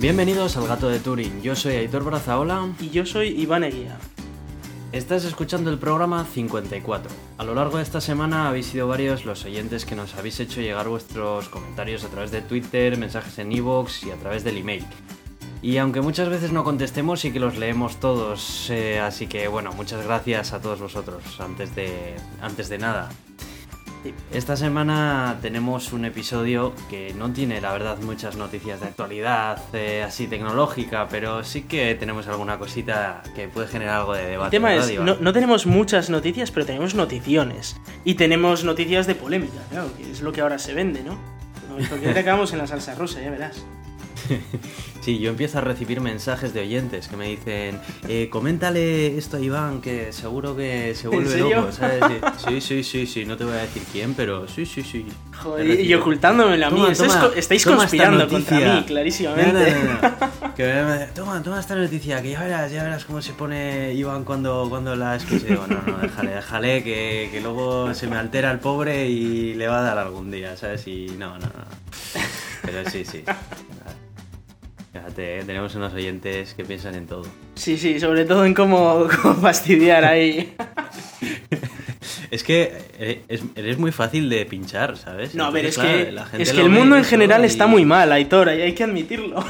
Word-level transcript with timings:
Bienvenidos 0.00 0.56
al 0.56 0.66
Gato 0.66 0.88
de 0.88 0.98
Turing. 0.98 1.42
Yo 1.42 1.54
soy 1.54 1.74
Aitor 1.74 2.04
Brazaola. 2.04 2.70
Y 2.80 2.88
yo 2.88 3.04
soy 3.04 3.38
Iván 3.38 3.64
Eguía. 3.64 3.98
Estás 4.92 5.26
escuchando 5.26 5.68
el 5.68 5.78
programa 5.78 6.24
54. 6.24 7.12
A 7.36 7.44
lo 7.44 7.54
largo 7.54 7.76
de 7.76 7.82
esta 7.82 8.00
semana 8.00 8.48
habéis 8.48 8.64
sido 8.64 8.88
varios 8.88 9.26
los 9.26 9.44
oyentes 9.44 9.84
que 9.84 9.94
nos 9.94 10.14
habéis 10.14 10.40
hecho 10.40 10.62
llegar 10.62 10.88
vuestros 10.88 11.50
comentarios 11.50 12.02
a 12.04 12.08
través 12.08 12.30
de 12.30 12.40
Twitter, 12.40 12.96
mensajes 12.96 13.38
en 13.40 13.52
iVoox 13.52 14.04
y 14.04 14.10
a 14.10 14.16
través 14.16 14.42
del 14.42 14.56
email. 14.56 14.86
Y 15.60 15.76
aunque 15.76 16.00
muchas 16.00 16.30
veces 16.30 16.50
no 16.50 16.64
contestemos, 16.64 17.20
sí 17.20 17.30
que 17.30 17.38
los 17.38 17.58
leemos 17.58 18.00
todos. 18.00 18.70
eh, 18.70 19.00
así 19.00 19.26
que 19.26 19.48
bueno, 19.48 19.72
muchas 19.74 20.02
gracias 20.02 20.54
a 20.54 20.62
todos 20.62 20.80
vosotros 20.80 21.22
antes 21.40 21.76
de, 21.76 22.16
antes 22.40 22.70
de 22.70 22.78
nada. 22.78 23.10
Esta 24.32 24.56
semana 24.56 25.38
tenemos 25.42 25.92
un 25.92 26.04
episodio 26.04 26.72
que 26.88 27.14
no 27.14 27.30
tiene, 27.32 27.60
la 27.60 27.72
verdad, 27.72 27.98
muchas 27.98 28.36
noticias 28.36 28.80
de 28.80 28.86
actualidad 28.86 29.62
eh, 29.72 30.02
así 30.02 30.26
tecnológica, 30.26 31.08
pero 31.08 31.44
sí 31.44 31.62
que 31.62 31.94
tenemos 31.94 32.26
alguna 32.28 32.58
cosita 32.58 33.22
que 33.34 33.48
puede 33.48 33.68
generar 33.68 34.00
algo 34.00 34.14
de 34.14 34.24
El 34.24 34.30
debate. 34.30 34.50
tema 34.50 34.70
¿verdad, 34.70 34.90
es, 34.90 35.00
no, 35.00 35.16
no 35.20 35.32
tenemos 35.32 35.66
muchas 35.66 36.10
noticias, 36.10 36.50
pero 36.50 36.66
tenemos 36.66 36.94
noticiones. 36.94 37.76
Y 38.04 38.14
tenemos 38.14 38.64
noticias 38.64 39.06
de 39.06 39.14
polémica, 39.14 39.60
claro, 39.70 39.90
que 39.96 40.10
es 40.10 40.22
lo 40.22 40.32
que 40.32 40.40
ahora 40.40 40.58
se 40.58 40.74
vende, 40.74 41.02
¿no? 41.02 41.18
Porque 41.88 42.08
acabamos 42.10 42.52
en 42.52 42.58
la 42.58 42.66
salsa 42.66 42.94
rosa, 42.94 43.20
ya 43.20 43.30
verás. 43.30 43.64
Sí, 45.00 45.18
yo 45.18 45.30
empiezo 45.30 45.56
a 45.56 45.60
recibir 45.62 46.02
mensajes 46.02 46.52
de 46.52 46.60
oyentes 46.60 47.08
que 47.08 47.16
me 47.16 47.26
dicen, 47.26 47.80
eh, 48.06 48.28
coméntale 48.30 49.16
esto 49.16 49.38
a 49.38 49.40
Iván, 49.40 49.80
que 49.80 50.12
seguro 50.12 50.54
que 50.54 50.94
se 50.94 51.08
vuelve 51.08 51.38
loco, 51.38 51.72
¿sabes? 51.72 52.02
Sí, 52.46 52.60
sí, 52.60 52.84
sí, 52.84 53.06
sí, 53.06 53.24
no 53.24 53.36
te 53.38 53.44
voy 53.44 53.54
a 53.54 53.62
decir 53.62 53.82
quién, 53.90 54.12
pero 54.12 54.46
sí, 54.46 54.66
sí, 54.66 54.82
sí. 54.82 55.06
Joder, 55.42 55.64
y 55.66 55.70
recibido. 55.70 56.00
ocultándome 56.00 56.62
a 56.62 56.68
mí. 56.70 56.76
Toma, 56.76 56.92
Estáis, 56.92 57.12
toma, 57.14 57.28
co- 57.28 57.32
estáis 57.34 57.64
toma 57.64 57.76
conspirando 57.78 58.28
contra 58.28 58.58
mí, 58.74 58.84
clarísimamente. 58.84 59.70
No, 59.72 59.78
no, 59.78 59.84
no, 59.84 60.26
no. 60.46 60.54
Que 60.54 60.64
me- 60.66 61.06
toma, 61.14 61.42
toma 61.42 61.60
esta 61.60 61.74
noticia, 61.76 62.20
que 62.20 62.32
ya 62.32 62.42
verás, 62.42 62.70
ya 62.70 62.82
verás 62.82 63.06
cómo 63.06 63.22
se 63.22 63.32
pone 63.32 63.94
Iván 63.94 64.24
cuando, 64.24 64.66
cuando 64.68 64.94
la 64.96 65.16
escuche. 65.16 65.46
Digo, 65.46 65.66
no, 65.66 65.80
no, 65.80 65.96
déjale, 65.98 66.32
déjale, 66.32 66.84
que, 66.84 67.30
que 67.32 67.40
luego 67.40 67.94
se 67.94 68.06
me 68.06 68.16
altera 68.16 68.50
el 68.52 68.58
pobre 68.58 69.06
y 69.08 69.54
le 69.54 69.66
va 69.66 69.78
a 69.78 69.82
dar 69.82 69.96
algún 69.98 70.30
día, 70.30 70.58
¿sabes? 70.58 70.86
Y 70.86 71.06
no, 71.18 71.38
no, 71.38 71.46
no. 71.46 71.80
Pero 72.62 72.90
sí, 72.90 73.06
sí. 73.06 73.24
Fíjate, 74.92 75.38
¿eh? 75.38 75.44
tenemos 75.44 75.74
unos 75.76 75.92
oyentes 75.94 76.52
que 76.54 76.64
piensan 76.64 76.96
en 76.96 77.06
todo. 77.06 77.22
Sí, 77.54 77.78
sí, 77.78 78.00
sobre 78.00 78.24
todo 78.24 78.44
en 78.44 78.54
cómo, 78.54 79.06
cómo 79.22 79.34
fastidiar 79.36 80.04
ahí. 80.04 80.52
Es 82.32 82.42
que 82.42 82.76
eh, 82.98 83.22
es- 83.28 83.42
eres 83.54 83.78
muy 83.78 83.92
fácil 83.92 84.28
de 84.28 84.44
pinchar, 84.46 84.96
¿sabes? 84.96 85.34
No, 85.36 85.44
a 85.44 85.50
ver, 85.50 85.66
es 85.66 85.76
que, 85.76 85.82
claro, 85.82 86.10
la 86.10 86.26
gente 86.26 86.42
es 86.42 86.52
que 86.52 86.60
el 86.60 86.70
mundo 86.70 86.96
en 86.96 87.04
general 87.04 87.42
y- 87.42 87.46
está 87.46 87.66
muy 87.68 87.84
mal, 87.84 88.10
Aitor, 88.10 88.48
y 88.48 88.62
hay 88.62 88.74
que 88.74 88.82
admitirlo. 88.84 89.44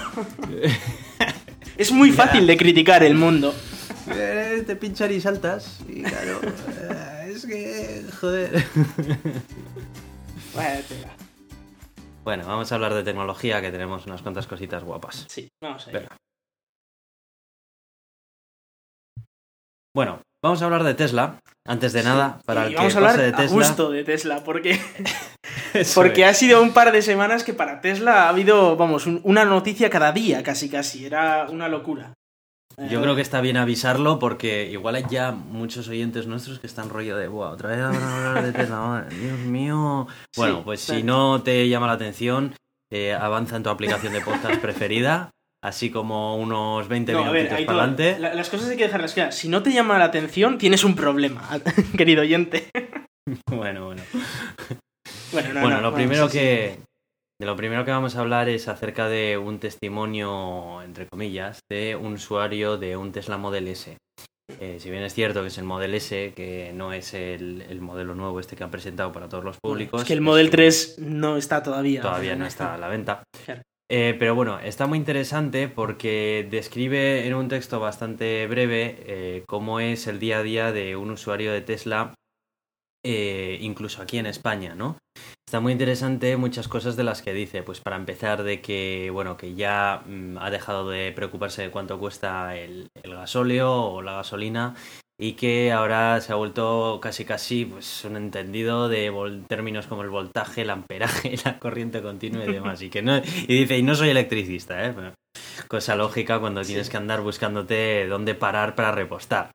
es 1.79 1.91
muy 1.93 2.13
fácil 2.13 2.47
de 2.47 2.57
criticar 2.59 3.03
el 3.03 3.15
mundo. 3.15 3.55
Te 4.67 4.77
pinchar 4.77 5.11
y 5.13 5.21
saltas. 5.21 5.79
Y 5.89 6.03
claro, 6.03 6.41
eh, 7.23 7.33
es 7.35 7.47
que. 7.47 8.03
Joder. 8.21 8.65
Vaya 10.55 10.83
tela. 10.83 11.09
Bueno, 12.31 12.47
vamos 12.47 12.71
a 12.71 12.77
hablar 12.77 12.95
de 12.95 13.03
tecnología, 13.03 13.61
que 13.61 13.73
tenemos 13.73 14.07
unas 14.07 14.23
cuantas 14.23 14.47
cositas 14.47 14.85
guapas. 14.85 15.27
Sí, 15.29 15.49
vamos 15.61 15.89
a. 15.89 15.91
Venga. 15.91 16.17
Bueno, 19.93 20.23
vamos 20.41 20.63
a 20.63 20.67
hablar 20.67 20.85
de 20.85 20.95
Tesla. 20.95 21.41
Antes 21.67 21.93
de 21.93 22.05
nada, 22.05 22.41
para 22.47 22.69
el 22.69 22.77
vamos 22.77 22.93
que 22.93 22.99
a 22.99 23.01
hablar 23.01 23.15
pase 23.17 23.23
de 23.27 23.35
a 23.35 23.37
Tesla. 23.37 23.57
gusto 23.57 23.91
de 23.91 24.05
Tesla, 24.05 24.45
porque, 24.45 24.79
porque 25.97 26.23
es. 26.23 26.29
ha 26.29 26.35
sido 26.35 26.63
un 26.63 26.73
par 26.73 26.93
de 26.93 27.03
semanas 27.03 27.43
que 27.43 27.53
para 27.53 27.81
Tesla 27.81 28.27
ha 28.27 28.29
habido, 28.29 28.77
vamos, 28.77 29.07
un- 29.07 29.21
una 29.25 29.45
noticia 29.45 29.91
cada 29.91 30.13
día, 30.13 30.45
casi 30.45 30.71
casi. 30.71 31.07
Era 31.07 31.47
una 31.51 31.67
locura. 31.67 32.15
Yo 32.89 33.03
creo 33.03 33.15
que 33.15 33.21
está 33.23 33.41
bien 33.41 33.57
avisarlo 33.57 34.19
porque 34.19 34.71
igual 34.71 34.95
hay 34.95 35.05
ya 35.11 35.33
muchos 35.33 35.89
oyentes 35.89 36.27
nuestros 36.27 36.59
que 36.61 36.67
están 36.67 36.89
rollo 36.89 37.17
de, 37.17 37.29
Buah, 37.29 37.51
otra 37.51 37.71
vez 37.71 37.81
hablar 37.81 38.43
de 38.45 38.53
Tesla, 38.53 39.07
Dios 39.11 39.39
mío. 39.41 40.07
Bueno, 40.37 40.57
Sí, 40.59 40.63
pues 40.65 40.81
si 40.81 41.03
no 41.03 41.43
te 41.43 41.69
llama 41.69 41.87
la 41.89 41.93
atención, 41.95 42.55
eh, 42.91 43.13
avanza 43.13 43.57
en 43.57 43.63
tu 43.65 43.71
aplicación 43.71 44.13
de 44.13 44.21
podcast 44.23 44.61
preferida, 44.63 45.31
así 45.63 45.91
como 45.91 46.37
unos 46.37 46.89
20 46.89 47.13
No, 47.13 47.19
ver, 47.31 47.45
minutitos 47.45 47.65
para 47.67 47.79
adelante. 47.79 48.17
la- 48.19 48.35
las 48.35 48.49
cosas 48.49 48.71
hay 48.71 48.77
que 48.77 48.85
dejarlas 48.85 49.13
claras. 49.15 49.35
Si 49.37 49.49
no 49.49 49.63
te 49.63 49.73
llama 49.73 49.99
la 49.99 50.07
atención, 50.07 50.57
tienes 50.57 50.83
un 50.85 50.95
problema, 50.97 51.49
querido 51.99 52.23
oyente. 52.23 52.71
Bueno, 53.47 53.85
bueno. 53.87 54.03
Bueno, 55.31 55.53
no, 55.55 55.61
bueno, 55.61 55.77
no, 55.77 55.83
lo 55.91 55.95
primero 55.95 56.29
sí, 56.29 56.39
sí. 56.39 56.83
De 57.41 57.47
lo 57.47 57.57
primero 57.57 57.87
que 57.87 57.91
vamos 57.91 58.17
a 58.17 58.21
hablar 58.21 58.51
es 58.51 58.69
acerca 58.69 59.09
de 59.09 59.39
un 59.39 59.59
testimonio, 59.59 60.83
entre 60.83 61.07
comillas, 61.09 61.61
de 61.71 61.97
un 61.97 62.13
usuario 62.15 62.77
de 62.77 62.99
un 62.99 63.13
Tesla 63.13 63.39
Model 63.39 63.67
S. 63.69 63.97
Eh, 64.61 64.77
si 64.79 64.91
bien 64.91 65.03
es 65.05 65.15
cierto 65.15 65.41
que 65.41 65.47
es 65.49 65.57
el 65.57 65.65
Model 65.65 65.95
S, 65.95 66.35
que 66.37 66.73
no 66.75 66.93
es 66.93 67.15
el, 67.15 67.63
el 67.63 67.81
modelo 67.81 68.15
nuevo 68.15 68.41
este 68.41 68.57
que 68.57 68.65
han 68.65 68.71
presentado 68.71 69.11
para 69.11 69.29
todos 69.29 69.43
los 69.43 69.57
públicos. 69.59 70.03
Es 70.03 70.07
que 70.07 70.13
el 70.13 70.21
Model 70.21 70.47
un- 70.47 70.51
3 70.51 70.97
no 70.99 71.37
está 71.39 71.63
todavía. 71.63 72.03
todavía 72.03 72.37
no 72.37 72.45
está 72.45 72.75
a 72.75 72.79
la 72.79 72.89
venta. 72.89 73.23
Claro. 73.47 73.63
Eh, 73.91 74.15
pero 74.19 74.35
bueno, 74.35 74.61
está 74.61 74.87
muy 74.87 74.99
interesante 74.99 75.67
porque 75.69 76.47
describe 76.51 77.27
en 77.27 77.35
un 77.35 77.49
texto 77.49 77.81
bastante 77.81 78.47
breve 78.49 78.97
eh, 79.07 79.45
cómo 79.49 79.81
es 79.81 80.07
el 80.09 80.19
día 80.19 80.39
a 80.39 80.43
día 80.43 80.73
de 80.73 80.95
un 80.95 81.11
usuario 81.11 81.53
de 81.53 81.63
Tesla, 81.63 82.13
incluso 83.03 84.03
aquí 84.03 84.19
en 84.19 84.27
España, 84.27 84.75
¿no? 84.75 84.99
Está 85.51 85.59
muy 85.59 85.73
interesante 85.73 86.37
muchas 86.37 86.69
cosas 86.69 86.95
de 86.95 87.03
las 87.03 87.23
que 87.23 87.33
dice, 87.33 87.65
pues 87.65 87.81
para 87.81 87.97
empezar 87.97 88.45
de 88.45 88.61
que, 88.61 89.11
bueno, 89.13 89.37
que 89.37 89.57
ya 89.57 90.01
mm, 90.07 90.39
ha 90.39 90.49
dejado 90.49 90.89
de 90.89 91.11
preocuparse 91.11 91.63
de 91.63 91.71
cuánto 91.73 91.99
cuesta 91.99 92.55
el, 92.57 92.87
el 93.03 93.15
gasóleo 93.17 93.87
o 93.87 94.01
la 94.01 94.13
gasolina 94.13 94.77
y 95.19 95.33
que 95.33 95.73
ahora 95.73 96.21
se 96.21 96.33
ha 96.33 96.37
vuelto 96.37 97.01
casi 97.03 97.25
casi 97.25 97.65
pues 97.65 98.05
un 98.05 98.17
entendido 98.17 98.89
de 98.89 99.11
vol- 99.11 99.45
términos 99.49 99.89
como 99.89 100.03
el 100.05 100.11
voltaje, 100.11 100.63
el 100.63 100.71
amperaje, 100.71 101.35
la 101.45 101.59
corriente 101.59 102.01
continua 102.01 102.45
y 102.47 102.53
demás. 102.53 102.81
Y 102.83 102.89
que 102.89 103.03
no, 103.03 103.17
y 103.19 103.59
dice, 103.63 103.77
y 103.77 103.83
no 103.83 103.97
soy 103.97 104.11
electricista, 104.11 104.87
¿eh? 104.87 104.95
Cosa 105.67 105.97
lógica 105.97 106.39
cuando 106.39 106.63
tienes 106.63 106.89
que 106.89 106.97
andar 106.97 107.23
buscándote 107.23 108.07
dónde 108.07 108.37
parar 108.37 108.77
para 108.77 108.93
repostar. 108.93 109.51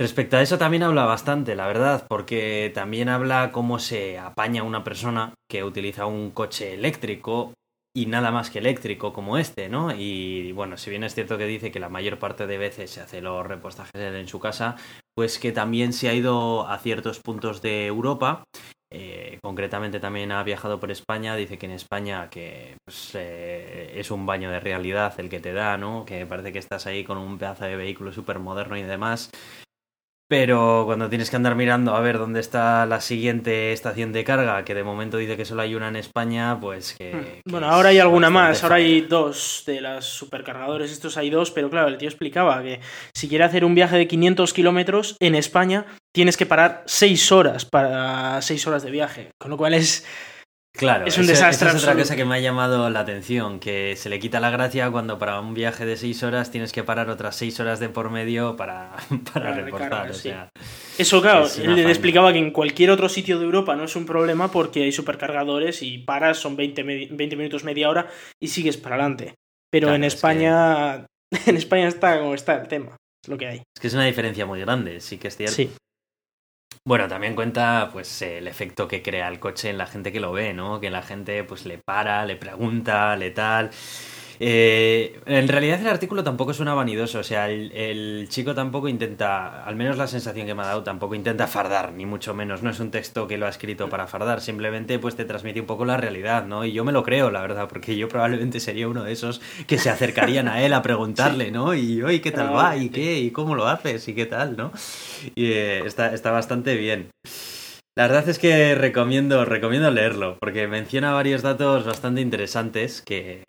Respecto 0.00 0.38
a 0.38 0.42
eso 0.42 0.56
también 0.56 0.82
habla 0.82 1.04
bastante, 1.04 1.54
la 1.54 1.66
verdad, 1.66 2.06
porque 2.08 2.72
también 2.74 3.10
habla 3.10 3.52
cómo 3.52 3.78
se 3.78 4.18
apaña 4.18 4.62
una 4.62 4.82
persona 4.82 5.34
que 5.46 5.62
utiliza 5.62 6.06
un 6.06 6.30
coche 6.30 6.72
eléctrico 6.72 7.52
y 7.94 8.06
nada 8.06 8.30
más 8.30 8.48
que 8.48 8.60
eléctrico 8.60 9.12
como 9.12 9.36
este, 9.36 9.68
¿no? 9.68 9.92
Y 9.94 10.52
bueno, 10.52 10.78
si 10.78 10.88
bien 10.88 11.04
es 11.04 11.14
cierto 11.14 11.36
que 11.36 11.44
dice 11.44 11.70
que 11.70 11.80
la 11.80 11.90
mayor 11.90 12.18
parte 12.18 12.46
de 12.46 12.56
veces 12.56 12.90
se 12.90 13.02
hace 13.02 13.20
los 13.20 13.46
repostajes 13.46 13.92
en 13.94 14.26
su 14.26 14.40
casa, 14.40 14.76
pues 15.14 15.38
que 15.38 15.52
también 15.52 15.92
se 15.92 16.08
ha 16.08 16.14
ido 16.14 16.66
a 16.66 16.78
ciertos 16.78 17.20
puntos 17.20 17.60
de 17.60 17.84
Europa. 17.86 18.44
eh, 18.92 19.38
concretamente 19.42 20.00
también 20.00 20.32
ha 20.32 20.42
viajado 20.42 20.80
por 20.80 20.90
España, 20.90 21.36
dice 21.36 21.58
que 21.58 21.66
en 21.66 21.72
España 21.72 22.28
que 22.30 22.76
pues, 22.84 23.12
eh, 23.14 23.92
es 23.94 24.10
un 24.10 24.26
baño 24.26 24.50
de 24.50 24.58
realidad 24.60 25.14
el 25.18 25.28
que 25.28 25.38
te 25.40 25.52
da, 25.52 25.76
¿no? 25.76 26.04
Que 26.06 26.26
parece 26.26 26.52
que 26.52 26.58
estás 26.58 26.86
ahí 26.86 27.04
con 27.04 27.18
un 27.18 27.38
pedazo 27.38 27.66
de 27.66 27.76
vehículo 27.76 28.12
súper 28.12 28.38
moderno 28.40 28.76
y 28.78 28.82
demás. 28.82 29.30
Pero 30.30 30.84
cuando 30.86 31.08
tienes 31.08 31.28
que 31.28 31.34
andar 31.34 31.56
mirando 31.56 31.92
a 31.96 32.00
ver 32.00 32.16
dónde 32.16 32.38
está 32.38 32.86
la 32.86 33.00
siguiente 33.00 33.72
estación 33.72 34.12
de 34.12 34.22
carga, 34.22 34.64
que 34.64 34.76
de 34.76 34.84
momento 34.84 35.16
dice 35.16 35.36
que 35.36 35.44
solo 35.44 35.62
hay 35.62 35.74
una 35.74 35.88
en 35.88 35.96
España, 35.96 36.56
pues 36.60 36.94
que... 36.96 37.10
que 37.10 37.40
Bueno, 37.46 37.66
ahora 37.66 37.88
hay 37.88 37.98
alguna 37.98 38.30
más, 38.30 38.62
ahora 38.62 38.76
hay 38.76 39.00
dos 39.00 39.64
de 39.66 39.80
las 39.80 40.04
supercargadores, 40.04 40.92
estos 40.92 41.16
hay 41.16 41.30
dos, 41.30 41.50
pero 41.50 41.68
claro, 41.68 41.88
el 41.88 41.98
tío 41.98 42.08
explicaba 42.08 42.62
que 42.62 42.78
si 43.12 43.28
quiere 43.28 43.42
hacer 43.42 43.64
un 43.64 43.74
viaje 43.74 43.96
de 43.96 44.06
500 44.06 44.52
kilómetros 44.52 45.16
en 45.18 45.34
España, 45.34 45.86
tienes 46.14 46.36
que 46.36 46.46
parar 46.46 46.84
6 46.86 47.32
horas 47.32 47.64
para 47.64 48.40
6 48.40 48.68
horas 48.68 48.84
de 48.84 48.92
viaje, 48.92 49.30
con 49.36 49.50
lo 49.50 49.56
cual 49.56 49.74
es... 49.74 50.06
Claro, 50.72 51.04
Es 51.04 51.18
un 51.18 51.24
esa- 51.24 51.32
desastre 51.32 51.68
esa 51.68 51.76
es 51.76 51.82
otra 51.82 51.96
cosa 51.96 52.14
que 52.16 52.24
me 52.24 52.36
ha 52.36 52.38
llamado 52.38 52.88
la 52.90 53.00
atención, 53.00 53.58
que 53.58 53.96
se 53.96 54.08
le 54.08 54.20
quita 54.20 54.38
la 54.38 54.50
gracia 54.50 54.88
cuando 54.90 55.18
para 55.18 55.40
un 55.40 55.52
viaje 55.52 55.84
de 55.84 55.96
seis 55.96 56.22
horas 56.22 56.50
tienes 56.52 56.72
que 56.72 56.84
parar 56.84 57.10
otras 57.10 57.34
seis 57.36 57.58
horas 57.58 57.80
de 57.80 57.88
por 57.88 58.08
medio 58.10 58.56
para, 58.56 58.92
para, 59.32 59.46
Para 59.50 59.52
reportar. 59.64 60.10
o 60.10 60.14
sí. 60.14 60.22
sea, 60.30 60.48
Eso, 60.96 61.20
claro, 61.20 61.46
Es 61.46 61.58
él 61.58 61.74
le 61.74 61.82
explicaba 61.88 62.32
que 62.32 62.38
en 62.38 62.52
cualquier 62.52 62.90
otro 62.92 63.08
sitio 63.08 63.38
de 63.38 63.44
Europa 63.46 63.74
no 63.74 63.84
es 63.84 63.96
un 63.96 64.06
problema 64.06 64.50
porque 64.52 64.84
hay 64.84 64.92
supercargadores 64.92 65.82
y 65.82 65.98
paras, 65.98 66.38
son 66.38 66.54
20, 66.56 66.84
me- 66.84 67.08
20 67.10 67.36
minutos, 67.36 67.64
media 67.64 67.90
hora 67.90 68.06
y 68.40 68.48
sigues 68.48 68.76
para 68.76 68.94
adelante. 68.94 69.34
Pero 69.72 69.88
Claro, 69.88 69.96
en 69.96 70.04
es 70.04 70.14
España, 70.14 71.04
en 71.46 71.56
España 71.56 71.88
está 71.88 72.18
como 72.20 72.34
está 72.34 72.54
el 72.60 72.68
tema, 72.68 72.96
es 73.24 73.28
lo 73.28 73.36
que 73.36 73.46
hay. 73.48 73.56
es 73.58 73.80
que 73.80 73.88
es 73.88 73.94
una 73.94 74.04
diferencia 74.04 74.46
muy 74.46 74.60
grande, 74.60 75.00
sí 75.00 75.18
que 75.18 75.28
es 75.28 75.36
cierto. 75.36 75.54
Sí. 75.56 75.70
Bueno, 76.84 77.08
también 77.08 77.34
cuenta 77.34 77.90
pues 77.92 78.22
el 78.22 78.48
efecto 78.48 78.88
que 78.88 79.02
crea 79.02 79.28
el 79.28 79.38
coche 79.38 79.68
en 79.70 79.78
la 79.78 79.86
gente 79.86 80.12
que 80.12 80.20
lo 80.20 80.32
ve, 80.32 80.54
¿no? 80.54 80.80
Que 80.80 80.90
la 80.90 81.02
gente 81.02 81.44
pues 81.44 81.66
le 81.66 81.78
para, 81.78 82.24
le 82.24 82.36
pregunta, 82.36 83.16
le 83.16 83.30
tal. 83.30 83.70
Eh, 84.42 85.20
en 85.26 85.48
realidad 85.48 85.80
el 85.80 85.86
artículo 85.86 86.24
tampoco 86.24 86.54
suena 86.54 86.72
vanidoso, 86.72 87.18
o 87.18 87.22
sea, 87.22 87.50
el, 87.50 87.70
el, 87.72 88.26
chico 88.30 88.54
tampoco 88.54 88.88
intenta, 88.88 89.62
al 89.64 89.76
menos 89.76 89.98
la 89.98 90.06
sensación 90.06 90.46
que 90.46 90.54
me 90.54 90.62
ha 90.62 90.66
dado, 90.66 90.82
tampoco 90.82 91.14
intenta 91.14 91.46
fardar, 91.46 91.92
ni 91.92 92.06
mucho 92.06 92.32
menos, 92.32 92.62
no 92.62 92.70
es 92.70 92.80
un 92.80 92.90
texto 92.90 93.28
que 93.28 93.36
lo 93.36 93.44
ha 93.44 93.50
escrito 93.50 93.90
para 93.90 94.06
fardar, 94.06 94.40
simplemente 94.40 94.98
pues 94.98 95.14
te 95.14 95.26
transmite 95.26 95.60
un 95.60 95.66
poco 95.66 95.84
la 95.84 95.98
realidad, 95.98 96.46
¿no? 96.46 96.64
Y 96.64 96.72
yo 96.72 96.86
me 96.86 96.92
lo 96.92 97.02
creo, 97.02 97.30
la 97.30 97.42
verdad, 97.42 97.68
porque 97.68 97.98
yo 97.98 98.08
probablemente 98.08 98.60
sería 98.60 98.88
uno 98.88 99.04
de 99.04 99.12
esos 99.12 99.42
que 99.66 99.76
se 99.76 99.90
acercarían 99.90 100.48
a 100.48 100.62
él 100.62 100.72
a 100.72 100.80
preguntarle, 100.80 101.50
¿no? 101.50 101.74
Y, 101.74 102.02
oye, 102.02 102.22
¿qué 102.22 102.30
tal 102.30 102.56
va? 102.56 102.78
¿Y 102.78 102.88
qué? 102.88 103.18
¿Y 103.18 103.32
cómo 103.32 103.54
lo 103.54 103.68
haces? 103.68 104.08
¿Y 104.08 104.14
qué 104.14 104.24
tal? 104.24 104.56
¿no? 104.56 104.72
Y 105.34 105.52
eh, 105.52 105.80
está, 105.84 106.14
está 106.14 106.30
bastante 106.30 106.76
bien. 106.76 107.10
La 107.96 108.06
verdad 108.06 108.28
es 108.28 108.38
que 108.38 108.74
recomiendo, 108.74 109.44
recomiendo 109.44 109.90
leerlo, 109.90 110.38
porque 110.40 110.66
menciona 110.66 111.12
varios 111.12 111.42
datos 111.42 111.84
bastante 111.84 112.20
interesantes 112.20 113.02
que 113.02 113.42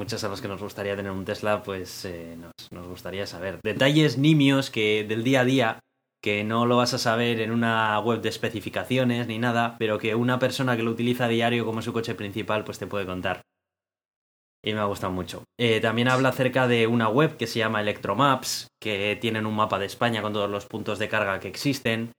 muchos 0.00 0.24
a 0.24 0.28
los 0.28 0.40
que 0.40 0.48
nos 0.48 0.62
gustaría 0.62 0.96
tener 0.96 1.12
un 1.12 1.26
Tesla, 1.26 1.62
pues 1.62 2.06
eh, 2.06 2.34
nos, 2.72 2.86
gustaría 2.88 3.26
saber. 3.26 3.60
Detalles 3.62 4.16
nimios 4.16 4.70
que 4.70 5.04
del 5.06 5.22
día 5.22 5.42
a 5.42 5.44
día, 5.44 5.80
que 6.22 6.42
no 6.42 6.64
lo 6.64 6.78
vas 6.78 6.94
a 6.94 6.98
saber 6.98 7.38
en 7.40 7.50
una 7.50 8.00
web 8.00 8.22
de 8.22 8.30
especificaciones 8.30 9.26
ni 9.26 9.38
nada, 9.38 9.76
pero 9.78 9.98
que 9.98 10.14
una 10.14 10.38
persona 10.38 10.74
que 10.74 10.82
lo 10.82 10.90
utiliza 10.90 11.28
diario 11.28 11.66
como 11.66 11.82
su 11.82 11.92
coche 11.92 12.14
principal, 12.14 12.64
pues 12.64 12.78
te 12.78 12.86
puede 12.86 13.04
contar. 13.04 13.42
Y 14.64 14.72
me 14.72 14.80
ha 14.80 14.84
gustado 14.84 15.12
mucho. 15.12 15.44
Eh, 15.58 15.80
también 15.80 16.08
habla 16.08 16.30
acerca 16.30 16.66
de 16.66 16.86
una 16.86 17.10
web 17.10 17.36
que 17.36 17.46
se 17.46 17.58
llama 17.58 17.82
Electromaps, 17.82 18.68
que 18.80 19.18
tienen 19.20 19.44
un 19.44 19.54
mapa 19.54 19.78
de 19.78 19.86
España 19.86 20.22
con 20.22 20.32
todos 20.32 20.48
los 20.48 20.64
puntos 20.64 20.98
de 20.98 21.10
carga 21.10 21.40
que 21.40 21.48
existen. 21.48 22.12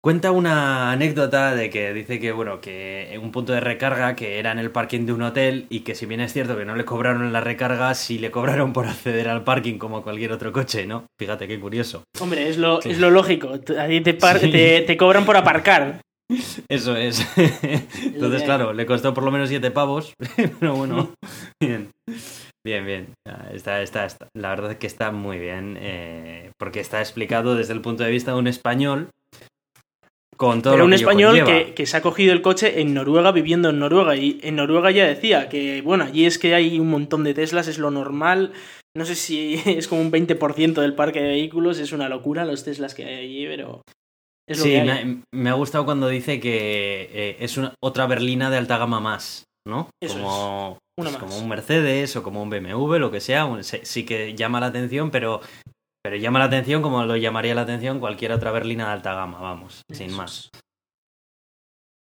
Cuenta 0.00 0.30
una 0.30 0.92
anécdota 0.92 1.56
de 1.56 1.70
que 1.70 1.92
dice 1.92 2.20
que, 2.20 2.30
bueno, 2.30 2.60
que 2.60 3.18
un 3.20 3.32
punto 3.32 3.52
de 3.52 3.58
recarga 3.58 4.14
que 4.14 4.38
era 4.38 4.52
en 4.52 4.60
el 4.60 4.70
parking 4.70 5.06
de 5.06 5.12
un 5.12 5.22
hotel 5.22 5.66
y 5.70 5.80
que 5.80 5.96
si 5.96 6.06
bien 6.06 6.20
es 6.20 6.32
cierto 6.32 6.56
que 6.56 6.64
no 6.64 6.76
le 6.76 6.84
cobraron 6.84 7.24
en 7.24 7.32
la 7.32 7.40
recarga, 7.40 7.92
sí 7.94 8.18
le 8.20 8.30
cobraron 8.30 8.72
por 8.72 8.86
acceder 8.86 9.28
al 9.28 9.42
parking 9.42 9.76
como 9.76 10.02
cualquier 10.02 10.30
otro 10.30 10.52
coche, 10.52 10.86
¿no? 10.86 11.06
Fíjate 11.18 11.48
qué 11.48 11.58
curioso. 11.58 12.04
Hombre, 12.20 12.48
es 12.48 12.58
lo, 12.58 12.80
es 12.80 13.00
lo 13.00 13.10
lógico. 13.10 13.48
A 13.48 13.58
ti 13.88 14.00
te, 14.00 14.12
te, 14.12 14.80
te, 14.82 14.96
cobran 14.96 15.24
por 15.24 15.36
aparcar. 15.36 16.00
Eso 16.68 16.94
es. 16.94 17.26
Entonces, 18.04 18.44
claro, 18.44 18.72
le 18.72 18.86
costó 18.86 19.12
por 19.12 19.24
lo 19.24 19.32
menos 19.32 19.48
siete 19.48 19.72
pavos, 19.72 20.14
pero 20.60 20.76
bueno, 20.76 21.12
bien. 21.60 21.90
Bien, 22.64 22.86
bien. 22.86 23.14
Está, 23.52 23.82
está, 23.82 24.04
está. 24.04 24.28
La 24.34 24.50
verdad 24.50 24.72
es 24.72 24.78
que 24.78 24.86
está 24.86 25.10
muy 25.10 25.38
bien, 25.38 25.76
eh, 25.80 26.52
porque 26.56 26.78
está 26.78 27.00
explicado 27.00 27.56
desde 27.56 27.72
el 27.72 27.80
punto 27.80 28.04
de 28.04 28.10
vista 28.10 28.32
de 28.32 28.38
un 28.38 28.46
español 28.46 29.08
con 30.38 30.62
todo 30.62 30.72
Pero 30.72 30.78
lo 30.78 30.84
un 30.84 30.90
que 30.92 30.96
español 30.96 31.44
que, 31.44 31.74
que, 31.74 31.84
se 31.84 31.96
ha 31.96 32.00
cogido 32.00 32.32
el 32.32 32.42
coche 32.42 32.80
en 32.80 32.94
Noruega 32.94 33.32
viviendo 33.32 33.70
en 33.70 33.80
Noruega 33.80 34.14
y 34.14 34.38
en 34.42 34.56
Noruega 34.56 34.92
ya 34.92 35.04
decía 35.04 35.48
que, 35.48 35.82
bueno, 35.82 36.04
allí 36.04 36.26
es 36.26 36.38
que 36.38 36.54
hay 36.54 36.78
un 36.78 36.88
montón 36.88 37.24
de 37.24 37.34
Teslas, 37.34 37.66
es 37.66 37.78
lo 37.78 37.90
normal. 37.90 38.52
No 38.96 39.04
sé 39.04 39.16
si 39.16 39.54
es 39.66 39.88
como 39.88 40.00
un 40.00 40.12
20% 40.12 40.80
del 40.80 40.94
parque 40.94 41.20
de 41.20 41.28
vehículos, 41.28 41.80
es 41.80 41.92
una 41.92 42.08
locura 42.08 42.46
los 42.46 42.64
Teslas 42.64 42.94
que 42.94 43.04
hay 43.04 43.14
allí, 43.16 43.46
pero... 43.46 43.82
Es 44.48 44.58
lo 44.58 44.64
sí, 44.64 44.70
que 44.70 44.80
hay. 44.80 45.04
me, 45.04 45.22
me, 45.34 45.50
ha 45.50 45.54
gustado 45.54 45.84
cuando 45.84 46.08
dice 46.08 46.40
que 46.40 47.10
eh, 47.12 47.36
es 47.40 47.58
una, 47.58 47.74
otra 47.82 48.06
berlina 48.06 48.48
de 48.48 48.56
alta 48.56 48.78
gama 48.78 49.00
más, 49.00 49.44
¿no? 49.66 49.90
Eso 50.00 50.14
como, 50.14 50.78
es. 50.78 51.02
Una 51.02 51.10
pues 51.10 51.12
más. 51.12 51.16
como 51.16 51.38
un 51.38 51.48
Mercedes 51.48 52.16
o 52.16 52.22
como 52.22 52.42
un 52.42 52.48
BMW, 52.48 52.94
lo 52.94 53.10
que 53.10 53.20
sea. 53.20 53.46
sí 53.62 54.06
que 54.06 54.34
llama 54.34 54.60
la 54.60 54.66
atención, 54.66 55.10
pero, 55.10 55.42
pero 56.02 56.16
llama 56.16 56.38
la 56.38 56.46
atención 56.46 56.82
como 56.82 57.04
lo 57.04 57.16
llamaría 57.16 57.54
la 57.54 57.62
atención 57.62 58.00
cualquier 58.00 58.32
otra 58.32 58.50
berlina 58.52 58.86
de 58.86 58.92
alta 58.92 59.14
gama, 59.14 59.40
vamos, 59.40 59.82
sin 59.92 60.12
más. 60.12 60.50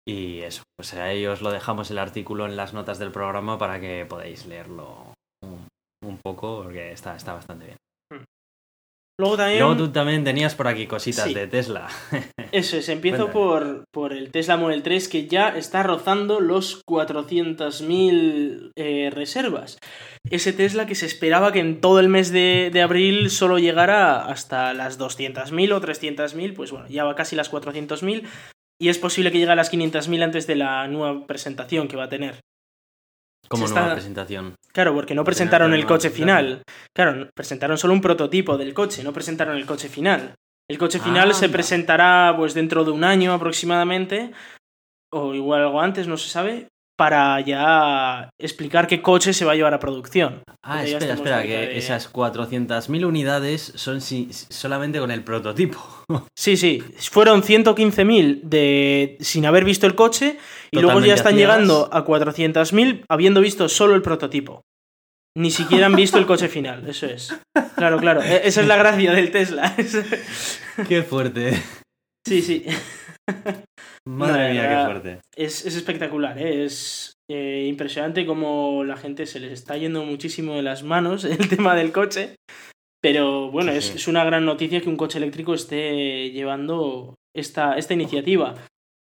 Y 0.07 0.39
eso, 0.39 0.63
pues 0.77 0.93
ahí 0.95 1.25
os 1.27 1.41
lo 1.41 1.51
dejamos 1.51 1.91
el 1.91 1.99
artículo 1.99 2.45
en 2.45 2.55
las 2.55 2.73
notas 2.73 2.97
del 2.99 3.11
programa 3.11 3.57
para 3.57 3.79
que 3.79 4.05
podáis 4.05 4.45
leerlo 4.45 5.13
un, 5.43 5.67
un 6.03 6.17
poco, 6.17 6.63
porque 6.63 6.91
está, 6.91 7.15
está 7.15 7.33
bastante 7.33 7.65
bien. 7.65 7.77
Luego 9.21 9.37
también... 9.37 9.59
luego 9.59 9.77
tú 9.77 9.91
también 9.91 10.23
tenías 10.23 10.55
por 10.55 10.67
aquí 10.67 10.87
cositas 10.87 11.25
Sí. 11.25 11.33
de 11.33 11.47
Tesla. 11.47 11.87
Eso 12.51 12.75
es, 12.77 12.89
empiezo 12.89 13.31
por, 13.31 13.85
por 13.93 14.11
el 14.11 14.31
Tesla 14.31 14.57
Model 14.57 14.83
3 14.83 15.07
que 15.07 15.27
ya 15.27 15.49
está 15.49 15.83
rozando 15.83 16.41
los 16.41 16.83
400.000 16.85 18.71
eh, 18.75 19.09
reservas. 19.13 19.77
Ese 20.29 20.53
Tesla 20.53 20.85
que 20.85 20.95
se 20.95 21.05
esperaba 21.05 21.51
que 21.51 21.59
en 21.59 21.81
todo 21.81 21.99
el 21.99 22.09
mes 22.09 22.31
de, 22.31 22.69
de 22.73 22.81
abril 22.81 23.29
solo 23.29 23.59
llegara 23.59 24.25
hasta 24.25 24.73
las 24.73 24.99
200.000 24.99 25.71
o 25.73 25.81
300.000, 25.81 26.53
pues 26.55 26.71
bueno, 26.71 26.87
ya 26.89 27.03
va 27.03 27.15
casi 27.15 27.35
las 27.35 27.51
400.000 27.51 28.23
y 28.79 28.89
es 28.89 28.97
posible 28.97 29.31
que 29.31 29.37
llegue 29.37 29.51
a 29.51 29.55
las 29.55 29.71
500.000 29.71 30.23
antes 30.23 30.47
de 30.47 30.55
la 30.55 30.87
nueva 30.87 31.27
presentación 31.27 31.87
que 31.87 31.97
va 31.97 32.05
a 32.05 32.09
tener. 32.09 32.39
Como 33.51 33.65
nueva 33.67 33.81
está- 33.81 33.93
presentación. 33.93 34.55
Claro, 34.71 34.93
porque 34.93 35.13
no 35.13 35.23
presentaron 35.23 35.73
el 35.73 35.85
coche 35.85 36.09
final. 36.09 36.63
Claro, 36.95 37.29
presentaron 37.35 37.77
solo 37.77 37.93
un 37.93 38.01
prototipo 38.01 38.57
del 38.57 38.73
coche, 38.73 39.03
no 39.03 39.11
presentaron 39.13 39.57
el 39.57 39.65
coche 39.65 39.89
final. 39.89 40.35
El 40.69 40.77
coche 40.77 40.99
final 40.99 41.33
se 41.33 41.49
presentará 41.49 42.33
pues 42.37 42.53
dentro 42.53 42.85
de 42.85 42.91
un 42.91 43.03
año 43.03 43.33
aproximadamente, 43.33 44.31
o 45.11 45.33
igual 45.33 45.63
algo 45.63 45.81
antes, 45.81 46.07
no 46.07 46.15
se 46.15 46.29
sabe, 46.29 46.69
para 47.01 47.39
ya 47.41 48.29
explicar 48.39 48.85
qué 48.85 49.01
coche 49.01 49.33
se 49.33 49.43
va 49.43 49.53
a 49.53 49.55
llevar 49.55 49.73
a 49.73 49.79
producción. 49.79 50.43
Ah, 50.61 50.75
Porque 50.77 50.91
espera, 50.91 51.13
espera, 51.15 51.41
que 51.41 51.57
de- 51.57 51.77
esas 51.79 52.07
400.000 52.13 53.05
unidades 53.05 53.73
son 53.75 54.01
si- 54.01 54.29
solamente 54.31 54.99
con 54.99 55.09
el 55.09 55.23
prototipo. 55.23 55.79
Sí, 56.37 56.57
sí, 56.57 56.83
fueron 57.09 57.41
115.000 57.41 58.41
de 58.43 59.17
sin 59.21 59.45
haber 59.47 59.63
visto 59.65 59.87
el 59.87 59.95
coche 59.95 60.37
y 60.71 60.79
luego 60.79 60.99
ya 60.99 61.15
están 61.15 61.35
llegando 61.37 61.89
a 61.91 62.05
400.000 62.05 63.05
habiendo 63.09 63.41
visto 63.41 63.67
solo 63.67 63.95
el 63.95 64.01
prototipo. 64.03 64.61
Ni 65.37 65.49
siquiera 65.49 65.85
han 65.87 65.95
visto 65.95 66.17
el 66.19 66.25
coche 66.27 66.49
final, 66.49 66.87
eso 66.87 67.07
es. 67.07 67.33
Claro, 67.77 67.97
claro, 67.97 68.21
e- 68.21 68.41
esa 68.47 68.61
es 68.61 68.67
la 68.67 68.75
gracia 68.75 69.11
del 69.13 69.31
Tesla. 69.31 69.73
Qué 70.89 71.01
fuerte. 71.01 71.59
Sí, 72.27 72.41
sí, 72.43 72.65
Madre 74.07 74.47
No, 74.47 74.53
mía, 74.53 74.69
qué 74.69 74.85
fuerte. 74.85 75.19
es, 75.35 75.65
es 75.65 75.75
espectacular, 75.75 76.37
¿eh? 76.39 76.65
es 76.65 77.13
eh, 77.29 77.65
impresionante 77.67 78.25
como 78.25 78.83
la 78.83 78.97
gente 78.97 79.25
se 79.25 79.39
les 79.39 79.51
está 79.51 79.77
yendo 79.77 80.03
muchísimo 80.03 80.55
de 80.55 80.63
las 80.63 80.83
manos 80.83 81.23
el 81.25 81.47
tema 81.49 81.75
del 81.75 81.91
coche. 81.91 82.35
Pero 83.01 83.49
bueno, 83.51 83.71
Sí, 83.71 83.77
es, 83.77 83.85
sí. 83.85 83.93
es 83.95 84.07
una 84.07 84.23
gran 84.23 84.45
noticia 84.45 84.81
que 84.81 84.89
un 84.89 84.97
coche 84.97 85.17
eléctrico 85.17 85.53
esté 85.53 86.29
llevando 86.31 87.15
esta, 87.35 87.75
esta 87.77 87.93
iniciativa. 87.93 88.55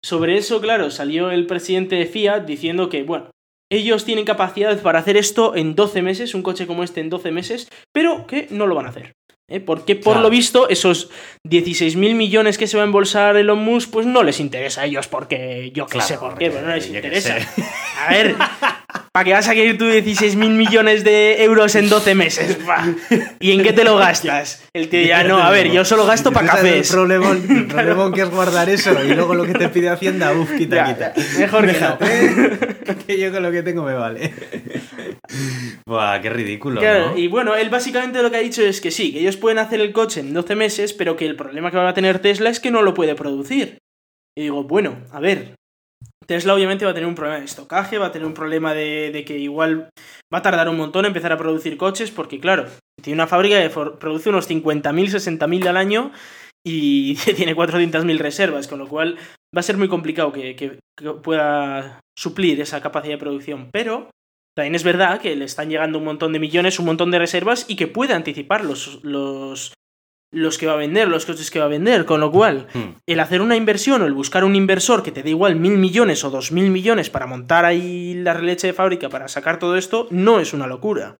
Sobre 0.03 0.37
eso, 0.37 0.61
claro, 0.61 0.89
salió 0.91 1.31
el 1.31 1.45
presidente 1.47 1.95
de 1.95 2.05
Fiat 2.05 2.45
diciendo 2.45 2.89
que, 2.89 3.03
bueno, 3.03 3.29
ellos 3.71 4.03
tienen 4.03 4.25
capacidad 4.25 4.79
para 4.81 4.99
hacer 4.99 5.15
esto 5.15 5.55
en 5.55 5.75
12 5.75 6.01
meses, 6.01 6.35
un 6.35 6.43
coche 6.43 6.67
como 6.67 6.83
este 6.83 7.01
en 7.01 7.09
12 7.09 7.31
meses, 7.31 7.69
pero 7.93 8.27
que 8.27 8.47
no 8.51 8.67
lo 8.67 8.75
van 8.75 8.87
a 8.87 8.89
hacer. 8.89 9.13
¿Eh? 9.51 9.59
Porque 9.59 9.95
por 9.95 10.13
Claro. 10.13 10.21
lo 10.21 10.29
visto, 10.29 10.69
esos 10.69 11.09
16.000 11.47 12.15
millones 12.15 12.57
que 12.57 12.67
se 12.67 12.77
va 12.77 12.83
a 12.83 12.85
embolsar 12.85 13.35
Elon 13.37 13.59
Musk, 13.59 13.89
pues 13.91 14.05
no 14.07 14.23
les 14.23 14.39
interesa 14.39 14.81
a 14.81 14.85
ellos 14.85 15.07
porque 15.07 15.71
yo 15.73 15.85
qué 15.85 15.93
Claro, 15.93 16.07
sé 16.07 16.17
por 16.17 16.37
qué, 16.37 16.49
pero 16.51 16.65
no 16.67 16.73
les 16.75 16.87
interesa. 16.87 17.35
A 18.07 18.11
ver, 18.11 18.35
¿para 19.11 19.23
qué 19.25 19.33
vas 19.33 19.47
a 19.47 19.53
querer 19.53 19.77
tú 19.77 19.85
16.000 19.85 20.35
millones 20.49 21.03
de 21.03 21.43
euros 21.43 21.75
en 21.75 21.89
12 21.89 22.15
meses? 22.15 22.57
Pa. 22.65 22.87
¿Y 23.39 23.51
en 23.51 23.63
qué 23.63 23.73
te 23.73 23.83
lo 23.83 23.97
gastas? 23.97 24.63
El 24.73 24.87
tío 24.89 25.01
ya, 25.01 25.23
no, 25.23 25.37
a 25.39 25.49
ver, 25.51 25.69
yo 25.71 25.83
solo 25.85 26.05
gasto 26.05 26.31
para 26.31 26.47
cafés. 26.47 26.89
El 26.89 26.95
problema, 26.95 27.31
el 27.31 27.67
problema 27.67 28.11
que 28.13 28.21
es 28.21 28.29
guardar 28.29 28.69
eso 28.69 29.03
y 29.03 29.13
luego 29.13 29.35
lo 29.35 29.43
que 29.45 29.53
te 29.53 29.69
pide 29.69 29.89
Hacienda, 29.89 30.31
uff, 30.33 30.51
quita, 30.57 30.75
Ya, 30.75 30.85
quita. 30.85 31.13
mejor 31.39 31.65
que 31.67 31.79
no. 31.79 31.97
Que 33.07 33.19
yo 33.19 33.31
con 33.31 33.41
lo 33.43 33.51
que 33.51 33.63
tengo 33.63 33.83
me 33.83 33.93
vale. 33.93 34.33
Buah, 35.85 36.19
qué 36.21 36.29
ridículo, 36.29 36.79
Claro, 36.81 37.11
¿no? 37.11 37.17
y 37.17 37.27
bueno, 37.27 37.55
él 37.55 37.69
básicamente 37.69 38.21
lo 38.21 38.29
que 38.29 38.37
ha 38.37 38.41
dicho 38.41 38.61
es 38.63 38.81
que 38.81 38.91
sí, 38.91 39.11
que 39.13 39.19
ellos 39.19 39.37
pueden 39.41 39.59
hacer 39.59 39.81
el 39.81 39.91
coche 39.91 40.21
en 40.21 40.33
12 40.33 40.55
meses, 40.55 40.93
pero 40.93 41.17
que 41.17 41.25
el 41.25 41.35
problema 41.35 41.69
que 41.71 41.77
va 41.77 41.89
a 41.89 41.93
tener 41.93 42.19
Tesla 42.19 42.49
es 42.49 42.61
que 42.61 42.71
no 42.71 42.81
lo 42.81 42.93
puede 42.93 43.15
producir. 43.15 43.79
Y 44.37 44.43
digo, 44.43 44.63
bueno, 44.63 44.95
a 45.11 45.19
ver, 45.19 45.55
Tesla 46.25 46.53
obviamente 46.55 46.85
va 46.85 46.91
a 46.91 46.93
tener 46.93 47.09
un 47.09 47.15
problema 47.15 47.39
de 47.39 47.45
estocaje, 47.45 47.97
va 47.97 48.07
a 48.07 48.11
tener 48.13 48.25
un 48.25 48.33
problema 48.33 48.73
de, 48.73 49.23
que 49.27 49.37
igual 49.37 49.89
va 50.33 50.37
a 50.37 50.41
tardar 50.41 50.69
un 50.69 50.77
montón 50.77 51.03
en 51.05 51.09
empezar 51.09 51.33
a 51.33 51.37
producir 51.37 51.75
coches, 51.75 52.11
porque 52.11 52.39
claro, 52.39 52.67
tiene 53.01 53.15
una 53.17 53.27
fábrica 53.27 53.61
que 53.61 53.69
produce 53.69 54.29
unos 54.29 54.49
50.000, 54.49 55.09
60.000 55.09 55.67
al 55.67 55.75
año 55.77 56.11
y 56.65 57.15
tiene 57.35 57.55
400.000 57.55 58.17
reservas, 58.19 58.67
con 58.67 58.79
lo 58.79 58.87
cual 58.87 59.17
va 59.55 59.59
a 59.59 59.63
ser 59.63 59.77
muy 59.77 59.89
complicado 59.89 60.31
que- 60.31 60.55
que 60.55 60.79
pueda 61.23 61.99
suplir 62.17 62.61
esa 62.61 62.81
capacidad 62.81 63.15
de 63.15 63.19
producción. 63.19 63.69
Pero 63.73 64.09
también 64.55 64.75
es 64.75 64.83
verdad 64.83 65.21
que 65.21 65.35
le 65.35 65.45
están 65.45 65.69
llegando 65.69 65.97
un 65.97 66.05
montón 66.05 66.33
de 66.33 66.39
millones, 66.39 66.79
un 66.79 66.85
montón 66.85 67.11
de 67.11 67.19
reservas 67.19 67.65
y 67.67 67.75
que 67.75 67.87
puede 67.87 68.13
anticipar 68.13 68.65
los, 68.65 68.99
los, 69.03 69.73
los 70.33 70.57
que 70.57 70.65
va 70.67 70.73
a 70.73 70.77
vender, 70.77 71.07
los 71.07 71.25
coches 71.25 71.49
que 71.51 71.59
va 71.59 71.65
a 71.65 71.69
vender. 71.69 72.05
Con 72.05 72.19
lo 72.19 72.31
cual, 72.31 72.67
Hmm. 72.73 72.95
el 73.07 73.19
hacer 73.19 73.41
una 73.41 73.55
inversión 73.55 74.01
o 74.01 74.05
el 74.05 74.13
buscar 74.13 74.43
un 74.43 74.55
inversor 74.55 75.03
que 75.03 75.11
te 75.11 75.23
dé 75.23 75.29
igual 75.31 75.55
mil 75.55 75.77
millones 75.77 76.23
o 76.23 76.29
dos 76.29 76.51
mil 76.51 76.69
millones 76.69 77.09
para 77.09 77.27
montar 77.27 77.65
ahí 77.65 78.13
la 78.15 78.33
releche 78.33 78.67
de 78.67 78.73
fábrica 78.73 79.09
para 79.09 79.27
sacar 79.27 79.59
todo 79.59 79.77
esto, 79.77 80.07
no 80.11 80.39
es 80.39 80.53
una 80.53 80.67
locura. 80.67 81.17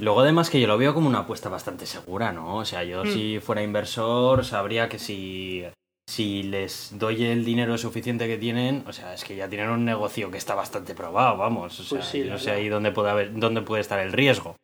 Luego 0.00 0.20
además 0.20 0.50
que 0.50 0.60
yo 0.60 0.66
lo 0.66 0.76
veo 0.76 0.92
como 0.92 1.08
una 1.08 1.20
apuesta 1.20 1.48
bastante 1.48 1.86
segura, 1.86 2.32
¿no? 2.32 2.56
O 2.56 2.64
sea, 2.64 2.82
yo 2.84 3.04
Mm. 3.04 3.08
si 3.12 3.38
fuera 3.40 3.62
inversor 3.62 4.44
sabría 4.44 4.88
que 4.88 4.98
si 4.98 5.64
si 6.08 6.42
les 6.42 6.90
doy 6.98 7.24
el 7.24 7.44
dinero 7.44 7.78
suficiente 7.78 8.26
que 8.26 8.36
tienen, 8.36 8.84
o 8.86 8.92
sea, 8.92 9.14
es 9.14 9.24
que 9.24 9.36
ya 9.36 9.48
tienen 9.48 9.70
un 9.70 9.84
negocio 9.84 10.30
que 10.30 10.38
está 10.38 10.54
bastante 10.54 10.94
probado, 10.94 11.38
vamos. 11.38 11.80
O 11.80 11.82
sea, 11.82 11.98
Pues 11.98 12.08
sí, 12.10 12.18
yo 12.20 12.24
la 12.26 12.32
no 12.34 12.38
sé 12.38 12.50
ahí 12.50 12.68
dónde 12.68 12.92
puede 12.92 13.10
haber, 13.10 13.32
dónde 13.38 13.62
puede 13.62 13.80
estar 13.80 13.98
el 14.00 14.12
riesgo. 14.12 14.56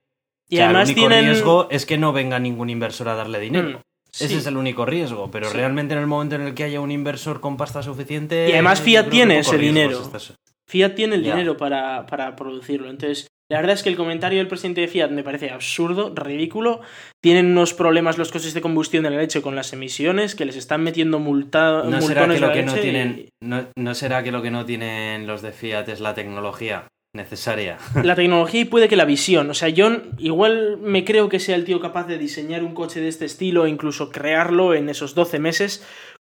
Y 0.49 0.57
o 0.57 0.59
sea, 0.59 0.65
además 0.67 0.89
el 0.91 0.95
único 0.97 1.09
tienen. 1.09 1.31
riesgo 1.31 1.69
es 1.71 1.87
que 1.87 1.97
no 1.99 2.13
venga 2.13 2.39
ningún 2.39 2.69
inversor 2.71 3.09
a 3.09 3.15
darle 3.15 3.41
dinero. 3.41 3.79
Mm, 3.79 3.83
sí. 4.11 4.25
Ese 4.25 4.37
es 4.39 4.47
el 4.47 4.57
único 4.57 4.85
riesgo, 4.85 5.31
pero 5.31 5.49
Sí. 5.49 5.57
realmente 5.57 5.95
en 5.95 6.01
el 6.01 6.07
momento 6.07 6.35
en 6.35 6.43
el 6.43 6.55
que 6.55 6.65
haya 6.65 6.81
un 6.81 6.91
inversor 6.91 7.41
con 7.41 7.57
pasta 7.57 7.83
suficiente... 7.83 8.49
Y 8.49 8.53
además 8.53 8.81
Fiat 8.81 9.09
tiene 9.09 9.39
ese 9.39 9.57
dinero. 9.59 10.03
estás- 10.03 10.35
Fiat 10.69 10.95
tiene 10.95 11.17
el 11.17 11.23
dinero 11.23 11.57
para, 11.57 12.05
para 12.07 12.37
producirlo. 12.37 12.91
Entonces, 12.91 13.27
la 13.51 13.59
verdad 13.59 13.75
es 13.75 13.83
que 13.83 13.89
el 13.89 13.97
comentario 13.97 14.39
del 14.39 14.47
presidente 14.47 14.81
de 14.81 14.89
Fiat 14.89 15.11
me 15.11 15.25
parece 15.25 15.51
absurdo, 15.51 16.13
ridículo. 16.15 16.81
Tienen 17.21 17.47
unos 17.47 17.75
problemas 17.75 18.17
los 18.17 18.31
coches 18.31 18.55
de 18.55 18.61
combustión 18.61 19.03
de 19.03 19.11
la 19.11 19.17
leche 19.17 19.43
con 19.43 19.57
las 19.57 19.73
emisiones, 19.73 20.37
que 20.37 20.45
les 20.45 20.57
están 20.57 20.85
metiendo 20.85 21.19
multa, 21.19 21.83
¿No 21.85 22.01
será 22.01 22.29
que 22.29 22.39
lo 22.39 22.47
de 22.49 22.53
que 22.55 22.63
no 22.63 22.75
tienen, 22.75 23.19
y- 23.19 23.29
no, 23.45 23.67
no 23.77 23.95
será 23.95 24.23
que 24.23 24.31
lo 24.31 24.41
que 24.41 24.53
no 24.53 24.65
tienen 24.65 25.27
los 25.27 25.43
de 25.43 25.51
Fiat 25.51 25.89
es 25.89 25.99
la 25.99 26.15
tecnología 26.15 26.87
necesaria? 27.13 27.77
La 28.05 28.15
tecnología 28.15 28.61
y 28.61 28.65
puede 28.67 28.87
que 28.89 28.95
la 28.95 29.05
visión. 29.05 29.51
O 29.51 29.55
sea, 29.55 29.69
yo 29.69 29.91
igual 30.19 30.79
me 30.81 31.05
creo 31.05 31.29
que 31.29 31.41
sea 31.41 31.57
el 31.57 31.65
tío 31.65 31.81
capaz 31.81 32.07
de 32.07 32.19
diseñar 32.19 32.63
un 32.63 32.73
coche 32.73 33.01
de 33.01 33.09
este 33.09 33.25
estilo 33.25 33.67
e 33.67 33.69
incluso 33.69 34.11
crearlo 34.13 34.75
en 34.75 34.89
esos 34.89 35.17
12 35.17 35.41
meses, 35.41 35.85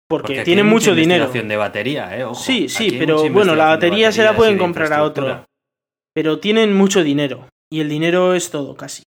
porque, 0.08 0.42
tiene 0.42 0.62
mucho 0.62 0.94
dinero. 0.94 1.28
de 1.32 1.56
batería, 1.56 2.16
¿eh? 2.16 2.22
Ojo, 2.24 2.34
Sí, 2.36 2.68
sí, 2.68 2.94
pero 2.96 3.28
bueno, 3.28 3.56
la 3.56 3.66
batería 3.66 4.12
se 4.12 4.22
la 4.22 4.36
pueden 4.36 4.54
de 4.54 4.60
comprar 4.60 4.92
a 4.92 5.02
otro. 5.02 5.47
Pero 6.18 6.40
tienen 6.40 6.74
mucho 6.74 7.04
dinero. 7.04 7.48
Y 7.72 7.78
el 7.78 7.88
dinero 7.88 8.34
es 8.34 8.50
todo, 8.50 8.74
casi. 8.74 9.04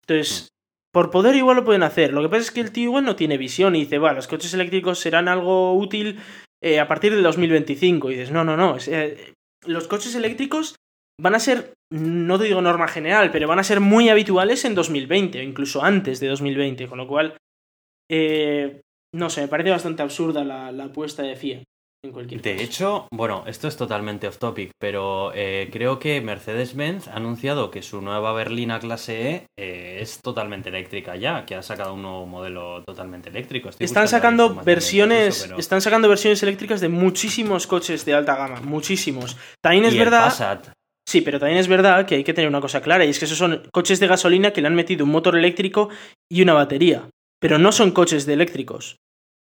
Entonces, 0.00 0.48
por 0.94 1.10
poder 1.10 1.36
igual 1.36 1.56
lo 1.56 1.64
pueden 1.66 1.82
hacer. 1.82 2.14
Lo 2.14 2.22
que 2.22 2.30
pasa 2.30 2.40
es 2.40 2.50
que 2.50 2.62
el 2.62 2.72
tío 2.72 2.84
igual 2.84 3.04
no 3.04 3.16
tiene 3.16 3.36
visión 3.36 3.76
y 3.76 3.80
dice, 3.80 3.98
va, 3.98 4.14
los 4.14 4.28
coches 4.28 4.54
eléctricos 4.54 4.98
serán 4.98 5.28
algo 5.28 5.74
útil 5.74 6.18
eh, 6.64 6.80
a 6.80 6.88
partir 6.88 7.12
del 7.12 7.22
2025. 7.22 8.10
Y 8.10 8.14
dices, 8.14 8.30
no, 8.30 8.44
no, 8.44 8.56
no. 8.56 8.78
eh, 8.86 9.34
los 9.66 9.88
coches 9.88 10.14
eléctricos 10.14 10.76
van 11.20 11.34
a 11.34 11.38
ser, 11.38 11.74
no 11.92 12.38
te 12.38 12.46
digo 12.46 12.62
norma 12.62 12.88
general, 12.88 13.30
pero 13.30 13.46
van 13.46 13.58
a 13.58 13.62
ser 13.62 13.80
muy 13.80 14.08
habituales 14.08 14.64
en 14.64 14.74
2020 14.74 15.40
o 15.40 15.42
incluso 15.42 15.84
antes 15.84 16.18
de 16.18 16.28
2020. 16.28 16.88
Con 16.88 16.96
lo 16.96 17.06
cual, 17.06 17.36
eh, 18.10 18.80
no 19.14 19.28
sé, 19.28 19.42
me 19.42 19.48
parece 19.48 19.68
bastante 19.68 20.00
absurda 20.00 20.44
la, 20.44 20.72
la 20.72 20.84
apuesta 20.84 21.22
de 21.24 21.36
Fiat. 21.36 21.64
En 22.04 22.12
cualquier 22.12 22.40
De 22.42 22.52
caso. 22.52 22.64
hecho, 22.64 23.08
bueno, 23.12 23.42
esto 23.48 23.66
es 23.66 23.76
totalmente 23.76 24.28
off 24.28 24.38
topic, 24.38 24.70
pero 24.78 25.32
eh, 25.34 25.68
creo 25.72 25.98
que 25.98 26.20
Mercedes-Benz 26.20 27.08
ha 27.08 27.14
anunciado 27.16 27.72
que 27.72 27.82
su 27.82 28.00
nueva 28.00 28.32
berlina 28.32 28.78
clase 28.78 29.30
E 29.32 29.46
eh, 29.58 29.98
es 30.00 30.20
totalmente 30.22 30.68
eléctrica 30.68 31.16
ya, 31.16 31.44
que 31.44 31.56
ha 31.56 31.62
sacado 31.62 31.94
un 31.94 32.02
nuevo 32.02 32.24
modelo 32.24 32.84
totalmente 32.84 33.30
eléctrico. 33.30 33.68
Estoy 33.70 33.84
Están 33.84 34.06
sacando 34.06 34.54
versiones, 34.54 35.38
eso, 35.38 35.46
pero- 35.48 35.58
están 35.58 35.80
sacando 35.80 36.08
versiones 36.08 36.40
eléctricas 36.44 36.80
de 36.80 36.88
muchísimos 36.88 37.66
coches 37.66 38.04
de 38.04 38.14
alta 38.14 38.36
gama, 38.36 38.60
muchísimos. 38.60 39.36
También 39.60 39.86
es 39.86 39.94
y 39.94 39.98
el 39.98 40.04
verdad, 40.04 40.24
Passat. 40.26 40.68
sí, 41.08 41.20
pero 41.22 41.40
también 41.40 41.58
es 41.58 41.66
verdad 41.66 42.06
que 42.06 42.14
hay 42.14 42.22
que 42.24 42.32
tener 42.32 42.48
una 42.48 42.60
cosa 42.60 42.80
clara 42.80 43.04
y 43.06 43.10
es 43.10 43.18
que 43.18 43.24
esos 43.24 43.38
son 43.38 43.64
coches 43.72 43.98
de 43.98 44.06
gasolina 44.06 44.52
que 44.52 44.60
le 44.60 44.68
han 44.68 44.76
metido 44.76 45.04
un 45.04 45.10
motor 45.10 45.36
eléctrico 45.36 45.88
y 46.30 46.42
una 46.42 46.54
batería, 46.54 47.10
pero 47.40 47.58
no 47.58 47.72
son 47.72 47.90
coches 47.90 48.24
de 48.24 48.34
eléctricos. 48.34 48.94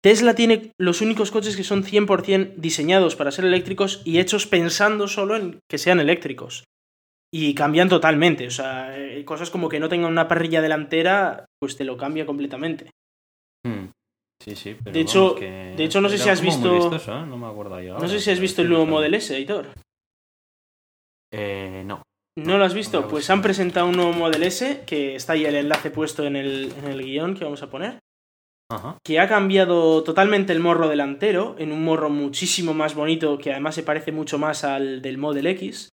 Tesla 0.02 0.34
tiene 0.34 0.72
los 0.78 1.00
únicos 1.02 1.30
coches 1.30 1.56
que 1.56 1.64
son 1.64 1.84
100% 1.84 2.54
diseñados 2.56 3.16
para 3.16 3.30
ser 3.30 3.44
eléctricos 3.44 4.00
y 4.04 4.18
hechos 4.18 4.46
pensando 4.46 5.08
solo 5.08 5.36
en 5.36 5.58
que 5.70 5.78
sean 5.78 6.00
eléctricos. 6.00 6.64
Y 7.32 7.54
cambian 7.54 7.88
totalmente, 7.88 8.46
o 8.46 8.50
sea, 8.50 8.98
eh, 8.98 9.24
cosas 9.24 9.50
como 9.50 9.68
que 9.68 9.78
no 9.78 9.88
tengan 9.88 10.10
una 10.10 10.26
parrilla 10.26 10.62
delantera, 10.62 11.44
pues 11.60 11.76
te 11.76 11.84
lo 11.84 11.96
cambia 11.96 12.26
completamente. 12.26 12.90
Hmm. 13.64 13.90
Sí, 14.42 14.56
sí, 14.56 14.74
pero 14.82 14.94
De 14.94 15.00
hecho- 15.00 15.34
que 15.34 15.74
de 15.76 15.84
hecho, 15.84 16.00
no 16.00 16.08
sé 16.08 16.16
si 16.18 16.28
has 16.30 16.40
visto- 16.40 16.72
vistoso, 16.74 17.12
¿eh? 17.14 17.26
No 17.26 17.36
me 17.36 17.46
acuerdo 17.46 17.78
yo 17.82 17.98
No 17.98 18.08
sé 18.08 18.18
si 18.20 18.30
has 18.30 18.40
visto 18.40 18.62
el 18.62 18.70
nuevo. 18.70 18.86
Model 18.86 19.12
S, 19.14 19.36
editor. 19.36 19.66
Eh, 21.32 21.82
no. 21.84 22.02
¿No 22.38 22.58
lo 22.58 22.64
has 22.64 22.74
visto? 22.74 23.02
no 23.02 23.08
Pues 23.08 23.28
han 23.28 23.42
presentado 23.42 23.86
un 23.86 23.96
nuevo 23.96 24.12
Model 24.12 24.42
S, 24.44 24.82
que 24.86 25.14
está 25.14 25.34
ahí 25.34 25.44
el 25.44 25.56
enlace 25.56 25.90
puesto 25.90 26.24
en 26.24 26.36
el, 26.36 26.72
en 26.78 26.84
el 26.86 27.02
guion 27.04 27.34
que 27.36 27.44
vamos 27.44 27.62
a 27.62 27.70
poner, 27.70 27.98
Que 29.04 29.18
ha 29.18 29.28
cambiado 29.28 30.02
totalmente 30.04 30.52
el 30.52 30.60
morro 30.60 30.88
delantero, 30.88 31.56
en 31.58 31.72
un 31.72 31.84
morro 31.84 32.10
muchísimo 32.10 32.74
más 32.74 32.94
bonito, 32.94 33.38
que 33.38 33.50
además 33.50 33.74
se 33.74 33.82
parece 33.82 34.12
mucho 34.12 34.38
más 34.38 34.64
al 34.64 35.02
del 35.02 35.18
Model 35.18 35.46
X, 35.46 35.88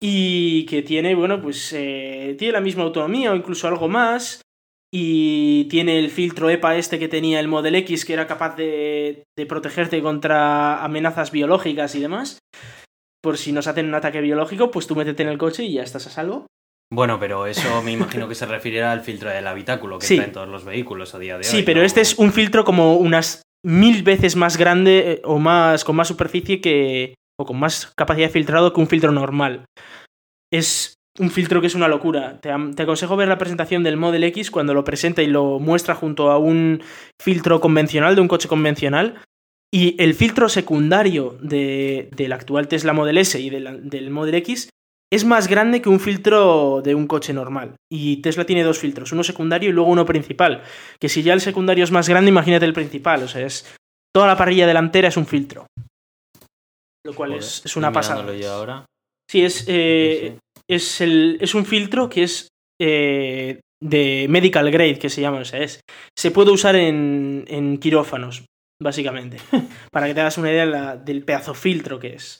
y 0.00 0.66
que 0.66 0.82
tiene, 0.82 1.14
bueno, 1.14 1.40
pues 1.40 1.72
eh, 1.72 2.34
tiene 2.38 2.52
la 2.52 2.60
misma 2.60 2.84
autonomía 2.84 3.32
o 3.32 3.36
incluso 3.36 3.68
algo 3.68 3.88
más, 3.88 4.42
y 4.94 5.64
tiene 5.70 5.98
el 5.98 6.10
filtro 6.10 6.50
EPA 6.50 6.76
este 6.76 6.98
que 6.98 7.08
tenía 7.08 7.40
el 7.40 7.48
Model 7.48 7.74
X, 7.76 8.04
que 8.04 8.12
era 8.12 8.26
capaz 8.26 8.56
de, 8.56 9.24
de 9.36 9.46
protegerte 9.46 10.02
contra 10.02 10.84
amenazas 10.84 11.30
biológicas 11.30 11.94
y 11.94 12.00
demás. 12.00 12.38
Por 13.22 13.38
si 13.38 13.52
nos 13.52 13.68
hacen 13.68 13.86
un 13.86 13.94
ataque 13.94 14.20
biológico, 14.20 14.70
pues 14.70 14.86
tú 14.86 14.96
métete 14.96 15.22
en 15.22 15.28
el 15.30 15.38
coche 15.38 15.64
y 15.64 15.74
ya 15.74 15.82
estás 15.82 16.06
a 16.08 16.10
salvo. 16.10 16.46
Bueno, 16.92 17.18
pero 17.18 17.46
eso 17.46 17.82
me 17.82 17.92
imagino 17.92 18.28
que 18.28 18.34
se 18.34 18.44
referirá 18.44 18.92
al 18.92 19.00
filtro 19.00 19.30
del 19.30 19.46
habitáculo 19.46 19.98
que 19.98 20.06
Sí. 20.06 20.16
traen 20.16 20.32
todos 20.32 20.48
los 20.48 20.64
vehículos 20.66 21.14
a 21.14 21.18
día 21.18 21.34
de 21.34 21.38
hoy. 21.38 21.44
Sí, 21.44 21.62
pero 21.62 21.80
¿no? 21.80 21.86
este 21.86 22.02
es 22.02 22.18
un 22.18 22.32
filtro 22.32 22.64
como 22.64 22.96
unas 22.96 23.40
mil 23.64 24.02
veces 24.02 24.36
más 24.36 24.56
grande 24.58 25.12
eh, 25.12 25.22
o 25.24 25.38
más 25.38 25.84
con 25.84 25.96
más 25.96 26.08
superficie 26.08 26.60
que 26.60 27.14
o 27.40 27.46
con 27.46 27.58
más 27.58 27.90
capacidad 27.96 28.26
de 28.26 28.32
filtrado 28.32 28.72
que 28.74 28.80
un 28.80 28.88
filtro 28.88 29.10
normal. 29.10 29.64
Es 30.52 30.94
un 31.18 31.30
filtro 31.30 31.60
que 31.62 31.66
es 31.66 31.74
una 31.74 31.88
locura. 31.88 32.40
Te, 32.40 32.50
te 32.76 32.82
aconsejo 32.82 33.16
ver 33.16 33.28
la 33.28 33.38
presentación 33.38 33.82
del 33.82 33.96
Model 33.96 34.24
X 34.24 34.50
cuando 34.50 34.74
lo 34.74 34.84
presenta 34.84 35.22
y 35.22 35.28
lo 35.28 35.58
muestra 35.60 35.94
junto 35.94 36.30
a 36.30 36.38
un 36.38 36.82
filtro 37.22 37.60
convencional 37.60 38.14
de 38.14 38.20
un 38.20 38.28
coche 38.28 38.48
convencional. 38.48 39.22
Y 39.74 39.96
el 40.02 40.12
filtro 40.14 40.50
secundario 40.50 41.38
de- 41.40 42.10
del 42.14 42.32
actual 42.32 42.68
Tesla 42.68 42.92
Model 42.92 43.16
S 43.16 43.40
y 43.40 43.48
del, 43.48 43.88
del 43.88 44.10
Model 44.10 44.34
X 44.34 44.68
es 45.12 45.24
más 45.24 45.46
grande 45.48 45.82
que 45.82 45.88
un 45.90 46.00
filtro 46.00 46.80
de 46.82 46.94
un 46.94 47.06
coche 47.06 47.32
normal. 47.32 47.76
Y 47.92 48.16
Tesla 48.22 48.44
tiene 48.46 48.62
dos 48.62 48.78
filtros, 48.78 49.12
uno 49.12 49.22
secundario 49.22 49.68
y 49.70 49.72
luego 49.72 49.90
uno 49.90 50.06
principal. 50.06 50.62
Que 50.98 51.08
si 51.08 51.22
ya 51.22 51.34
el 51.34 51.40
secundario 51.40 51.84
es 51.84 51.90
más 51.90 52.08
grande, 52.08 52.30
imagínate 52.30 52.64
el 52.64 52.72
principal. 52.72 53.22
O 53.22 53.28
sea, 53.28 53.44
es. 53.44 53.74
Toda 54.14 54.26
la 54.26 54.36
parrilla 54.36 54.66
delantera 54.66 55.08
es 55.08 55.16
un 55.16 55.26
filtro. 55.26 55.66
Lo 57.04 57.14
cual 57.14 57.30
Joder, 57.30 57.42
es, 57.42 57.62
es 57.64 57.76
una 57.76 57.92
pasada. 57.92 58.32
yo 58.34 58.50
ahora. 58.52 58.84
Sí, 59.30 59.44
es, 59.44 59.64
eh, 59.68 60.36
Sí, 60.68 60.74
es, 60.74 61.00
el, 61.00 61.38
es 61.40 61.54
un 61.54 61.64
filtro 61.66 62.08
que 62.08 62.22
es 62.24 62.48
eh, 62.80 63.60
de 63.82 64.26
medical 64.28 64.70
grade, 64.70 64.98
que 64.98 65.10
se 65.10 65.20
llama. 65.20 65.38
O 65.40 65.44
sea, 65.44 65.60
es, 65.60 65.80
se 66.18 66.30
puede 66.30 66.50
usar 66.52 66.76
en, 66.76 67.44
en 67.48 67.78
quirófanos, 67.78 68.44
básicamente. 68.80 69.38
para 69.92 70.06
que 70.06 70.14
te 70.14 70.20
hagas 70.20 70.38
una 70.38 70.50
idea 70.52 70.66
la- 70.66 70.96
del 70.96 71.24
pedazo 71.24 71.54
filtro 71.54 71.98
que 71.98 72.14
es. 72.14 72.38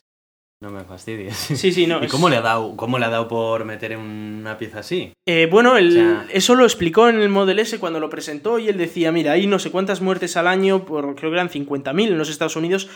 No 0.63 0.71
me 0.71 0.85
fastidies. 0.85 1.35
Sí, 1.35 1.73
sí, 1.73 1.85
no. 1.87 1.99
¿Y 2.01 2.05
es- 2.05 2.11
cómo 2.11 2.29
le, 2.29 2.37
ha 2.37 2.41
dado, 2.41 2.77
cómo 2.77 2.97
le 2.97 3.05
ha 3.05 3.09
dado 3.09 3.27
por 3.27 3.65
meter 3.65 3.91
en 3.91 3.99
una 3.99 4.57
pieza 4.57 4.79
así? 4.79 5.11
Eh, 5.27 5.49
bueno, 5.51 5.75
el- 5.75 5.89
O 5.89 5.91
sea- 5.91 6.25
eso 6.31 6.55
lo 6.55 6.63
explicó 6.63 7.09
en 7.09 7.19
el 7.19 7.27
Model 7.27 7.59
S 7.59 7.77
cuando 7.79 7.99
lo 7.99 8.09
presentó 8.09 8.59
y 8.59 8.69
él 8.69 8.77
decía, 8.77 9.11
mira, 9.11 9.33
hay 9.33 9.45
no 9.45 9.59
sé 9.59 9.71
cuántas 9.71 9.99
muertes 9.99 10.37
al 10.37 10.47
año, 10.47 10.85
por, 10.85 11.15
creo 11.15 11.31
que 11.31 11.35
eran 11.35 11.49
50.000 11.49 12.07
en 12.13 12.17
los 12.17 12.29
Estados 12.29 12.55
Unidos, 12.55 12.87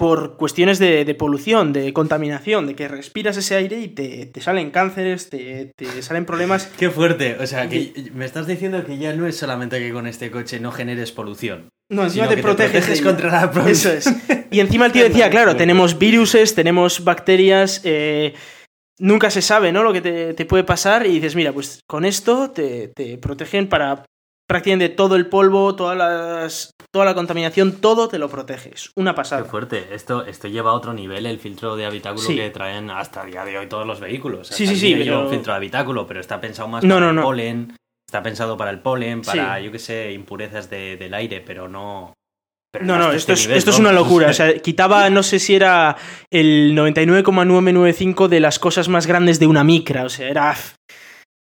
por 0.00 0.38
cuestiones 0.38 0.78
de, 0.78 1.04
de 1.04 1.14
polución, 1.14 1.74
de 1.74 1.92
contaminación, 1.92 2.66
de 2.66 2.74
que 2.74 2.88
respiras 2.88 3.36
ese 3.36 3.54
aire 3.54 3.80
y 3.80 3.88
te, 3.88 4.24
te 4.24 4.40
salen 4.40 4.70
cánceres, 4.70 5.28
te, 5.28 5.74
te 5.76 6.00
salen 6.00 6.24
problemas. 6.24 6.72
Qué 6.78 6.88
fuerte. 6.88 7.36
O 7.38 7.46
sea, 7.46 7.68
que 7.68 8.10
me 8.14 8.24
estás 8.24 8.46
diciendo 8.46 8.82
que 8.86 8.96
ya 8.96 9.12
no 9.12 9.26
es 9.26 9.36
solamente 9.36 9.78
que 9.78 9.92
con 9.92 10.06
este 10.06 10.30
coche 10.30 10.58
no 10.58 10.72
generes 10.72 11.12
polución. 11.12 11.68
No, 11.90 12.04
encima 12.04 12.28
te 12.28 12.38
proteges, 12.38 12.72
te 12.72 12.78
proteges 12.78 13.02
contra 13.02 13.30
la 13.30 13.50
polución. 13.50 13.72
Eso 13.72 13.92
es. 13.92 14.10
Y 14.50 14.60
encima 14.60 14.86
el 14.86 14.92
tío 14.92 15.04
decía, 15.08 15.28
claro, 15.28 15.54
tenemos 15.54 15.98
viruses, 15.98 16.54
tenemos 16.54 17.04
bacterias, 17.04 17.82
eh, 17.84 18.32
nunca 18.98 19.28
se 19.28 19.42
sabe, 19.42 19.70
¿no? 19.70 19.82
Lo 19.82 19.92
que 19.92 20.00
te, 20.00 20.32
te 20.32 20.46
puede 20.46 20.64
pasar 20.64 21.06
y 21.06 21.10
dices, 21.10 21.36
mira, 21.36 21.52
pues 21.52 21.82
con 21.86 22.06
esto 22.06 22.52
te, 22.52 22.88
te 22.88 23.18
protegen 23.18 23.68
para 23.68 24.06
prácticamente 24.50 24.88
todo 24.88 25.14
el 25.14 25.26
polvo, 25.28 25.76
todas 25.76 25.96
las, 25.96 26.72
toda 26.92 27.04
la 27.04 27.14
contaminación, 27.14 27.72
todo 27.80 28.08
te 28.08 28.18
lo 28.18 28.28
proteges. 28.28 28.90
Una 28.96 29.12
Qué 29.12 29.16
pasada. 29.16 29.44
fuerte. 29.44 29.86
Esto, 29.94 30.26
esto 30.26 30.48
lleva 30.48 30.70
a 30.70 30.74
otro 30.74 30.92
nivel 30.92 31.24
el 31.26 31.38
filtro 31.38 31.76
de 31.76 31.86
habitáculo 31.86 32.26
Sí. 32.26 32.34
que 32.34 32.50
traen 32.50 32.90
hasta 32.90 33.22
el 33.22 33.30
día 33.30 33.44
de 33.44 33.56
hoy 33.58 33.68
todos 33.68 33.86
los 33.86 34.00
vehículos. 34.00 34.48
Sí, 34.48 34.64
Hasta 34.64 34.74
sí, 34.74 34.80
sí, 34.80 34.88
lleva 34.88 35.04
pero- 35.04 35.20
un 35.26 35.30
filtro 35.30 35.52
de 35.52 35.56
habitáculo, 35.58 36.04
pero 36.06 36.18
está 36.18 36.40
pensado 36.40 36.68
más 36.68 36.82
No, 36.82 36.94
para 36.96 37.04
no, 37.06 37.10
el 37.10 37.16
no. 37.16 37.22
polen. 37.22 37.76
Está 38.08 38.24
pensado 38.24 38.56
para 38.56 38.72
el 38.72 38.80
polen, 38.80 39.22
para, 39.22 39.58
Sí. 39.58 39.64
yo 39.66 39.70
qué 39.70 39.78
sé, 39.78 40.10
impurezas 40.12 40.68
de- 40.68 40.96
del 40.96 41.14
aire, 41.14 41.40
pero 41.46 41.68
no. 41.68 42.12
pero 42.72 42.84
No, 42.86 42.98
no, 42.98 43.04
hasta 43.06 43.16
esto, 43.16 43.32
este 43.32 43.42
es, 43.42 43.46
nivel, 43.48 43.58
esto 43.58 43.70
es 43.70 43.78
una 43.80 43.92
locura. 43.92 44.26
O 44.30 44.32
sea, 44.32 44.56
quitaba, 44.58 45.10
no 45.10 45.22
sé 45.24 45.38
si 45.40 45.54
era 45.56 45.96
el 46.30 46.72
99,995 46.76 48.28
de 48.28 48.38
las 48.40 48.58
cosas 48.60 48.88
más 48.88 49.06
grandes 49.06 49.38
de 49.40 49.46
una 49.48 49.64
micra. 49.64 50.04
O 50.04 50.08
sea, 50.08 50.28
era. 50.28 50.56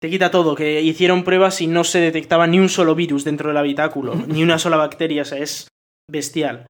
Te 0.06 0.10
quita 0.10 0.30
todo. 0.30 0.54
Que 0.54 0.80
hicieron 0.82 1.24
pruebas 1.24 1.60
y 1.60 1.66
no 1.66 1.82
se 1.82 1.98
detectaba 1.98 2.46
ni 2.46 2.60
un 2.60 2.68
solo 2.68 2.94
virus 2.94 3.24
dentro 3.24 3.48
del 3.48 3.56
habitáculo, 3.56 4.14
ni 4.28 4.44
una 4.44 4.56
sola 4.60 4.76
bacteria. 4.76 5.22
O 5.22 5.24
sea, 5.24 5.38
es 5.38 5.66
bestial. 6.08 6.66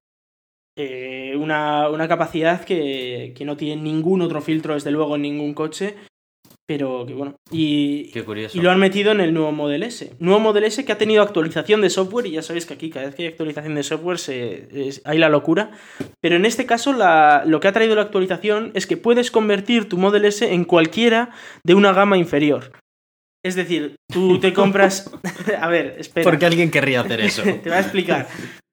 Eh, 0.78 1.34
una, 1.38 1.90
una 1.90 2.08
capacidad 2.08 2.64
que, 2.64 3.34
que 3.36 3.44
no 3.44 3.58
tiene 3.58 3.82
ningún 3.82 4.22
otro 4.22 4.40
filtro, 4.40 4.72
desde 4.72 4.90
luego, 4.90 5.16
en 5.16 5.22
ningún 5.22 5.52
coche. 5.52 5.96
Pero 6.66 7.04
que 7.06 7.12
bueno. 7.14 7.34
Y, 7.52 8.10
Qué 8.10 8.24
curioso. 8.24 8.56
y 8.56 8.60
lo 8.62 8.70
han 8.70 8.80
metido 8.80 9.12
en 9.12 9.20
el 9.20 9.32
nuevo 9.34 9.52
Model 9.52 9.82
S. 9.84 10.14
Nuevo 10.18 10.40
Model 10.40 10.64
S 10.64 10.84
que 10.84 10.92
ha 10.92 10.98
tenido 10.98 11.22
actualización 11.22 11.80
de 11.80 11.90
software 11.90 12.26
y 12.26 12.32
ya 12.32 12.42
sabéis 12.42 12.64
que 12.66 12.74
aquí 12.74 12.88
cada 12.90 13.06
vez 13.06 13.14
que 13.14 13.22
hay 13.22 13.28
actualización 13.28 13.74
de 13.76 13.82
software 13.84 14.18
se, 14.18 14.68
es- 14.88 15.00
hay 15.04 15.18
la 15.18 15.28
locura. 15.28 15.70
Pero 16.20 16.34
en 16.36 16.44
este 16.46 16.66
caso 16.66 16.92
la- 16.92 17.44
lo 17.46 17.60
que 17.60 17.68
ha 17.68 17.72
traído 17.72 17.94
la 17.94 18.02
actualización 18.02 18.72
es 18.74 18.86
que 18.88 18.96
puedes 18.96 19.30
convertir 19.30 19.88
tu 19.88 19.96
Model 19.98 20.24
S 20.24 20.52
en 20.52 20.64
cualquiera 20.64 21.30
de 21.62 21.74
una 21.74 21.92
gama 21.92 22.16
inferior. 22.18 22.72
Es 23.46 23.54
decir, 23.54 23.94
tú 24.12 24.40
te 24.40 24.52
compras... 24.52 25.08
a 25.60 25.68
ver, 25.68 25.94
espera. 25.98 26.24
¿Por 26.24 26.38
qué 26.38 26.46
alguien 26.46 26.70
querría 26.70 27.02
hacer 27.02 27.20
eso? 27.20 27.42
Te 27.44 27.68
voy 27.68 27.78
a 27.78 27.80
explicar. 27.80 28.26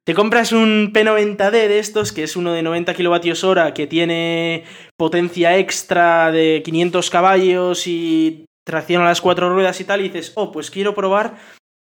Te 0.04 0.16
compras 0.16 0.52
un 0.52 0.92
P90D 0.92 1.52
de 1.52 1.78
estos, 1.78 2.12
que 2.12 2.24
es 2.24 2.36
uno 2.36 2.54
de 2.54 2.64
90 2.64 2.94
kilovatios 2.96 3.44
hora, 3.44 3.74
que 3.76 3.86
tiene 3.86 4.64
potencia 4.98 5.58
extra 5.58 6.32
de 6.32 6.64
500 6.66 7.10
caballos 7.12 7.86
y 7.86 8.46
tracción 8.66 9.04
a 9.04 9.06
las 9.06 9.22
cuatro 9.22 9.54
ruedas 9.54 9.80
y 9.80 9.84
tal, 9.84 10.02
y 10.02 10.06
dices, 10.06 10.34
oh, 10.36 10.52
pues 10.52 10.72
quiero 10.72 10.96
probar 10.96 11.36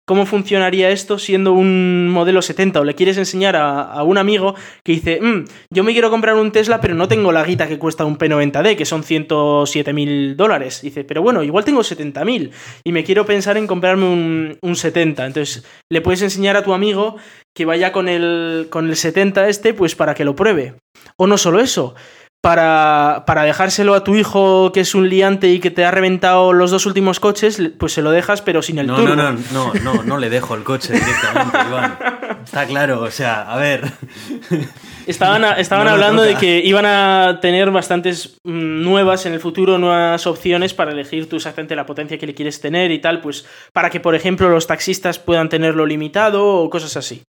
cómo 0.05 0.25
funcionaría 0.25 0.89
esto 0.89 1.17
siendo 1.17 1.53
un 1.53 2.10
modelo 2.10 2.41
70, 2.41 2.81
o 2.81 2.83
le 2.83 2.95
quieres 2.95 3.17
enseñar 3.17 3.55
a, 3.55 4.03
un 4.03 4.17
amigo 4.17 4.55
que 4.83 4.91
dice, 4.93 5.19
"Mm, 5.22 5.45
yo 5.69 5.83
me 5.83 5.93
quiero 5.93 6.10
comprar 6.10 6.36
un 6.36 6.51
Tesla, 6.51 6.81
pero 6.81 6.93
no 6.93 7.07
tengo 7.07 7.31
la 7.31 7.43
guita 7.43 7.67
que 7.67 7.79
cuesta 7.79 8.05
un 8.05 8.17
P90D, 8.17 8.75
que 8.75 8.86
son 8.86 9.03
107 9.03 9.93
mil 9.93 10.36
dólares. 10.36 10.81
Dice, 10.81 11.03
pero 11.03 11.22
bueno, 11.22 11.43
igual 11.43 11.65
tengo 11.65 11.83
70 11.83 12.25
mil 12.25 12.51
y 12.83 12.91
me 12.91 13.03
quiero 13.03 13.25
pensar 13.25 13.57
en 13.57 13.67
comprarme 13.67 14.05
un, 14.05 14.57
un 14.62 14.75
70. 14.75 15.25
Entonces, 15.25 15.65
le 15.89 16.01
puedes 16.01 16.22
enseñar 16.22 16.57
a 16.57 16.63
tu 16.63 16.74
amigo 16.74 17.15
que 17.55 17.65
vaya 17.65 17.91
con 17.91 18.10
el, 18.10 18.67
con 18.69 18.89
el 18.89 18.95
70 18.95 19.48
este, 19.48 19.74
pues 19.74 19.95
para 19.95 20.13
que 20.13 20.25
lo 20.25 20.36
pruebe. 20.36 20.75
O 21.17 21.27
no 21.27 21.38
solo 21.38 21.60
eso, 21.60 21.95
para, 22.43 23.23
para 23.25 23.43
dejárselo 23.43 23.95
a 23.95 24.03
tu 24.03 24.15
hijo 24.15 24.73
que 24.73 24.81
es 24.81 24.95
un 24.95 25.07
liante 25.07 25.47
y 25.47 25.59
que 25.62 25.71
te 25.71 25.85
ha 25.85 25.91
reventado 25.91 26.51
los 26.51 26.71
dos 26.71 26.85
últimos 26.85 27.21
coches, 27.21 27.62
pues 27.79 27.93
se 27.93 28.01
lo 28.01 28.12
dejas, 28.12 28.41
pero 28.41 28.62
sin 28.62 28.79
el 28.79 28.88
No, 28.88 28.97
turbo. 28.97 29.15
no, 29.15 29.31
no, 29.31 29.39
no, 29.53 29.73
no, 29.81 30.03
no 30.03 30.17
le 30.17 30.29
dejo 30.29 30.53
el 30.55 30.63
coche 30.65 30.91
directamente, 30.91 31.57
Iván. 31.69 31.97
Está 32.43 32.65
claro, 32.65 33.01
o 33.01 33.09
sea, 33.12 33.43
a 33.50 33.55
ver. 33.55 33.83
Estaban, 35.07 35.43
a- 35.45 35.53
estaban 35.53 35.85
No 35.85 35.91
hablando 35.91 36.21
de 36.21 36.35
que 36.35 36.59
iban 36.59 36.85
a 36.85 37.39
tener 37.41 37.71
bastantes 37.71 38.38
mm, 38.43 38.83
nuevas 38.83 39.25
en 39.25 39.33
el 39.33 39.39
futuro, 39.39 39.77
nuevas 39.77 40.25
opciones 40.27 40.73
para 40.73 40.91
elegir 40.91 41.27
tú 41.29 41.38
exactamente 41.38 41.75
la 41.77 41.85
potencia 41.85 42.17
que 42.17 42.27
le 42.27 42.33
quieres 42.33 42.59
tener 42.62 42.91
y 42.91 43.00
tal, 43.00 43.21
pues 43.21 43.45
para 43.73 43.89
que, 43.89 44.00
por 44.01 44.15
ejemplo, 44.15 44.50
los 44.50 44.67
taxistas 44.67 45.17
puedan 45.19 45.47
tenerlo 45.50 45.85
limitado 45.85 46.45
o 46.45 46.69
cosas 46.69 46.95
así. 46.97 47.23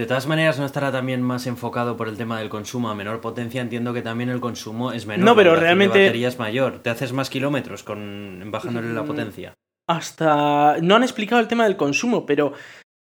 De 0.00 0.06
todas 0.06 0.26
maneras, 0.26 0.58
¿no 0.58 0.64
estará 0.64 0.90
también 0.90 1.20
más 1.20 1.46
enfocado 1.46 1.94
por 1.98 2.08
el 2.08 2.16
tema 2.16 2.38
del 2.38 2.48
consumo 2.48 2.88
a 2.88 2.94
menor 2.94 3.20
potencia? 3.20 3.60
Entiendo 3.60 3.92
que 3.92 4.00
también 4.00 4.30
el 4.30 4.40
consumo 4.40 4.92
es 4.92 5.04
menor. 5.04 5.26
No, 5.26 5.36
pero 5.36 5.52
la 5.52 5.60
realmente- 5.60 5.98
De 5.98 6.04
batería 6.06 6.28
es 6.28 6.38
mayor. 6.38 6.78
Te 6.78 6.88
haces 6.88 7.12
más 7.12 7.28
kilómetros 7.28 7.82
con 7.82 8.42
bajándole 8.46 8.94
la 8.94 9.02
Mm, 9.02 9.06
potencia. 9.06 9.52
Hasta... 9.86 10.78
No 10.80 10.96
han 10.96 11.02
explicado 11.02 11.38
el 11.42 11.48
tema 11.48 11.64
del 11.64 11.76
consumo, 11.76 12.24
pero 12.24 12.54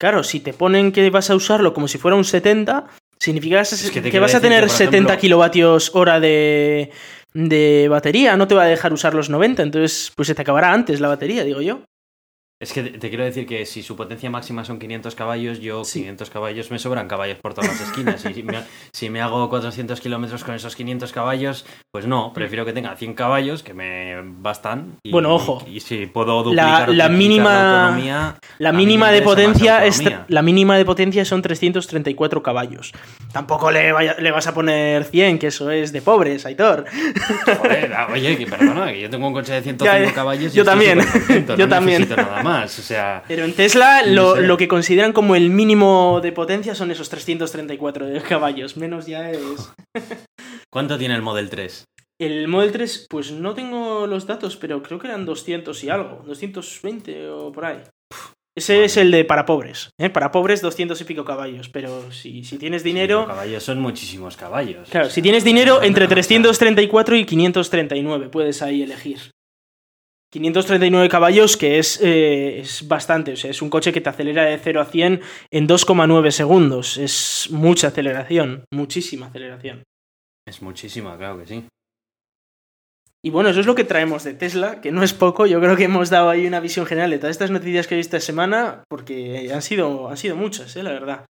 claro, 0.01 0.23
si 0.23 0.39
te 0.39 0.53
ponen 0.53 0.93
que 0.93 1.11
vas 1.11 1.31
a 1.31 1.35
usarlo 1.35 1.75
como 1.75 1.89
si 1.89 1.99
fuera 1.99 2.17
un 2.17 2.23
70, 2.25 2.87
significa 3.19 3.61
Es 3.61 3.91
que 3.91 4.21
vas 4.21 4.37
a 4.37 4.41
tener 4.41 4.61
que, 4.63 4.69
por 4.69 4.77
70 4.77 4.97
ejemplo- 5.15 5.21
kilovatios 5.21 5.91
hora 5.97 6.21
de, 6.21 6.93
de 7.33 7.89
batería, 7.91 8.37
no 8.37 8.47
te 8.47 8.55
va 8.55 8.63
a 8.63 8.67
dejar 8.67 8.93
usar 8.93 9.15
los 9.15 9.31
90, 9.31 9.65
entonces 9.65 10.13
pues 10.15 10.29
se 10.29 10.37
te 10.37 10.43
acabará 10.43 10.73
antes 10.73 11.01
la 11.01 11.09
batería, 11.09 11.43
digo 11.43 11.61
yo. 11.61 11.81
Es 12.65 12.73
que 12.73 12.83
te 12.83 12.99
te 12.99 13.09
quiero 13.11 13.25
decir 13.25 13.47
que 13.47 13.67
si 13.67 13.83
su 13.83 13.95
potencia 13.95 14.31
máxima 14.31 14.65
son 14.65 14.79
500 14.79 15.15
caballos, 15.15 15.61
yo 15.61 15.85
Sí. 15.85 16.01
500 16.01 16.31
caballos 16.31 16.71
me 16.71 16.79
sobran 16.79 17.07
caballos 17.09 17.37
por 17.39 17.53
todas 17.53 17.69
las 17.71 17.81
esquinas. 17.83 18.25
Y 18.25 18.33
si 18.33 18.43
me, 18.43 18.59
si 18.91 19.11
me 19.11 19.21
hago 19.21 19.51
400 19.51 20.01
kilómetros 20.01 20.43
con 20.45 20.55
esos 20.55 20.75
500 20.75 21.13
caballos, 21.13 21.67
pues 21.93 22.07
no, 22.07 22.33
prefiero 22.33 22.65
que 22.65 22.73
tenga 22.73 22.97
100 22.97 23.13
caballos 23.15 23.63
que 23.63 23.75
me 23.75 24.15
bastan. 24.41 24.97
Y, 25.03 25.11
Bueno, 25.13 25.35
ojo. 25.35 25.63
Y, 25.71 25.81
si 25.81 26.07
puedo 26.07 26.43
duplicar 26.43 26.89
la 26.89 27.05
triplicar 27.07 27.11
mínima- 27.11 27.53
la 27.53 27.81
autonomía, 27.83 28.35
La 28.59 28.73
mínima 28.73 29.11
de 29.13 29.19
la 29.21 29.25
potencia 29.25 29.85
es 29.85 30.03
la 30.29 30.41
mínima 30.43 30.79
de 30.79 30.85
potencia 30.87 31.25
son 31.27 31.43
334 31.43 32.43
caballos. 32.43 32.93
Tampoco 33.33 33.71
le, 33.71 33.93
vaya- 33.93 34.17
le 34.19 34.31
vas 34.31 34.47
a 34.47 34.55
poner 34.55 35.05
100, 35.05 35.39
que 35.39 35.49
eso 35.49 35.71
es 35.71 35.93
de 35.93 36.01
pobres, 36.01 36.47
Aitor. 36.47 36.87
Joder, 37.59 37.93
oye, 38.13 38.39
que 38.39 38.47
perdona, 38.47 38.91
que 38.93 39.01
yo 39.03 39.11
tengo 39.11 39.27
un 39.29 39.35
coche 39.35 39.53
de 39.53 39.61
105 39.63 39.85
Ya, 39.85 40.03
ya. 40.09 40.15
caballos 40.15 40.55
y 40.55 40.57
Yo 40.57 40.65
también. 40.65 41.01
Yo 41.59 41.67
no 41.67 41.69
también. 41.69 42.09
nada 42.09 42.43
más. 42.43 42.54
O 42.63 42.69
sea, 42.69 43.23
Pero 43.27 43.45
en 43.45 43.53
Tesla 43.55 44.03
No 44.07 44.13
lo, 44.13 44.35
sé. 44.37 44.43
lo 44.43 44.57
que 44.57 44.69
consideran 44.69 45.13
como 45.13 45.35
el 45.35 45.51
mínimo 45.51 46.21
de 46.23 46.33
potencia 46.33 46.75
son 46.75 46.91
esos 46.91 47.09
334 47.09 48.07
de 48.07 48.21
caballos. 48.23 48.77
Menos 48.77 49.07
ya 49.07 49.31
es... 49.31 49.73
¿cuánto 50.73 50.99
tiene 50.99 51.15
el 51.15 51.23
Model 51.23 51.51
3? 51.51 51.85
El 52.21 52.47
Model 52.49 52.73
3, 52.73 53.07
pues 53.11 53.33
no 53.33 53.55
tengo 53.55 54.07
los 54.07 54.27
datos, 54.27 54.57
pero 54.57 54.83
creo 54.83 54.99
que 55.01 55.09
eran 55.09 55.27
200 55.27 55.83
y 55.85 55.91
algo. 55.91 56.23
220 56.27 57.29
o 57.29 57.51
por 57.53 57.65
ahí. 57.65 57.81
Ese 58.57 58.85
es 58.85 58.97
el 58.97 59.11
de 59.11 59.25
para 59.25 59.47
pobres. 59.47 59.91
¿eh? 59.99 60.11
Para 60.11 60.31
pobres 60.31 60.63
200 60.63 61.01
y 61.01 61.05
pico 61.05 61.25
caballos. 61.25 61.69
Pero 61.69 62.13
si, 62.13 62.45
si 62.45 62.57
tienes 62.57 62.85
dinero... 62.85 63.21
Los 63.21 63.29
caballos 63.29 63.65
son 63.65 63.81
muchísimos 63.81 64.37
caballos. 64.37 64.89
Claro, 64.91 65.07
O 65.07 65.09
sea, 65.09 65.15
si 65.15 65.23
tienes 65.23 65.43
dinero, 65.43 65.83
entre 65.83 66.05
o 66.05 66.09
sea, 66.09 66.15
334 66.15 67.17
y 67.17 67.25
539 67.25 68.29
puedes 68.29 68.63
ahí 68.63 68.83
elegir. 68.85 69.19
539 70.35 71.09
caballos, 71.09 71.57
que 71.57 71.79
es, 71.79 72.01
eh, 72.03 72.59
es 72.61 72.89
bastante, 72.89 73.33
o 73.33 73.37
sea, 73.37 73.51
es 73.51 73.63
un 73.63 73.71
coche 73.71 73.93
que 73.93 74.01
te 74.01 74.09
acelera 74.09 74.45
de 74.45 74.59
0 74.59 74.81
a 74.81 74.85
100 74.85 75.21
en 75.53 75.67
2,9 75.69 76.31
segundos. 76.33 76.99
Es 76.99 77.49
mucha 77.53 77.89
aceleración, 77.89 78.65
muchísima 78.73 79.27
aceleración. 79.27 79.85
Es 80.47 80.61
muchísima, 80.61 81.17
claro 81.17 81.39
que 81.39 81.47
sí. 81.47 81.65
Y 83.25 83.31
bueno, 83.31 83.49
eso 83.49 83.61
es 83.61 83.67
lo 83.67 83.75
que 83.75 83.85
traemos 83.85 84.25
de 84.25 84.35
Tesla, 84.35 84.81
que 84.81 84.93
no 84.93 85.03
es 85.03 85.15
poco. 85.15 85.47
Yo 85.47 85.61
creo 85.61 85.77
que 85.77 85.85
hemos 85.85 86.11
dado 86.11 86.29
ahí 86.29 86.47
una 86.47 86.61
visión 86.61 86.85
general 86.85 87.11
de 87.11 87.19
todas 87.19 87.31
estas 87.35 87.51
noticias 87.51 87.87
que 87.87 87.95
he 87.95 87.97
visto 87.97 88.17
esta 88.17 88.27
semana, 88.27 88.85
porque 88.91 89.51
han 89.55 89.63
sido, 89.63 90.09
han 90.11 90.17
sido 90.17 90.37
muchas, 90.37 90.75
eh, 90.77 90.83
la 90.83 90.93
verdad. 90.93 91.25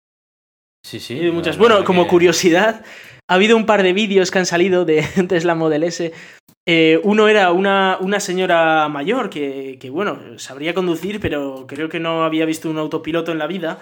Sí, 0.86 1.00
sí. 1.00 1.16
Muchas. 1.32 1.58
Bueno, 1.58 1.84
como 1.84 2.04
que- 2.04 2.10
curiosidad, 2.12 2.86
ha 3.30 3.34
habido 3.34 3.56
un 3.58 3.66
par 3.66 3.84
de 3.84 3.94
vídeos 3.94 4.32
que 4.32 4.40
han 4.40 4.46
salido 4.46 4.86
de 4.86 5.02
Tesla 5.28 5.54
Model 5.54 5.84
S. 5.84 6.14
Eh, 6.68 7.02
uno 7.04 7.28
era 7.28 7.52
una, 7.52 7.98
una 8.02 8.20
señora 8.20 8.88
mayor 8.88 9.30
que, 9.30 9.78
que, 9.80 9.90
bueno, 9.90 10.38
sabría 10.38 10.74
conducir, 10.76 11.20
pero 11.20 11.66
creo 11.68 11.90
que 11.90 12.00
no 12.00 12.24
había 12.24 12.46
visto 12.46 12.70
un 12.70 12.78
autopiloto 12.78 13.32
en 13.32 13.40
la 13.40 13.48
vida. 13.48 13.80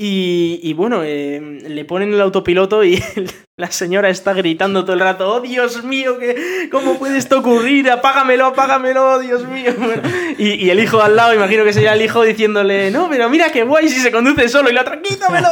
Y, 0.00 0.60
y 0.62 0.74
bueno, 0.74 1.00
eh, 1.02 1.40
le 1.40 1.84
ponen 1.84 2.14
el 2.14 2.20
autopiloto 2.20 2.84
y 2.84 3.02
la 3.56 3.68
señora 3.72 4.08
está 4.08 4.32
gritando 4.32 4.84
todo 4.84 4.92
el 4.92 5.00
rato, 5.00 5.28
oh 5.28 5.40
Dios 5.40 5.82
mío, 5.82 6.18
que, 6.20 6.68
¿cómo 6.70 7.00
puede 7.00 7.18
esto 7.18 7.40
ocurrir? 7.40 7.90
Apágamelo, 7.90 8.46
apágamelo, 8.46 9.14
oh, 9.14 9.18
Dios 9.18 9.44
mío. 9.48 9.74
Bueno, 9.78 10.02
y, 10.38 10.50
y 10.50 10.70
el 10.70 10.78
hijo 10.78 11.02
al 11.02 11.16
lado, 11.16 11.34
imagino 11.34 11.64
que 11.64 11.72
sería 11.72 11.94
el 11.94 12.02
hijo 12.02 12.22
diciéndole, 12.22 12.92
no, 12.92 13.08
pero 13.10 13.28
mira 13.28 13.50
qué 13.50 13.64
guay 13.64 13.88
si 13.88 13.98
se 13.98 14.12
conduce 14.12 14.48
solo 14.48 14.70
y 14.70 14.72
la 14.72 14.82
otra, 14.82 15.02
quítamelo. 15.02 15.48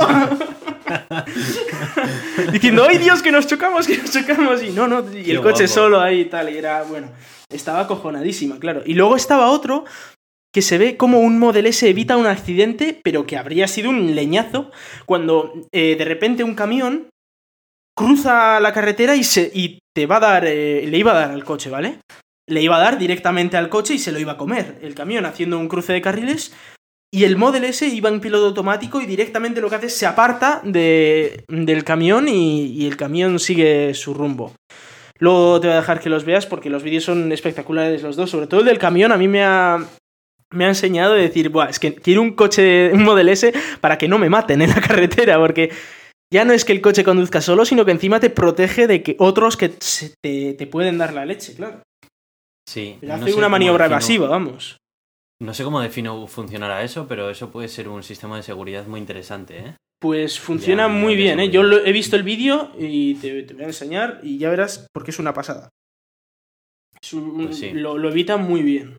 Diciendo, 2.53 2.87
¡ay 2.89 2.99
Dios, 2.99 3.23
que 3.23 3.33
nos 3.33 3.49
chocamos, 3.49 3.87
que 3.89 3.99
nos 3.99 4.13
chocamos! 4.13 4.63
Y 4.63 4.71
no, 4.71 4.87
no, 4.87 5.01
y 5.13 5.25
Qué 5.25 5.33
el 5.33 5.39
coche 5.41 5.65
guapo. 5.65 5.75
solo 5.75 6.01
ahí 6.01 6.21
y 6.21 6.25
tal, 6.27 6.49
y 6.51 6.59
era, 6.59 6.85
bueno, 6.85 7.09
estaba 7.49 7.81
acojonadísima, 7.81 8.59
claro. 8.61 8.83
Y 8.87 8.95
luego 8.95 9.17
estaba 9.17 9.51
otro 9.51 9.85
que 10.53 10.63
se 10.63 10.79
ve 10.79 10.97
como 10.97 11.21
un 11.21 11.39
Model 11.39 11.67
S 11.67 11.89
evita 11.89 12.17
un 12.17 12.27
accidente, 12.27 13.01
pero 13.05 13.27
que 13.27 13.37
habría 13.37 13.69
sido 13.69 13.91
un 13.91 14.15
leñazo, 14.15 14.71
cuando 15.05 15.53
eh, 15.73 15.97
de 15.97 16.05
repente 16.05 16.45
un 16.45 16.55
camión 16.55 17.09
cruza 17.97 18.61
la 18.61 18.73
carretera 18.73 19.17
y, 19.17 19.25
se, 19.25 19.51
te 19.95 20.07
va 20.07 20.17
a 20.17 20.21
dar, 20.21 20.45
eh, 20.47 20.87
le 20.87 20.99
iba 20.99 21.13
a 21.13 21.21
dar 21.21 21.31
al 21.31 21.45
coche, 21.45 21.71
¿vale? 21.71 21.99
Le 22.49 22.63
iba 22.63 22.77
a 22.77 22.81
dar 22.81 22.99
directamente 22.99 23.57
al 23.57 23.69
coche 23.69 23.95
y 23.95 23.99
se 23.99 24.13
lo 24.13 24.19
iba 24.19 24.33
a 24.33 24.37
comer 24.37 24.79
el 24.83 24.95
camión 24.95 25.25
haciendo 25.25 25.59
un 25.59 25.69
cruce 25.69 25.93
de 25.93 26.03
carriles. 26.03 26.55
Y 27.13 27.25
el 27.25 27.37
Model 27.37 27.65
S 27.65 27.87
iba 27.87 28.09
en 28.09 28.21
piloto 28.21 28.47
automático 28.47 29.01
y 29.01 29.07
directamente 29.07 29.61
lo 29.61 29.71
que 29.71 29.77
hace 29.77 29.87
es 29.87 29.97
se 29.97 30.07
aparta 30.07 30.61
de, 30.65 31.45
del 31.49 31.85
camión 31.85 32.29
y, 32.29 32.67
y 32.67 32.87
el 32.87 32.97
camión 32.97 33.39
sigue 33.39 33.95
su 33.95 34.13
rumbo. 34.13 34.53
Luego 35.19 35.61
te 35.61 35.69
voy 35.69 35.75
a 35.75 35.81
dejar 35.81 36.01
que 36.01 36.11
los 36.11 36.25
veas 36.25 36.47
porque 36.47 36.69
los 36.69 36.83
vídeos 36.83 37.05
son 37.05 37.33
espectaculares 37.33 38.03
los 38.03 38.17
dos. 38.17 38.31
Sobre 38.31 38.47
todo 38.47 38.61
el 38.61 38.67
del 38.67 38.79
camión 38.79 39.13
a 39.13 39.17
mí 39.17 39.29
me 39.29 39.45
ha, 39.45 39.79
me 40.53 40.65
ha 40.65 40.69
enseñado 40.69 41.15
a 41.15 41.17
decir, 41.17 41.49
Buah, 41.51 41.69
es 41.71 41.79
que 41.79 41.95
quiero 41.95 42.23
un 42.23 42.33
coche, 42.35 42.91
un 42.93 43.03
Model 43.05 43.29
S 43.29 43.53
para 43.81 43.99
que 43.99 44.09
no 44.09 44.19
me 44.19 44.29
maten 44.31 44.63
en 44.63 44.71
la 44.71 44.81
carretera 44.81 45.39
porque 45.39 45.71
ya 46.33 46.45
no 46.45 46.53
es 46.53 46.65
que 46.65 46.73
el 46.73 46.81
coche 46.81 47.05
conduzca 47.05 47.41
solo, 47.41 47.65
sino 47.65 47.85
que 47.85 47.93
encima 47.93 48.21
te 48.21 48.31
protege 48.31 48.87
de 48.87 49.03
que 49.03 49.17
otros 49.19 49.57
que 49.57 49.71
te, 50.23 50.55
te 50.55 50.67
pueden 50.67 50.99
dar 50.99 51.13
la 51.13 51.25
leche, 51.25 51.55
claro. 51.55 51.83
Sí. 52.69 52.97
Pero 53.01 53.17
no 53.17 53.23
hace 53.23 53.33
sé 53.33 53.39
una 53.39 53.49
maniobra 53.49 53.85
defino- 53.87 53.93
evasiva, 53.93 54.29
vamos. 54.29 54.77
No 55.41 55.53
sé 55.55 55.65
cómo 55.65 55.81
defino 55.81 56.27
funcionará 56.27 56.83
eso, 56.83 57.07
pero 57.07 57.29
eso 57.31 57.51
puede 57.51 57.69
ser 57.69 57.89
un 57.89 58.03
sistema 58.03 58.37
de 58.37 58.43
seguridad 58.43 58.87
muy 58.87 58.99
interesante, 59.01 59.59
¿eh? 59.59 59.77
Pues 60.01 60.39
funciona 60.41 60.85
Ya, 60.85 60.89
muy 60.89 61.15
bien, 61.17 61.41
¿eh? 61.41 61.49
Yo 61.51 61.63
lo- 61.63 61.85
he 61.85 61.93
visto 61.93 62.17
el 62.17 62.23
vídeo 62.23 62.73
y 62.79 63.15
te, 63.17 63.43
te 63.45 63.55
voy 63.55 63.65
a 63.65 63.67
enseñar 63.67 64.21
y 64.23 64.39
ya 64.39 64.51
verás 64.51 64.87
porque 64.93 65.11
es 65.11 65.19
una 65.19 65.33
pasada. 65.33 65.69
Es 67.03 67.13
un- 67.13 67.45
Pues 67.47 67.59
sí. 67.59 67.71
lo, 67.71 67.99
lo 67.99 68.09
evita 68.11 68.37
muy 68.37 68.63
bien. 68.63 68.97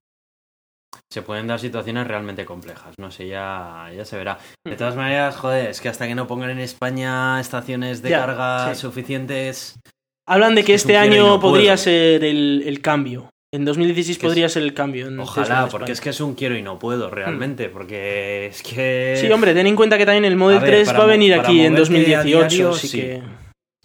Se 1.12 1.21
pueden 1.21 1.47
dar 1.47 1.60
situaciones 1.60 2.06
realmente 2.08 2.45
complejas, 2.45 2.93
no 3.00 3.12
sé, 3.12 3.28
ya, 3.28 3.89
ya 3.95 4.04
se 4.06 4.17
verá. 4.17 4.38
De 4.65 4.73
Mm. 4.73 4.78
todas 4.78 4.95
maneras, 4.95 5.36
joder, 5.38 5.69
es 5.69 5.80
que 5.82 5.89
hasta 5.89 6.08
que 6.08 6.15
no 6.15 6.28
pongan 6.28 6.50
en 6.50 6.60
España 6.60 7.39
estaciones 7.39 8.02
de 8.02 8.10
Ya, 8.12 8.19
carga 8.19 8.73
sí. 8.76 8.82
suficientes... 8.82 9.80
Hablan 10.28 10.56
de 10.56 10.63
que 10.65 10.73
Es 10.73 10.84
que 10.84 10.91
este 10.93 10.97
año 10.97 11.26
no 11.26 11.39
podría 11.39 11.71
puedo. 11.76 11.78
ser 11.78 12.23
el, 12.26 12.63
el 12.65 12.82
cambio. 12.82 13.30
En 13.54 13.63
2016 13.63 14.17
Que 14.17 14.26
es- 14.26 14.30
podría 14.30 14.50
ser 14.50 14.63
el 14.63 14.73
cambio. 14.73 15.08
en 15.08 15.17
Ojalá, 15.19 15.67
porque 15.71 15.93
es 15.93 16.02
que 16.02 16.10
es 16.10 16.19
un 16.19 16.36
quiero 16.36 16.58
y 16.58 16.62
no 16.62 16.78
puedo, 16.78 17.10
realmente, 17.10 17.69
porque 17.69 18.47
es 18.47 18.62
que... 18.62 19.15
Sí, 19.21 19.32
hombre, 19.32 19.54
ten 19.54 19.67
en 19.67 19.76
cuenta 19.78 19.97
que 19.97 20.06
también 20.06 20.26
el 20.26 20.36
Model 20.36 20.60
ver, 20.60 20.69
3 20.69 20.88
para 20.88 21.00
va 21.00 21.06
a 21.06 21.08
venir 21.08 21.34
aquí 21.34 21.62
en 21.62 21.71
moverte 21.73 21.78
a 21.78 22.19
2018, 22.19 22.28
diario, 22.50 22.69
así 22.71 22.88
sí. 22.89 23.00
que... 23.02 23.23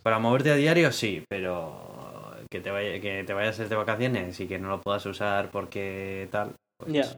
Para 0.02 0.18
moverte 0.18 0.50
a 0.50 0.56
diario 0.56 0.90
sí, 0.90 1.22
pero 1.30 2.34
que 2.50 2.60
te, 2.60 2.72
vaya- 2.72 3.00
que 3.00 3.22
te 3.24 3.32
vayas 3.32 3.56
de 3.56 3.76
vacaciones 3.76 4.40
y 4.40 4.46
que 4.48 4.58
no 4.58 4.68
lo 4.68 4.80
puedas 4.80 5.06
usar 5.06 5.50
porque 5.52 6.26
tal... 6.32 6.54
pues, 6.82 6.94
Ya. 6.94 7.16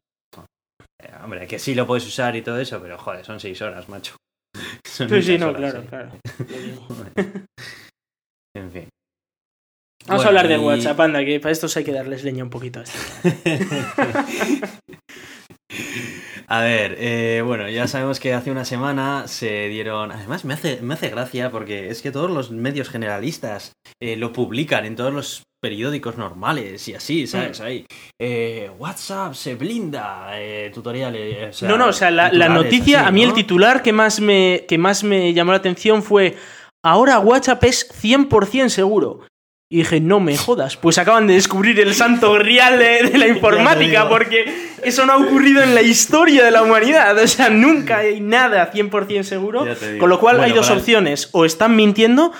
eh, 1.02 1.10
hombre, 1.22 1.46
que 1.46 1.58
sí 1.58 1.74
lo 1.74 1.86
puedes 1.86 2.06
usar 2.06 2.34
y 2.36 2.42
todo 2.42 2.58
eso, 2.58 2.80
pero 2.80 2.98
joder, 2.98 3.24
son 3.24 3.40
seis 3.40 3.60
horas, 3.62 3.88
macho. 3.88 4.16
Son 4.86 5.08
Sí, 5.08 5.22
sí, 5.22 5.38
no, 5.38 5.48
horas, 5.48 5.72
claro, 5.72 5.82
eh. 5.82 5.86
claro. 5.88 6.10
en 8.56 8.70
fin. 8.72 8.88
Vamos 10.06 10.24
a 10.24 10.28
hablar 10.28 10.48
de 10.48 10.54
y- 10.56 10.58
WhatsApp, 10.58 11.00
anda, 11.00 11.24
que 11.24 11.40
para 11.40 11.52
estos 11.52 11.76
hay 11.76 11.84
que 11.84 11.92
darles 11.92 12.24
leña 12.24 12.44
un 12.44 12.50
poquito 12.50 12.82
a 16.46 16.60
ver, 16.60 16.96
eh, 16.98 17.42
bueno, 17.44 17.68
ya 17.68 17.86
sabemos 17.86 18.20
que 18.20 18.34
hace 18.34 18.50
una 18.50 18.64
semana 18.64 19.28
se 19.28 19.68
dieron. 19.68 20.12
Además, 20.12 20.44
me 20.44 20.54
hace, 20.54 20.80
me 20.82 20.94
hace 20.94 21.08
gracia 21.08 21.50
porque 21.50 21.88
es 21.88 22.02
que 22.02 22.10
todos 22.10 22.30
los 22.30 22.50
medios 22.50 22.88
generalistas 22.88 23.72
eh, 24.00 24.16
lo 24.16 24.32
publican 24.32 24.84
en 24.84 24.96
todos 24.96 25.12
los 25.12 25.42
periódicos 25.64 26.18
normales 26.18 26.86
y 26.88 26.94
así, 26.94 27.26
¿sabes? 27.26 27.58
Mm. 27.58 27.62
Ahí. 27.62 27.86
eh, 28.20 28.70
WhatsApp 28.78 29.32
se 29.32 29.54
blinda, 29.54 30.28
eh, 30.34 30.70
tutoriales. 30.74 31.56
o 31.56 31.58
sea, 31.60 31.68
no, 31.70 31.78
no, 31.78 31.86
o 31.86 31.92
sea, 31.94 32.10
la, 32.10 32.28
noticia, 32.50 33.00
así, 33.00 33.08
a 33.08 33.10
mí 33.10 33.22
el 33.22 33.32
titular 33.32 33.82
que 33.82 33.94
más, 33.94 34.20
me, 34.20 34.66
que 34.68 34.76
más 34.76 35.02
me 35.04 35.32
llamó 35.32 35.52
la 35.52 35.58
atención 35.58 36.02
fue, 36.02 36.36
ahora 36.84 37.18
WhatsApp 37.18 37.64
es 37.64 37.88
100% 37.90 38.68
seguro. 38.68 39.22
Y 39.74 39.78
dije, 39.78 39.98
no 40.00 40.20
me 40.20 40.36
jodas, 40.36 40.76
pues 40.76 40.98
acaban 40.98 41.26
de 41.26 41.34
descubrir 41.34 41.80
el 41.80 41.94
santo 41.94 42.32
grial 42.34 42.78
de, 42.78 43.10
de 43.10 43.18
la 43.18 43.26
informática, 43.34 44.08
porque 44.08 44.44
eso 44.84 45.04
no 45.04 45.14
ha 45.14 45.16
ocurrido 45.16 45.62
en 45.64 45.74
la 45.74 45.82
historia 45.82 46.44
de 46.44 46.52
la 46.52 46.62
humanidad. 46.62 47.18
O 47.18 47.26
sea, 47.26 47.48
nunca 47.50 47.98
hay 47.98 48.20
nada 48.20 48.70
100% 48.72 49.22
seguro. 49.24 49.64
Con 49.98 50.08
lo 50.10 50.20
cual 50.20 50.36
hay 50.44 50.52
dos 50.52 50.68
opciones, 50.78 51.28
o 51.32 51.44
están 51.44 51.74
mintiendo 51.74 52.30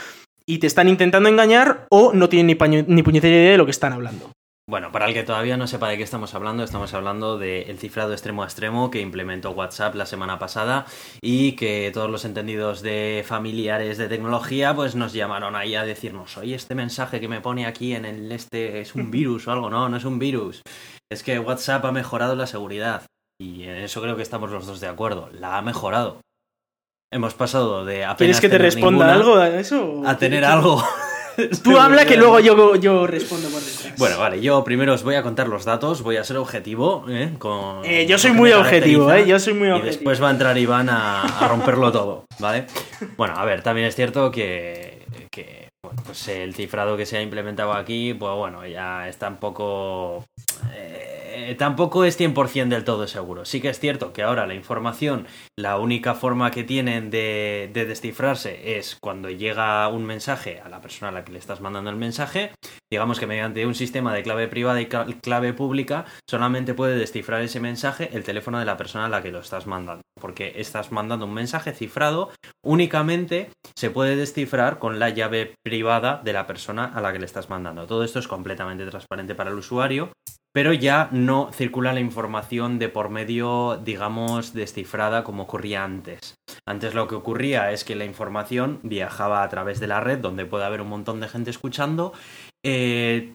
y 0.46 0.58
te 0.58 0.68
están 0.68 0.88
intentando 0.88 1.28
engañar, 1.28 1.86
o 1.90 2.12
no 2.14 2.28
tienen 2.28 2.46
ni, 2.46 2.54
paño- 2.54 2.84
ni 2.86 3.02
puñetera 3.02 3.34
idea 3.34 3.50
de 3.52 3.58
lo 3.58 3.64
que 3.64 3.72
están 3.72 3.92
hablando. 3.92 4.30
Bueno, 4.66 4.90
para 4.92 5.06
el 5.06 5.12
que 5.12 5.24
todavía 5.24 5.58
no 5.58 5.66
sepa 5.66 5.90
de 5.90 5.98
qué 5.98 6.02
estamos 6.02 6.34
hablando, 6.34 6.64
estamos 6.64 6.94
hablando 6.94 7.36
del 7.36 7.78
cifrado 7.78 8.12
extremo 8.12 8.42
a 8.42 8.46
extremo 8.46 8.90
que 8.90 9.02
implementó 9.02 9.50
WhatsApp 9.50 9.94
la 9.94 10.06
semana 10.06 10.38
pasada 10.38 10.86
y 11.20 11.52
que 11.52 11.90
todos 11.92 12.10
los 12.10 12.24
entendidos 12.24 12.80
de 12.80 13.22
familiares 13.26 13.98
de 13.98 14.08
tecnología 14.08 14.74
pues 14.74 14.94
nos 14.94 15.12
llamaron 15.12 15.54
ahí 15.54 15.74
a 15.74 15.84
decirnos, 15.84 16.38
oye, 16.38 16.54
este 16.54 16.74
mensaje 16.74 17.20
que 17.20 17.28
me 17.28 17.42
pone 17.42 17.66
aquí 17.66 17.94
en 17.94 18.06
el 18.06 18.32
este 18.32 18.80
es 18.80 18.94
un 18.94 19.10
virus 19.10 19.46
o 19.48 19.52
algo, 19.52 19.68
no, 19.68 19.90
no 19.90 19.98
es 19.98 20.04
un 20.06 20.18
virus. 20.18 20.62
Es 21.12 21.22
que 21.22 21.38
WhatsApp 21.38 21.84
ha 21.84 21.92
mejorado 21.92 22.34
la 22.34 22.46
seguridad 22.46 23.02
y 23.38 23.64
en 23.64 23.76
eso 23.76 24.00
creo 24.00 24.16
que 24.16 24.22
estamos 24.22 24.50
los 24.50 24.66
dos 24.66 24.80
de 24.80 24.88
acuerdo, 24.88 25.28
la 25.30 25.58
ha 25.58 25.62
mejorado. 25.62 26.22
Hemos 27.12 27.34
pasado 27.34 27.84
de 27.84 28.06
apenas 28.06 28.16
¿Quieres 28.16 28.40
que 28.40 28.48
te 28.48 28.58
responda 28.58 29.12
algo 29.12 29.36
a 29.36 29.48
eso? 29.48 30.02
a 30.06 30.16
tener 30.16 30.42
algo. 30.42 30.82
Tú 31.62 31.78
habla 31.78 32.04
que 32.04 32.16
luego 32.16 32.40
yo, 32.40 32.76
yo 32.76 33.06
respondo 33.06 33.48
por 33.48 33.60
detrás. 33.62 33.94
Bueno, 33.98 34.18
vale, 34.18 34.40
yo 34.40 34.62
primero 34.64 34.94
os 34.94 35.02
voy 35.02 35.14
a 35.14 35.22
contar 35.22 35.48
los 35.48 35.64
datos, 35.64 36.02
voy 36.02 36.16
a 36.16 36.24
ser 36.24 36.36
objetivo, 36.36 37.04
¿eh? 37.08 37.30
Con, 37.38 37.84
Eh, 37.84 38.06
yo 38.06 38.18
soy 38.18 38.32
muy 38.32 38.52
objetivo, 38.52 39.12
¿eh? 39.12 39.26
Yo 39.26 39.38
soy 39.38 39.54
muy 39.54 39.68
Y 39.68 39.70
objetivo. 39.72 39.92
después 39.92 40.22
va 40.22 40.28
a 40.28 40.32
entrar 40.32 40.56
Iván 40.58 40.88
a, 40.88 41.22
a 41.22 41.48
romperlo 41.48 41.90
todo, 41.92 42.24
¿vale? 42.38 42.66
Bueno, 43.16 43.34
a 43.36 43.44
ver, 43.44 43.62
también 43.62 43.86
es 43.86 43.94
cierto 43.94 44.30
que, 44.30 45.02
que 45.30 45.68
bueno, 45.82 46.02
pues 46.06 46.26
el 46.28 46.54
cifrado 46.54 46.96
que 46.96 47.06
se 47.06 47.16
ha 47.18 47.22
implementado 47.22 47.72
aquí, 47.72 48.14
pues 48.14 48.34
bueno, 48.34 48.66
ya 48.66 49.08
está 49.08 49.28
un 49.28 49.36
poco... 49.36 50.24
eh, 50.74 51.13
tampoco 51.58 52.04
es 52.04 52.16
100% 52.18 52.68
del 52.68 52.84
todo 52.84 53.06
seguro. 53.06 53.44
Sí 53.44 53.60
que 53.60 53.68
es 53.68 53.78
cierto 53.78 54.12
que 54.12 54.22
ahora 54.22 54.46
la 54.46 54.54
información, 54.54 55.26
la 55.58 55.78
única 55.78 56.14
forma 56.14 56.50
que 56.50 56.64
tienen 56.64 57.10
de, 57.10 57.70
de 57.72 57.84
descifrarse 57.84 58.78
es 58.78 58.96
cuando 59.00 59.28
llega 59.28 59.86
un 59.88 60.04
mensaje 60.06 60.60
a 60.60 60.68
la 60.68 60.80
persona 60.80 61.10
a 61.10 61.12
la 61.12 61.24
que 61.24 61.32
le 61.32 61.38
estás 61.38 61.60
mandando 61.60 61.90
el 61.90 61.96
mensaje, 61.96 62.52
digamos 62.90 63.20
que 63.20 63.26
mediante 63.26 63.66
un 63.66 63.74
sistema 63.74 64.14
de 64.14 64.22
clave 64.22 64.48
privada 64.48 64.80
y 64.80 64.86
cla- 64.86 65.20
clave 65.20 65.52
pública 65.52 66.06
solamente 66.28 66.74
puede 66.74 66.96
descifrar 66.96 67.42
ese 67.42 67.60
mensaje 67.60 68.10
el 68.14 68.24
teléfono 68.24 68.58
de 68.58 68.64
la 68.64 68.76
persona 68.76 69.06
a 69.06 69.08
la 69.10 69.22
que 69.22 69.30
lo 69.30 69.40
estás 69.40 69.66
mandando. 69.66 70.02
Porque 70.20 70.54
estás 70.56 70.92
mandando 70.92 71.26
un 71.26 71.34
mensaje 71.34 71.72
cifrado, 71.72 72.30
únicamente 72.64 73.50
se 73.76 73.90
puede 73.90 74.16
descifrar 74.16 74.78
con 74.78 74.98
la 74.98 75.10
llave 75.10 75.54
privada 75.64 76.20
de 76.24 76.32
la 76.32 76.46
persona 76.46 76.84
a 76.84 77.00
la 77.00 77.12
que 77.12 77.18
le 77.18 77.26
estás 77.26 77.50
mandando. 77.50 77.86
Todo 77.86 78.04
esto 78.04 78.18
es 78.18 78.28
completamente 78.28 78.86
transparente 78.86 79.34
para 79.34 79.50
el 79.50 79.56
usuario, 79.56 80.12
pero 80.54 80.72
ya 80.72 81.08
no 81.10 81.50
circula 81.52 81.92
la 81.92 81.98
información 81.98 82.78
de 82.78 82.88
por 82.88 83.08
medio, 83.08 83.76
digamos, 83.84 84.54
descifrada 84.54 85.24
como 85.24 85.42
ocurría 85.42 85.82
antes. 85.82 86.36
Antes 86.64 86.94
lo 86.94 87.08
que 87.08 87.16
ocurría 87.16 87.72
es 87.72 87.82
que 87.82 87.96
la 87.96 88.04
información 88.04 88.78
viajaba 88.84 89.42
a 89.42 89.48
través 89.48 89.80
de 89.80 89.88
la 89.88 89.98
red, 89.98 90.18
donde 90.18 90.46
puede 90.46 90.64
haber 90.64 90.80
un 90.80 90.88
montón 90.88 91.18
de 91.18 91.28
gente 91.28 91.50
escuchando, 91.50 92.12
eh, 92.64 93.32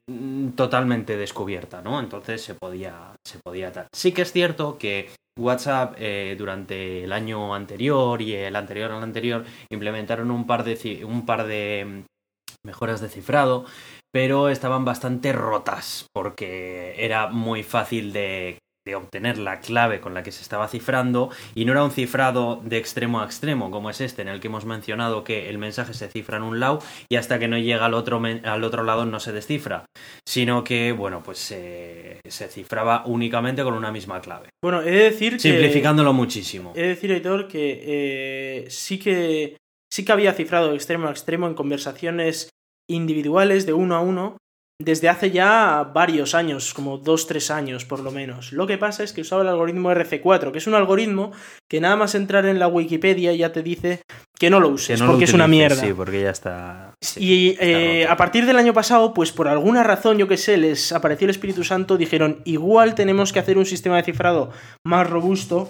totalmente 0.55 1.17
descubierta, 1.17 1.81
¿no? 1.81 1.99
Entonces 1.99 2.41
se 2.41 2.55
podía, 2.55 3.13
se 3.27 3.39
podía 3.39 3.73
tal. 3.73 3.87
Sí 3.93 4.13
que 4.13 4.21
es 4.21 4.31
cierto 4.31 4.77
que 4.77 5.09
WhatsApp 5.37 5.95
eh, 5.97 6.35
durante 6.37 7.03
el 7.03 7.11
año 7.11 7.53
anterior 7.53 8.21
y 8.21 8.33
el 8.33 8.55
anterior 8.55 8.91
al 8.91 9.03
anterior 9.03 9.43
implementaron 9.69 10.31
un 10.31 10.47
par 10.47 10.63
de, 10.63 11.03
un 11.03 11.25
par 11.25 11.45
de 11.47 12.05
mm, 12.05 12.65
mejoras 12.65 13.01
de 13.01 13.09
cifrado, 13.09 13.65
pero 14.13 14.49
estaban 14.49 14.85
bastante 14.85 15.31
rotas 15.33 16.05
porque 16.13 16.95
era 16.97 17.27
muy 17.27 17.63
fácil 17.63 18.11
de, 18.13 18.57
de 18.87 18.95
obtener 18.95 19.37
la 19.37 19.59
clave 19.59 19.99
con 19.99 20.13
la 20.15 20.23
que 20.23 20.31
se 20.31 20.41
estaba 20.41 20.67
cifrando 20.67 21.29
y 21.53 21.65
no 21.65 21.73
era 21.73 21.83
un 21.83 21.91
cifrado 21.91 22.59
de 22.63 22.77
extremo 22.77 23.21
a 23.21 23.25
extremo 23.25 23.69
como 23.69 23.89
es 23.89 24.01
este 24.01 24.21
en 24.23 24.27
el 24.29 24.39
que 24.39 24.47
hemos 24.47 24.65
mencionado 24.65 25.23
que 25.23 25.49
el 25.49 25.57
mensaje 25.59 25.93
se 25.93 26.07
cifra 26.07 26.37
en 26.37 26.43
un 26.43 26.59
lado 26.59 26.79
y 27.07 27.17
hasta 27.17 27.37
que 27.37 27.47
no 27.47 27.57
llega 27.57 27.85
al 27.85 27.93
otro, 27.93 28.19
al 28.43 28.63
otro 28.63 28.83
lado 28.83 29.05
no 29.05 29.19
se 29.19 29.31
descifra, 29.31 29.85
sino 30.27 30.63
que 30.63 30.91
bueno 30.91 31.21
pues 31.21 31.37
se- 31.37 32.19
se 32.27 32.47
cifraba 32.47 33.03
únicamente 33.05 33.63
con 33.63 33.73
una 33.75 33.91
misma 33.91 34.21
clave, 34.21 34.49
Bueno, 34.63 34.81
he 34.81 34.89
de 34.91 35.03
decir 35.11 35.33
que... 35.33 35.39
simplificándolo 35.39 36.13
muchísimo. 36.13 36.73
He 36.75 36.81
de 36.81 36.87
decir, 36.89 37.11
Aitor, 37.11 37.47
que 37.47 37.81
eh, 37.83 38.65
sí 38.69 38.97
que 38.99 39.57
sí 39.91 40.03
que 40.05 40.11
había 40.11 40.33
cifrado 40.33 40.69
de 40.69 40.75
extremo 40.75 41.07
a 41.07 41.11
extremo 41.11 41.47
en 41.47 41.53
conversaciones 41.53 42.49
individuales 42.89 43.65
de 43.65 43.73
uno 43.73 43.95
a 43.95 44.01
uno 44.01 44.37
desde 44.81 45.09
hace 45.09 45.31
ya 45.31 45.91
varios 45.93 46.33
años, 46.33 46.73
como 46.73 46.97
dos, 46.97 47.27
tres 47.27 47.51
años 47.51 47.83
por 47.83 47.99
lo 47.99 48.11
menos. 48.11 48.53
Lo 48.53 48.65
que 48.65 48.77
pasa 48.77 49.03
es 49.03 49.11
que 49.11 49.21
usaba 49.21 49.41
el 49.41 49.49
algoritmo 49.49 49.91
RC4, 49.91 50.51
que 50.51 50.57
es 50.57 50.67
un 50.67 50.73
algoritmo 50.73 51.31
que 51.69 51.81
nada 51.81 51.97
más 51.97 52.15
entrar 52.15 52.45
en 52.45 52.59
la 52.59 52.67
Wikipedia 52.67 53.33
ya 53.33 53.51
te 53.51 53.61
dice 53.61 54.01
que 54.37 54.49
no 54.49 54.61
lo 54.61 54.69
uses, 54.69 55.01
lo 55.01 55.07
porque 55.07 55.25
es 55.25 55.33
una 55.33 55.47
mierda. 55.47 55.75
Sí, 55.75 55.93
porque 55.93 56.21
ya 56.21 56.29
está. 56.29 56.93
sí, 57.01 57.19
Y 57.21 57.49
está 57.49 57.65
eh, 57.65 58.07
a 58.07 58.15
partir 58.15 58.45
del 58.45 58.57
año 58.57 58.73
pasado, 58.73 59.13
pues 59.13 59.33
por 59.33 59.49
alguna 59.49 59.83
razón, 59.83 60.17
yo 60.17 60.29
que 60.29 60.37
sé, 60.37 60.57
les 60.57 60.93
apareció 60.93 61.25
el 61.25 61.31
Espíritu 61.31 61.65
Santo, 61.65 61.97
dijeron, 61.97 62.41
igual 62.45 62.95
tenemos 62.95 63.33
que 63.33 63.39
hacer 63.39 63.57
un 63.57 63.65
sistema 63.65 63.97
de 63.97 64.03
cifrado 64.03 64.51
más 64.85 65.09
robusto 65.09 65.69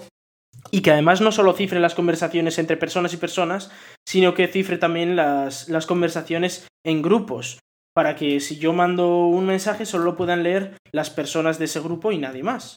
y 0.70 0.82
que 0.82 0.90
además 0.92 1.20
no 1.20 1.32
solo 1.32 1.52
cifre 1.52 1.80
las 1.80 1.94
conversaciones 1.94 2.58
entre 2.58 2.76
personas 2.76 3.12
y 3.14 3.16
personas, 3.16 3.70
sino 4.06 4.34
que 4.34 4.48
cifre 4.48 4.78
también 4.78 5.16
las, 5.16 5.68
las 5.68 5.86
conversaciones 5.86 6.68
en 6.84 7.02
grupos, 7.02 7.58
para 7.94 8.14
que 8.14 8.40
si 8.40 8.58
yo 8.58 8.72
mando 8.72 9.26
un 9.26 9.46
mensaje 9.46 9.86
solo 9.86 10.04
lo 10.04 10.16
puedan 10.16 10.42
leer 10.42 10.76
las 10.92 11.10
personas 11.10 11.58
de 11.58 11.64
ese 11.66 11.80
grupo 11.80 12.12
y 12.12 12.18
nadie 12.18 12.42
más. 12.42 12.76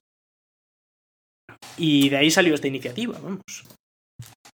Y 1.78 2.10
de 2.10 2.18
ahí 2.18 2.32
salió 2.32 2.54
esta 2.54 2.68
iniciativa, 2.68 3.18
vamos. 3.22 3.66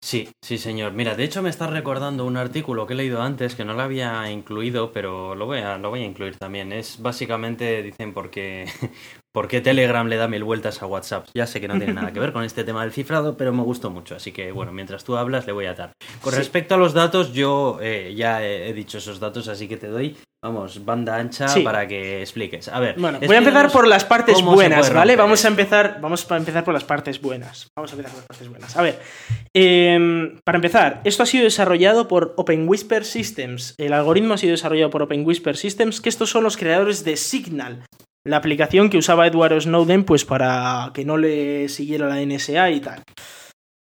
Sí, 0.02 0.30
sí, 0.42 0.58
señor. 0.58 0.94
Mira, 0.94 1.16
de 1.16 1.26
hecho 1.26 1.42
me 1.42 1.50
estás 1.50 1.70
recordando 1.70 2.26
un 2.26 2.38
artículo 2.38 2.88
que 2.88 2.94
he 2.94 2.96
leído 2.98 3.22
antes 3.22 3.54
que 3.56 3.66
no 3.66 3.74
lo 3.74 3.82
había 3.82 4.32
incluido, 4.32 4.94
pero 4.94 5.36
lo 5.36 5.46
voy 5.46 5.60
a, 5.60 5.78
lo 5.78 5.90
voy 5.90 6.02
a 6.02 6.06
incluir 6.06 6.38
también. 6.38 6.72
Es 6.72 7.02
básicamente, 7.02 7.84
dicen, 7.84 8.14
porque 8.14 8.66
¿Por 9.32 9.48
qué 9.48 9.62
Telegram 9.62 10.08
le 10.08 10.16
da 10.16 10.28
mil 10.28 10.44
vueltas 10.44 10.82
a 10.82 10.88
WhatsApp? 10.88 11.28
Ya 11.36 11.46
sé 11.46 11.62
que 11.62 11.68
no 11.68 11.78
tiene 11.78 11.94
nada 11.94 12.12
que 12.12 12.20
ver 12.20 12.34
con 12.34 12.44
este 12.44 12.64
tema 12.64 12.82
del 12.82 12.92
cifrado, 12.94 13.38
pero 13.38 13.54
me 13.54 13.62
gustó 13.62 13.92
mucho, 13.92 14.16
así 14.16 14.32
que 14.32 14.52
bueno, 14.52 14.72
mientras 14.72 15.04
tú 15.04 15.18
hablas 15.18 15.46
le 15.46 15.52
voy 15.54 15.66
a 15.66 15.76
dar. 15.76 15.92
Con 16.22 16.32
Sí. 16.34 16.40
respecto 16.40 16.74
a 16.74 16.78
los 16.80 16.94
datos, 16.94 17.32
yo 17.34 17.78
eh, 17.82 18.16
ya 18.18 18.44
he, 18.44 18.70
he 18.70 18.74
dicho 18.74 18.98
esos 18.98 19.20
datos, 19.20 19.48
así 19.48 19.68
que 19.68 19.78
te 19.78 19.88
doy, 19.88 20.18
vamos, 20.44 20.86
banda 20.86 21.18
ancha 21.18 21.48
Sí. 21.48 21.62
para 21.62 21.88
que 21.88 22.22
expliques. 22.22 22.68
A 22.70 22.80
ver, 22.80 22.96
Bueno, 22.98 23.20
voy 23.20 23.36
a 23.36 23.40
empezar 23.40 23.72
por 23.72 23.88
las 23.88 24.06
partes 24.06 24.42
buenas, 24.42 24.94
¿vale? 24.94 25.16
Vamos 25.16 25.44
a 25.46 25.48
empezar, 25.50 26.00
vamos 26.02 26.30
a 26.32 26.38
empezar 26.38 26.64
por 26.64 26.74
las 26.74 26.84
partes 26.84 27.22
buenas. 27.22 27.68
Vamos 27.76 27.92
a 27.92 27.96
empezar 27.96 28.12
por 28.12 28.20
las 28.22 28.28
partes 28.28 28.50
buenas. 28.50 28.78
A 28.78 28.82
ver, 28.82 29.00
em, 29.54 30.38
para 30.46 30.58
empezar, 30.58 31.02
esto 31.04 31.24
ha 31.24 31.26
sido 31.26 31.44
desarrollado 31.44 32.08
por 32.08 32.34
Open 32.38 32.68
Whisper 32.68 33.04
Systems. 33.06 33.76
El 33.78 33.94
algoritmo 33.94 34.34
ha 34.34 34.38
sido 34.38 34.52
desarrollado 34.52 34.90
por 34.90 35.02
Open 35.02 35.26
Whisper 35.26 35.58
Systems, 35.58 36.02
que 36.02 36.10
estos 36.10 36.30
son 36.30 36.44
los 36.44 36.56
creadores 36.58 37.04
de 37.04 37.18
Signal, 37.18 37.86
la 38.26 38.38
aplicación 38.38 38.90
que 38.90 38.98
usaba 38.98 39.28
Edward 39.28 39.60
Snowden, 39.62 40.04
pues 40.04 40.26
para 40.26 40.92
que 40.94 41.04
no 41.06 41.18
le 41.18 41.68
siguiera 41.70 42.08
la 42.08 42.22
NSA 42.22 42.72
y 42.72 42.80
tal. 42.80 43.04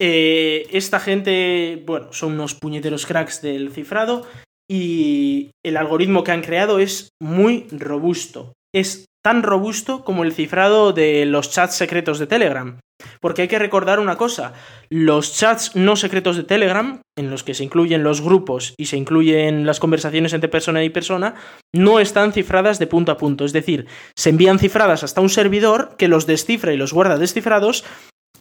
Eh, 0.01 0.67
esta 0.71 1.01
gente, 1.01 1.83
bueno, 1.85 2.13
son 2.13 2.35
unos 2.35 2.55
puñeteros 2.55 3.05
cracks 3.05 3.43
del 3.43 3.73
cifrado 3.73 4.27
y 4.71 5.51
el 5.65 5.77
algoritmo 5.77 6.25
que 6.25 6.33
han 6.33 6.43
creado 6.43 6.79
es 6.79 7.11
muy 7.21 7.67
robusto. 7.71 8.53
es 8.75 9.07
tan 9.25 9.43
robusto 9.43 10.05
como 10.05 10.25
el 10.25 10.33
cifrado 10.33 10.93
de 10.93 11.25
los 11.25 11.51
chats 11.51 11.75
secretos 11.75 12.19
de 12.19 12.27
Telegram. 12.27 12.79
Porque 13.21 13.43
hay 13.43 13.49
que 13.49 13.59
recordar 13.59 14.01
una 14.01 14.17
cosa, 14.17 14.55
los 14.91 15.37
chats 15.37 15.77
no 15.77 15.97
secretos 15.97 16.37
de 16.37 16.45
Telegram, 16.45 17.01
en 17.17 17.31
los 17.31 17.45
que 17.45 17.55
se 17.55 17.65
incluyen 17.65 18.03
los 18.03 18.21
grupos 18.21 18.75
y 18.77 18.87
se 18.87 18.97
incluyen 18.97 19.67
las 19.67 19.81
conversaciones 19.81 20.33
entre 20.33 20.49
persona 20.49 20.83
y 20.83 20.91
persona, 20.91 21.35
no 21.75 22.01
están 22.01 22.33
cifradas 22.33 22.79
de 22.79 22.87
punto 22.87 23.13
a 23.13 23.17
punto. 23.17 23.45
Es 23.45 23.53
decir, 23.53 23.87
se 24.17 24.31
envían 24.31 24.59
cifradas 24.59 25.05
hasta 25.05 25.21
un 25.21 25.31
servidor 25.31 25.97
que 25.97 26.09
los 26.09 26.27
descifra 26.27 26.73
y 26.73 26.77
los 26.77 26.93
guarda 26.93 27.19
descifrados, 27.19 27.85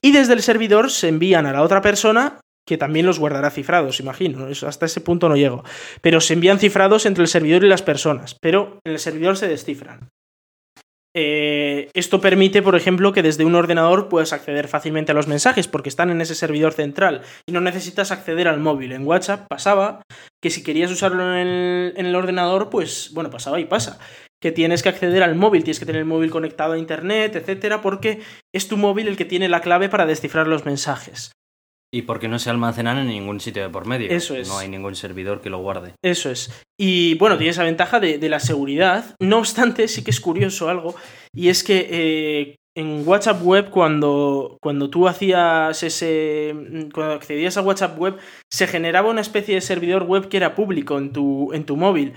y 0.01 0.11
desde 0.11 0.33
el 0.33 0.41
servidor 0.41 0.91
se 0.91 1.07
envían 1.07 1.45
a 1.45 1.53
la 1.53 1.63
otra 1.63 1.81
persona 1.81 2.39
que 2.67 2.77
también 2.77 3.05
los 3.05 3.17
guardará 3.17 3.49
cifrados, 3.49 4.01
imagino. 4.01 4.47
Hasta 4.67 4.85
ese 4.85 5.01
punto 5.01 5.29
no 5.29 5.37
llego. 5.37 5.63
Pero 6.01 6.19
se 6.19 6.33
envían 6.33 6.59
cifrados 6.59 7.05
entre 7.05 7.23
el 7.23 7.29
servidor 7.29 7.63
y 7.63 7.69
las 7.69 7.81
personas, 7.81 8.35
pero 8.41 8.79
en 8.85 8.91
el 8.91 8.99
servidor 8.99 9.37
se 9.37 9.47
descifran. 9.47 10.09
Eh, 11.15 11.89
esto 11.95 12.21
permite, 12.21 12.61
por 12.61 12.75
ejemplo, 12.75 13.11
que 13.11 13.23
desde 13.23 13.45
un 13.45 13.55
ordenador 13.55 14.07
puedas 14.09 14.33
acceder 14.33 14.67
fácilmente 14.67 15.13
a 15.13 15.15
los 15.15 15.27
mensajes 15.27 15.67
porque 15.67 15.89
están 15.89 16.11
en 16.11 16.21
ese 16.21 16.35
servidor 16.35 16.73
central 16.73 17.21
y 17.47 17.53
no 17.53 17.61
necesitas 17.61 18.11
acceder 18.11 18.47
al 18.47 18.59
móvil. 18.59 18.91
En 18.91 19.07
WhatsApp 19.07 19.47
pasaba 19.47 20.03
que 20.43 20.51
si 20.51 20.61
querías 20.61 20.91
usarlo 20.91 21.23
en 21.23 21.47
el, 21.47 21.93
en 21.95 22.05
el 22.05 22.15
ordenador, 22.15 22.69
pues 22.69 23.11
bueno, 23.13 23.31
pasaba 23.31 23.59
y 23.59 23.65
pasa. 23.65 23.97
Que 24.39 24.51
tienes 24.51 24.83
que 24.83 24.89
acceder 24.89 25.23
al 25.23 25.35
móvil, 25.35 25.63
tienes 25.63 25.79
que 25.79 25.87
tener 25.87 26.01
el 26.01 26.07
móvil 26.07 26.29
conectado 26.29 26.73
a 26.73 26.77
internet, 26.77 27.35
etcétera, 27.35 27.81
porque 27.81 28.19
es 28.53 28.67
tu 28.67 28.77
móvil 28.77 29.07
el 29.07 29.17
que 29.17 29.25
tiene 29.25 29.49
la 29.49 29.61
clave 29.61 29.89
para 29.89 30.05
descifrar 30.05 30.47
los 30.47 30.65
mensajes. 30.65 31.31
Y 31.93 32.01
porque 32.01 32.27
no 32.27 32.37
se 32.37 32.49
almacenan 32.49 32.97
en 32.97 33.07
ningún 33.07 33.39
sitio 33.39 33.63
de 33.63 33.69
por 33.69 33.85
medio. 33.85 34.09
Eso 34.09 34.35
es. 34.35 34.47
No 34.49 34.57
hay 34.57 34.67
ningún 34.67 34.95
servidor 34.95 35.41
que 35.41 35.49
lo 35.49 35.59
guarde. 35.59 35.93
Eso 36.03 36.29
es. 36.29 36.51
Y 36.77 37.15
bueno, 37.15 37.37
tiene 37.37 37.51
esa 37.51 37.63
ventaja 37.63 37.99
de, 37.99 38.17
de 38.17 38.29
la 38.29 38.39
seguridad. 38.41 39.15
No 39.21 39.37
obstante, 39.37 39.87
sí 39.87 40.03
que 40.03 40.11
es 40.11 40.19
curioso 40.19 40.69
algo. 40.69 40.95
Y 41.33 41.47
es 41.47 41.63
que 41.63 41.87
eh, 41.89 42.55
en 42.77 43.07
WhatsApp 43.07 43.41
Web, 43.41 43.69
cuando, 43.71 44.57
cuando 44.61 44.89
tú 44.89 45.07
hacías 45.07 45.81
ese. 45.81 46.53
Cuando 46.93 47.13
accedías 47.13 47.57
a 47.57 47.61
WhatsApp 47.61 47.97
Web, 47.97 48.17
se 48.51 48.67
generaba 48.67 49.09
una 49.09 49.21
especie 49.21 49.55
de 49.55 49.61
servidor 49.61 50.03
web 50.03 50.27
que 50.27 50.37
era 50.37 50.55
público 50.55 50.97
en 50.97 51.11
tu, 51.11 51.51
en 51.53 51.65
tu 51.65 51.75
móvil. 51.75 52.13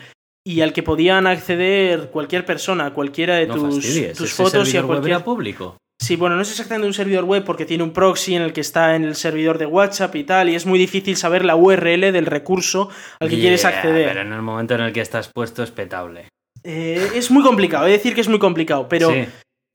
Y 0.47 0.63
al 0.63 0.73
que 0.73 0.83
podían 0.83 1.27
acceder 1.27 2.11
cualquier 2.11 2.45
persona, 2.45 2.93
cualquiera 2.93 3.37
de 3.37 3.47
No 3.47 3.55
tus, 3.55 3.77
fastidies, 3.77 4.19
tus 4.19 4.33
¿ese 4.33 4.43
fotos 4.43 4.75
y 4.75 4.77
a 4.77 4.83
cualquier. 4.83 5.23
público. 5.23 5.77
Sí, 6.01 6.17
bueno, 6.17 6.35
no 6.35 6.41
es 6.41 6.51
exactamente 6.51 6.87
un 6.87 6.95
servidor 6.95 7.25
web 7.25 7.45
porque 7.45 7.67
tiene 7.67 7.85
un 7.85 7.93
proxy 7.93 8.35
en 8.35 8.41
el 8.41 8.55
que 8.55 8.63
está 8.63 8.97
en 8.97 9.05
el 9.05 9.15
servidor 9.17 9.59
de 9.59 9.67
WhatsApp 9.67 10.17
y 10.17 10.25
tal, 10.25 10.49
y 10.49 10.55
es 10.55 10.65
muy 10.65 10.79
difícil 10.79 11.15
saber 11.15 11.45
la 11.45 11.57
URL 11.57 12.11
del 12.11 12.25
recurso 12.25 12.89
al 13.21 13.29
que 13.29 13.39
quieres 13.39 13.67
acceder. 13.67 14.09
Pero 14.09 14.23
en 14.23 14.33
el 14.33 14.41
momento 14.41 14.75
en 14.75 14.81
el 14.81 14.93
que 14.95 15.03
estás 15.03 15.31
puesto 15.33 15.63
es 15.63 15.71
petable. 15.71 16.29
Eh, 16.65 17.11
es 17.15 17.31
muy 17.31 17.43
complicado, 17.43 17.85
he 17.87 17.91
de 17.91 17.97
decir 17.99 18.15
que 18.15 18.23
es 18.23 18.29
muy 18.29 18.39
complicado, 18.39 18.89
pero 18.89 19.11
Sí. 19.11 19.27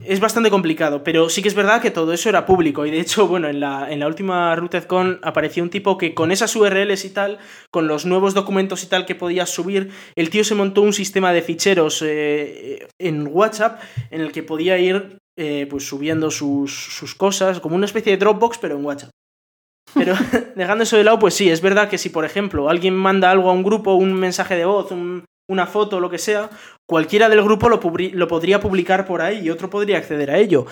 Es 0.04 0.20
bastante 0.20 0.50
complicado. 0.50 1.02
Pero 1.02 1.28
sí 1.28 1.42
que 1.42 1.48
es 1.48 1.54
verdad 1.54 1.80
que 1.80 1.90
todo 1.90 2.12
eso 2.12 2.28
era 2.28 2.46
público, 2.46 2.86
y 2.86 2.90
de 2.90 3.00
hecho, 3.00 3.26
bueno, 3.28 3.48
en 3.48 3.60
la, 3.60 3.90
en 3.90 4.00
la 4.00 4.06
última 4.06 4.54
RootedCon 4.56 5.20
apareció 5.22 5.62
un 5.62 5.70
tipo 5.70 5.96
que 5.98 6.14
con 6.14 6.30
esas 6.32 6.54
URLs 6.54 7.04
y 7.04 7.10
tal, 7.10 7.38
con 7.70 7.88
los 7.88 8.06
nuevos 8.06 8.34
documentos 8.34 8.82
y 8.84 8.86
tal 8.88 9.06
que 9.06 9.14
podías 9.14 9.50
subir, 9.50 9.90
el 10.16 10.30
tío 10.30 10.44
se 10.44 10.54
montó 10.54 10.82
un 10.82 10.92
sistema 10.92 11.32
de 11.32 11.42
ficheros 11.42 12.02
eh, 12.06 12.86
en 13.00 13.28
WhatsApp 13.30 13.80
en 14.10 14.20
el 14.20 14.32
que 14.32 14.42
podía 14.42 14.78
ir 14.78 15.18
eh, 15.38 15.66
pues 15.68 15.86
subiendo 15.86 16.30
sus, 16.30 16.72
sus 16.74 17.14
cosas, 17.14 17.60
como 17.60 17.76
una 17.76 17.86
especie 17.86 18.12
de 18.12 18.18
Dropbox, 18.18 18.58
pero 18.58 18.76
en 18.76 18.84
WhatsApp. 18.84 19.10
Pero 19.94 20.14
dejando 20.56 20.84
eso 20.84 20.96
de 20.96 21.04
lado, 21.04 21.18
pues 21.18 21.34
sí, 21.34 21.48
es 21.50 21.60
verdad 21.60 21.88
que 21.88 21.98
si, 21.98 22.08
por 22.10 22.24
ejemplo, 22.24 22.68
alguien 22.68 22.94
manda 22.94 23.30
algo 23.30 23.50
a 23.50 23.52
un 23.52 23.62
grupo, 23.62 23.94
un 23.94 24.12
mensaje 24.14 24.56
de 24.56 24.64
voz, 24.64 24.90
un- 24.92 25.24
una 25.48 25.66
foto, 25.66 26.00
lo 26.00 26.10
que 26.10 26.18
sea, 26.18 26.50
cualquiera 26.88 27.28
del 27.28 27.42
grupo 27.42 27.68
lo, 27.68 27.80
lo 28.12 28.28
podría 28.28 28.60
publicar 28.60 29.06
por 29.06 29.22
ahí 29.22 29.40
y 29.44 29.50
otro 29.50 29.70
podría 29.70 29.98
acceder 29.98 30.30
a 30.30 30.38
ello. 30.38 30.66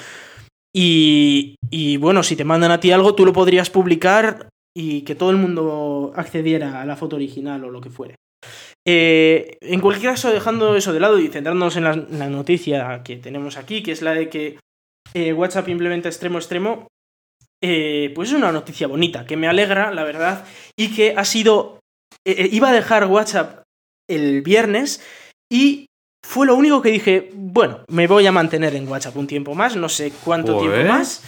Y, 0.75 1.57
y 1.71 1.97
bueno, 1.99 2.23
si 2.23 2.35
te 2.35 2.45
mandan 2.45 2.73
a 2.73 2.81
ti 2.81 2.91
algo, 2.91 3.15
tú 3.15 3.25
lo 3.25 3.33
podrías 3.33 3.71
publicar 3.71 4.49
y 4.77 5.03
que 5.03 5.15
todo 5.15 5.31
el 5.31 5.37
mundo 5.37 6.13
accediera 6.17 6.83
a 6.83 6.85
la 6.85 6.97
foto 6.97 7.17
original 7.17 7.65
o 7.65 7.71
lo 7.71 7.81
que 7.81 7.91
fuere. 7.91 8.17
Eh, 8.87 9.57
en 9.61 9.81
cualquier 9.81 10.13
caso, 10.13 10.33
dejando 10.33 10.77
eso 10.77 10.93
de 10.93 11.01
lado 11.01 11.19
y 11.19 11.29
centrándonos 11.29 11.77
en 11.77 11.85
la, 11.85 12.29
noticia 12.29 13.03
que 13.03 13.17
tenemos 13.17 13.57
aquí, 13.57 13.83
que 13.83 13.93
es 13.93 14.03
la 14.03 14.13
de 14.13 14.29
que 14.29 14.59
eh, 15.15 15.33
WhatsApp 15.33 15.69
implementa 15.69 16.09
extremo 16.09 16.39
extremo, 16.39 16.89
eh, 17.63 18.13
pues 18.15 18.31
es 18.31 18.35
una 18.35 18.53
noticia 18.53 18.87
bonita, 18.87 19.25
que 19.25 19.37
me 19.37 19.49
alegra, 19.49 19.91
la 19.93 20.05
verdad, 20.05 20.45
y 20.77 20.95
que 20.95 21.15
ha 21.17 21.25
sido... 21.25 21.79
iba 22.27 22.69
a 22.69 22.75
dejar 22.75 23.07
WhatsApp 23.07 23.64
el 24.09 24.43
viernes 24.43 25.01
y 25.51 25.87
fue 26.27 26.47
lo 26.47 26.55
único 26.55 26.81
que 26.83 26.91
dije, 26.91 27.31
bueno, 27.35 27.81
me 27.89 28.07
voy 28.07 28.27
a 28.27 28.33
mantener 28.33 28.75
en 28.75 28.89
WhatsApp 28.89 29.17
un 29.17 29.27
tiempo 29.27 29.55
más, 29.55 29.77
no 29.77 29.89
sé 29.89 30.13
cuánto 30.25 30.55
Joder. 30.55 30.73
tiempo 30.73 30.93
más, 30.95 31.23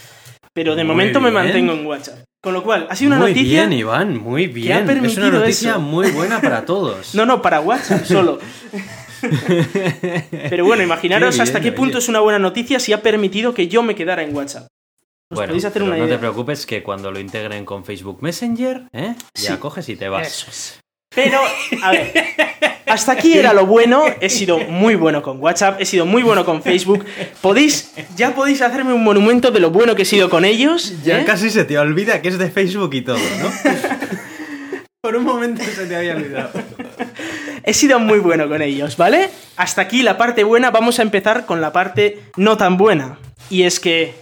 pero 0.52 0.74
de 0.74 0.84
Muy 0.84 0.92
momento 0.92 1.20
me 1.20 1.30
mantengo 1.30 1.72
en 1.72 1.86
WhatsApp. 1.86 2.24
Con 2.42 2.54
lo 2.54 2.62
cual, 2.62 2.86
ha 2.88 2.94
sido 2.96 3.08
una 3.10 3.18
muy 3.18 3.30
noticia... 3.32 3.66
bien, 3.66 3.78
Iván, 3.78 4.18
muy 4.18 4.46
bien. 4.46 4.78
es 4.78 4.84
permitido 4.84 5.28
una 5.28 5.38
noticia 5.40 5.70
eso. 5.72 5.80
muy 5.80 6.10
buena 6.12 6.40
para 6.40 6.64
todos. 6.64 7.14
No, 7.14 7.26
no, 7.26 7.42
para 7.42 7.60
WhatsApp 7.60 8.04
solo. 8.04 8.38
Pero 10.48 10.64
bueno, 10.64 10.82
imaginaros 10.82 11.36
Qué 11.36 11.42
hasta 11.42 11.60
qué 11.60 11.72
punto 11.72 11.98
es 11.98 12.08
una 12.08 12.20
buena 12.20 12.38
noticia 12.38 12.78
si 12.78 12.92
ha 12.92 13.02
permitido 13.02 13.52
que 13.54 13.68
yo 13.68 13.82
me 13.82 13.94
quedara 13.94 14.22
en 14.22 14.34
WhatsApp. 14.34 14.66
Os 15.28 15.36
Bueno, 15.38 15.54
hacer 15.56 15.82
una 15.82 15.96
no 15.96 16.06
te 16.06 16.18
preocupes 16.18 16.66
que 16.66 16.82
cuando 16.82 17.10
lo 17.10 17.18
integren 17.18 17.64
con 17.64 17.84
Facebook 17.84 18.22
Messenger, 18.22 18.84
¿eh? 18.92 19.14
ya 19.34 19.54
Sí. 19.54 19.56
coges 19.58 19.88
y 19.88 19.96
te 19.96 20.08
vas. 20.08 20.26
Eso 20.28 20.46
es. 20.50 20.80
Pero, 21.12 21.40
a 21.82 21.90
ver, 21.90 22.12
hasta 22.86 23.12
aquí 23.12 23.36
era 23.36 23.52
lo 23.52 23.66
bueno. 23.66 24.04
He 24.20 24.28
sido 24.28 24.58
muy 24.58 24.94
bueno 24.94 25.22
con 25.22 25.40
WhatsApp, 25.40 25.80
he 25.80 25.84
sido 25.84 26.06
muy 26.06 26.22
bueno 26.22 26.44
con 26.44 26.62
Facebook. 26.62 27.04
Podéis, 27.40 27.92
ya 28.16 28.34
podéis 28.34 28.62
hacerme 28.62 28.92
un 28.92 29.02
monumento 29.02 29.50
de 29.50 29.60
lo 29.60 29.70
bueno 29.70 29.94
que 29.94 30.02
he 30.02 30.06
sido 30.06 30.30
con 30.30 30.44
ellos. 30.44 30.94
Ya 31.04 31.20
¿eh? 31.20 31.24
casi 31.24 31.50
se 31.50 31.64
te 31.64 31.78
olvida 31.78 32.22
que 32.22 32.28
es 32.28 32.38
de 32.38 32.50
Facebook 32.50 32.94
y 32.94 33.02
todo, 33.02 33.18
¿no? 33.18 33.50
Por 35.00 35.16
un 35.16 35.24
momento 35.24 35.62
se 35.62 35.86
te 35.86 35.96
había 35.96 36.16
olvidado. 36.16 36.50
He 37.62 37.74
sido 37.74 37.98
muy 37.98 38.20
bueno 38.20 38.48
con 38.48 38.62
ellos, 38.62 38.96
¿vale? 38.96 39.28
Hasta 39.56 39.82
aquí 39.82 40.02
la 40.02 40.16
parte 40.16 40.44
buena, 40.44 40.70
vamos 40.70 40.98
a 40.98 41.02
empezar 41.02 41.46
con 41.46 41.60
la 41.60 41.72
parte 41.72 42.20
no 42.36 42.56
tan 42.56 42.76
buena. 42.76 43.18
Y 43.50 43.64
es 43.64 43.80
que, 43.80 44.14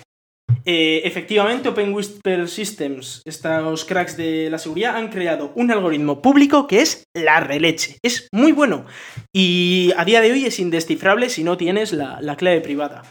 eh, 0.67 1.03
efectivamente, 1.05 1.69
Open 1.69 1.93
Whisper 1.93 2.49
Systems, 2.49 3.23
estos 3.25 3.85
cracks 3.85 4.17
de 4.17 4.49
la 4.51 4.59
seguridad, 4.59 4.97
han 4.97 5.09
creado 5.09 5.53
un 5.55 5.71
algoritmo 5.71 6.23
público 6.23 6.67
que 6.67 6.81
es 6.81 7.05
la 7.15 7.41
releche. 7.41 7.99
Es 8.03 8.29
muy 8.33 8.53
bueno. 8.53 8.87
Y 9.33 9.93
a 9.97 10.05
día 10.05 10.21
de 10.21 10.33
hoy 10.33 10.47
es 10.47 10.59
indescifrable 10.59 11.29
si 11.29 11.45
no 11.45 11.57
tienes 11.57 11.93
la, 11.93 12.19
la 12.21 12.37
clave 12.37 12.61
privada. 12.61 13.03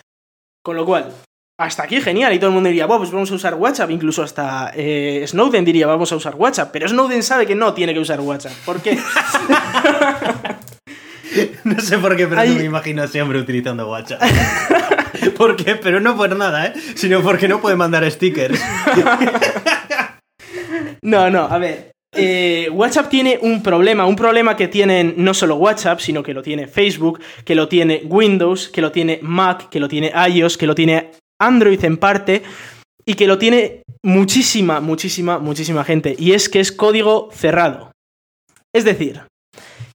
Con 0.64 0.76
lo 0.78 0.86
cual, 0.86 1.12
hasta 1.60 1.84
aquí 1.84 2.02
genial. 2.02 2.34
Y 2.34 2.38
todo 2.40 2.48
el 2.50 2.54
mundo 2.56 2.70
diría, 2.70 2.86
"Buah, 2.88 2.98
pues 3.00 3.12
vamos 3.12 3.32
a 3.32 3.36
usar 3.36 3.56
WhatsApp. 3.56 3.92
Incluso 3.92 4.24
hasta 4.24 4.72
eh, 4.76 5.24
Snowden 5.28 5.66
diría, 5.66 5.86
vamos 5.88 6.12
a 6.12 6.16
usar 6.16 6.36
WhatsApp. 6.36 6.70
Pero 6.72 6.88
Snowden 6.88 7.22
sabe 7.22 7.46
que 7.46 7.54
no 7.56 7.74
tiene 7.74 7.94
que 7.94 8.00
usar 8.00 8.20
WhatsApp. 8.22 8.54
¿Por 8.66 8.82
qué? 8.82 8.98
No 11.64 11.80
sé 11.80 11.98
por 11.98 12.16
qué, 12.16 12.28
pero 12.28 12.42
Hay- 12.42 12.50
no 12.50 12.56
me 12.56 12.66
imagino 12.66 13.02
a 13.02 13.06
ese 13.06 13.22
hombre 13.22 13.40
utilizando 13.40 13.90
WhatsApp. 13.90 14.22
¿Por 15.38 15.56
qué? 15.56 15.76
Pero 15.76 16.00
no 16.00 16.16
por 16.16 16.36
nada, 16.36 16.68
¿eh? 16.68 16.74
Sino 16.96 17.22
porque 17.22 17.48
no 17.48 17.62
puede 17.62 17.76
mandar 17.76 18.10
stickers. 18.10 18.60
No, 21.02 21.30
no, 21.30 21.42
a 21.44 21.58
ver. 21.58 21.92
eh, 22.16 22.70
WhatsApp 22.72 23.10
tiene 23.10 23.38
un 23.42 23.62
problema, 23.62 24.06
un 24.06 24.16
problema 24.16 24.56
que 24.56 24.68
tienen 24.70 25.16
no 25.18 25.34
solo 25.34 25.56
WhatsApp, 25.56 26.00
sino 26.00 26.24
que 26.24 26.34
lo 26.34 26.42
tiene 26.42 26.68
Facebook, 26.68 27.20
que 27.44 27.56
lo 27.56 27.68
tiene 27.68 28.02
Windows, 28.06 28.70
que 28.70 28.82
lo 28.82 28.92
tiene 28.92 29.20
Mac, 29.22 29.70
que 29.70 29.80
lo 29.82 29.90
tiene 29.90 30.14
iOS, 30.30 30.58
que 30.58 30.68
lo 30.68 30.76
tiene 30.76 31.12
Android 31.42 31.84
en 31.84 31.98
parte, 31.98 32.44
y 33.06 33.16
que 33.16 33.28
lo 33.28 33.38
tiene 33.38 33.82
muchísima, 34.04 34.80
muchísima, 34.80 35.40
muchísima 35.40 35.84
gente. 35.84 36.16
Y 36.18 36.32
es 36.32 36.48
que 36.48 36.62
es 36.62 36.72
código 36.72 37.30
cerrado. 37.34 37.92
Es 38.74 38.86
decir, 38.86 39.24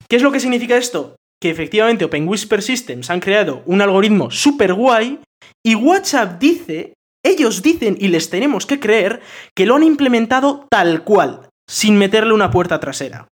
¿qué 0.08 0.16
es 0.16 0.22
lo 0.22 0.30
que 0.30 0.40
significa 0.40 0.76
esto? 0.76 1.16
Que 1.40 1.50
efectivamente 1.50 2.04
Open 2.04 2.26
Whisper 2.26 2.62
Systems 2.62 3.10
han 3.10 3.20
creado 3.20 3.62
un 3.66 3.80
algoritmo 3.80 4.30
super 4.30 4.74
guay 4.74 5.20
y 5.64 5.74
WhatsApp 5.76 6.40
dice, 6.40 6.94
ellos 7.24 7.62
dicen 7.62 7.96
y 8.00 8.08
les 8.08 8.30
tenemos 8.30 8.66
que 8.66 8.80
creer 8.80 9.20
que 9.56 9.66
lo 9.66 9.76
han 9.76 9.82
implementado 9.84 10.66
tal 10.70 11.04
cual, 11.04 11.48
sin 11.68 11.96
meterle 11.96 12.32
una 12.34 12.50
puerta 12.50 12.80
trasera. 12.80 13.28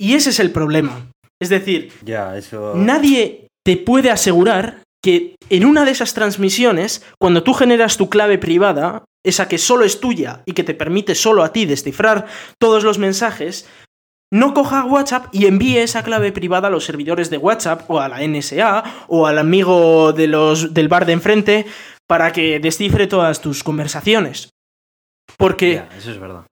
Y 0.00 0.14
ese 0.14 0.30
es 0.30 0.40
el 0.40 0.50
problema. 0.50 1.10
Es 1.40 1.48
decir, 1.48 1.92
Ya, 2.04 2.36
eso. 2.36 2.74
nadie 2.76 3.48
te 3.64 3.76
puede 3.76 4.10
asegurar 4.10 4.82
que 5.02 5.36
en 5.50 5.64
una 5.66 5.84
de 5.84 5.90
esas 5.90 6.14
transmisiones, 6.14 7.04
cuando 7.20 7.42
tú 7.42 7.52
generas 7.54 7.96
tu 7.96 8.08
clave 8.08 8.38
privada, 8.38 9.04
esa 9.24 9.48
que 9.48 9.58
solo 9.58 9.84
es 9.84 10.00
tuya 10.00 10.42
y 10.46 10.52
que 10.52 10.64
te 10.64 10.74
permite 10.74 11.14
solo 11.14 11.44
a 11.44 11.52
ti 11.52 11.66
descifrar 11.66 12.26
todos 12.58 12.84
los 12.84 12.98
mensajes, 12.98 13.68
no 14.34 14.52
coja 14.52 14.84
WhatsApp 14.84 15.26
y 15.32 15.46
envíe 15.46 15.78
esa 15.78 16.02
clave 16.02 16.32
privada 16.32 16.66
a 16.66 16.70
los 16.70 16.84
servidores 16.84 17.30
de 17.30 17.38
WhatsApp 17.38 17.88
o 17.88 18.00
a 18.00 18.08
la 18.08 18.18
NSA 18.26 18.82
o 19.06 19.26
al 19.28 19.38
amigo 19.38 20.12
de 20.12 20.26
los, 20.26 20.74
del 20.74 20.88
bar 20.88 21.06
de 21.06 21.12
enfrente 21.12 21.66
para 22.08 22.32
que 22.32 22.58
descifre 22.58 23.06
todas 23.06 23.40
tus 23.40 23.62
conversaciones. 23.62 24.50
Porque 25.38 25.74
Ya, 25.74 25.88
eso 25.96 26.10
es 26.10 26.18
verdad. 26.18 26.44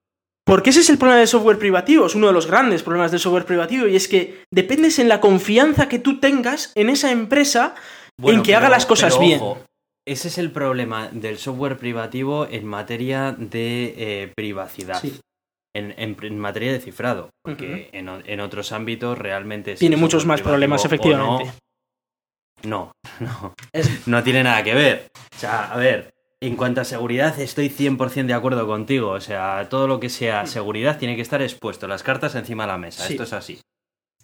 Porque 0.45 0.69
ese 0.71 0.79
es 0.79 0.89
el 0.89 0.97
problema 0.97 1.19
del 1.19 1.27
software 1.27 1.57
privativo, 1.59 2.05
es 2.05 2.15
uno 2.15 2.27
de 2.27 2.33
los 2.33 2.47
grandes 2.47 2.83
problemas 2.83 3.11
del 3.11 3.19
software 3.19 3.45
privativo, 3.45 3.87
y 3.87 3.95
es 3.95 4.07
que 4.07 4.43
dependes 4.51 4.99
en 4.99 5.07
la 5.09 5.19
confianza 5.21 5.87
que 5.89 5.99
tú 5.99 6.19
tengas 6.19 6.71
en 6.75 6.89
esa 6.89 7.11
empresa 7.11 7.75
Bueno, 8.19 8.39
en 8.39 8.43
que 8.43 8.51
pero- 8.51 8.57
haga 8.59 8.69
las 8.69 8.85
cosas 8.85 9.13
pero 9.15 9.25
bien. 9.25 9.39
ojo, 9.41 9.57
ese 10.05 10.27
es 10.29 10.37
el 10.37 10.51
problema 10.51 11.07
del 11.11 11.37
software 11.37 11.77
privativo 11.77 12.45
en 12.49 12.65
materia 12.65 13.33
de 13.37 13.93
eh, 13.97 14.31
privacidad. 14.35 14.99
Sí. 15.01 15.19
En, 15.75 15.93
en- 15.97 16.15
en 16.21 16.37
materia 16.39 16.71
de 16.71 16.79
cifrado. 16.79 17.29
Porque 17.43 17.89
en, 17.93 18.07
en 18.07 18.39
otros 18.39 18.71
ámbitos 18.71 19.17
realmente. 19.17 19.75
Tiene 19.75 19.97
muchos 19.97 20.25
más 20.25 20.41
problemas, 20.41 20.81
no, 20.81 20.85
efectivamente. 20.87 21.51
No, 22.63 22.91
no. 23.19 23.53
Es- 23.71 24.07
No 24.07 24.23
tiene 24.23 24.43
nada 24.43 24.63
que 24.63 24.73
ver. 24.75 25.07
O 25.35 25.39
sea, 25.39 25.71
a 25.73 25.77
ver, 25.77 26.13
en 26.41 26.55
cuanto 26.55 26.81
a 26.81 26.85
seguridad, 26.85 27.39
estoy 27.39 27.69
100% 27.69 28.27
de 28.27 28.33
acuerdo 28.33 28.67
contigo. 28.67 29.09
O 29.11 29.19
sea, 29.21 29.67
todo 29.69 29.87
lo 29.87 29.99
que 29.99 30.09
sea 30.09 30.45
seguridad 30.45 30.97
tiene 30.99 31.15
que 31.15 31.21
estar 31.21 31.41
expuesto, 31.41 31.87
las 31.87 32.03
cartas 32.03 32.35
encima 32.35 32.63
de 32.63 32.67
la 32.71 32.77
mesa. 32.77 33.03
Sí. 33.05 33.13
Esto 33.13 33.23
es 33.23 33.33
así. 33.33 33.59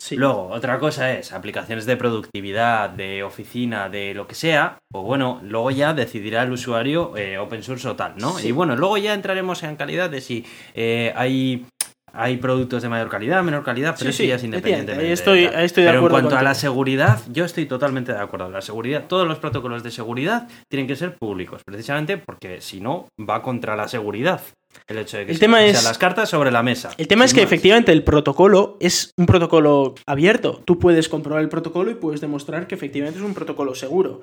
Sí. 0.02 0.16
Luego, 0.16 0.48
otra 0.48 0.80
cosa 0.80 1.12
es 1.14 1.34
aplicaciones 1.34 1.86
de 1.86 1.98
productividad, 1.98 2.90
de 2.90 3.22
oficina, 3.24 3.90
de 3.90 4.14
lo 4.14 4.28
que 4.28 4.34
sea. 4.36 4.78
Pues 4.92 5.04
bueno, 5.04 5.42
luego 5.44 5.72
ya 5.72 5.94
decidirá 5.94 6.44
el 6.44 6.52
usuario 6.54 7.16
eh, 7.18 7.38
open 7.38 7.62
source 7.64 7.88
o 7.88 7.96
tal, 7.96 8.14
¿no? 8.18 8.32
Sí. 8.38 8.48
Y 8.48 8.52
bueno, 8.54 8.76
luego 8.78 8.98
ya 8.98 9.14
entraremos 9.14 9.62
en 9.64 9.76
calidad 9.76 10.10
de 10.10 10.22
si 10.22 10.46
eh, 10.74 11.14
hay. 11.16 11.66
Hay 12.12 12.38
productos 12.38 12.82
de 12.82 12.90
mayor 12.90 13.08
calidad, 13.08 13.44
menor 13.44 13.64
calidad, 13.64 13.92
pero 13.96 14.06
Sí, 14.12 14.16
eso 14.16 14.24
sí, 14.24 14.28
ya 14.30 14.36
es 14.38 14.44
independientemente. 14.44 15.14
estoy- 15.14 15.44
estoy 15.46 15.84
de 15.84 15.90
pero 15.90 16.00
acuerdo 16.00 16.18
en 16.18 16.24
cuanto 16.24 16.40
a 16.40 16.42
la 16.42 16.56
seguridad, 16.56 17.20
yo 17.32 17.46
estoy 17.46 17.68
totalmente 17.68 18.12
de 18.12 18.18
acuerdo. 18.18 18.50
La 18.50 18.62
seguridad, 18.64 19.04
todos 19.08 19.28
los 19.28 19.38
protocolos 19.38 19.84
de 19.84 19.92
seguridad 19.92 20.48
tienen 20.72 20.88
que 20.88 20.96
ser 20.96 21.16
públicos, 21.20 21.62
precisamente 21.64 22.18
porque 22.18 22.62
si 22.62 22.82
no, 22.82 23.10
va 23.20 23.44
contra 23.44 23.76
la 23.76 23.88
seguridad. 23.88 24.42
El 24.88 24.98
hecho 25.00 25.18
de 25.18 25.26
que 25.26 25.32
El 25.32 25.38
se- 25.38 25.42
tema 25.42 25.64
es- 25.66 25.84
las 25.84 25.98
cartas 25.98 26.30
sobre 26.30 26.52
la 26.52 26.64
mesa. 26.64 26.92
El 26.98 27.08
tema 27.08 27.26
es 27.26 27.34
que 27.34 27.42
más. 27.42 27.46
efectivamente 27.48 27.92
el 27.92 28.04
protocolo 28.04 28.78
es 28.80 29.14
un 29.18 29.26
protocolo 29.26 29.96
abierto. 30.06 30.62
Tú 30.66 30.78
puedes 30.80 31.10
comprobar 31.10 31.42
el 31.44 31.50
protocolo 31.50 31.92
y 31.92 31.96
puedes 31.96 32.22
demostrar 32.22 32.68
que 32.68 32.76
efectivamente 32.76 33.20
es 33.20 33.26
un 33.26 33.34
protocolo 33.34 33.74
seguro. 33.76 34.22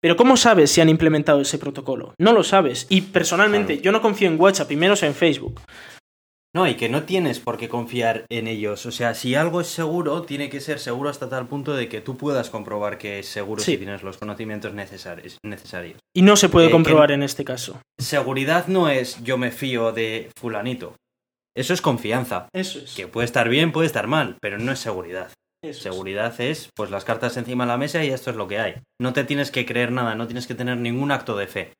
Pero 0.00 0.16
¿cómo 0.16 0.36
sabes 0.38 0.70
si 0.70 0.80
han 0.80 0.88
implementado 0.88 1.40
ese 1.42 1.58
protocolo? 1.58 2.14
No 2.18 2.32
lo 2.32 2.42
sabes. 2.42 2.86
Y 2.88 3.02
personalmente 3.02 3.74
Claro. 3.74 3.82
yo 3.84 3.92
no 3.92 4.00
confío 4.00 4.28
en 4.28 4.40
WhatsApp 4.40 4.72
y 4.72 4.76
menos 4.76 5.02
en 5.02 5.14
Facebook. 5.14 5.60
No, 6.54 6.66
y 6.66 6.74
que 6.74 6.88
no 6.88 7.04
tienes 7.04 7.38
por 7.38 7.58
qué 7.58 7.68
confiar 7.68 8.24
en 8.28 8.48
ellos. 8.48 8.84
O 8.84 8.90
sea, 8.90 9.14
si 9.14 9.36
algo 9.36 9.60
es 9.60 9.68
seguro, 9.68 10.22
tiene 10.22 10.50
que 10.50 10.60
ser 10.60 10.80
seguro 10.80 11.08
hasta 11.08 11.28
tal 11.28 11.46
punto 11.46 11.74
de 11.74 11.88
que 11.88 12.00
tú 12.00 12.16
puedas 12.16 12.50
comprobar 12.50 12.98
que 12.98 13.20
es 13.20 13.28
seguro 13.28 13.62
Sí. 13.62 13.72
si 13.72 13.78
tienes 13.78 14.02
los 14.02 14.18
conocimientos 14.18 14.74
necesarios. 14.74 15.38
necesarios. 15.44 15.98
Y 16.14 16.22
no 16.22 16.34
se 16.36 16.48
puede 16.48 16.66
Eh, 16.66 16.70
comprobar 16.72 17.12
en 17.12 17.22
este 17.22 17.44
caso. 17.44 17.80
Seguridad 18.00 18.66
no 18.66 18.88
es 18.88 19.22
yo 19.22 19.38
me 19.38 19.52
fío 19.52 19.92
de 19.92 20.30
fulanito. 20.36 20.96
Eso 21.56 21.72
es 21.72 21.80
confianza. 21.80 22.48
Eso 22.52 22.80
es. 22.80 22.94
Que 22.94 23.06
puede 23.06 23.26
estar 23.26 23.48
bien, 23.48 23.70
puede 23.70 23.86
estar 23.86 24.08
mal, 24.08 24.36
pero 24.40 24.58
no 24.58 24.72
es 24.72 24.80
seguridad. 24.80 25.30
Eso 25.62 25.70
es. 25.76 25.82
Seguridad 25.82 26.40
es, 26.40 26.68
pues, 26.74 26.90
las 26.90 27.04
cartas 27.04 27.36
encima 27.36 27.64
de 27.64 27.68
la 27.68 27.76
mesa 27.76 28.02
y 28.04 28.08
esto 28.10 28.30
es 28.30 28.36
lo 28.36 28.48
que 28.48 28.58
hay. 28.58 28.74
No 29.00 29.12
te 29.12 29.22
tienes 29.24 29.50
que 29.52 29.66
creer 29.66 29.92
nada, 29.92 30.14
no 30.16 30.26
tienes 30.26 30.46
que 30.48 30.54
tener 30.54 30.78
ningún 30.78 31.12
acto 31.12 31.36
de 31.36 31.46
fe. 31.46 31.72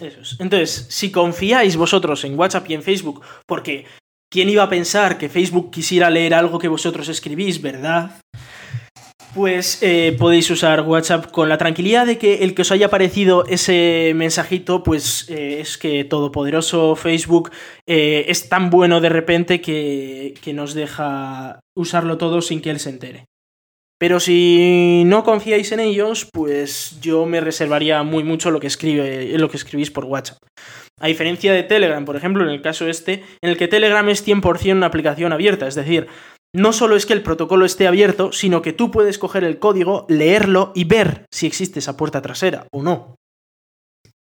Eso 0.00 0.20
es. 0.22 0.36
Entonces, 0.40 0.86
si 0.90 1.10
confiáis 1.12 1.76
vosotros 1.76 2.24
en 2.24 2.38
WhatsApp 2.38 2.68
y 2.70 2.74
en 2.74 2.82
Facebook, 2.82 3.22
porque 3.46 3.84
¿quién 4.30 4.48
iba 4.48 4.62
a 4.62 4.68
pensar 4.68 5.18
que 5.18 5.28
Facebook 5.28 5.70
quisiera 5.70 6.08
leer 6.08 6.34
algo 6.34 6.58
que 6.58 6.68
vosotros 6.68 7.08
escribís, 7.08 7.60
verdad? 7.60 8.12
Pues 9.34 9.78
eh, 9.82 10.16
podéis 10.18 10.50
usar 10.50 10.80
WhatsApp 10.82 11.30
con 11.30 11.48
la 11.48 11.56
tranquilidad 11.56 12.04
de 12.04 12.18
que 12.18 12.42
el 12.42 12.52
que 12.52 12.62
os 12.62 12.72
haya 12.72 12.86
aparecido 12.86 13.44
ese 13.46 14.12
mensajito, 14.16 14.82
pues 14.82 15.30
eh, 15.30 15.60
es 15.60 15.78
que 15.78 16.02
todopoderoso 16.02 16.96
Facebook 16.96 17.52
eh, 17.86 18.24
es 18.26 18.48
tan 18.48 18.70
bueno 18.70 19.00
de 19.00 19.08
repente 19.08 19.60
que, 19.60 20.34
nos 20.52 20.74
deja 20.74 21.60
usarlo 21.76 22.18
todo 22.18 22.42
sin 22.42 22.60
que 22.60 22.70
él 22.70 22.80
se 22.80 22.90
entere. 22.90 23.26
Pero 23.98 24.18
si 24.18 25.04
no 25.06 25.22
confiáis 25.22 25.70
en 25.70 25.78
ellos, 25.78 26.26
pues 26.32 26.98
yo 27.00 27.24
me 27.24 27.40
reservaría 27.40 28.02
muy 28.02 28.24
mucho 28.24 28.50
lo 28.50 28.58
que 28.58 28.66
escribís 28.66 29.90
por 29.92 30.06
WhatsApp. 30.06 30.38
A 31.00 31.08
diferencia 31.08 31.52
de 31.52 31.62
Telegram, 31.62 32.04
por 32.04 32.16
ejemplo, 32.16 32.44
en 32.44 32.50
el 32.50 32.62
caso 32.62 32.86
este, 32.86 33.24
en 33.42 33.50
el 33.50 33.56
que 33.56 33.68
Telegram 33.68 34.06
es 34.08 34.26
100% 34.26 34.72
una 34.72 34.86
aplicación 34.86 35.32
abierta, 35.32 35.66
es 35.66 35.74
decir, 35.74 36.06
no 36.54 36.72
solo 36.72 36.96
es 36.96 37.06
que 37.06 37.12
el 37.12 37.22
protocolo 37.22 37.64
esté 37.64 37.86
abierto, 37.86 38.32
sino 38.32 38.60
que 38.60 38.72
tú 38.72 38.90
puedes 38.90 39.18
coger 39.18 39.44
el 39.44 39.58
código, 39.58 40.04
leerlo 40.08 40.72
y 40.74 40.84
ver 40.84 41.26
si 41.30 41.46
existe 41.46 41.78
esa 41.78 41.96
puerta 41.96 42.20
trasera 42.20 42.66
o 42.72 42.82
no. 42.82 43.16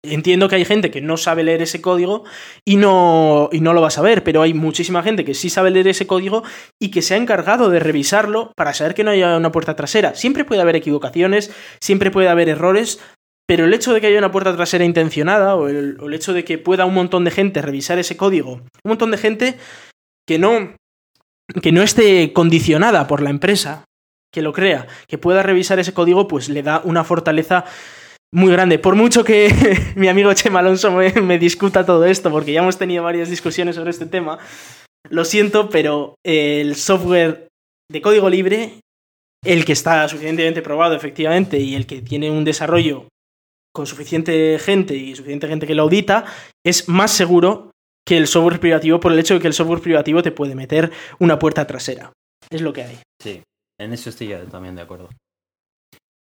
Entiendo 0.04 0.50
que 0.50 0.56
hay 0.56 0.66
gente 0.66 0.90
que 0.90 1.02
no 1.02 1.16
sabe 1.16 1.44
leer 1.44 1.62
ese 1.62 1.80
código 1.80 2.24
y 2.66 2.78
no, 2.78 3.50
y 3.52 3.62
no 3.62 3.74
lo 3.74 3.82
va 3.82 3.90
a 3.90 3.92
saber, 3.92 4.24
pero 4.24 4.42
hay 4.42 4.56
muchísima 4.56 5.04
gente 5.04 5.24
que 5.24 5.36
sí 5.36 5.52
sabe 5.52 5.70
leer 5.70 5.90
ese 5.90 6.08
código 6.08 6.44
y 6.80 6.90
que 6.90 7.04
se 7.04 7.14
ha 7.14 7.18
encargado 7.18 7.70
de 7.70 7.80
revisarlo 7.80 8.52
para 8.56 8.74
saber 8.74 8.96
que 8.96 9.04
no 9.04 9.12
haya 9.12 9.38
una 9.38 9.52
puerta 9.52 9.76
trasera. 9.76 10.16
Siempre 10.16 10.44
puede 10.44 10.62
haber 10.62 10.76
equivocaciones, 10.76 11.52
siempre 11.80 12.10
puede 12.10 12.30
haber 12.30 12.50
errores, 12.50 13.00
pero 13.52 13.66
el 13.66 13.74
hecho 13.74 13.94
de 13.94 14.00
que 14.00 14.08
haya 14.08 14.18
una 14.18 14.32
puerta 14.32 14.56
trasera 14.56 14.86
intencionada 14.86 15.58
o 15.58 15.68
el, 15.68 15.98
el 16.02 16.14
hecho 16.14 16.32
de 16.32 16.46
que 16.46 16.58
pueda 16.58 16.86
un 16.86 16.94
montón 16.94 17.26
de 17.26 17.32
gente 17.32 17.62
revisar 17.62 18.00
ese 18.00 18.16
código, 18.16 18.54
un 18.54 18.88
montón 18.88 19.12
de 19.12 19.18
gente 19.18 19.58
que 20.26 20.40
no, 20.40 20.74
que 21.62 21.74
no 21.74 21.82
esté 21.82 22.32
condicionada 22.32 23.08
por 23.08 23.22
la 23.22 23.30
empresa 23.30 23.84
que 24.34 24.42
lo 24.42 24.54
crea, 24.54 24.88
que 25.06 25.18
pueda 25.18 25.44
revisar 25.44 25.80
ese 25.80 25.94
código, 25.94 26.30
pues 26.30 26.48
le 26.48 26.64
da 26.64 26.80
una 26.86 27.04
fortaleza 27.04 27.66
muy 28.34 28.54
grande. 28.54 28.80
Por 28.80 28.96
mucho 28.96 29.26
que 29.26 29.54
mi 29.98 30.08
amigo 30.08 30.34
Chema 30.34 30.60
Alonso 30.60 30.90
me, 30.94 31.12
me 31.22 31.38
discuta 31.38 31.86
todo 31.86 32.06
esto, 32.06 32.32
porque 32.32 32.54
ya 32.54 32.62
hemos 32.62 32.78
tenido 32.78 33.04
varias 33.04 33.30
discusiones 33.30 33.76
sobre 33.76 33.90
este 33.90 34.06
tema, 34.06 34.40
lo 35.10 35.26
siento, 35.26 35.70
pero 35.70 36.16
el 36.26 36.78
software 36.78 37.50
de 37.92 38.02
código 38.02 38.30
libre, 38.30 38.80
el 39.44 39.66
que 39.66 39.74
está 39.74 40.08
suficientemente 40.08 40.62
probado 40.62 40.96
efectivamente 40.96 41.60
y 41.60 41.76
el 41.76 41.86
que 41.86 42.02
tiene 42.02 42.32
un 42.32 42.46
desarrollo 42.46 43.10
con 43.74 43.88
suficiente 43.88 44.60
gente 44.60 44.96
y 44.96 45.16
suficiente 45.16 45.48
gente 45.48 45.68
que 45.68 45.76
lo 45.76 45.84
audita, 45.84 46.26
es 46.66 46.90
más 46.90 47.12
seguro 47.12 47.72
que 48.06 48.18
el 48.18 48.28
software 48.28 48.60
privativo 48.60 49.00
por 49.00 49.12
el 49.12 49.20
hecho 49.20 49.36
de 49.36 49.40
que 49.40 49.48
el 49.48 49.54
software 49.54 49.82
privativo 49.82 50.22
te 50.24 50.32
puede 50.32 50.56
meter 50.56 50.92
una 51.20 51.40
puerta 51.40 51.66
trasera. 51.68 52.12
Es 52.50 52.62
lo 52.62 52.74
que 52.74 52.84
hay. 52.84 53.00
Sí, 53.22 53.44
en 53.80 53.94
eso 53.94 54.10
estoy 54.10 54.28
yo 54.28 54.40
también 54.48 54.76
de 54.76 54.82
acuerdo. 54.82 55.10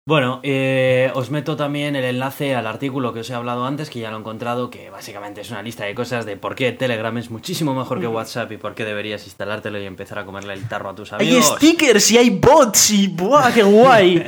Bueno, 0.08 0.40
eh, 0.42 1.12
os 1.14 1.30
meto 1.30 1.56
también 1.56 1.96
el 1.96 2.04
enlace 2.04 2.56
al 2.56 2.66
artículo 2.66 3.14
que 3.14 3.20
os 3.20 3.30
he 3.30 3.36
hablado 3.36 3.66
antes, 3.66 3.92
que 3.92 4.00
ya 4.00 4.10
lo 4.10 4.18
he 4.18 4.20
encontrado, 4.22 4.72
que 4.72 4.90
básicamente 4.90 5.42
es 5.42 5.52
una 5.52 5.62
lista 5.62 5.86
de 5.86 5.94
cosas 5.94 6.26
de 6.26 6.36
por 6.36 6.56
qué 6.56 6.72
Telegram 6.72 7.16
es 7.20 7.30
muchísimo 7.30 7.76
mejor 7.76 8.00
que. 8.00 8.08
WhatsApp 8.08 8.52
y 8.54 8.58
por 8.58 8.74
qué 8.74 8.86
deberías 8.86 9.24
instalártelo 9.26 9.80
y 9.80 9.86
empezar 9.86 10.18
a 10.18 10.26
comerle 10.26 10.54
el 10.54 10.68
tarro 10.68 10.90
a 10.90 10.96
tus 10.96 11.14
Hay 11.14 11.28
amigos. 11.30 11.54
stickers 11.58 12.10
y 12.12 12.18
hay 12.18 12.32
bots 12.32 12.90
y 12.90 13.08
¡buah, 13.10 13.52
qué 13.54 13.62
guay! 13.62 14.24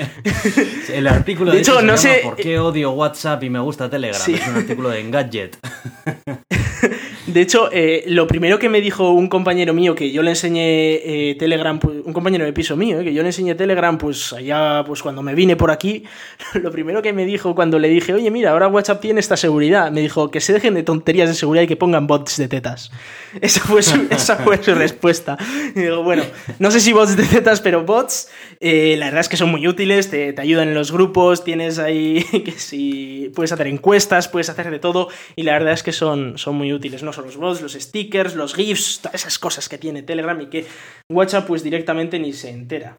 El 0.94 1.08
artículo 1.08 1.50
De 1.50 1.58
de, 1.58 1.62
hecho, 1.64 1.80
se 1.80 1.86
no 1.86 1.98
sé- 1.98 2.20
¿Por 2.24 2.36
qué 2.36 2.60
odio 2.60 2.92
WhatsApp 2.92 3.42
y 3.44 3.50
me 3.50 3.60
gusta 3.60 3.90
Telegram? 3.90 4.22
Sí. 4.22 4.36
Es 4.36 4.48
un 4.48 4.58
artículo 4.58 4.90
de 4.90 5.00
Engadget. 5.00 5.58
De 7.32 7.40
hecho, 7.40 7.70
eh, 7.72 8.04
lo 8.08 8.28
primero 8.28 8.60
que 8.60 8.68
me 8.68 8.82
dijo 8.82 9.12
un 9.12 9.30
compañero 9.30 9.74
mío 9.74 9.96
que 9.96 10.12
yo 10.12 10.22
le 10.22 10.32
enseñé 10.32 11.30
eh, 11.30 11.36
Telegram, 11.36 11.80
pues, 11.80 12.00
un 12.04 12.12
compañero 12.12 12.44
de 12.44 12.52
piso 12.52 12.76
mío, 12.76 13.00
eh, 13.00 13.06
que 13.06 13.14
yo 13.14 13.22
le 13.22 13.30
enseñé 13.30 13.56
Telegram, 13.56 13.98
pues 13.98 14.34
allá, 14.34 14.84
pues 14.86 15.02
cuando 15.02 15.22
me 15.22 15.34
vine 15.34 15.56
por 15.56 15.72
aquí, 15.72 16.04
lo 16.56 16.72
primero 16.72 17.02
que 17.02 17.14
me 17.14 17.26
dijo 17.26 17.56
cuando 17.56 17.80
le 17.80 17.88
dije, 17.88 18.14
oye, 18.14 18.30
mira, 18.32 18.52
ahora 18.52 18.68
WhatsApp 18.68 19.00
tiene 19.00 19.22
esta 19.22 19.38
seguridad, 19.38 19.92
me 19.92 20.02
dijo 20.02 20.30
que 20.30 20.42
se 20.42 20.52
dejen 20.52 20.74
de 20.74 20.84
tonterías 20.84 21.30
de 21.30 21.36
seguridad 21.36 21.64
y 21.64 21.68
que 21.68 21.78
pongan 21.78 22.06
bots 22.06 22.36
de 22.36 22.50
tetas. 22.50 22.92
Esa 23.42 23.62
fue 23.62 23.82
su, 23.82 24.08
esa 24.10 24.36
fue 24.36 24.62
su 24.62 24.76
respuesta. 24.76 25.38
Y 25.74 25.80
digo, 25.80 26.04
bueno, 26.04 26.24
no 26.60 26.70
sé 26.70 26.82
si 26.82 26.92
bots 26.92 27.16
de 27.16 27.24
tetas, 27.24 27.62
pero 27.62 27.86
bots, 27.86 28.30
la 28.60 29.06
verdad 29.06 29.22
es 29.22 29.30
que 29.30 29.38
son 29.38 29.50
muy 29.50 29.66
útiles, 29.70 30.10
te, 30.10 30.34
te 30.34 30.42
ayudan 30.42 30.68
en 30.68 30.74
los 30.74 30.92
grupos, 30.92 31.46
tienes 31.46 31.80
ahí 31.80 32.26
que 32.46 32.52
si 32.52 33.32
puedes 33.34 33.54
hacer 33.54 33.68
encuestas, 33.68 34.28
puedes 34.28 34.50
hacer 34.50 34.70
de 34.70 34.80
todo, 34.80 35.08
y 35.38 35.44
la 35.44 35.54
verdad 35.54 35.74
es 35.74 35.82
que 35.82 35.94
son, 35.94 36.38
son 36.38 36.56
muy 36.56 36.74
útiles, 36.74 37.04
no 37.04 37.14
son 37.14 37.21
los 37.22 37.38
bots, 37.38 37.62
los 37.62 37.74
stickers, 37.74 38.36
los 38.36 38.54
GIFs, 38.54 39.00
todas 39.02 39.16
esas 39.16 39.40
cosas 39.40 39.70
que 39.70 39.78
tiene 39.78 40.04
Telegram 40.04 40.40
y 40.42 40.48
que 40.48 40.66
WhatsApp 41.10 41.48
pues 41.48 41.64
directamente 41.64 42.20
ni 42.20 42.34
se 42.34 42.50
entera 42.50 42.98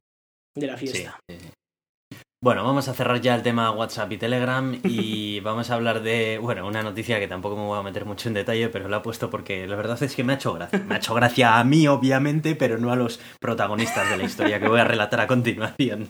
de 0.57 0.67
la 0.67 0.77
fiesta. 0.77 1.19
sí. 1.29 1.39
Bueno, 2.45 2.65
vamos 2.65 2.89
a 2.89 2.95
cerrar 2.95 3.21
ya 3.21 3.37
el 3.37 3.43
tema 3.43 3.71
WhatsApp 3.71 4.11
y 4.11 4.17
Telegram 4.17 4.77
y 4.83 5.39
vamos 5.45 5.71
a 5.71 5.75
hablar 5.75 6.03
de, 6.03 6.39
bueno, 6.39 6.67
una 6.67 6.83
noticia 6.83 7.21
que 7.21 7.29
tampoco 7.29 7.55
me 7.55 7.63
voy 7.63 7.79
a 7.79 7.85
meter 7.85 8.05
mucho 8.05 8.27
en 8.27 8.35
detalle, 8.35 8.69
pero 8.69 8.89
la 8.89 8.97
he 8.97 9.01
puesto 9.01 9.31
porque 9.31 9.65
la 9.69 9.77
verdad 9.77 10.03
es 10.03 10.17
que 10.17 10.25
me 10.25 10.33
ha 10.33 10.37
hecho 10.37 10.53
gracia. 10.53 10.81
Me 10.81 10.97
ha 10.97 10.99
hecho 10.99 11.15
gracia 11.15 11.61
a 11.61 11.63
mí, 11.63 11.87
obviamente, 11.87 12.57
pero 12.57 12.79
no 12.79 12.91
a 12.91 12.97
los 12.97 13.21
protagonistas 13.41 14.11
de 14.11 14.17
la 14.17 14.25
historia 14.25 14.59
que 14.59 14.67
voy 14.67 14.81
a 14.81 14.85
relatar 14.85 15.21
a 15.21 15.29
continuación. 15.29 16.09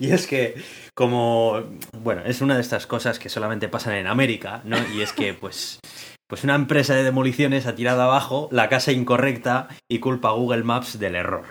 Y 0.00 0.12
es 0.12 0.26
que, 0.26 0.54
como, 0.94 1.62
bueno, 1.92 2.22
es 2.24 2.40
una 2.40 2.54
de 2.54 2.62
estas 2.62 2.86
cosas 2.86 3.18
que 3.18 3.28
solamente 3.28 3.68
pasan 3.68 3.96
en 3.96 4.06
América, 4.06 4.62
¿no? 4.64 4.78
Y 4.94 5.02
es 5.02 5.12
que, 5.12 5.34
pues, 5.34 5.78
pues 6.30 6.44
una 6.44 6.54
empresa 6.54 6.94
de 6.94 7.02
demoliciones 7.02 7.66
ha 7.66 7.74
tirado 7.74 8.02
abajo 8.02 8.48
la 8.52 8.68
casa 8.68 8.92
incorrecta 8.92 9.66
y 9.90 9.98
culpa 9.98 10.28
a 10.28 10.32
Google 10.32 10.62
Maps 10.62 11.00
del 11.00 11.16
error. 11.16 11.44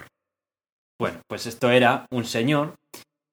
Bueno, 0.97 1.19
pues 1.27 1.45
esto 1.47 1.69
era 1.69 2.05
un 2.11 2.23
señor 2.23 2.75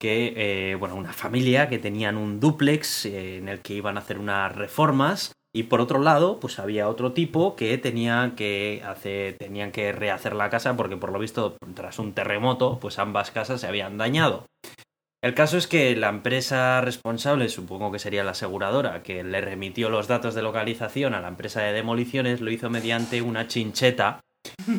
que, 0.01 0.34
eh, 0.36 0.74
bueno, 0.74 0.97
una 0.97 1.12
familia 1.12 1.68
que 1.68 1.78
tenían 1.78 2.16
un 2.16 2.40
duplex 2.40 3.07
eh, 3.07 3.38
en 3.38 3.49
el 3.49 3.61
que 3.61 3.74
iban 3.74 3.97
a 3.97 4.01
hacer 4.01 4.18
unas 4.18 4.55
reformas 4.55 5.32
Y 5.55 5.62
por 5.62 5.80
otro 5.80 6.01
lado, 6.01 6.38
pues 6.38 6.59
había 6.59 6.86
otro 6.86 7.12
tipo 7.12 7.57
que 7.57 7.78
tenía 7.78 8.34
que 8.36 8.82
hacer, 8.84 9.38
tenían 9.38 9.72
que 9.72 9.90
rehacer 9.90 10.34
la 10.34 10.51
casa 10.51 10.76
porque 10.76 10.99
por 10.99 11.12
lo 11.12 11.18
visto 11.18 11.57
tras 11.74 11.99
un 11.99 12.12
terremoto, 12.12 12.78
pues 12.78 12.99
ambas 12.99 13.30
casas 13.30 13.62
se 13.62 13.66
habían 13.66 13.97
dañado. 13.97 14.44
El 15.22 15.34
caso 15.34 15.56
es 15.56 15.66
que 15.66 15.96
la 15.96 16.08
empresa 16.08 16.80
responsable, 16.80 17.48
supongo 17.48 17.90
que 17.90 17.98
sería 17.98 18.22
la 18.22 18.32
aseguradora, 18.32 19.02
que 19.02 19.24
le 19.24 19.40
remitió 19.40 19.90
los 19.90 20.08
datos 20.08 20.34
de 20.34 20.42
localización 20.42 21.14
a 21.14 21.20
la 21.20 21.28
empresa 21.28 21.62
de 21.62 21.72
demoliciones, 21.72 22.40
lo 22.40 22.50
hizo 22.50 22.70
mediante 22.70 23.22
una 23.22 23.48
chincheta, 23.48 24.20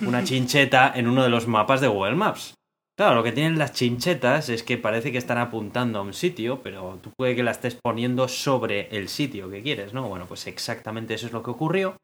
una 0.05 0.23
chincheta 0.23 0.93
en 0.95 1.07
uno 1.07 1.23
de 1.23 1.29
los 1.29 1.47
mapas 1.47 1.81
de 1.81 1.87
Google 1.87 2.15
Maps. 2.15 2.53
Claro, 2.97 3.15
lo 3.15 3.23
que 3.23 3.31
tienen 3.31 3.59
las 3.59 3.73
chinchetas 3.73 4.49
es 4.49 4.63
que 4.63 4.77
parece 4.77 5.11
que 5.11 5.19
están 5.19 5.37
apuntando 5.37 5.99
a 5.99 6.01
un 6.01 6.13
sitio, 6.13 6.61
pero 6.63 6.97
tú 7.01 7.11
puede 7.15 7.35
que 7.35 7.43
la 7.43 7.51
estés 7.51 7.77
poniendo 7.83 8.27
sobre 8.27 8.87
el 8.95 9.07
sitio 9.07 9.51
que 9.51 9.61
quieres, 9.61 9.93
¿no? 9.93 10.07
Bueno, 10.07 10.25
pues 10.27 10.47
exactamente 10.47 11.13
eso 11.13 11.27
es 11.27 11.33
lo 11.33 11.43
que 11.43 11.51
ocurrió. 11.51 11.97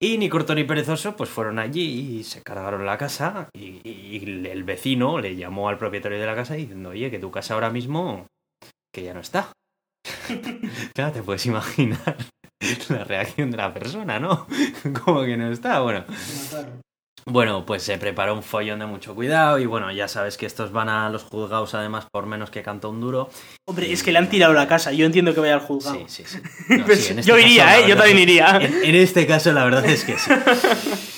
Y 0.00 0.18
ni 0.18 0.28
corto 0.28 0.54
ni 0.54 0.64
perezoso, 0.64 1.16
pues 1.16 1.30
fueron 1.30 1.58
allí 1.58 2.18
y 2.18 2.24
se 2.24 2.42
cargaron 2.42 2.84
la 2.84 2.98
casa 2.98 3.48
y, 3.54 3.80
el 4.48 4.64
vecino 4.64 5.18
le 5.20 5.36
llamó 5.36 5.68
al 5.68 5.78
propietario 5.78 6.18
de 6.18 6.26
la 6.26 6.34
casa 6.34 6.54
diciendo, 6.54 6.90
oye, 6.90 7.10
que 7.10 7.18
tu 7.18 7.30
casa 7.30 7.54
ahora 7.54 7.70
mismo, 7.70 8.26
que 8.92 9.02
ya 9.02 9.14
no 9.14 9.20
está. 9.20 9.52
claro, 10.94 11.12
te 11.12 11.22
puedes 11.22 11.46
imaginar 11.46 12.16
la 12.88 13.04
reacción 13.04 13.50
de 13.50 13.56
la 13.56 13.72
persona, 13.72 14.20
¿no? 14.20 14.46
Como 15.04 15.22
que 15.22 15.36
no 15.36 15.50
está, 15.50 15.80
bueno. 15.80 16.04
Bueno, 17.26 17.64
pues 17.64 17.82
se 17.82 17.96
preparó 17.96 18.34
un 18.34 18.42
follón 18.42 18.80
de 18.80 18.86
mucho 18.86 19.14
cuidado 19.14 19.58
y 19.58 19.66
bueno, 19.66 19.90
ya 19.90 20.08
sabes 20.08 20.36
que 20.36 20.44
estos 20.46 20.72
van 20.72 20.88
a 20.88 21.08
los 21.08 21.22
juzgados 21.22 21.74
además 21.74 22.06
por 22.10 22.26
menos 22.26 22.50
que 22.50 22.62
canta 22.62 22.88
un 22.88 23.00
duro. 23.00 23.30
Hombre, 23.66 23.90
es 23.92 24.02
que 24.02 24.12
le 24.12 24.18
han 24.18 24.28
tirado 24.28 24.52
la 24.52 24.68
casa, 24.68 24.92
yo 24.92 25.06
entiendo 25.06 25.32
que 25.34 25.40
vaya 25.40 25.54
al 25.54 25.60
juzgado. 25.60 25.98
Sí, 26.06 26.24
sí, 26.24 26.24
sí. 26.26 26.38
No, 26.78 26.84
pues 26.84 27.04
sí 27.04 27.14
yo 27.22 27.38
iría, 27.38 27.78
¿eh? 27.78 27.88
Yo 27.88 27.96
también 27.96 28.18
iría. 28.18 28.58
En, 28.60 28.84
en, 28.84 28.94
este 28.94 29.26
caso 29.26 29.52
la 29.52 29.64
verdad 29.64 29.86
es 29.86 30.04
que 30.04 30.18
sí. 30.18 30.30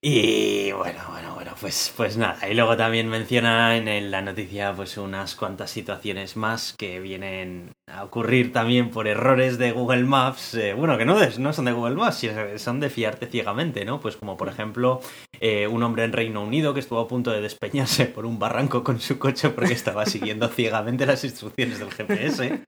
Y 0.00 0.70
bueno, 0.72 1.00
bueno, 1.10 1.27
pues, 1.60 1.92
pues 1.96 2.16
nada. 2.16 2.48
Y 2.48 2.54
luego 2.54 2.76
también 2.76 3.08
menciona 3.08 3.76
en 3.76 4.10
la 4.10 4.22
noticia 4.22 4.72
pues 4.74 4.96
unas 4.96 5.34
cuantas 5.34 5.70
situaciones 5.70 6.36
más 6.36 6.74
que 6.76 7.00
vienen 7.00 7.72
a 7.86 8.04
ocurrir 8.04 8.52
también 8.52 8.90
por 8.90 9.08
errores 9.08 9.58
de 9.58 9.72
Google 9.72 10.04
Maps. 10.04 10.54
Eh, 10.54 10.74
bueno, 10.74 10.98
que 10.98 11.04
no, 11.04 11.16
no 11.38 11.52
son 11.52 11.64
de 11.64 11.72
Google 11.72 11.96
Maps, 11.96 12.26
son 12.56 12.80
de 12.80 12.90
fiarte 12.90 13.26
ciegamente, 13.26 13.84
¿no? 13.84 14.00
Pues 14.00 14.16
como 14.16 14.36
por 14.36 14.48
ejemplo 14.48 15.00
eh, 15.40 15.66
un 15.66 15.82
hombre 15.82 16.04
en 16.04 16.12
Reino 16.12 16.42
Unido 16.42 16.74
que 16.74 16.80
estuvo 16.80 17.00
a 17.00 17.08
punto 17.08 17.30
de 17.30 17.40
despeñarse 17.40 18.06
por 18.06 18.26
un 18.26 18.38
barranco 18.38 18.84
con 18.84 19.00
su 19.00 19.18
coche 19.18 19.50
porque 19.50 19.74
estaba 19.74 20.06
siguiendo 20.06 20.48
ciegamente 20.58 21.06
las 21.06 21.24
instrucciones 21.24 21.78
del 21.78 21.90
GPS. 21.90 22.64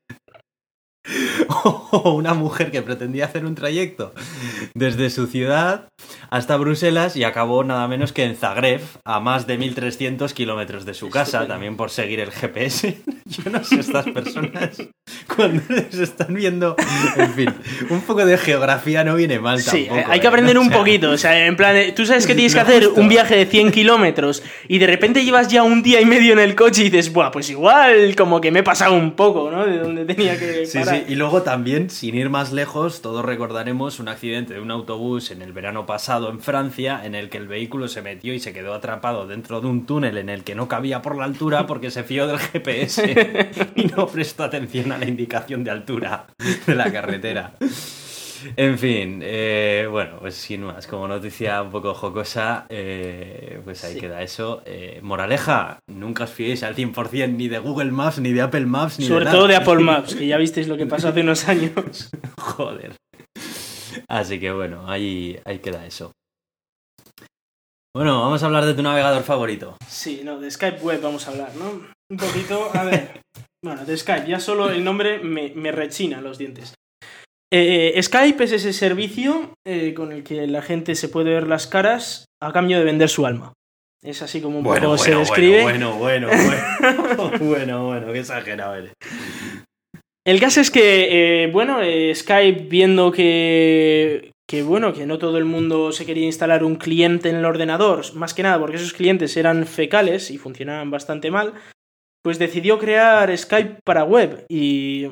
O 1.48 2.12
una 2.14 2.34
mujer 2.34 2.70
que 2.70 2.82
pretendía 2.82 3.24
hacer 3.24 3.44
un 3.44 3.54
trayecto 3.54 4.12
desde 4.74 5.10
su 5.10 5.26
ciudad 5.26 5.88
hasta 6.30 6.56
Bruselas 6.56 7.16
y 7.16 7.24
acabó 7.24 7.64
nada 7.64 7.88
menos 7.88 8.12
que 8.12 8.24
en 8.24 8.36
Zagreb, 8.36 8.80
a 9.04 9.20
más 9.20 9.46
de 9.46 9.58
1300 9.58 10.32
kilómetros 10.32 10.84
de 10.84 10.94
su 10.94 11.10
casa, 11.10 11.46
también 11.46 11.76
por 11.76 11.90
seguir 11.90 12.20
el 12.20 12.30
GPS. 12.30 12.98
Yo 13.24 13.50
no 13.50 13.64
sé, 13.64 13.80
estas 13.80 14.06
personas 14.06 14.76
cuando 15.34 15.62
se 15.90 16.02
están 16.02 16.34
viendo, 16.34 16.76
en 17.16 17.32
fin, 17.32 17.54
un 17.88 18.00
poco 18.02 18.24
de 18.24 18.38
geografía 18.38 19.02
no 19.02 19.16
viene 19.16 19.38
mal 19.40 19.62
tampoco. 19.64 19.94
Sí, 19.94 20.04
hay 20.06 20.20
que 20.20 20.26
aprender 20.26 20.58
un 20.58 20.70
poquito, 20.70 21.10
o 21.10 21.18
sea, 21.18 21.46
en 21.46 21.56
plan, 21.56 21.76
tú 21.94 22.06
sabes 22.06 22.26
que 22.26 22.34
tienes 22.34 22.54
que 22.54 22.60
hacer 22.60 22.88
un 22.88 23.08
viaje 23.08 23.36
de 23.36 23.46
100 23.46 23.72
kilómetros 23.72 24.42
y 24.68 24.78
de 24.78 24.86
repente 24.86 25.24
llevas 25.24 25.48
ya 25.48 25.62
un 25.62 25.82
día 25.82 26.00
y 26.00 26.04
medio 26.04 26.32
en 26.32 26.38
el 26.38 26.54
coche 26.54 26.82
y 26.82 26.90
dices, 26.90 27.12
buah, 27.12 27.30
pues 27.30 27.50
igual 27.50 28.14
como 28.16 28.40
que 28.40 28.50
me 28.50 28.60
he 28.60 28.62
pasado 28.62 28.94
un 28.94 29.12
poco, 29.12 29.50
¿no? 29.50 29.66
De 29.66 29.78
donde 29.78 30.04
tenía 30.04 30.38
que 30.38 30.68
parar. 30.72 30.86
Sí, 30.86 30.89
sí, 30.90 31.04
y 31.08 31.14
luego 31.14 31.42
también, 31.42 31.90
sin 31.90 32.14
ir 32.14 32.30
más 32.30 32.52
lejos, 32.52 33.02
todos 33.02 33.24
recordaremos 33.24 34.00
un 34.00 34.08
accidente 34.08 34.54
de 34.54 34.60
un 34.60 34.70
autobús 34.70 35.30
en 35.30 35.42
el 35.42 35.52
verano 35.52 35.86
pasado 35.86 36.30
en 36.30 36.40
Francia, 36.40 37.00
en 37.04 37.14
el 37.14 37.28
que 37.28 37.38
el 37.38 37.48
vehículo 37.48 37.88
se 37.88 38.02
metió 38.02 38.34
y 38.34 38.40
se 38.40 38.52
quedó 38.52 38.74
atrapado 38.74 39.26
dentro 39.26 39.60
de 39.60 39.66
un 39.68 39.86
túnel 39.86 40.18
en 40.18 40.28
el 40.28 40.44
que 40.44 40.54
no 40.54 40.68
cabía 40.68 41.02
por 41.02 41.16
la 41.16 41.24
altura 41.24 41.66
porque 41.66 41.90
se 41.90 42.04
fió 42.04 42.26
del 42.26 42.38
GPS 42.38 43.50
y 43.74 43.84
no 43.84 44.06
prestó 44.06 44.44
atención 44.44 44.92
a 44.92 44.98
la 44.98 45.06
indicación 45.06 45.64
de 45.64 45.70
altura 45.70 46.26
de 46.66 46.74
la 46.74 46.92
carretera. 46.92 47.54
En 48.56 48.78
fin, 48.78 49.20
eh, 49.22 49.86
bueno, 49.90 50.18
pues 50.20 50.34
sin 50.34 50.62
más, 50.62 50.86
como 50.86 51.06
noticia 51.08 51.62
un 51.62 51.70
poco 51.70 51.94
jocosa, 51.94 52.66
eh, 52.68 53.60
pues 53.64 53.84
ahí 53.84 53.98
queda 53.98 54.22
eso. 54.22 54.62
Eh, 54.64 55.00
moraleja, 55.02 55.80
nunca 55.88 56.24
os 56.24 56.30
fiéis 56.30 56.62
al 56.62 56.74
100% 56.74 57.34
ni 57.34 57.48
de 57.48 57.58
Google 57.58 57.90
Maps, 57.90 58.18
ni 58.18 58.32
de 58.32 58.42
Apple 58.42 58.66
Maps, 58.66 58.98
ni 58.98 59.06
Sobre 59.06 59.26
todo 59.26 59.46
de 59.46 59.56
Apple 59.56 59.80
Maps, 59.80 60.14
que 60.14 60.26
ya 60.26 60.36
visteis 60.36 60.68
lo 60.68 60.76
que 60.76 60.86
pasó 60.86 61.08
hace 61.08 61.20
unos 61.20 61.48
años. 61.48 62.10
Joder. 62.38 62.94
Así 64.08 64.40
que 64.40 64.52
bueno, 64.52 64.90
ahí, 64.90 65.38
ahí 65.44 65.58
queda 65.58 65.86
eso. 65.86 66.12
Bueno, 67.94 68.20
vamos 68.20 68.42
a 68.42 68.46
hablar 68.46 68.64
de 68.64 68.74
tu 68.74 68.82
navegador 68.82 69.24
favorito. 69.24 69.76
Sí, 69.88 70.22
no, 70.24 70.38
de 70.38 70.50
Skype 70.50 70.80
Web 70.80 71.00
vamos 71.02 71.26
a 71.26 71.32
hablar, 71.32 71.54
¿no? 71.56 71.82
Un 72.10 72.16
poquito, 72.16 72.70
a 72.74 72.84
ver. 72.84 73.20
Bueno, 73.62 73.84
de 73.84 73.94
Skype, 73.94 74.26
ya 74.26 74.40
solo 74.40 74.70
el 74.70 74.82
nombre 74.82 75.18
me, 75.18 75.52
me 75.54 75.70
rechina 75.70 76.22
los 76.22 76.38
dientes. 76.38 76.72
Eh, 77.52 78.00
Skype 78.00 78.44
es 78.44 78.52
ese 78.52 78.72
servicio 78.72 79.54
eh, 79.66 79.92
con 79.94 80.12
el 80.12 80.22
que 80.22 80.46
la 80.46 80.62
gente 80.62 80.94
se 80.94 81.08
puede 81.08 81.30
ver 81.30 81.48
las 81.48 81.66
caras 81.66 82.26
a 82.40 82.52
cambio 82.52 82.78
de 82.78 82.84
vender 82.84 83.08
su 83.08 83.26
alma. 83.26 83.52
Es 84.02 84.22
así 84.22 84.40
como 84.40 84.58
un 84.58 84.64
poco 84.64 84.96
se 84.96 85.14
describe. 85.14 85.62
Bueno, 85.62 85.96
bueno, 85.96 86.28
bueno, 86.28 87.38
bueno, 87.40 87.86
bueno, 87.86 88.12
qué 88.12 88.20
exagerado 88.20 88.76
eres. 88.76 88.92
El 90.24 90.38
caso 90.38 90.60
es 90.60 90.70
que, 90.70 91.44
eh, 91.44 91.46
bueno, 91.48 91.80
Skype 92.14 92.66
viendo 92.68 93.10
que, 93.10 94.30
que, 94.48 94.62
bueno, 94.62 94.92
que 94.92 95.06
no 95.06 95.18
todo 95.18 95.36
el 95.36 95.44
mundo 95.44 95.92
se 95.92 96.06
quería 96.06 96.24
instalar 96.24 96.62
un 96.62 96.76
cliente 96.76 97.30
en 97.30 97.36
el 97.36 97.44
ordenador, 97.44 98.14
más 98.14 98.32
que 98.32 98.42
nada 98.42 98.58
porque 98.58 98.76
esos 98.76 98.92
clientes 98.92 99.36
eran 99.36 99.66
fecales 99.66 100.30
y 100.30 100.38
funcionaban 100.38 100.90
bastante 100.90 101.30
mal, 101.30 101.54
pues 102.22 102.38
decidió 102.38 102.78
crear 102.78 103.36
Skype 103.36 103.80
para 103.84 104.04
web 104.04 104.44
y 104.48 105.08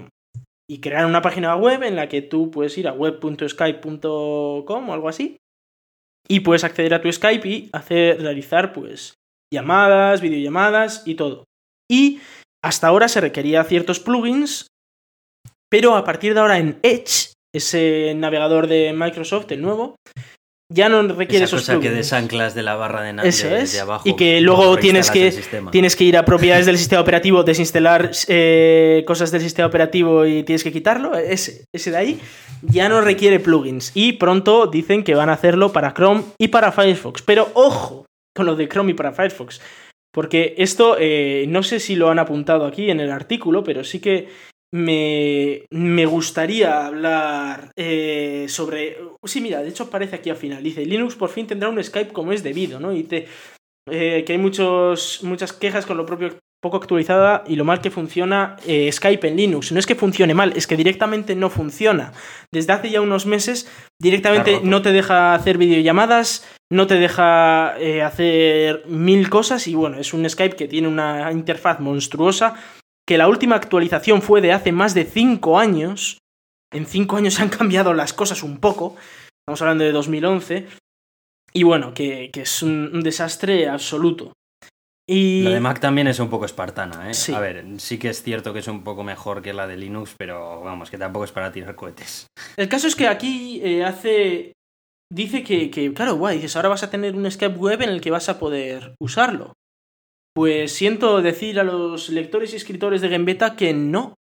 y 0.68 0.80
crear 0.80 1.06
una 1.06 1.22
página 1.22 1.56
web 1.56 1.82
en 1.82 1.96
la 1.96 2.08
que 2.08 2.22
tú 2.22 2.50
puedes 2.50 2.76
ir 2.78 2.88
a 2.88 2.92
web.skype.com 2.92 4.88
o 4.88 4.92
algo 4.92 5.08
así 5.08 5.38
y 6.28 6.40
puedes 6.40 6.62
acceder 6.62 6.94
a 6.94 7.00
tu 7.00 7.10
Skype 7.10 7.48
y 7.48 7.70
hacer, 7.72 8.20
realizar 8.20 8.72
pues 8.72 9.14
llamadas, 9.52 10.20
videollamadas 10.20 11.02
y 11.06 11.14
todo. 11.14 11.44
Y 11.90 12.20
hasta 12.62 12.88
ahora 12.88 13.08
se 13.08 13.20
requería 13.20 13.64
ciertos 13.64 13.98
plugins, 13.98 14.66
pero 15.70 15.96
a 15.96 16.04
partir 16.04 16.34
de 16.34 16.40
ahora 16.40 16.58
en 16.58 16.78
Edge, 16.82 17.32
ese 17.54 18.14
navegador 18.14 18.66
de 18.66 18.92
Microsoft, 18.92 19.50
el 19.52 19.62
nuevo, 19.62 19.96
ya 20.70 20.88
no 20.88 21.02
requiere 21.02 21.44
Esa 21.44 21.56
esos 21.56 21.66
cosa 21.66 21.80
que 21.80 21.90
desanclas 21.90 22.54
de 22.54 22.62
la 22.62 22.74
barra 22.74 23.02
de, 23.02 23.28
Eso 23.28 23.48
de, 23.48 23.62
es. 23.62 23.72
de 23.72 23.80
abajo. 23.80 24.06
Y 24.06 24.16
que 24.16 24.40
luego 24.40 24.76
tienes 24.76 25.10
que, 25.10 25.34
tienes 25.70 25.96
que 25.96 26.04
ir 26.04 26.16
a 26.16 26.24
propiedades 26.24 26.66
del 26.66 26.76
sistema 26.76 27.00
operativo, 27.00 27.42
desinstalar 27.42 28.10
eh, 28.28 29.02
cosas 29.06 29.30
del 29.30 29.40
sistema 29.40 29.66
operativo 29.66 30.26
y 30.26 30.42
tienes 30.42 30.62
que 30.62 30.72
quitarlo. 30.72 31.16
Ese, 31.16 31.64
ese 31.74 31.90
de 31.90 31.96
ahí 31.96 32.20
ya 32.62 32.88
no 32.88 33.00
requiere 33.00 33.40
plugins. 33.40 33.92
Y 33.94 34.14
pronto 34.14 34.66
dicen 34.66 35.04
que 35.04 35.14
van 35.14 35.30
a 35.30 35.34
hacerlo 35.34 35.72
para 35.72 35.94
Chrome 35.94 36.24
y 36.38 36.48
para 36.48 36.70
Firefox. 36.70 37.22
Pero 37.22 37.50
ojo 37.54 38.04
con 38.34 38.46
lo 38.46 38.54
de 38.54 38.68
Chrome 38.68 38.90
y 38.90 38.94
para 38.94 39.12
Firefox. 39.12 39.60
Porque 40.12 40.54
esto, 40.58 40.96
eh, 40.98 41.46
no 41.48 41.62
sé 41.62 41.80
si 41.80 41.94
lo 41.94 42.10
han 42.10 42.18
apuntado 42.18 42.66
aquí 42.66 42.90
en 42.90 43.00
el 43.00 43.10
artículo, 43.10 43.62
pero 43.64 43.84
sí 43.84 44.00
que 44.00 44.28
me, 44.72 45.64
me 45.70 46.06
gustaría 46.06 46.86
hablar 46.86 47.70
eh, 47.76 48.46
sobre... 48.48 48.98
Sí, 49.24 49.40
mira, 49.40 49.62
de 49.62 49.70
hecho 49.70 49.84
aparece 49.84 50.16
aquí 50.16 50.30
al 50.30 50.36
final. 50.36 50.62
Dice, 50.62 50.84
Linux 50.84 51.14
por 51.16 51.30
fin 51.30 51.46
tendrá 51.46 51.68
un 51.68 51.82
Skype 51.82 52.12
como 52.12 52.32
es 52.32 52.42
debido, 52.42 52.80
¿no? 52.80 52.92
Y 52.92 53.02
dice 53.02 53.26
eh, 53.90 54.24
que 54.26 54.32
hay 54.32 54.38
muchos, 54.38 55.20
muchas 55.22 55.52
quejas 55.52 55.86
con 55.86 55.96
lo 55.96 56.06
propio 56.06 56.38
poco 56.60 56.76
actualizada 56.76 57.44
y 57.46 57.54
lo 57.54 57.64
mal 57.64 57.80
que 57.80 57.90
funciona 57.90 58.56
eh, 58.66 58.90
Skype 58.90 59.28
en 59.28 59.36
Linux. 59.36 59.72
No 59.72 59.78
es 59.78 59.86
que 59.86 59.94
funcione 59.94 60.34
mal, 60.34 60.52
es 60.56 60.66
que 60.66 60.76
directamente 60.76 61.34
no 61.36 61.50
funciona. 61.50 62.12
Desde 62.52 62.72
hace 62.72 62.90
ya 62.90 63.00
unos 63.00 63.26
meses 63.26 63.70
directamente 64.00 64.60
no 64.62 64.82
te 64.82 64.92
deja 64.92 65.34
hacer 65.34 65.56
videollamadas, 65.56 66.46
no 66.70 66.86
te 66.86 66.96
deja 66.96 67.74
hacer 68.04 68.82
mil 68.86 69.30
cosas 69.30 69.68
y 69.68 69.74
bueno, 69.74 69.98
es 69.98 70.12
un 70.12 70.28
Skype 70.28 70.56
que 70.56 70.68
tiene 70.68 70.88
una 70.88 71.30
interfaz 71.30 71.80
monstruosa 71.80 72.56
que 73.08 73.16
la 73.16 73.26
última 73.26 73.56
actualización 73.56 74.20
fue 74.20 74.42
de 74.42 74.52
hace 74.52 74.70
más 74.70 74.92
de 74.92 75.06
5 75.06 75.58
años. 75.58 76.18
En 76.70 76.84
5 76.84 77.16
años 77.16 77.34
se 77.34 77.42
han 77.42 77.48
cambiado 77.48 77.94
las 77.94 78.12
cosas 78.12 78.42
un 78.42 78.58
poco. 78.58 78.96
Estamos 79.40 79.62
hablando 79.62 79.84
de 79.84 79.92
2011. 79.92 80.66
Y 81.54 81.62
bueno, 81.62 81.94
que, 81.94 82.30
es 82.34 82.62
un, 82.62 83.00
desastre 83.00 83.66
absoluto. 83.66 84.34
Y... 85.08 85.42
La 85.44 85.50
de 85.52 85.60
Mac 85.60 85.80
también 85.80 86.06
es 86.06 86.18
un 86.18 86.28
poco 86.28 86.44
espartana, 86.44 87.10
¿eh? 87.10 87.34
A 87.34 87.40
ver, 87.40 87.64
sí 87.78 87.98
que 87.98 88.10
es 88.10 88.22
cierto 88.22 88.52
que 88.52 88.58
es 88.58 88.68
un 88.68 88.84
poco 88.84 89.02
mejor 89.02 89.40
que 89.40 89.54
la 89.54 89.66
de 89.66 89.78
Linux, 89.78 90.14
pero 90.18 90.60
vamos, 90.60 90.90
que 90.90 90.98
tampoco 90.98 91.24
es 91.24 91.32
para 91.32 91.50
tirar 91.50 91.74
cohetes. 91.74 92.26
El 92.58 92.68
caso 92.68 92.88
es 92.88 92.94
que 92.94 93.08
aquí 93.08 93.62
eh, 93.64 93.84
hace. 93.86 94.52
Dice 95.10 95.42
que, 95.42 95.70
que, 95.70 95.94
claro, 95.94 96.16
guay, 96.16 96.36
dices, 96.36 96.56
ahora 96.56 96.68
vas 96.68 96.82
a 96.82 96.90
tener 96.90 97.16
un 97.16 97.30
Skype 97.30 97.56
web 97.56 97.80
en 97.80 97.88
el 97.88 98.02
que 98.02 98.10
vas 98.10 98.28
a 98.28 98.38
poder 98.38 98.94
usarlo. 99.00 99.54
Pues 100.38 100.70
siento 100.70 101.20
decir 101.20 101.58
a 101.58 101.64
los 101.64 102.10
lectores 102.10 102.52
y 102.52 102.56
escritores 102.56 103.00
de 103.00 103.08
Gembeta 103.08 103.56
que 103.56 103.74
no. 103.74 104.14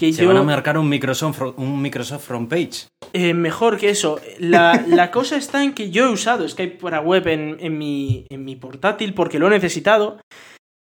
que 0.00 0.10
Se 0.10 0.22
yo... 0.22 0.28
van 0.28 0.38
a 0.38 0.42
marcar 0.42 0.78
un 0.78 0.88
Microsoft, 0.88 1.42
un 1.58 1.82
Microsoft 1.82 2.24
Front 2.24 2.48
Page. 2.48 2.88
Eh, 3.12 3.34
mejor 3.34 3.76
que 3.76 3.90
eso. 3.90 4.18
La, 4.38 4.82
la 4.88 5.10
cosa 5.10 5.36
está 5.36 5.62
en 5.62 5.74
que 5.74 5.90
yo 5.90 6.06
he 6.06 6.10
usado 6.10 6.48
Skype 6.48 6.78
para 6.78 7.02
web 7.02 7.28
en, 7.28 7.58
en 7.60 7.76
mi, 7.76 8.24
en 8.30 8.46
mi 8.46 8.56
portátil 8.56 9.12
porque 9.12 9.38
lo 9.38 9.48
he 9.48 9.50
necesitado. 9.50 10.20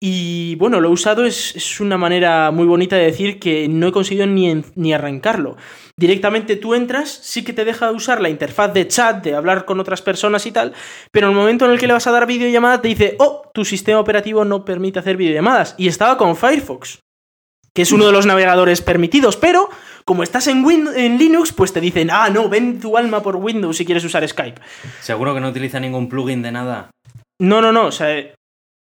Y 0.02 0.56
bueno, 0.56 0.82
lo 0.82 0.90
he 0.90 0.92
usado 0.92 1.26
es, 1.26 1.56
es 1.56 1.80
una 1.80 1.98
manera 1.98 2.52
muy 2.52 2.66
bonita 2.66 2.96
de 2.98 3.06
decir 3.06 3.40
que 3.40 3.68
no 3.70 3.88
he 3.88 3.92
conseguido 3.92 4.28
ni, 4.28 4.50
en- 4.50 4.66
ni 4.76 4.94
arrancarlo. 4.94 5.56
Directamente 5.98 6.58
tú 6.58 6.76
entras, 6.76 7.10
sí 7.10 7.44
que 7.44 7.54
te 7.54 7.64
deja 7.66 7.92
usar 7.92 8.22
la 8.22 8.30
interfaz 8.30 8.74
de 8.74 8.88
chat, 8.88 9.24
de 9.24 9.36
hablar 9.36 9.64
con 9.66 9.80
otras 9.80 10.02
personas 10.02 10.46
y 10.46 10.52
tal, 10.52 10.74
pero 11.12 11.28
en 11.28 11.32
el 11.34 11.40
momento 11.40 11.66
en 11.66 11.72
el 11.72 11.80
que 11.80 11.88
le 11.88 11.94
vas 11.94 12.06
a 12.08 12.12
dar 12.12 12.28
videollamada 12.28 12.82
te 12.82 12.90
dice, 12.90 13.16
oh, 13.20 13.50
tu 13.54 13.64
sistema 13.64 14.00
operativo 14.00 14.44
no 14.44 14.66
permite 14.66 15.00
hacer 15.00 15.16
videollamadas. 15.16 15.74
Y 15.78 15.88
estaba 15.88 16.18
con 16.18 16.36
Firefox, 16.36 17.00
que 17.74 17.82
es 17.82 17.92
uno 17.94 18.06
de 18.06 18.12
los 18.12 18.26
navegadores 18.26 18.82
permitidos, 18.82 19.38
pero 19.38 19.70
como 20.04 20.22
estás 20.24 20.48
en, 20.48 20.64
Win- 20.66 20.92
en 20.96 21.18
Linux, 21.18 21.54
pues 21.54 21.72
te 21.72 21.80
dicen, 21.82 22.10
ah, 22.12 22.30
no, 22.30 22.50
ven 22.50 22.80
tu 22.82 22.98
alma 22.98 23.24
por 23.24 23.38
Windows 23.38 23.78
si 23.78 23.86
quieres 23.86 24.04
usar 24.04 24.28
Skype. 24.28 24.62
Seguro 25.02 25.34
que 25.34 25.40
no 25.40 25.50
utiliza 25.50 25.80
ningún 25.80 26.10
plugin 26.10 26.42
de 26.42 26.52
nada. 26.52 26.92
No, 27.42 27.62
no, 27.62 27.72
no, 27.72 27.86
o 27.88 27.92
sea, 27.92 28.34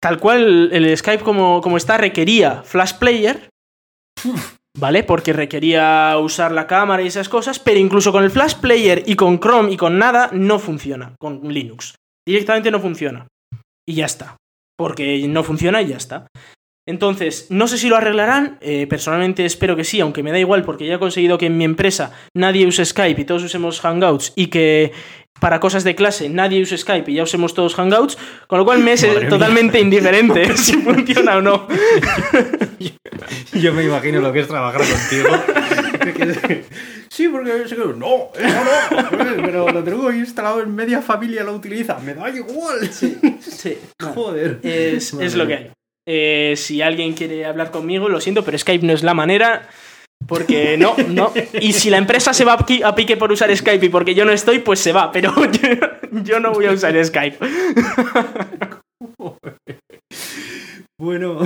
tal 0.02 0.20
cual 0.20 0.70
el 0.72 0.98
Skype 0.98 1.24
como, 1.24 1.62
como 1.62 1.78
está 1.78 1.98
requería 1.98 2.64
Flash 2.64 2.94
Player, 2.94 3.50
¿vale? 4.78 5.04
Porque 5.04 5.34
requería 5.34 6.18
usar 6.18 6.52
la 6.52 6.68
cámara 6.68 7.04
y 7.04 7.08
esas 7.08 7.30
cosas, 7.30 7.60
pero 7.60 7.80
incluso 7.80 8.12
con 8.12 8.24
el 8.24 8.32
Flash 8.32 8.56
Player 8.56 9.04
y 9.06 9.16
con 9.16 9.40
Chrome 9.40 9.72
y 9.72 9.78
con 9.78 9.98
nada 9.98 10.30
no 10.32 10.60
funciona 10.60 11.16
con 11.20 11.42
Linux. 11.48 11.96
Directamente 12.28 12.72
no 12.72 12.80
funciona. 12.80 13.28
Y 13.88 13.96
ya 13.96 14.06
está. 14.06 14.38
Porque 14.78 15.28
no 15.28 15.44
funciona 15.44 15.82
y 15.82 15.88
ya 15.88 15.98
está. 15.98 16.28
Entonces, 16.88 17.52
no 17.52 17.68
sé 17.68 17.78
si 17.78 17.88
lo 17.88 17.98
arreglarán, 17.98 18.58
eh, 18.62 18.88
personalmente 18.88 19.46
espero 19.46 19.76
que 19.76 19.84
sí, 19.84 20.00
aunque 20.00 20.24
me 20.24 20.32
da 20.32 20.40
igual 20.40 20.64
porque 20.64 20.88
ya 20.88 20.96
he 20.96 21.00
conseguido 21.00 21.38
que 21.38 21.46
en 21.46 21.58
mi 21.58 21.64
empresa 21.64 22.14
nadie 22.36 22.66
use 22.66 22.84
Skype 22.84 23.22
y 23.22 23.26
todos 23.26 23.44
usemos 23.44 23.80
Hangouts 23.82 24.34
y 24.36 24.48
que 24.48 24.92
para 25.40 25.60
cosas 25.60 25.84
de 25.84 25.96
clase 25.96 26.30
nadie 26.30 26.62
use 26.62 26.78
Skype 26.78 27.12
y 27.12 27.16
ya 27.16 27.24
usemos 27.24 27.54
todos 27.54 27.76
Hangouts, 27.76 28.18
con 28.48 28.60
lo 28.60 28.66
cual 28.66 28.80
me 28.80 28.94
es 28.94 29.04
mía. 29.04 29.30
totalmente 29.30 29.80
indiferente 29.80 30.58
si 30.58 30.74
funciona 30.74 31.38
o 31.38 31.42
no. 31.42 31.68
Yo 33.54 33.74
me 33.74 33.84
imagino 33.84 34.22
lo 34.22 34.32
que 34.32 34.42
es 34.42 34.48
trabajar 34.48 34.82
contigo. 34.82 35.30
sí, 37.10 37.28
porque 37.28 37.50
no, 37.50 37.56
eso 37.56 37.76
no, 37.94 38.30
pero 39.46 39.70
lo 39.70 39.84
tengo 39.84 40.12
instalado 40.12 40.62
en 40.62 40.74
media 40.76 41.02
familia, 41.02 41.44
lo 41.44 41.54
utiliza, 41.54 42.00
me 42.00 42.14
da 42.14 42.30
igual. 42.30 42.90
Sí, 42.92 43.18
Joder. 44.14 44.60
es, 44.64 45.14
es 45.14 45.36
lo 45.36 45.48
que 45.48 45.54
hay. 45.54 45.72
Eh, 46.12 46.56
si 46.58 46.82
alguien 46.82 47.14
quiere 47.14 47.46
hablar 47.46 47.70
conmigo, 47.70 48.10
lo 48.10 48.20
siento, 48.20 48.44
pero 48.44 48.58
Skype 48.58 48.86
no 48.86 48.94
es 48.94 49.04
la 49.04 49.14
manera. 49.14 49.70
Porque 50.28 50.78
no, 50.78 50.96
no. 51.08 51.32
Y 51.60 51.74
si 51.74 51.90
la 51.90 51.98
empresa 51.98 52.34
se 52.34 52.46
va 52.46 52.54
a 52.54 52.66
pi- 52.66 52.84
a 52.84 52.94
pique 52.94 53.18
por 53.18 53.32
usar 53.32 53.56
Skype 53.56 53.86
y 53.86 53.90
porque 53.90 54.14
yo 54.14 54.26
no 54.26 54.32
estoy, 54.32 54.60
pues 54.60 54.80
se 54.80 54.92
va. 54.94 55.12
Pero 55.12 55.34
yo, 55.52 55.70
yo 56.24 56.40
no 56.40 56.52
voy 56.52 56.66
a 56.66 56.72
usar 56.72 56.94
Skype. 57.04 57.38
Bueno, 61.00 61.40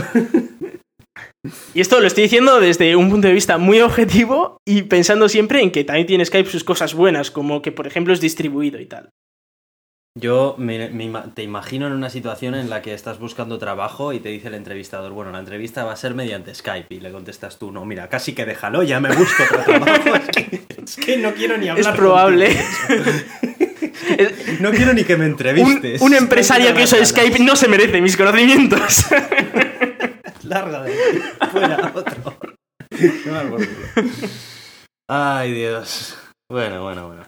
Y 1.76 1.82
esto 1.82 2.00
lo 2.00 2.08
estoy 2.08 2.24
diciendo 2.24 2.60
desde 2.60 2.96
un 2.96 3.10
punto 3.12 3.28
de 3.28 3.34
vista 3.36 3.58
muy 3.60 3.82
objetivo 3.82 4.58
y 4.68 4.84
pensando 4.84 5.30
siempre 5.30 5.62
en 5.62 5.72
que 5.72 5.84
también 5.84 6.08
tiene 6.08 6.26
Skype 6.26 6.50
sus 6.50 6.64
cosas 6.64 6.96
buenas, 6.96 7.30
como 7.30 7.62
que 7.62 7.72
por 7.72 7.86
ejemplo 7.86 8.14
es 8.14 8.22
distribuido 8.22 8.80
y 8.80 8.86
tal. 8.88 9.10
Yo 10.20 10.53
me- 10.59 10.89
me 10.89 11.05
ima- 11.05 11.34
te 11.34 11.41
imagino 11.41 11.88
en 11.88 11.93
una 11.93 12.09
situación 12.09 12.53
en 12.53 12.70
la 12.70 12.82
que 12.84 12.93
estás 12.93 13.18
buscando 13.20 13.57
trabajo 13.57 14.14
y 14.14 14.20
te 14.20 14.30
dice 14.30 14.49
el 14.49 14.53
entrevistador, 14.53 15.11
bueno, 15.11 15.32
la 15.32 15.39
entrevista 15.39 15.84
va 15.86 15.93
a 15.93 15.95
ser 15.95 16.14
mediante 16.14 16.53
Skype 16.53 16.93
y 16.93 16.99
le 16.99 17.11
contestas 17.11 17.57
tú, 17.57 17.72
no, 17.72 17.84
mira, 17.86 18.09
casi 18.09 18.34
que 18.36 18.45
déjalo, 18.45 18.84
ya 18.84 18.99
me 18.99 19.11
busco 19.16 19.43
otro 19.43 19.64
trabajo. 19.64 20.16
Es 20.16 20.30
que, 20.30 20.61
es 20.86 20.95
que 20.97 21.18
no 21.18 21.34
quiero 21.34 21.57
ni 21.57 21.70
hablar. 21.70 21.88
Es 21.93 21.97
probable. 21.99 22.55
No 24.59 24.72
quiero 24.72 24.93
ni 24.93 25.03
que 25.03 25.18
me 25.18 25.26
entrevistes. 25.26 25.99
un 26.01 26.14
empresario 26.14 26.74
que 26.76 26.84
usa 26.84 27.03
Skype 27.03 27.39
no 27.39 27.55
se 27.55 27.68
merece 27.68 27.99
mis 28.01 28.16
conocimientos. 28.16 29.05
Larga 30.43 30.84
de 30.84 30.91
aquí, 30.93 31.47
fuera 31.51 31.91
otro. 31.95 32.38
Ay, 35.09 35.53
Dios. 35.53 36.18
Bueno, 36.51 36.84
bueno, 36.84 37.07
bueno. 37.07 37.24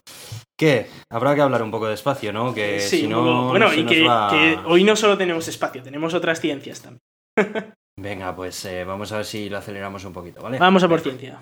¿Qué? 0.57 0.87
Habrá 1.09 1.35
que 1.35 1.41
hablar 1.41 1.61
un 1.63 1.71
poco 1.71 1.87
despacio, 1.87 2.31
¿no? 2.31 2.53
Que 2.53 2.79
sí, 2.79 3.01
si 3.01 3.07
no. 3.07 3.49
bueno, 3.49 3.73
y 3.73 3.85
que, 3.85 4.03
va- 4.03 4.29
que 4.29 4.57
hoy 4.65 4.83
no 4.85 4.95
solo 4.95 5.17
tenemos 5.17 5.47
espacio, 5.47 5.83
tenemos 5.83 6.13
otras 6.13 6.39
ciencias 6.39 6.81
también. 6.81 7.01
Venga, 7.99 8.35
pues 8.35 8.63
eh, 8.65 8.83
vamos 8.85 9.11
a 9.11 9.17
ver 9.17 9.25
si 9.25 9.49
lo 9.49 9.57
aceleramos 9.57 10.03
un 10.05 10.13
poquito, 10.13 10.41
¿vale? 10.41 10.57
Vamos 10.59 10.83
a 10.83 10.87
por 10.89 11.01
ciencia. 11.01 11.41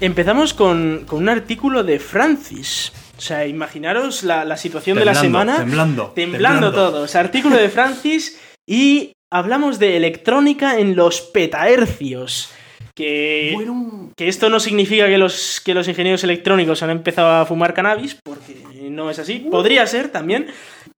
Empezamos 0.00 0.54
con, 0.54 1.04
con 1.06 1.18
un 1.22 1.28
artículo 1.28 1.84
de 1.84 1.98
Francis. 1.98 2.92
O 3.18 3.20
sea, 3.20 3.46
imaginaros 3.46 4.22
la, 4.22 4.46
la 4.46 4.56
situación 4.56 4.98
de 4.98 5.04
la 5.04 5.12
Temblando, 5.12 5.38
semana. 5.52 5.58
Temblando. 5.58 6.12
Temblando 6.14 6.72
todos. 6.72 7.14
Artículo 7.14 7.56
de 7.56 7.68
Francis 7.68 8.40
y 8.66 9.12
hablamos 9.32 9.78
de 9.78 9.96
electrónica 9.96 10.78
en 10.78 10.96
los 10.96 11.20
petahercios. 11.20 12.50
Que, 12.94 13.52
Bueno, 13.54 14.10
que 14.16 14.28
esto 14.28 14.50
no 14.50 14.60
significa 14.60 15.06
que 15.06 15.16
los, 15.16 15.60
que 15.64 15.72
los 15.74 15.88
ingenieros 15.88 16.22
electrónicos 16.24 16.82
han 16.82 16.90
empezado 16.90 17.28
a 17.30 17.46
fumar 17.46 17.72
cannabis, 17.72 18.16
porque 18.22 18.62
no 18.90 19.10
es 19.10 19.18
así. 19.18 19.46
Podría 19.50 19.86
ser 19.86 20.08
también, 20.08 20.48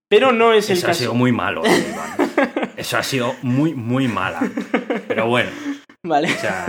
pero 0.09 0.33
no 0.33 0.53
es 0.53 0.68
el 0.70 0.78
eso 0.78 0.87
ha 0.87 0.91
caso. 0.91 1.01
sido 1.01 1.14
muy 1.14 1.30
malo, 1.33 1.62
Iván. 1.64 2.33
Eso 2.76 2.97
ha 2.97 3.03
sido 3.03 3.37
muy, 3.43 3.74
muy 3.74 4.09
mala. 4.09 4.41
Pero 5.07 5.28
bueno, 5.28 5.51
Vale. 6.05 6.33
o 6.33 6.39
sea. 6.41 6.66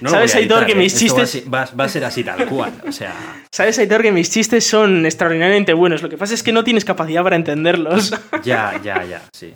no 0.00 0.08
¿Sabes, 0.08 0.34
Aitor, 0.36 0.64
que 0.64 0.72
¿eh? 0.72 0.76
mis 0.76 0.94
Esto 1.02 1.16
va 1.16 1.22
a 1.22 1.24
chistes- 1.26 1.42
ser- 1.42 1.54
va 1.78 1.84
a 1.84 1.88
ser 1.88 2.04
así 2.04 2.24
tal 2.24 2.46
cual. 2.46 2.72
O 2.86 2.92
sea. 2.92 3.12
Sabes, 3.52 3.78
Aitor, 3.80 4.00
que 4.00 4.12
mis 4.12 4.30
chistes 4.30 4.64
son 4.66 5.04
extraordinariamente 5.04 5.74
buenos. 5.74 6.00
Lo 6.02 6.08
que 6.08 6.16
pasa 6.16 6.32
es 6.32 6.42
que 6.42 6.52
no 6.52 6.64
tienes 6.64 6.84
capacidad 6.86 7.22
para 7.24 7.36
entenderlos. 7.36 8.14
Ya, 8.44 8.80
ya, 8.82 9.04
ya, 9.04 9.22
sí. 9.36 9.54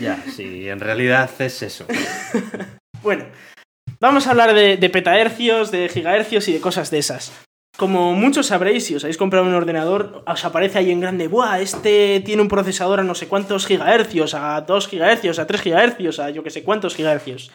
Ya, 0.00 0.22
sí, 0.34 0.68
en 0.68 0.80
realidad 0.80 1.30
es 1.38 1.62
eso. 1.62 1.86
Bueno, 3.02 3.26
vamos 4.00 4.26
a 4.26 4.30
hablar 4.30 4.54
de, 4.54 4.88
petahercios, 4.88 5.70
de 5.70 5.90
gigahercios 5.90 6.48
y 6.48 6.54
de 6.54 6.60
cosas 6.62 6.90
de 6.90 6.96
esas. 6.96 7.32
Como 7.76 8.14
muchos 8.14 8.46
sabréis, 8.46 8.86
si 8.86 8.94
os 8.94 9.04
habéis 9.04 9.18
comprado 9.18 9.44
un 9.44 9.52
ordenador, 9.52 10.24
os 10.26 10.44
aparece 10.46 10.78
ahí 10.78 10.90
en 10.90 11.00
grande, 11.00 11.28
¡buah! 11.28 11.60
Este 11.60 12.22
tiene 12.24 12.40
un 12.40 12.48
procesador 12.48 13.00
a 13.00 13.02
no 13.02 13.14
sé 13.14 13.28
cuántos 13.28 13.66
gigahercios, 13.66 14.32
a 14.32 14.58
2 14.62 14.88
gigahercios, 14.88 15.38
a 15.38 15.46
3 15.46 15.60
gigahercios, 15.60 16.18
a 16.18 16.30
yo 16.30 16.42
que 16.42 16.48
sé 16.48 16.62
cuántos 16.62 16.94
gigahercios. 16.94 17.52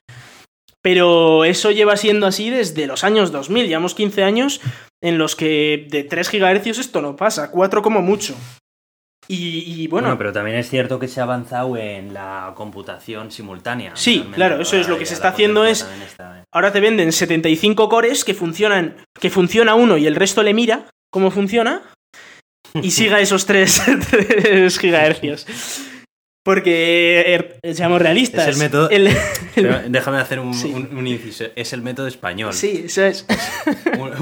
Pero 0.84 1.46
eso 1.46 1.72
lleva 1.72 1.98
siendo 1.98 2.28
así 2.28 2.52
desde 2.52 2.86
los 2.86 3.04
años 3.04 3.32
2000, 3.32 3.68
llevamos 3.68 3.96
15 3.96 4.24
años 4.24 4.62
en 5.02 5.18
los 5.18 5.36
que 5.36 5.88
de 5.90 6.04
3 6.04 6.30
gigahercios 6.30 6.78
esto 6.78 7.02
no 7.02 7.16
pasa, 7.16 7.50
4 7.50 7.82
como 7.82 8.04
mucho. 8.04 8.36
Y, 9.28 9.84
y 9.84 9.88
bueno, 9.88 10.08
Bueno, 10.08 10.18
pero 10.18 10.34
también 10.34 10.58
es 10.58 10.70
cierto 10.70 10.98
que 10.98 11.08
se 11.08 11.20
ha 11.20 11.24
avanzado 11.24 11.78
en 11.78 12.14
la 12.14 12.54
computación 12.56 13.32
simultánea. 13.32 13.92
Sí, 13.96 14.26
claro, 14.34 14.60
eso 14.62 14.76
es 14.78 14.88
lo 14.88 14.98
que 14.98 15.06
se 15.06 15.14
está 15.14 15.30
haciendo 15.30 15.66
es- 15.66 15.88
Ahora 16.52 16.72
te 16.72 16.80
venden 16.80 17.12
75 17.12 17.90
cores 17.90 18.26
que 18.26 18.34
funcionan, 18.34 18.96
que 19.20 19.30
funciona 19.30 19.76
uno 19.76 19.98
y 19.98 20.08
el 20.08 20.16
resto 20.16 20.42
le 20.42 20.56
mira 20.56 20.86
cómo 21.12 21.30
funciona 21.30 21.84
y 22.82 22.90
siga 22.92 23.20
esos 23.20 23.46
3, 23.46 23.84
gigahercios. 24.80 25.46
Porque, 26.50 27.26
er, 27.62 27.76
seamos 27.76 28.02
realistas. 28.02 28.48
Es 28.48 28.56
el 28.60 28.62
método- 28.72 28.90
el- 28.90 29.06
el- 29.06 29.18
Pero 29.54 29.82
déjame 29.88 30.18
hacer 30.18 30.40
un, 30.40 30.52
Sí. 30.56 30.72
un- 30.74 30.98
un 30.98 31.06
inciso. 31.06 31.46
Es 31.56 31.74
el 31.74 31.84
método 31.84 32.08
español. 32.08 32.54
sí, 32.56 32.86
eso 32.88 33.04
es. 33.04 33.24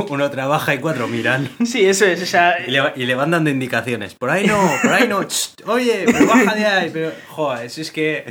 Uno, 0.10 0.30
trabaja 0.30 0.74
y 0.74 0.80
cuatro 0.80 1.08
miran. 1.08 1.50
Sí, 1.66 1.86
eso 1.86 2.06
es. 2.06 2.22
O 2.22 2.26
sea, 2.26 2.56
Y 2.68 2.72
le, 2.72 2.82
y 2.98 3.06
le 3.06 3.16
van 3.16 3.32
dando 3.32 3.50
indicaciones. 3.50 4.14
Por 4.14 4.30
ahí 4.30 4.46
no, 4.46 4.60
por 4.84 4.92
ahí 4.94 5.08
no. 5.08 5.26
oye, 5.68 6.04
pero 6.06 6.28
baja 6.28 6.54
de 6.54 6.66
ahí. 6.66 6.90
Pero, 6.92 7.14
joder, 7.30 7.70
si 7.70 7.80
es 7.82 7.92
que. 7.92 8.26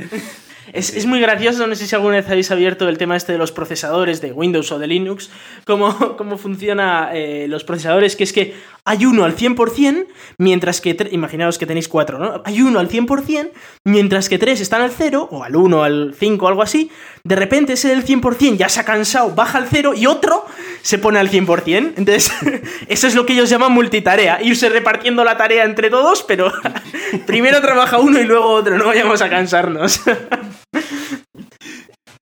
Es, 0.73 0.93
es 0.95 1.05
muy 1.05 1.19
gracioso, 1.19 1.65
no 1.67 1.75
sé 1.75 1.87
si 1.87 1.95
alguna 1.95 2.15
vez 2.15 2.29
habéis 2.29 2.51
abierto 2.51 2.87
el 2.89 2.97
tema 2.97 3.15
este 3.15 3.31
de 3.31 3.37
los 3.37 3.51
procesadores 3.51 4.21
de 4.21 4.31
Windows 4.31 4.71
o 4.71 4.79
de 4.79 4.87
Linux, 4.87 5.29
cómo, 5.65 6.15
cómo 6.17 6.37
funciona 6.37 7.09
eh, 7.13 7.47
los 7.47 7.63
procesadores, 7.63 8.15
que 8.15 8.23
es 8.23 8.33
que 8.33 8.55
hay 8.87 9.05
uno 9.05 9.25
al 9.25 9.35
100%, 9.35 10.07
mientras 10.37 10.79
que... 10.79 10.95
Imaginaos 11.11 11.57
que 11.57 11.65
tenéis 11.65 11.89
cuatro, 11.89 12.19
¿no? 12.19 12.41
Hay 12.45 12.61
uno 12.61 12.79
al 12.79 12.89
100%, 12.89 13.51
mientras 13.83 14.29
que 14.29 14.39
tres 14.39 14.61
están 14.61 14.81
al 14.81 14.91
0, 14.91 15.27
o 15.29 15.43
al 15.43 15.57
1, 15.57 15.83
al 15.83 16.15
5, 16.17 16.47
algo 16.47 16.61
así. 16.61 16.89
De 17.25 17.35
repente 17.35 17.73
ese 17.73 17.89
del 17.89 18.05
100% 18.05 18.55
ya 18.55 18.69
se 18.69 18.79
ha 18.79 18.85
cansado, 18.85 19.35
baja 19.35 19.57
al 19.57 19.67
0 19.69 19.93
y 19.93 20.05
otro 20.05 20.45
se 20.83 20.97
pone 20.99 21.19
al 21.19 21.29
100%. 21.29 21.95
Entonces, 21.97 22.31
eso 22.87 23.07
es 23.07 23.15
lo 23.15 23.25
que 23.25 23.33
ellos 23.33 23.49
llaman 23.49 23.73
multitarea, 23.73 24.41
irse 24.41 24.69
repartiendo 24.69 25.25
la 25.25 25.35
tarea 25.35 25.65
entre 25.65 25.89
todos, 25.89 26.23
pero 26.23 26.49
primero 27.27 27.59
trabaja 27.59 27.97
uno 27.97 28.21
y 28.21 28.23
luego 28.23 28.45
otro, 28.45 28.77
no 28.77 28.85
vayamos 28.85 29.21
a 29.21 29.29
cansarnos. 29.29 30.01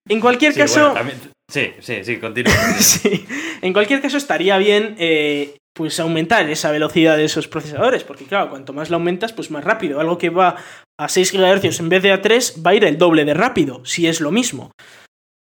En 0.08 0.20
cualquier 0.20 0.54
Sí, 0.54 0.60
caso, 0.60 0.80
bueno, 0.80 0.94
también- 0.94 1.20
sí, 1.52 1.72
sí, 1.80 2.04
sí, 2.04 2.18
continúa. 2.18 2.54
sí, 2.80 3.26
en 3.62 3.74
cualquier 3.74 4.02
caso 4.02 4.18
estaría 4.18 4.58
bien 4.58 4.96
eh, 5.00 5.58
pues 5.74 6.00
aumentar 6.00 6.48
esa 6.50 6.72
velocidad 6.72 7.18
de 7.18 7.26
esos 7.26 7.48
procesadores, 7.48 8.04
porque 8.04 8.26
claro, 8.26 8.50
cuanto 8.50 8.72
más 8.74 8.90
la 8.90 8.98
aumentas, 8.98 9.34
pues 9.34 9.50
más 9.52 9.64
rápido. 9.64 10.00
Algo 10.00 10.18
que 10.18 10.30
va 10.30 10.56
a 11.00 11.10
6 11.10 11.34
GHz 11.34 11.80
en 11.80 11.90
vez 11.90 12.04
de 12.04 12.12
a 12.12 12.22
3 12.22 12.62
va 12.66 12.72
a 12.72 12.76
ir 12.76 12.86
el 12.86 12.98
doble 12.98 13.26
de 13.26 13.34
rápido, 13.34 13.84
si 13.84 14.08
es 14.08 14.22
lo 14.22 14.32
mismo. 14.32 14.72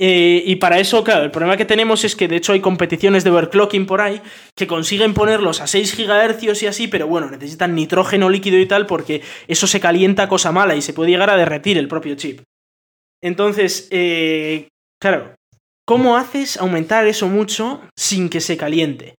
Eh, 0.01 0.41
y 0.45 0.55
para 0.55 0.79
eso, 0.79 1.03
claro, 1.03 1.23
el 1.23 1.29
problema 1.31 1.55
que 1.55 1.65
tenemos 1.65 2.03
es 2.03 2.15
que 2.15 2.27
de 2.27 2.37
hecho 2.37 2.51
hay 2.53 2.61
competiciones 2.61 3.23
de 3.23 3.29
overclocking 3.29 3.85
por 3.85 4.01
ahí 4.01 4.21
que 4.57 4.65
consiguen 4.65 5.13
ponerlos 5.13 5.61
a 5.61 5.67
6 5.67 5.95
GHz 5.95 6.63
y 6.63 6.67
así, 6.67 6.87
pero 6.87 7.05
bueno, 7.07 7.29
necesitan 7.29 7.75
nitrógeno 7.75 8.29
líquido 8.29 8.57
y 8.57 8.65
tal 8.65 8.85
porque 8.87 9.21
eso 9.47 9.67
se 9.67 9.79
calienta 9.79 10.27
cosa 10.27 10.51
mala 10.51 10.75
y 10.75 10.81
se 10.81 10.93
puede 10.93 11.11
llegar 11.11 11.29
a 11.29 11.37
derretir 11.37 11.77
el 11.77 11.87
propio 11.87 12.15
chip. 12.15 12.41
Entonces, 13.23 13.87
eh, 13.89 14.67
claro, 15.01 15.33
¿cómo 15.87 16.17
haces 16.17 16.57
aumentar 16.57 17.07
eso 17.07 17.29
mucho 17.29 17.81
sin 17.97 18.29
que 18.29 18.41
se 18.41 18.57
caliente? 18.57 19.15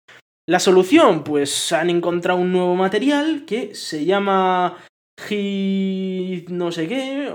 La 0.46 0.60
solución, 0.60 1.24
pues 1.24 1.72
han 1.72 1.90
encontrado 1.90 2.40
un 2.40 2.52
nuevo 2.52 2.76
material 2.76 3.46
que 3.48 3.74
se 3.76 4.04
llama 4.04 4.78
G... 5.18 6.50
no 6.50 6.74
sé 6.74 6.90
qué, 6.90 7.34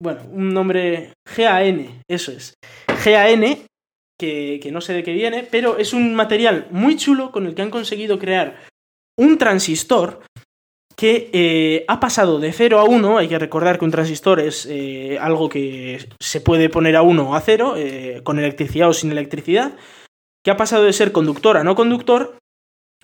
bueno, 0.00 0.22
un 0.30 0.54
nombre 0.54 1.14
GAN, 1.36 2.02
eso 2.08 2.30
es. 2.30 2.54
GAN, 3.04 3.58
que, 4.16 4.60
que 4.62 4.70
no 4.70 4.80
sé 4.80 4.92
de 4.92 5.02
qué 5.02 5.12
viene, 5.12 5.42
pero 5.42 5.78
es 5.78 5.92
un 5.92 6.14
material 6.14 6.68
muy 6.70 6.96
chulo 6.96 7.32
con 7.32 7.46
el 7.46 7.56
que 7.56 7.62
han 7.62 7.70
conseguido 7.70 8.20
crear 8.20 8.62
un 9.18 9.36
transistor 9.36 10.20
que 11.04 11.28
eh, 11.34 11.84
ha 11.86 12.00
pasado 12.00 12.40
de 12.40 12.50
0 12.50 12.80
a 12.80 12.84
1, 12.84 13.18
hay 13.18 13.28
que 13.28 13.38
recordar 13.38 13.78
que 13.78 13.84
un 13.84 13.90
transistor 13.90 14.40
es 14.40 14.64
eh, 14.64 15.18
algo 15.20 15.50
que 15.50 16.08
se 16.18 16.40
puede 16.40 16.70
poner 16.70 16.96
a 16.96 17.02
1 17.02 17.28
o 17.28 17.34
a 17.34 17.42
0, 17.42 17.74
eh, 17.76 18.22
con 18.24 18.38
electricidad 18.38 18.88
o 18.88 18.94
sin 18.94 19.12
electricidad, 19.12 19.76
que 20.42 20.50
ha 20.50 20.56
pasado 20.56 20.84
de 20.84 20.94
ser 20.94 21.12
conductor 21.12 21.58
a 21.58 21.62
no 21.62 21.74
conductor 21.74 22.38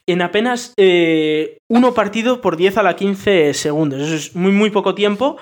en 0.07 0.23
apenas 0.23 0.73
1 0.79 1.93
partido 1.93 2.41
por 2.41 2.57
10 2.57 2.79
a 2.79 2.85
la 2.85 2.97
15 2.97 3.53
segundos. 3.53 4.01
Eso 4.01 4.15
es 4.15 4.35
muy, 4.35 4.53
muy 4.53 4.71
poco 4.71 4.95
tiempo. 4.95 5.37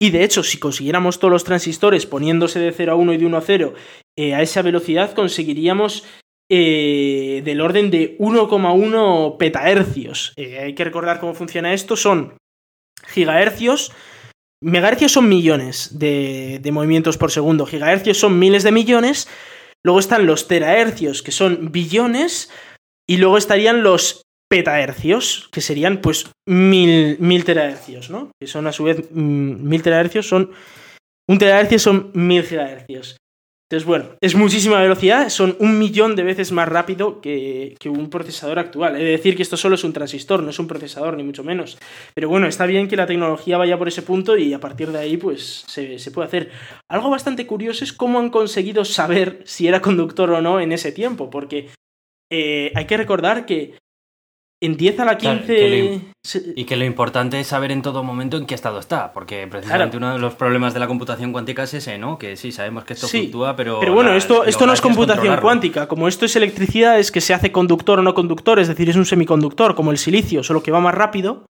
Y 0.00 0.08
de 0.08 0.24
hecho, 0.24 0.42
si 0.42 0.58
consiguiéramos 0.58 1.18
todos 1.18 1.30
los 1.30 1.44
transistores 1.44 2.06
poniéndose 2.06 2.58
de 2.58 2.72
0 2.72 2.92
a 2.92 2.94
1 2.94 3.12
y 3.12 3.16
de 3.18 3.26
1 3.26 3.36
a 3.36 3.42
0 3.42 3.74
a 4.16 4.40
esa 4.40 4.62
velocidad, 4.62 5.12
conseguiríamos 5.12 6.06
eh, 6.50 7.42
del 7.44 7.60
orden 7.60 7.90
de 7.90 8.16
1,1 8.18 9.36
petahercios. 9.36 10.32
Eh, 10.36 10.58
hay 10.58 10.74
que 10.74 10.84
recordar 10.84 11.20
cómo 11.20 11.34
funciona 11.34 11.74
esto, 11.74 11.96
son 11.96 12.34
gigahercios, 13.06 13.92
megahercios 14.62 15.12
son 15.12 15.28
millones 15.28 15.98
de, 15.98 16.58
de, 16.60 16.72
movimientos 16.72 17.16
por 17.16 17.30
segundo, 17.30 17.66
gigahercios 17.66 18.18
son 18.18 18.38
miles 18.38 18.62
de 18.62 18.72
millones, 18.72 19.28
luego 19.84 20.00
están 20.00 20.26
los 20.26 20.48
terahercios, 20.48 21.22
que 21.22 21.32
son 21.32 21.70
billones, 21.70 22.50
y 23.08 23.16
luego 23.16 23.38
estarían 23.38 23.82
los 23.82 24.22
petahercios, 24.48 25.48
que 25.52 25.60
serían 25.60 26.00
pues 26.00 26.30
mil, 26.46 27.18
mil 27.20 27.44
terahercios, 27.44 28.10
¿no? 28.10 28.30
Que 28.40 28.46
son 28.46 28.66
a 28.66 28.72
su 28.72 28.84
vez 28.84 29.10
mm, 29.10 29.68
mil 29.68 29.82
terahercios, 29.82 30.28
son... 30.28 30.52
Un 31.30 31.38
terahercio 31.38 31.78
son 31.78 32.10
mil 32.14 32.42
gigahercios. 32.42 33.18
Entonces, 33.70 33.86
bueno, 33.86 34.06
es 34.22 34.34
muchísima 34.34 34.80
velocidad, 34.80 35.28
son 35.28 35.54
un 35.60 35.78
millón 35.78 36.16
de 36.16 36.22
veces 36.22 36.52
más 36.52 36.66
rápido 36.66 37.20
que, 37.20 37.76
un 37.84 38.08
procesador 38.08 38.58
actual. 38.58 38.96
Es 38.96 39.02
decir, 39.02 39.36
que 39.36 39.42
esto 39.42 39.58
solo 39.58 39.74
es 39.74 39.84
un 39.84 39.92
transistor, 39.92 40.42
no 40.42 40.48
es 40.48 40.58
un 40.58 40.66
procesador, 40.66 41.18
ni 41.18 41.22
mucho 41.22 41.44
menos. 41.44 41.76
Pero 42.14 42.30
bueno, 42.30 42.46
está 42.46 42.64
bien 42.64 42.88
que 42.88 42.96
la 42.96 43.04
tecnología 43.04 43.58
vaya 43.58 43.76
por 43.76 43.88
ese 43.88 44.00
punto 44.00 44.38
y 44.38 44.54
a 44.54 44.60
partir 44.60 44.90
de 44.90 44.98
ahí, 44.98 45.18
pues 45.18 45.64
se, 45.66 46.10
puede 46.12 46.28
hacer. 46.28 46.50
Algo 46.90 47.10
bastante 47.10 47.46
curioso 47.46 47.84
es 47.84 47.92
cómo 47.92 48.18
han 48.18 48.30
conseguido 48.30 48.86
saber 48.86 49.42
si 49.44 49.68
era 49.68 49.82
conductor 49.82 50.30
o 50.30 50.40
no 50.40 50.60
en 50.60 50.72
ese 50.72 50.90
tiempo, 50.90 51.28
porque 51.28 51.68
eh, 52.32 52.72
hay 52.74 52.86
que 52.86 52.96
recordar 52.96 53.44
que 53.44 53.74
en 54.60 54.76
10 54.76 55.00
a 55.00 55.04
la 55.04 55.18
15... 55.18 56.00
y 56.56 56.64
que 56.64 56.76
lo 56.76 56.84
importante 56.84 57.38
es 57.38 57.46
saber 57.46 57.70
en 57.70 57.82
todo 57.82 58.02
momento 58.02 58.36
en 58.36 58.46
qué 58.46 58.54
estado 58.54 58.80
está, 58.80 59.12
porque 59.12 59.46
precisamente 59.46 59.96
uno 59.96 60.12
de 60.12 60.18
los 60.18 60.34
problemas 60.34 60.74
de 60.74 60.80
la 60.80 60.88
computación 60.88 61.32
cuántica 61.32 61.62
es 61.62 61.74
ese, 61.74 61.96
¿no? 61.98 62.18
Que 62.18 62.36
sí, 62.36 62.50
sabemos 62.50 62.84
que 62.84 62.94
esto 62.94 63.06
fluctúa, 63.06 63.54
pero... 63.54 63.78
Pero 63.80 63.94
bueno, 63.94 64.12
esto, 64.14 64.44
esto 64.44 64.66
no 64.66 64.72
es 64.72 64.80
computación 64.80 65.36
cuántica, 65.40 65.86
como 65.86 66.08
esto 66.08 66.24
es 66.24 66.34
electricidad, 66.34 66.98
es 66.98 67.12
que 67.12 67.20
se 67.20 67.34
hace 67.34 67.52
conductor 67.52 68.00
o 68.00 68.02
no 68.02 68.14
conductor, 68.14 68.58
es 68.58 68.68
decir, 68.68 68.90
es 68.90 68.96
un 68.96 69.06
semiconductor, 69.06 69.74
como 69.74 69.92
el 69.92 69.98
silicio, 69.98 70.42
solo 70.42 70.62
que 70.62 70.72
va 70.72 70.80
más 70.80 70.94
rápido. 70.94 71.46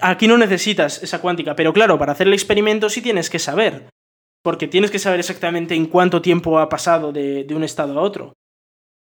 Aquí 0.00 0.26
no 0.26 0.36
necesitas 0.36 1.02
esa 1.02 1.20
cuántica, 1.20 1.54
pero 1.54 1.72
claro, 1.72 1.98
para 1.98 2.12
hacer 2.12 2.26
el 2.26 2.34
experimento 2.34 2.90
sí 2.90 3.00
tienes 3.00 3.30
que 3.30 3.38
saber, 3.38 3.88
porque 4.42 4.68
tienes 4.68 4.90
que 4.90 4.98
saber 4.98 5.20
exactamente 5.20 5.74
en 5.74 5.86
cuánto 5.86 6.20
tiempo 6.20 6.58
ha 6.58 6.68
pasado 6.68 7.12
de 7.12 7.46
un 7.54 7.64
estado 7.64 7.98
a 7.98 8.02
otro. 8.02 8.32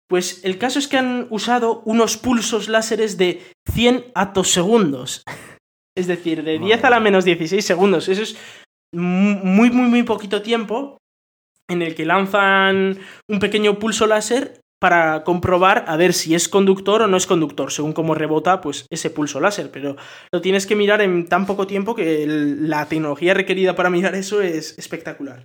Pues 0.10 0.44
el 0.44 0.58
caso 0.58 0.80
es 0.80 0.88
que 0.88 0.98
han 0.98 1.28
usado 1.30 1.84
unos 1.86 2.18
pulsos 2.18 2.68
láseres 2.68 3.18
de 3.18 3.42
100 3.72 4.06
atosegundos. 4.16 5.24
Es 5.98 6.08
decir, 6.08 6.44
de 6.44 6.60
10 6.60 6.82
a 6.86 6.90
la 6.92 7.02
menos 7.02 7.26
16 7.26 7.66
segundos. 7.66 8.08
Eso 8.08 8.22
es 8.22 8.38
muy, 8.94 9.70
muy, 9.70 9.90
muy 9.90 10.04
poquito 10.04 10.42
tiempo 10.42 10.98
en 11.68 11.82
el 11.82 11.94
que 11.94 12.06
lanzan 12.06 13.00
un 13.28 13.40
pequeño 13.40 13.80
pulso 13.80 14.08
láser 14.08 14.62
para 14.80 15.24
comprobar 15.26 15.84
a 15.88 15.98
ver 15.98 16.14
si 16.14 16.36
es 16.36 16.48
conductor 16.48 17.02
o 17.02 17.08
no 17.08 17.18
es 17.18 17.28
conductor, 17.28 17.72
según 17.72 17.92
cómo 17.92 18.16
rebota 18.16 18.62
pues 18.62 18.86
ese 18.90 19.10
pulso 19.10 19.42
láser, 19.42 19.72
pero 19.72 19.98
lo 20.32 20.40
tienes 20.40 20.66
que 20.66 20.78
mirar 20.78 21.02
en 21.02 21.28
tan 21.28 21.46
poco 21.46 21.68
tiempo 21.68 21.96
que 21.96 22.26
la 22.26 22.88
tecnología 22.88 23.34
requerida 23.34 23.76
para 23.76 23.90
mirar 23.90 24.16
eso 24.16 24.42
es 24.42 24.78
espectacular. 24.80 25.44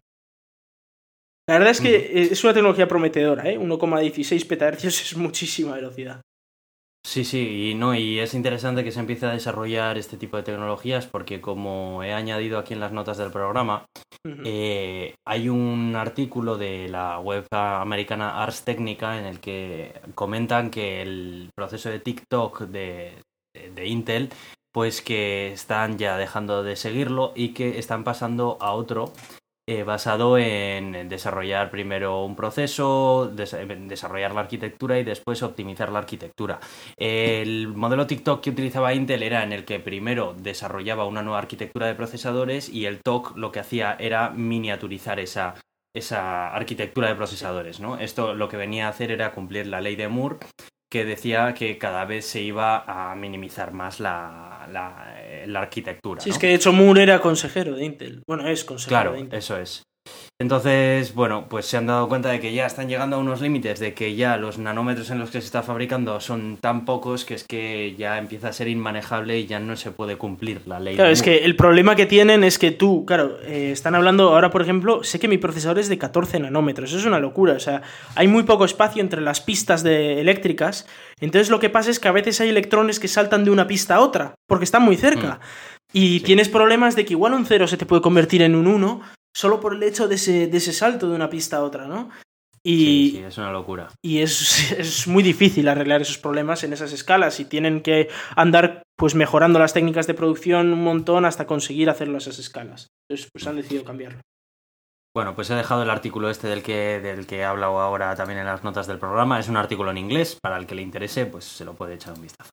La 1.46 1.58
verdad 1.58 1.72
es 1.72 1.80
que 1.80 2.28
es 2.30 2.42
una 2.42 2.54
tecnología 2.54 2.88
prometedora, 2.88 3.50
¿eh? 3.50 3.58
1,16 3.58 4.46
petahercios 4.46 5.02
es 5.02 5.16
muchísima 5.16 5.74
velocidad. 5.74 6.20
Sí, 7.06 7.22
sí, 7.24 7.70
y 7.70 7.74
no, 7.74 7.94
y 7.94 8.18
es 8.18 8.32
interesante 8.32 8.82
que 8.82 8.90
se 8.90 8.98
empiece 8.98 9.26
a 9.26 9.32
desarrollar 9.32 9.98
este 9.98 10.16
tipo 10.16 10.38
de 10.38 10.42
tecnologías 10.42 11.06
porque 11.06 11.42
como 11.42 12.02
he 12.02 12.14
añadido 12.14 12.58
aquí 12.58 12.72
en 12.72 12.80
las 12.80 12.92
notas 12.92 13.18
del 13.18 13.30
programa, 13.30 13.84
eh, 14.24 15.14
hay 15.26 15.50
un 15.50 15.96
artículo 15.96 16.56
de 16.56 16.88
la 16.88 17.20
web 17.20 17.46
americana 17.52 18.42
Ars 18.42 18.64
Technica 18.64 19.18
en 19.18 19.26
el 19.26 19.38
que 19.38 19.92
comentan 20.14 20.70
que 20.70 21.02
el 21.02 21.50
proceso 21.54 21.90
de 21.90 22.00
TikTok 22.00 22.62
de, 22.62 23.12
de 23.52 23.86
Intel, 23.86 24.30
pues 24.72 25.02
que 25.02 25.52
están 25.52 25.98
ya 25.98 26.16
dejando 26.16 26.62
de 26.62 26.74
seguirlo 26.74 27.32
y 27.36 27.50
que 27.50 27.78
están 27.78 28.02
pasando 28.02 28.56
a 28.60 28.72
otro 28.72 29.12
eh, 29.66 29.82
basado 29.82 30.36
en 30.36 31.08
desarrollar 31.08 31.70
primero 31.70 32.24
un 32.24 32.36
proceso, 32.36 33.32
desarrollar 33.34 34.34
la 34.34 34.42
arquitectura 34.42 34.98
y 34.98 35.04
después 35.04 35.42
optimizar 35.42 35.90
la 35.90 36.00
arquitectura. 36.00 36.60
El 36.96 37.68
modelo 37.68 38.06
TikTok 38.06 38.42
que 38.42 38.50
utilizaba 38.50 38.92
Intel 38.92 39.22
era 39.22 39.42
en 39.42 39.52
el 39.52 39.64
que 39.64 39.80
primero 39.80 40.34
desarrollaba 40.38 41.06
una 41.06 41.22
nueva 41.22 41.38
arquitectura 41.38 41.86
de 41.86 41.94
procesadores 41.94 42.68
y 42.68 42.86
el 42.86 43.00
TOC 43.00 43.36
lo 43.36 43.52
que 43.52 43.60
hacía 43.60 43.96
era 43.98 44.30
miniaturizar 44.30 45.18
esa, 45.18 45.54
esa 45.94 46.54
arquitectura 46.54 47.08
de 47.08 47.14
procesadores. 47.14 47.80
¿no? 47.80 47.98
Esto 47.98 48.34
lo 48.34 48.48
que 48.48 48.56
venía 48.56 48.86
a 48.86 48.90
hacer 48.90 49.10
era 49.10 49.32
cumplir 49.32 49.66
la 49.66 49.80
ley 49.80 49.96
de 49.96 50.08
Moore 50.08 50.38
que 50.94 51.04
decía 51.04 51.52
que 51.54 51.76
cada 51.76 52.04
vez 52.04 52.24
se 52.24 52.40
iba 52.40 52.84
a 52.86 53.16
minimizar 53.16 53.72
más 53.72 53.98
la, 53.98 54.64
la, 54.70 55.16
eh, 55.18 55.52
arquitectura. 55.52 56.20
Sí, 56.20 56.30
es 56.30 56.38
que 56.38 56.46
de 56.46 56.54
hecho 56.54 56.72
Moore 56.72 57.02
era 57.02 57.20
consejero 57.20 57.74
de 57.74 57.84
Intel. 57.84 58.22
Bueno, 58.28 58.46
es 58.46 58.64
consejero 58.64 59.14
de 59.14 59.18
Intel. 59.18 59.38
Eso 59.40 59.58
es. 59.58 59.82
Entonces, 60.40 61.14
bueno, 61.14 61.46
pues 61.48 61.64
se 61.64 61.76
han 61.76 61.86
dado 61.86 62.08
cuenta 62.08 62.28
de 62.28 62.40
que 62.40 62.52
ya 62.52 62.66
están 62.66 62.88
llegando 62.88 63.14
a 63.14 63.18
unos 63.20 63.40
límites, 63.40 63.78
de 63.78 63.94
que 63.94 64.16
ya 64.16 64.36
los 64.36 64.58
nanómetros 64.58 65.10
en 65.10 65.20
los 65.20 65.30
que 65.30 65.40
se 65.40 65.46
está 65.46 65.62
fabricando 65.62 66.20
son 66.20 66.56
tan 66.56 66.84
pocos 66.84 67.24
que 67.24 67.34
es 67.34 67.44
que 67.44 67.94
ya 67.96 68.18
empieza 68.18 68.48
a 68.48 68.52
ser 68.52 68.66
inmanejable 68.66 69.38
y 69.38 69.46
ya 69.46 69.60
no 69.60 69.76
se 69.76 69.92
puede 69.92 70.16
cumplir 70.16 70.62
la 70.66 70.80
ley. 70.80 70.96
Claro, 70.96 71.10
es 71.10 71.22
que 71.22 71.44
el 71.44 71.54
problema 71.54 71.94
que 71.94 72.06
tienen 72.06 72.42
es 72.42 72.58
que 72.58 72.72
tú, 72.72 73.06
claro, 73.06 73.38
eh, 73.44 73.70
están 73.70 73.94
hablando 73.94 74.30
ahora, 74.30 74.50
por 74.50 74.60
ejemplo, 74.60 75.04
sé 75.04 75.20
que 75.20 75.28
mi 75.28 75.38
procesador 75.38 75.78
es 75.78 75.88
de 75.88 75.98
14 75.98 76.40
nanómetros, 76.40 76.90
eso 76.90 76.98
es 76.98 77.06
una 77.06 77.20
locura, 77.20 77.52
o 77.52 77.60
sea, 77.60 77.82
hay 78.16 78.26
muy 78.26 78.42
poco 78.42 78.64
espacio 78.64 79.02
entre 79.02 79.20
las 79.20 79.40
pistas 79.40 79.84
de 79.84 80.20
eléctricas, 80.20 80.88
entonces 81.20 81.48
lo 81.48 81.60
que 81.60 81.70
pasa 81.70 81.92
es 81.92 82.00
que 82.00 82.08
a 82.08 82.12
veces 82.12 82.40
hay 82.40 82.48
electrones 82.48 82.98
que 82.98 83.06
saltan 83.06 83.44
de 83.44 83.52
una 83.52 83.68
pista 83.68 83.94
a 83.94 84.00
otra, 84.00 84.34
porque 84.48 84.64
están 84.64 84.82
muy 84.82 84.96
cerca. 84.96 85.34
Mm. 85.34 85.96
Y 85.96 86.20
tienes 86.20 86.48
problemas 86.48 86.96
de 86.96 87.04
que 87.04 87.12
igual 87.12 87.34
un 87.34 87.46
0 87.46 87.68
se 87.68 87.76
te 87.76 87.86
puede 87.86 88.02
convertir 88.02 88.42
en 88.42 88.56
un 88.56 88.66
1 88.66 89.00
solo 89.34 89.60
por 89.60 89.74
el 89.74 89.82
hecho 89.82 90.08
de 90.08 90.14
ese, 90.14 90.46
de 90.46 90.56
ese 90.56 90.72
salto 90.72 91.08
de 91.08 91.16
una 91.16 91.28
pista 91.28 91.58
a 91.58 91.62
otra, 91.62 91.86
¿no? 91.86 92.10
Y, 92.66 93.10
sí, 93.10 93.18
es 93.18 93.36
una 93.36 93.52
locura. 93.52 93.88
Y 94.02 94.20
es, 94.20 94.72
es, 94.78 95.06
muy 95.06 95.22
difícil 95.22 95.68
arreglar 95.68 96.00
esos 96.00 96.16
problemas 96.16 96.64
en 96.64 96.72
esas 96.72 96.92
escalas 96.92 97.38
y 97.40 97.44
tienen 97.44 97.82
que 97.82 98.08
andar 98.36 98.82
pues 98.96 99.14
mejorando 99.14 99.58
las 99.58 99.74
técnicas 99.74 100.06
de 100.06 100.14
producción 100.14 100.72
un 100.72 100.82
montón 100.82 101.26
hasta 101.26 101.46
conseguir 101.46 101.90
hacerlo 101.90 102.14
a 102.14 102.18
esas 102.18 102.38
escalas. 102.38 102.88
Entonces, 103.08 103.30
pues 103.32 103.46
han 103.46 103.56
decidido 103.56 103.84
cambiarlo. 103.84 104.20
Bueno, 105.14 105.34
pues 105.34 105.48
he 105.50 105.54
dejado 105.54 105.82
el 105.82 105.90
artículo 105.90 106.28
este 106.28 106.48
del 106.48 106.62
que, 106.62 107.00
del 107.00 107.26
que 107.26 107.38
he 107.38 107.44
hablado 107.44 107.78
ahora 107.80 108.16
también 108.16 108.40
en 108.40 108.46
las 108.46 108.64
notas 108.64 108.86
del 108.86 108.98
programa. 108.98 109.38
Es 109.38 109.48
un 109.48 109.56
artículo 109.56 109.90
en 109.90 109.98
inglés, 109.98 110.36
para 110.42 110.56
el 110.56 110.66
que 110.66 110.74
le 110.74 110.82
interese, 110.82 111.26
pues 111.26 111.44
se 111.44 111.64
lo 111.64 111.74
puede 111.74 111.94
echar 111.94 112.14
un 112.14 112.22
vistazo. 112.22 112.50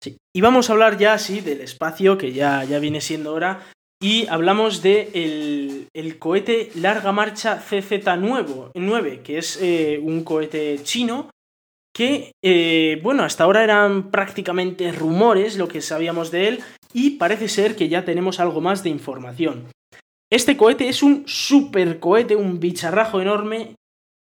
Sí. 0.00 0.18
Y 0.32 0.40
vamos 0.40 0.68
a 0.68 0.74
hablar 0.74 0.98
ya, 0.98 1.18
sí, 1.18 1.40
del 1.40 1.62
espacio, 1.62 2.16
que 2.16 2.32
ya, 2.32 2.62
ya 2.62 2.78
viene 2.78 3.00
siendo 3.00 3.32
hora, 3.34 3.60
y 4.00 4.26
hablamos 4.28 4.82
de 4.82 5.88
el, 5.94 6.18
cohete 6.18 6.70
Larga 6.74 7.12
Marcha 7.12 7.62
CZ9, 7.62 9.22
que 9.22 9.38
es 9.38 9.58
eh, 9.62 9.98
un 10.02 10.24
cohete 10.24 10.80
chino 10.82 11.30
que, 11.94 12.32
eh, 12.42 13.00
bueno, 13.02 13.22
hasta 13.22 13.44
ahora 13.44 13.64
eran 13.64 14.10
prácticamente 14.10 14.92
rumores 14.92 15.56
lo 15.56 15.66
que 15.66 15.80
sabíamos 15.80 16.30
de 16.30 16.48
él 16.48 16.60
y 16.92 17.12
parece 17.12 17.48
ser 17.48 17.74
que 17.74 17.88
ya 17.88 18.04
tenemos 18.04 18.38
algo 18.38 18.60
más 18.60 18.82
de 18.82 18.90
información. 18.90 19.64
Este 20.30 20.56
cohete 20.56 20.88
es 20.88 21.02
un 21.02 21.26
super 21.26 21.98
cohete, 21.98 22.36
un 22.36 22.60
bicharrajo 22.60 23.22
enorme, 23.22 23.76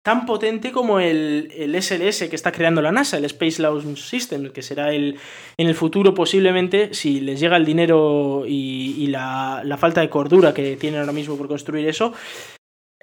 tan 0.04 0.26
potente 0.26 0.74
como 0.74 1.00
el, 1.00 1.50
SLS 1.82 2.30
que 2.30 2.36
está 2.36 2.52
creando 2.52 2.82
la 2.82 2.92
NASA, 2.92 3.18
el 3.18 3.26
Space 3.26 3.62
Launch 3.62 3.98
System, 3.98 4.52
que 4.52 4.62
será 4.62 4.94
el, 4.94 5.18
en 5.58 5.68
el 5.68 5.76
futuro 5.76 6.14
posiblemente, 6.14 6.94
si 6.94 7.22
les 7.22 7.40
llega 7.40 7.56
el 7.56 7.66
dinero 7.66 8.44
y, 8.46 9.08
la, 9.08 9.62
la, 9.64 9.78
falta 9.78 10.02
de 10.02 10.10
cordura 10.10 10.54
que 10.54 10.76
tienen 10.76 11.00
ahora 11.00 11.14
mismo 11.14 11.38
por 11.38 11.48
construir 11.48 11.88
eso, 11.88 12.14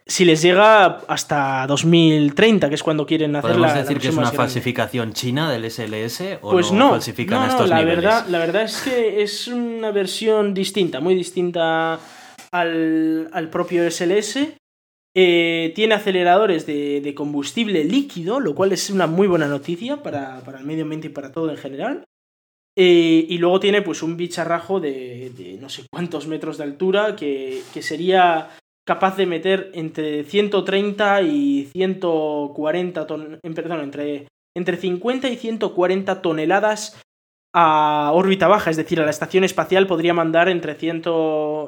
si 0.07 0.27
les 0.27 0.43
llega 0.43 0.99
hasta 1.09 1.67
2030, 1.69 2.69
que 2.69 2.75
es 2.75 2.83
cuando 2.83 3.07
quieren 3.07 3.35
hacer 3.37 3.53
¿Podemos 3.53 3.75
decir 3.75 3.99
que 3.99 4.09
es 4.09 4.17
una 4.17 4.33
falsificación 4.33 5.13
china 5.15 5.51
del 5.51 5.71
SLS 5.71 6.39
o 6.43 6.51
pues 6.51 6.71
no, 6.71 6.91
falsifican 6.91 7.49
estos 7.49 7.71
la 7.71 7.79
niveles? 7.79 8.05
Verdad, 8.05 8.27
la 8.29 8.39
verdad 8.39 8.63
es 8.65 8.83
que 8.83 9.23
es 9.23 9.49
una 9.49 9.91
versión 9.91 10.53
distinta, 10.53 11.01
muy 11.01 11.15
distinta 11.15 11.99
al, 12.51 13.31
al 13.33 13.49
propio 13.49 13.89
SLS. 13.91 14.60
Eh, 15.15 15.73
tiene 15.75 15.95
aceleradores 15.95 16.67
de, 16.67 17.13
combustible 17.17 17.85
líquido, 17.85 18.39
lo 18.39 18.55
cual 18.55 18.73
es 18.73 18.91
una 18.91 19.07
muy 19.07 19.27
buena 19.27 19.49
noticia 19.49 20.03
para, 20.03 20.41
el 20.59 20.65
medio 20.65 20.85
ambiente 20.85 21.09
y 21.09 21.11
para 21.11 21.33
todo 21.33 21.51
en 21.51 21.57
general. 21.57 22.05
Eh, 22.77 23.27
y 23.29 23.39
luego 23.39 23.59
tiene 23.59 23.83
pues 23.83 24.03
un 24.03 24.17
bicharrajo 24.17 24.79
de, 24.79 25.59
no 25.61 25.69
sé 25.69 25.85
cuántos 25.91 26.29
metros 26.29 26.57
de 26.57 26.65
altura 26.65 27.17
que, 27.17 27.63
que 27.75 27.83
sería 27.83 28.51
capaz 28.87 29.17
de 29.17 29.27
meter 29.27 29.71
entre 29.75 30.25
130 30.25 31.23
y 31.23 31.69
140 31.73 33.07
ton 33.07 33.39
perdón, 33.55 33.81
entre, 33.81 34.29
entre 34.57 34.77
50 34.77 35.29
y 35.29 35.37
140 35.37 36.23
toneladas 36.23 37.01
a 37.53 38.11
órbita 38.15 38.49
baja, 38.49 38.71
es 38.71 38.77
decir, 38.77 39.01
a 39.01 39.05
la 39.05 39.11
estación 39.11 39.45
espacial 39.45 39.87
podría 39.87 40.15
mandar 40.15 40.49
entre, 40.49 40.75
100, 40.75 41.03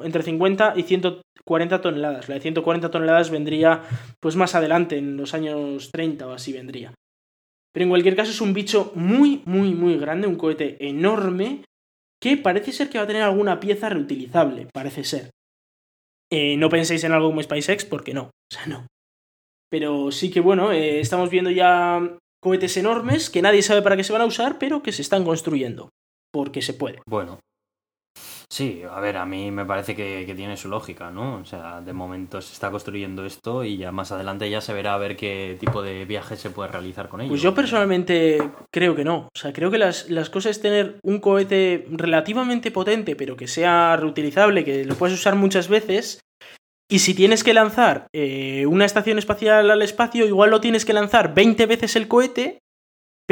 entre 0.03 0.23
50 0.23 0.73
y 0.77 0.83
140 1.45 1.81
toneladas. 1.81 2.29
La 2.29 2.35
de 2.35 2.41
140 2.41 2.91
toneladas 2.91 3.29
vendría 3.29 3.83
pues 4.19 4.35
más 4.35 4.55
adelante, 4.55 4.97
en 4.97 5.17
los 5.17 5.33
años 5.33 5.91
30 5.91 6.27
o 6.27 6.31
así 6.31 6.53
vendría. 6.53 6.93
Pero 7.73 7.83
en 7.83 7.89
cualquier 7.89 8.15
caso 8.15 8.31
es 8.31 8.41
un 8.41 8.53
bicho 8.53 8.91
muy, 8.95 9.41
muy, 9.45 9.73
muy 9.73 9.97
grande, 9.97 10.27
un 10.27 10.35
cohete 10.35 10.77
enorme 10.87 11.63
que 12.21 12.37
parece 12.37 12.71
ser 12.71 12.89
que 12.89 12.97
va 12.97 13.03
a 13.03 13.07
tener 13.07 13.23
alguna 13.23 13.59
pieza 13.59 13.89
reutilizable, 13.89 14.67
parece 14.71 15.03
ser. 15.03 15.31
Eh, 16.31 16.55
no 16.57 16.69
penséis 16.69 17.03
en 17.03 17.11
algo 17.11 17.29
como 17.29 17.43
SpaceX, 17.43 17.83
porque 17.83 18.13
no, 18.13 18.23
o 18.23 18.31
sea, 18.49 18.65
no. 18.67 18.87
Pero 19.69 20.11
sí 20.11 20.31
que 20.31 20.39
bueno, 20.39 20.71
eh, 20.71 20.99
estamos 20.99 21.29
viendo 21.29 21.49
ya 21.49 22.17
cohetes 22.41 22.77
enormes 22.77 23.29
que 23.29 23.41
nadie 23.41 23.61
sabe 23.61 23.81
para 23.81 23.97
qué 23.97 24.03
se 24.03 24.13
van 24.13 24.21
a 24.21 24.25
usar, 24.25 24.59
pero 24.59 24.83
que 24.83 24.91
se 24.91 25.01
están 25.01 25.25
construyendo, 25.25 25.89
porque 26.31 26.61
se 26.61 26.73
puede. 26.73 27.01
Bueno, 27.05 27.39
Sí, 28.53 28.83
a 28.87 28.99
ver, 28.99 29.17
a 29.17 29.25
mí 29.25 29.49
me 29.49 29.65
parece 29.65 29.95
que, 29.95 30.31
tiene 30.35 30.57
su 30.57 30.69
lógica, 30.69 31.09
¿no? 31.09 31.37
O 31.37 31.45
sea, 31.45 31.81
de 31.81 31.91
momento 31.91 32.39
se 32.39 32.53
está 32.53 32.69
construyendo 32.69 33.25
esto 33.25 33.63
y 33.63 33.77
ya 33.77 33.91
más 33.91 34.11
adelante 34.11 34.47
ya 34.47 34.61
se 34.61 34.73
verá 34.73 34.93
a 34.93 34.99
ver 34.99 35.17
qué 35.17 35.57
tipo 35.59 35.81
de 35.81 36.05
viaje 36.05 36.35
se 36.35 36.51
puede 36.51 36.69
realizar 36.69 37.09
con 37.09 37.21
ello. 37.21 37.31
Pues 37.31 37.41
yo 37.41 37.55
personalmente 37.55 38.37
creo 38.71 38.93
que 38.93 39.03
no. 39.03 39.27
O 39.33 39.39
sea, 39.39 39.53
creo 39.53 39.71
que 39.71 39.79
las, 39.79 40.07
las 40.11 40.29
cosas 40.29 40.51
es 40.51 40.61
tener 40.61 40.99
un 41.01 41.17
cohete 41.17 41.87
relativamente 41.89 42.69
potente, 42.69 43.15
pero 43.15 43.35
que 43.35 43.47
sea 43.47 43.97
reutilizable, 43.97 44.63
que 44.63 44.85
lo 44.85 44.93
puedes 44.93 45.17
usar 45.17 45.33
muchas 45.33 45.67
veces. 45.67 46.19
Y 46.87 46.99
si 46.99 47.15
tienes 47.15 47.43
que 47.43 47.55
lanzar 47.55 48.05
eh, 48.13 48.67
una 48.67 48.85
estación 48.85 49.17
espacial 49.17 49.71
al 49.71 49.81
espacio, 49.81 50.27
igual 50.27 50.51
lo 50.51 50.61
tienes 50.61 50.85
que 50.85 50.93
lanzar 50.93 51.33
20 51.33 51.65
veces 51.65 51.95
el 51.95 52.07
cohete 52.07 52.59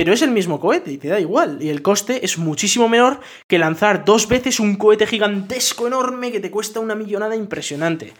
pero 0.04 0.16
es 0.16 0.24
el 0.24 0.32
mismo 0.32 0.60
cohete 0.60 0.92
y 0.92 0.98
te 0.98 1.10
da 1.10 1.20
igual. 1.20 1.60
Y 1.62 1.70
el 1.70 1.84
coste 1.84 2.26
es 2.26 2.40
muchísimo 2.40 2.90
menor 2.90 3.20
que 3.48 3.60
lanzar 3.60 4.04
dos 4.04 4.28
veces 4.28 4.60
un 4.60 4.76
cohete 4.76 5.06
gigantesco 5.06 5.86
enorme 5.86 6.32
que 6.32 6.40
te 6.40 6.50
cuesta 6.50 6.80
una 6.80 6.96
millonada 6.96 7.36
impresionante. 7.36 8.16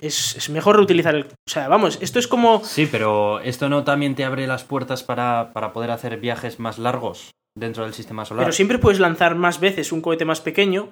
Es, 0.00 0.50
mejor 0.50 0.74
reutilizar 0.74 1.14
el... 1.14 1.26
O 1.26 1.50
sea, 1.50 1.68
vamos, 1.68 1.98
esto 2.00 2.18
es 2.18 2.26
como... 2.26 2.64
Sí, 2.64 2.88
pero 2.90 3.38
¿esto 3.38 3.68
no 3.68 3.84
también 3.84 4.16
te 4.16 4.24
abre 4.24 4.48
las 4.48 4.64
puertas 4.64 5.04
para, 5.04 5.52
para 5.52 5.72
poder 5.72 5.92
hacer 5.92 6.16
viajes 6.18 6.58
más 6.58 6.80
largos 6.80 7.30
dentro 7.56 7.84
del 7.84 7.94
sistema 7.94 8.24
solar? 8.24 8.46
Pero 8.46 8.52
siempre 8.52 8.78
puedes 8.78 8.98
lanzar 8.98 9.36
más 9.36 9.60
veces 9.60 9.92
un 9.92 10.00
cohete 10.00 10.24
más 10.24 10.40
pequeño 10.40 10.90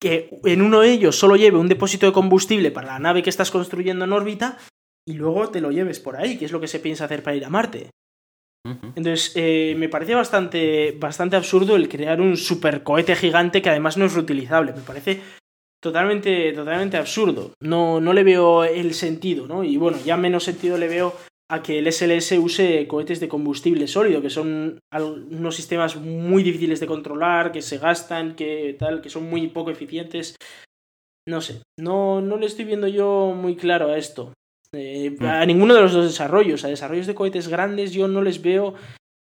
que 0.00 0.38
en 0.44 0.62
uno 0.62 0.82
de 0.82 0.92
ellos 0.92 1.18
solo 1.18 1.34
lleve 1.34 1.58
un 1.58 1.66
depósito 1.66 2.06
de 2.06 2.12
combustible 2.12 2.70
para 2.70 2.92
la 2.92 2.98
nave 3.00 3.24
que 3.24 3.30
estás 3.30 3.50
construyendo 3.50 4.04
en 4.04 4.12
órbita 4.12 4.58
y 5.04 5.14
luego 5.14 5.48
te 5.48 5.60
lo 5.60 5.72
lleves 5.72 5.98
por 5.98 6.14
ahí, 6.14 6.38
que 6.38 6.44
es 6.44 6.52
lo 6.52 6.60
que 6.60 6.68
se 6.68 6.78
piensa 6.78 7.06
hacer 7.06 7.24
para 7.24 7.34
ir 7.34 7.44
a 7.44 7.50
Marte. 7.50 7.90
Entonces, 8.64 9.32
eh, 9.34 9.74
me 9.76 9.88
parece 9.88 10.14
bastante, 10.14 10.96
bastante 10.98 11.36
absurdo 11.36 11.76
el 11.76 11.88
crear 11.88 12.20
un 12.20 12.36
supercohete 12.36 13.16
gigante 13.16 13.60
que 13.60 13.70
además 13.70 13.96
no 13.96 14.04
es 14.04 14.14
reutilizable. 14.14 14.72
Me 14.72 14.82
parece 14.82 15.20
totalmente, 15.82 16.52
totalmente 16.52 16.96
absurdo. 16.96 17.52
No, 17.60 18.00
no 18.00 18.12
le 18.12 18.22
veo 18.22 18.64
el 18.64 18.94
sentido, 18.94 19.46
¿no? 19.46 19.64
Y 19.64 19.76
bueno, 19.76 19.98
ya 20.04 20.16
menos 20.16 20.44
sentido 20.44 20.78
le 20.78 20.88
veo 20.88 21.14
a 21.50 21.62
que 21.62 21.78
el 21.78 21.86
SLS 21.86 22.38
use 22.38 22.86
cohetes 22.86 23.20
de 23.20 23.28
combustible 23.28 23.86
sólido, 23.86 24.22
que 24.22 24.30
son 24.30 24.78
unos 24.92 25.56
sistemas 25.56 25.96
muy 25.96 26.42
difíciles 26.42 26.80
de 26.80 26.86
controlar, 26.86 27.52
que 27.52 27.62
se 27.62 27.78
gastan, 27.78 28.36
que 28.36 28.76
tal, 28.78 29.02
que 29.02 29.10
son 29.10 29.28
muy 29.28 29.48
poco 29.48 29.70
eficientes. 29.70 30.36
No 31.28 31.40
sé, 31.40 31.62
no, 31.78 32.20
no 32.20 32.36
le 32.36 32.46
estoy 32.46 32.64
viendo 32.64 32.88
yo 32.88 33.34
muy 33.36 33.56
claro 33.56 33.88
a 33.88 33.98
esto. 33.98 34.32
Eh. 34.74 35.16
A 35.20 35.44
ninguno 35.44 35.74
de 35.74 35.82
los 35.82 35.92
dos 35.92 36.06
desarrollos. 36.06 36.64
A 36.64 36.68
desarrollos 36.68 37.06
de 37.06 37.14
cohetes 37.14 37.48
grandes 37.48 37.92
yo 37.92 38.08
no 38.08 38.22
les 38.22 38.40
veo 38.40 38.74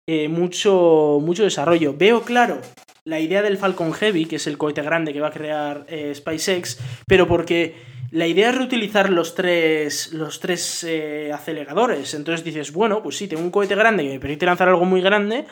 eh, 0.08 0.28
mucho, 0.28 1.20
mucho 1.22 1.44
desarrollo. 1.44 1.96
Veo 1.98 2.22
claro 2.24 2.60
la 3.06 3.20
idea 3.20 3.42
del 3.42 3.58
Falcon 3.58 3.94
Heavy, 3.94 4.26
que 4.26 4.36
es 4.36 4.48
el 4.48 4.58
cohete 4.58 4.82
grande 4.82 5.14
que 5.14 5.22
va 5.22 5.28
a 5.28 5.32
crear 5.32 5.86
eh, 5.88 6.14
SpaceX, 6.14 6.80
pero 7.08 7.28
porque 7.28 7.76
la 8.12 8.28
idea 8.28 8.50
es 8.50 8.58
reutilizar 8.58 9.10
los 9.10 9.36
tres, 9.36 10.12
los 10.12 10.40
tres 10.42 10.86
aceleradores. 11.34 12.14
Entonces 12.14 12.44
dices, 12.44 12.74
bueno, 12.74 13.02
pues 13.02 13.18
sí, 13.18 13.28
tengo 13.28 13.44
un 13.44 13.52
cohete 13.52 13.76
grande 13.76 14.04
que 14.04 14.10
me 14.10 14.20
permite 14.20 14.46
lanzar 14.46 14.68
algo 14.68 14.84
muy 14.86 15.02
grande 15.02 15.46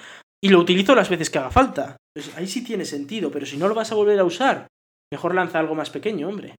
y 0.43 0.49
lo 0.49 0.59
utilizo 0.59 0.95
las 0.95 1.09
veces 1.09 1.29
que 1.29 1.39
haga 1.39 1.51
falta. 1.51 1.95
Pues 2.13 2.35
ahí 2.37 2.47
sí 2.47 2.63
tiene 2.63 2.83
sentido, 2.83 3.31
pero 3.31 3.45
si 3.45 3.55
no 3.55 3.69
lo 3.69 3.75
vas 3.75 3.91
a 3.91 3.95
volver 3.95 4.19
a 4.19 4.25
usar, 4.25 4.67
mejor 5.11 5.33
lanza 5.33 5.59
algo 5.59 5.75
más 5.75 5.89
pequeño, 5.89 6.27
hombre 6.27 6.55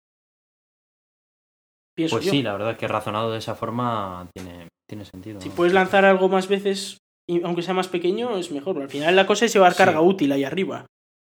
pues 1.97 2.24
sí, 2.26 2.42
la 2.42 2.53
verdad 2.53 2.72
es 2.72 2.78
que 2.78 2.88
razonado 2.88 3.32
de 3.32 3.38
esa 3.38 3.55
forma 3.55 4.28
tiene, 4.34 4.68
tiene 4.88 5.05
sentido. 5.05 5.40
Si 5.40 5.49
puedes 5.49 5.72
lanzar 5.72 6.05
algo 6.05 6.28
más 6.28 6.49
veces, 6.49 6.99
aunque 7.42 7.62
sea 7.62 7.74
más 7.74 7.88
pequeño, 7.88 8.36
es 8.36 8.51
mejor. 8.51 8.80
Al 8.80 8.90
final 8.90 9.16
la 9.16 9.26
cosa 9.26 9.47
es 9.47 9.53
llevar 9.53 9.74
carga 9.74 10.01
útil 10.01 10.32
ahí 10.32 10.44
arriba. 10.44 10.86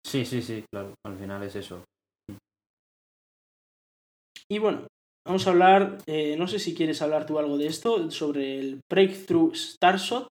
Sí, 0.07 0.24
sí, 0.24 0.40
sí, 0.40 0.64
claro. 0.72 0.94
Al 1.04 1.16
final 1.16 1.42
es 1.42 1.57
eso. 1.57 1.82
Y 4.48 4.59
bueno, 4.59 4.86
vamos 5.26 5.46
a 5.46 5.50
hablar, 5.50 5.98
eh, 6.07 6.36
no 6.38 6.46
sé 6.46 6.59
si 6.59 6.74
quieres 6.74 7.02
hablar 7.02 7.26
tú 7.26 7.38
algo 7.38 7.59
de 7.59 7.66
esto, 7.66 8.11
sobre 8.11 8.59
el 8.59 8.80
Breakthrough 8.88 9.54
Starshot, 9.54 10.28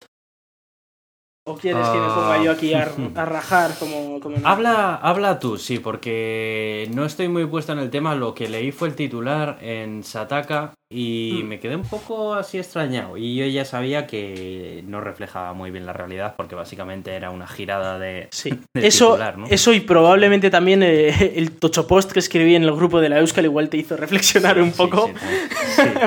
¿O 1.47 1.55
quieres 1.55 1.87
que 1.89 1.99
me 1.99 2.07
ponga 2.07 2.43
yo 2.43 2.51
aquí 2.51 2.73
a, 2.73 2.91
ah. 3.15 3.25
rajar 3.25 3.77
como, 3.77 4.19
habla, 4.43 4.95
habla 4.95 5.37
tú, 5.37 5.59
sí, 5.59 5.77
porque 5.77 6.89
no 6.91 7.05
estoy 7.05 7.27
muy 7.27 7.45
puesto 7.45 7.71
en 7.71 7.77
el 7.77 7.91
tema. 7.91 8.15
Lo 8.15 8.33
que 8.33 8.49
leí 8.49 8.71
fue 8.71 8.87
el 8.87 8.95
titular 8.95 9.59
en 9.61 10.03
Sataka 10.03 10.73
y 10.89 11.41
hmm. 11.43 11.47
me 11.47 11.59
quedé 11.59 11.75
un 11.75 11.83
poco 11.83 12.33
así 12.33 12.57
extrañado. 12.57 13.15
Y 13.15 13.35
yo 13.35 13.45
ya 13.45 13.63
sabía 13.63 14.07
que 14.07 14.83
no 14.87 15.01
reflejaba 15.01 15.53
muy 15.53 15.69
bien 15.69 15.85
la 15.85 15.93
realidad 15.93 16.33
porque 16.35 16.55
básicamente 16.55 17.11
era 17.11 17.29
una 17.29 17.45
girada 17.45 17.99
de, 17.99 18.27
sí. 18.31 18.59
eso, 18.73 19.19
Eso 19.47 19.71
y 19.71 19.81
probablemente 19.81 20.49
también 20.49 20.81
eh, 20.81 21.33
el 21.35 21.51
tocho 21.51 21.85
post 21.85 22.11
que 22.11 22.19
escribí 22.19 22.55
en 22.55 22.63
el 22.63 22.71
grupo 22.71 22.99
de 23.01 23.09
la 23.09 23.19
Euskal 23.19 23.45
igual 23.45 23.69
te 23.69 23.77
hizo 23.77 23.95
reflexionar 23.95 24.59
un 24.59 24.71
poco 24.71 25.11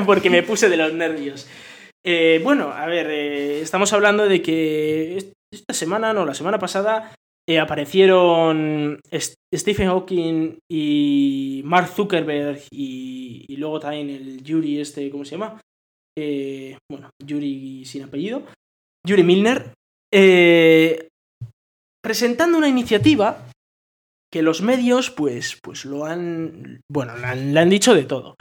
porque 0.05 0.31
me 0.31 0.43
puse 0.43 0.69
de 0.69 0.77
los 0.77 0.93
nervios. 0.93 1.47
Eh, 2.11 2.41
bueno, 2.43 2.73
a 2.73 2.87
ver, 2.87 3.11
eh, 3.11 3.61
estamos 3.61 3.93
hablando 3.93 4.27
de 4.27 4.41
que 4.41 5.35
esta 5.53 5.75
semana, 5.75 6.15
no, 6.15 6.25
la 6.25 6.33
semana 6.33 6.59
pasada, 6.59 7.15
eh, 7.47 7.59
aparecieron 7.59 8.99
Stephen 9.55 9.89
Hawking 9.89 10.57
y 10.71 11.61
Mark 11.67 11.89
Zuckerberg 11.89 12.63
y, 12.71 13.55
luego 13.59 13.79
también 13.79 14.09
el 14.09 14.43
Yuri 14.43 14.81
este, 14.81 15.11
¿cómo 15.11 15.27
se 15.27 15.33
llama? 15.33 15.61
bueno, 16.91 17.11
Yuri 17.23 17.85
sin 17.85 18.05
apellido, 18.05 18.43
Yuri 19.07 19.23
Milner, 19.23 19.75
presentando 22.03 22.57
una 22.57 22.69
iniciativa 22.69 23.47
que 24.33 24.41
los 24.41 24.63
medios, 24.63 25.11
pues, 25.11 25.59
pues 25.63 25.85
lo 25.85 26.07
han, 26.07 26.81
bueno, 26.91 27.13
le 27.19 27.61
han 27.61 27.69
dicho 27.69 27.95
de 27.95 28.05
todo. 28.05 28.35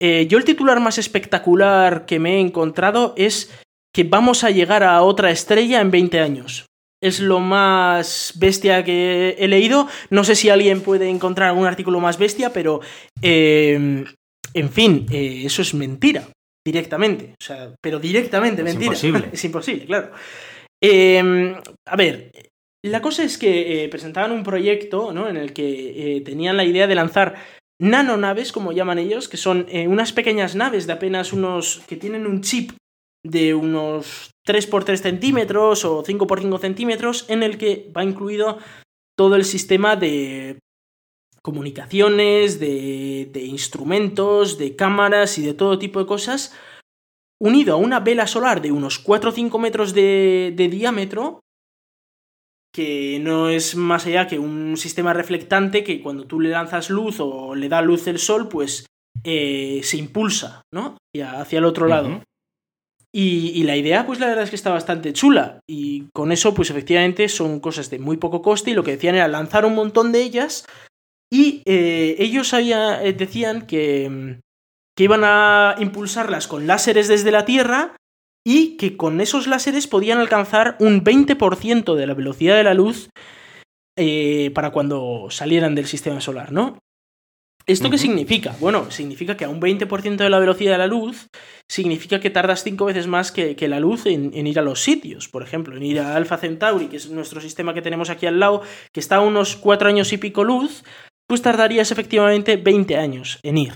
Eh, 0.00 0.26
yo 0.28 0.38
el 0.38 0.44
titular 0.44 0.80
más 0.80 0.98
espectacular 0.98 2.04
que 2.06 2.18
me 2.18 2.36
he 2.36 2.40
encontrado 2.40 3.14
es 3.16 3.50
que 3.94 4.04
vamos 4.04 4.44
a 4.44 4.50
llegar 4.50 4.82
a 4.82 5.02
otra 5.02 5.30
estrella 5.30 5.80
en 5.80 5.90
20 5.90 6.20
años. 6.20 6.66
Es 7.02 7.20
lo 7.20 7.40
más 7.40 8.34
bestia 8.36 8.84
que 8.84 9.36
he 9.38 9.48
leído. 9.48 9.88
No 10.10 10.24
sé 10.24 10.34
si 10.34 10.50
alguien 10.50 10.82
puede 10.82 11.08
encontrar 11.08 11.48
algún 11.48 11.66
artículo 11.66 12.00
más 12.00 12.18
bestia, 12.18 12.52
pero... 12.52 12.80
Em, 13.22 14.04
en 14.54 14.70
fin, 14.70 15.06
eh, 15.10 15.42
eso 15.44 15.62
es 15.62 15.74
mentira, 15.74 16.28
directamente. 16.64 17.34
O 17.40 17.44
sea, 17.44 17.74
pero 17.82 17.98
directamente 17.98 18.62
mentira. 18.62 18.86
Imposible. 18.86 19.28
es 19.32 19.44
imposible, 19.44 19.86
claro. 19.86 20.12
Em, 20.82 21.54
a 21.86 21.96
ver, 21.96 22.30
la 22.82 23.02
cosa 23.02 23.24
es 23.24 23.38
que 23.38 23.84
eh, 23.84 23.88
presentaban 23.88 24.32
un 24.32 24.42
proyecto 24.42 25.12
¿no? 25.12 25.28
en 25.28 25.36
el 25.36 25.52
que 25.52 26.22
tenían 26.24 26.56
la 26.56 26.64
idea 26.64 26.86
de 26.86 26.94
lanzar 26.94 27.34
nanonaves, 27.80 28.52
como 28.52 28.72
llaman 28.72 28.98
ellos, 28.98 29.28
que 29.28 29.36
son 29.36 29.66
eh, 29.68 29.88
unas 29.88 30.12
pequeñas 30.12 30.54
naves 30.54 30.86
de 30.86 30.94
apenas 30.94 31.32
unos. 31.32 31.82
que 31.86 31.96
tienen 31.96 32.26
un 32.26 32.40
chip 32.40 32.72
de 33.24 33.54
unos 33.54 34.30
3x3 34.46 34.96
centímetros 34.96 35.84
o 35.84 36.02
5x5 36.02 36.60
centímetros, 36.60 37.24
en 37.28 37.42
el 37.42 37.58
que 37.58 37.90
va 37.96 38.04
incluido 38.04 38.58
todo 39.16 39.34
el 39.36 39.44
sistema 39.44 39.96
de 39.96 40.58
comunicaciones, 41.42 42.58
de, 42.58 43.28
de 43.32 43.44
instrumentos, 43.44 44.58
de 44.58 44.76
cámaras 44.76 45.38
y 45.38 45.42
de 45.44 45.54
todo 45.54 45.78
tipo 45.78 46.00
de 46.00 46.06
cosas, 46.06 46.54
unido 47.40 47.74
a 47.74 47.76
una 47.76 48.00
vela 48.00 48.26
solar 48.26 48.60
de 48.62 48.72
unos 48.72 48.98
4 48.98 49.30
o 49.30 49.32
5 49.32 49.58
metros 49.58 49.94
de, 49.94 50.52
de 50.56 50.68
diámetro, 50.68 51.40
que 52.74 53.18
no 53.20 53.48
es 53.48 53.74
más 53.76 54.06
allá 54.06 54.26
que 54.26 54.38
un 54.38 54.76
sistema 54.76 55.12
reflectante 55.12 55.82
que 55.84 56.02
cuando 56.02 56.24
tú 56.26 56.40
le 56.40 56.50
lanzas 56.50 56.90
luz 56.90 57.16
o 57.20 57.54
le 57.54 57.68
da 57.68 57.80
luz 57.82 58.06
el 58.06 58.18
sol, 58.18 58.48
pues 58.48 58.86
eh, 59.24 59.80
se 59.82 59.96
impulsa, 59.96 60.62
¿no? 60.72 60.98
Hacia, 61.14 61.40
hacia 61.40 61.58
el 61.58 61.64
otro 61.64 61.86
lado. 61.86 62.08
Y, 63.14 63.52
y 63.54 63.62
la 63.62 63.76
idea, 63.76 64.04
pues 64.04 64.20
la 64.20 64.26
verdad 64.26 64.44
es 64.44 64.50
que 64.50 64.56
está 64.56 64.70
bastante 64.72 65.14
chula. 65.14 65.60
Y 65.66 66.08
con 66.12 66.32
eso, 66.32 66.52
pues 66.52 66.68
efectivamente 66.70 67.28
son 67.30 67.60
cosas 67.60 67.88
de 67.88 67.98
muy 67.98 68.18
poco 68.18 68.42
coste. 68.42 68.72
Y 68.72 68.74
lo 68.74 68.84
que 68.84 68.90
decían 68.92 69.14
era 69.14 69.26
lanzar 69.26 69.64
un 69.64 69.74
montón 69.74 70.12
de 70.12 70.22
ellas. 70.22 70.66
Y 71.32 71.62
eh, 71.64 72.16
ellos 72.18 72.52
había- 72.52 73.02
eh, 73.02 73.14
decían 73.14 73.66
que, 73.66 74.10
mm, 74.10 74.40
que 74.96 75.04
iban 75.04 75.22
a 75.24 75.76
impulsarlas 75.78 76.46
con 76.46 76.66
láseres 76.66 77.08
desde 77.08 77.30
la 77.30 77.46
Tierra. 77.46 77.96
Y 78.46 78.76
que 78.76 78.96
con 78.96 79.20
esos 79.20 79.48
láseres 79.48 79.88
podían 79.88 80.18
alcanzar 80.18 80.76
un 80.78 81.02
20% 81.02 81.96
de 81.96 82.06
la 82.06 82.14
velocidad 82.14 82.56
de 82.56 82.62
la 82.62 82.74
luz 82.74 83.10
eh, 83.98 84.52
para 84.54 84.70
cuando 84.70 85.26
salieran 85.30 85.74
del 85.74 85.86
sistema 85.86 86.20
solar, 86.20 86.52
¿no? 86.52 86.78
¿Esto 87.66 87.90
qué 87.90 87.98
significa? 87.98 88.54
Bueno, 88.60 88.92
significa 88.92 89.36
que 89.36 89.44
a 89.44 89.48
un 89.48 89.60
20% 89.60 90.16
de 90.18 90.30
la 90.30 90.38
velocidad 90.38 90.70
de 90.70 90.78
la 90.78 90.86
luz 90.86 91.26
significa 91.68 92.20
que 92.20 92.30
tardas 92.30 92.62
cinco 92.62 92.84
veces 92.84 93.08
más 93.08 93.32
que, 93.32 93.56
que 93.56 93.66
la 93.66 93.80
luz 93.80 94.06
en, 94.06 94.30
en 94.34 94.46
ir 94.46 94.60
a 94.60 94.62
los 94.62 94.80
sitios. 94.80 95.28
Por 95.28 95.42
ejemplo, 95.42 95.76
en 95.76 95.82
ir 95.82 95.98
a 95.98 96.14
Alpha 96.14 96.38
Centauri, 96.38 96.86
que 96.86 96.98
es 96.98 97.10
nuestro 97.10 97.40
sistema 97.40 97.74
que 97.74 97.82
tenemos 97.82 98.08
aquí 98.10 98.26
al 98.26 98.38
lado, 98.38 98.62
que 98.92 99.00
está 99.00 99.16
a 99.16 99.20
unos 99.20 99.56
cuatro 99.56 99.88
años 99.88 100.12
y 100.12 100.18
pico 100.18 100.44
luz, 100.44 100.84
pues 101.26 101.42
tardarías 101.42 101.90
efectivamente 101.90 102.56
20 102.56 102.96
años 102.96 103.40
en 103.42 103.58
ir. 103.58 103.74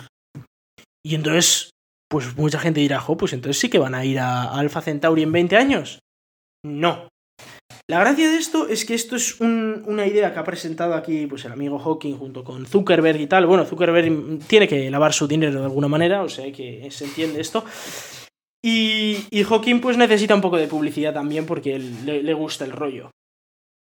Y 1.04 1.16
entonces, 1.16 1.69
pues 2.10 2.36
mucha 2.36 2.58
gente 2.58 2.80
dirá, 2.80 2.98
jo, 3.00 3.16
pues 3.16 3.32
entonces 3.32 3.60
sí 3.60 3.68
que 3.70 3.78
van 3.78 3.94
a 3.94 4.04
ir 4.04 4.18
a, 4.18 4.52
Alpha 4.52 4.80
Centauri 4.82 5.22
en 5.22 5.32
20 5.32 5.56
años. 5.56 6.00
No. 6.64 7.08
La 7.88 8.00
gracia 8.00 8.30
de 8.30 8.36
esto 8.36 8.68
es 8.68 8.84
que 8.84 8.94
esto 8.94 9.16
es 9.16 9.40
un- 9.40 9.82
una 9.86 10.06
idea 10.06 10.32
que 10.32 10.38
ha 10.38 10.44
presentado 10.44 10.94
aquí 10.94 11.26
pues, 11.26 11.44
el 11.44 11.52
amigo 11.52 11.78
Hawking 11.78 12.16
junto 12.18 12.44
con 12.44 12.66
Zuckerberg 12.66 13.20
y 13.20 13.26
tal. 13.26 13.46
Bueno, 13.46 13.64
Zuckerberg 13.64 14.40
tiene 14.46 14.68
que 14.68 14.90
lavar 14.90 15.12
su 15.12 15.26
dinero 15.26 15.58
de 15.60 15.66
alguna 15.66 15.88
manera, 15.88 16.22
o 16.22 16.28
sea 16.28 16.50
que 16.52 16.88
se 16.90 17.04
entiende 17.04 17.40
esto. 17.40 17.64
Y, 18.62 19.26
y 19.30 19.42
Hawking 19.44 19.80
pues 19.80 19.96
necesita 19.96 20.34
un 20.34 20.40
poco 20.42 20.56
de 20.58 20.66
publicidad 20.68 21.14
también 21.14 21.46
porque 21.46 21.78
le, 21.78 22.22
le 22.22 22.34
gusta 22.34 22.64
el 22.64 22.72
rollo. 22.72 23.10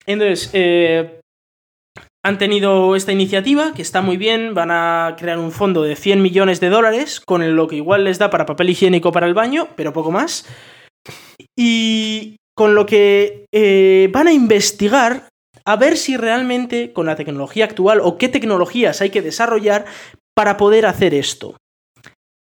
Entonces, 0.06 0.50
eh, 0.54 1.20
han 2.28 2.38
tenido 2.38 2.98
esta 2.98 3.14
iniciativa 3.14 3.74
que 3.74 3.82
está 3.82 4.02
muy 4.02 4.18
bien, 4.18 4.54
van 4.54 4.70
a 4.70 5.16
crear 5.18 5.40
un 5.40 5.54
fondo 5.54 5.84
de 5.84 5.96
100 5.96 6.22
millones 6.22 6.60
de 6.60 6.68
dólares 6.68 7.22
con 7.22 7.56
lo 7.56 7.68
que 7.70 7.78
igual 7.78 8.04
les 8.04 8.20
da 8.20 8.30
para 8.30 8.46
papel 8.46 8.70
higiénico 8.70 9.14
para 9.14 9.28
el 9.28 9.34
baño, 9.34 9.70
pero 9.78 9.94
poco 9.94 10.12
más. 10.12 10.46
Y 11.58 12.36
con 12.54 12.76
lo 12.76 12.86
que 12.86 13.46
eh, 13.54 14.10
van 14.12 14.28
a 14.28 14.34
investigar 14.34 15.30
a 15.64 15.78
ver 15.78 15.96
si 15.96 16.18
realmente 16.18 16.92
con 16.92 17.06
la 17.06 17.16
tecnología 17.16 17.64
actual 17.64 18.02
o 18.04 18.18
qué 18.18 18.28
tecnologías 18.28 19.00
hay 19.00 19.10
que 19.10 19.22
desarrollar 19.22 19.86
para 20.36 20.58
poder 20.58 20.86
hacer 20.86 21.14
esto. 21.14 21.56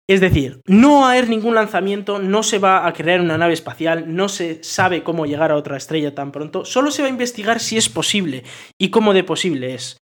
Es 0.09 0.21
decir, 0.21 0.61
no 0.67 1.01
va 1.01 1.09
a 1.09 1.13
haber 1.13 1.31
ningún 1.31 1.55
lanzamiento, 1.55 2.19
no 2.19 2.43
se 2.43 2.59
va 2.59 2.87
a 2.87 2.93
crear 2.93 3.23
una 3.23 3.39
nave 3.39 3.55
espacial, 3.55 4.15
no 4.15 4.29
se 4.29 4.63
sabe 4.63 5.03
cómo 5.03 5.25
llegar 5.25 5.51
a 5.51 5.57
otra 5.57 5.79
estrella 5.79 6.15
tan 6.15 6.31
pronto, 6.31 6.67
solo 6.67 6.91
se 6.91 7.01
va 7.01 7.09
a 7.09 7.11
investigar 7.11 7.59
si 7.59 7.79
es 7.79 7.89
posible 7.89 8.45
y 8.79 8.91
cómo 8.91 9.15
de 9.15 9.25
posible 9.25 9.75
es. 9.75 9.97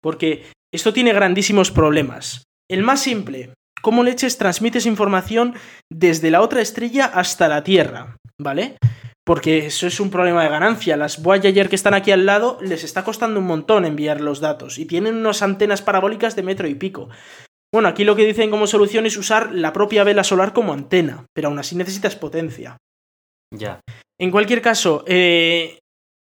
Porque 0.00 0.44
esto 0.72 0.92
tiene 0.92 1.12
grandísimos 1.12 1.72
problemas. 1.72 2.44
El 2.70 2.84
más 2.84 3.02
simple, 3.02 3.54
¿cómo 3.82 4.04
leches 4.04 4.38
transmites 4.38 4.86
información 4.86 5.54
desde 5.90 6.30
la 6.30 6.40
otra 6.40 6.60
estrella 6.60 7.06
hasta 7.06 7.48
la 7.48 7.64
Tierra? 7.64 8.16
¿Vale? 8.40 8.76
Porque 9.26 9.66
eso 9.66 9.88
es 9.88 9.98
un 9.98 10.10
problema 10.10 10.44
de 10.44 10.50
ganancia. 10.50 10.96
Las 10.96 11.20
Voyager 11.20 11.68
que 11.68 11.74
están 11.74 11.94
aquí 11.94 12.12
al 12.12 12.26
lado 12.26 12.58
les 12.62 12.84
está 12.84 13.02
costando 13.02 13.40
un 13.40 13.46
montón 13.46 13.84
enviar 13.84 14.20
los 14.20 14.40
datos 14.40 14.78
y 14.78 14.86
tienen 14.86 15.16
unas 15.16 15.42
antenas 15.42 15.82
parabólicas 15.82 16.36
de 16.36 16.44
metro 16.44 16.68
y 16.68 16.76
pico. 16.76 17.08
Bueno, 17.72 17.88
aquí 17.88 18.04
lo 18.04 18.16
que 18.16 18.24
dicen 18.26 18.50
como 18.50 18.66
solución 18.66 19.04
es 19.06 19.16
usar 19.16 19.52
la 19.52 19.72
propia 19.72 20.04
vela 20.04 20.24
solar 20.24 20.52
como 20.52 20.72
antena, 20.72 21.26
pero 21.34 21.48
aún 21.48 21.58
así 21.58 21.76
necesitas 21.76 22.16
potencia. 22.16 22.76
Ya. 23.54 23.80
En 24.20 24.30
cualquier 24.30 24.62
caso, 24.62 25.04
eh, 25.06 25.78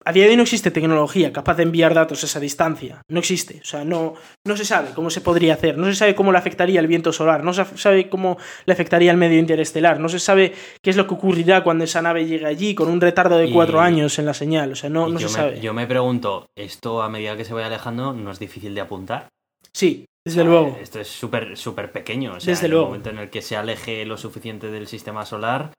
a 0.05 0.13
día 0.13 0.25
de 0.25 0.31
hoy 0.31 0.37
no 0.37 0.43
existe 0.43 0.71
tecnología 0.71 1.33
capaz 1.33 1.57
de 1.57 1.63
enviar 1.65 1.95
datos 1.95 2.23
a 2.23 2.27
esa 2.27 2.41
distancia. 2.41 3.03
No 3.11 3.19
existe. 3.21 3.61
O 3.61 3.65
sea, 3.65 3.85
no, 3.85 4.15
no 4.47 4.57
se 4.57 4.65
sabe 4.65 4.91
cómo 4.95 5.11
se 5.11 5.21
podría 5.21 5.55
hacer. 5.55 5.79
No 5.79 5.87
se 5.87 5.95
sabe 5.95 6.15
cómo 6.15 6.33
le 6.33 6.39
afectaría 6.39 6.81
el 6.81 6.87
viento 6.87 7.13
solar. 7.13 7.45
No 7.45 7.53
se 7.53 7.65
sabe 7.77 8.09
cómo 8.09 8.37
le 8.67 8.73
afectaría 8.73 9.11
el 9.11 9.17
medio 9.17 9.39
interestelar. 9.39 10.01
No 10.01 10.09
se 10.09 10.19
sabe 10.19 10.55
qué 10.83 10.91
es 10.91 10.97
lo 10.97 11.07
que 11.07 11.15
ocurrirá 11.15 11.63
cuando 11.63 11.85
esa 11.85 12.03
nave 12.03 12.27
llegue 12.27 12.47
allí 12.47 12.75
con 12.75 12.89
un 12.89 13.01
retardo 13.01 13.37
de 13.39 13.47
Y- 13.49 13.53
cuatro 13.53 13.81
años 13.81 14.19
en 14.19 14.27
la 14.27 14.35
señal. 14.35 14.73
O 14.73 14.77
sea, 14.77 14.91
no, 14.91 15.07
se 15.19 15.25
me, 15.25 15.29
sabe. 15.29 15.61
yo 15.61 15.73
me 15.75 15.87
pregunto, 15.87 16.47
¿esto 16.57 17.03
a 17.03 17.09
medida 17.09 17.37
que 17.37 17.45
se 17.45 17.55
vaya 17.55 17.67
alejando 17.67 18.13
no 18.13 18.31
es 18.33 18.39
difícil 18.39 18.75
de 18.75 18.81
apuntar? 18.81 19.29
Sí, 19.73 20.07
desde 20.27 20.45
luego. 20.45 20.77
Esto 20.81 21.01
es 21.01 21.09
súper 21.09 21.57
súper 21.57 21.93
pequeño. 21.93 22.35
O 22.35 22.41
sea, 22.41 22.53
Desde 22.53 22.67
en 22.67 22.73
luego. 22.73 22.87
el 22.87 22.91
momento 22.91 23.11
en 23.11 23.19
el 23.19 23.31
que 23.31 23.43
se 23.43 23.57
aleje 23.57 24.05
lo 24.05 24.17
suficiente 24.17 24.71
del 24.71 24.87
sistema 24.87 25.25
solar, 25.25 25.73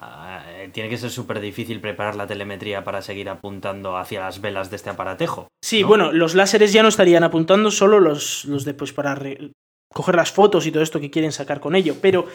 ah, 0.00 0.44
eh, 0.48 0.70
tiene 0.72 0.88
que 0.88 0.98
ser 0.98 1.10
súper 1.10 1.40
difícil 1.40 1.80
preparar 1.80 2.16
la 2.16 2.26
telemetría 2.26 2.84
para 2.84 3.02
seguir 3.02 3.28
apuntando 3.28 3.96
hacia 3.96 4.20
las 4.20 4.40
velas 4.40 4.70
de 4.70 4.76
este 4.76 4.90
aparatejo. 4.90 5.48
Sí, 5.62 5.82
¿no? 5.82 5.88
bueno, 5.88 6.12
los 6.12 6.34
láseres 6.34 6.72
ya 6.72 6.82
no 6.82 6.88
estarían 6.88 7.24
apuntando, 7.24 7.70
solo 7.70 8.00
los, 8.00 8.44
los 8.46 8.64
de 8.64 8.74
pues 8.74 8.92
para 8.92 9.16
coger 9.92 10.14
las 10.16 10.32
fotos 10.32 10.66
y 10.66 10.72
todo 10.72 10.82
esto 10.82 11.00
que 11.00 11.10
quieren 11.10 11.32
sacar 11.32 11.60
con 11.60 11.74
ello. 11.76 11.96
Pero, 12.00 12.26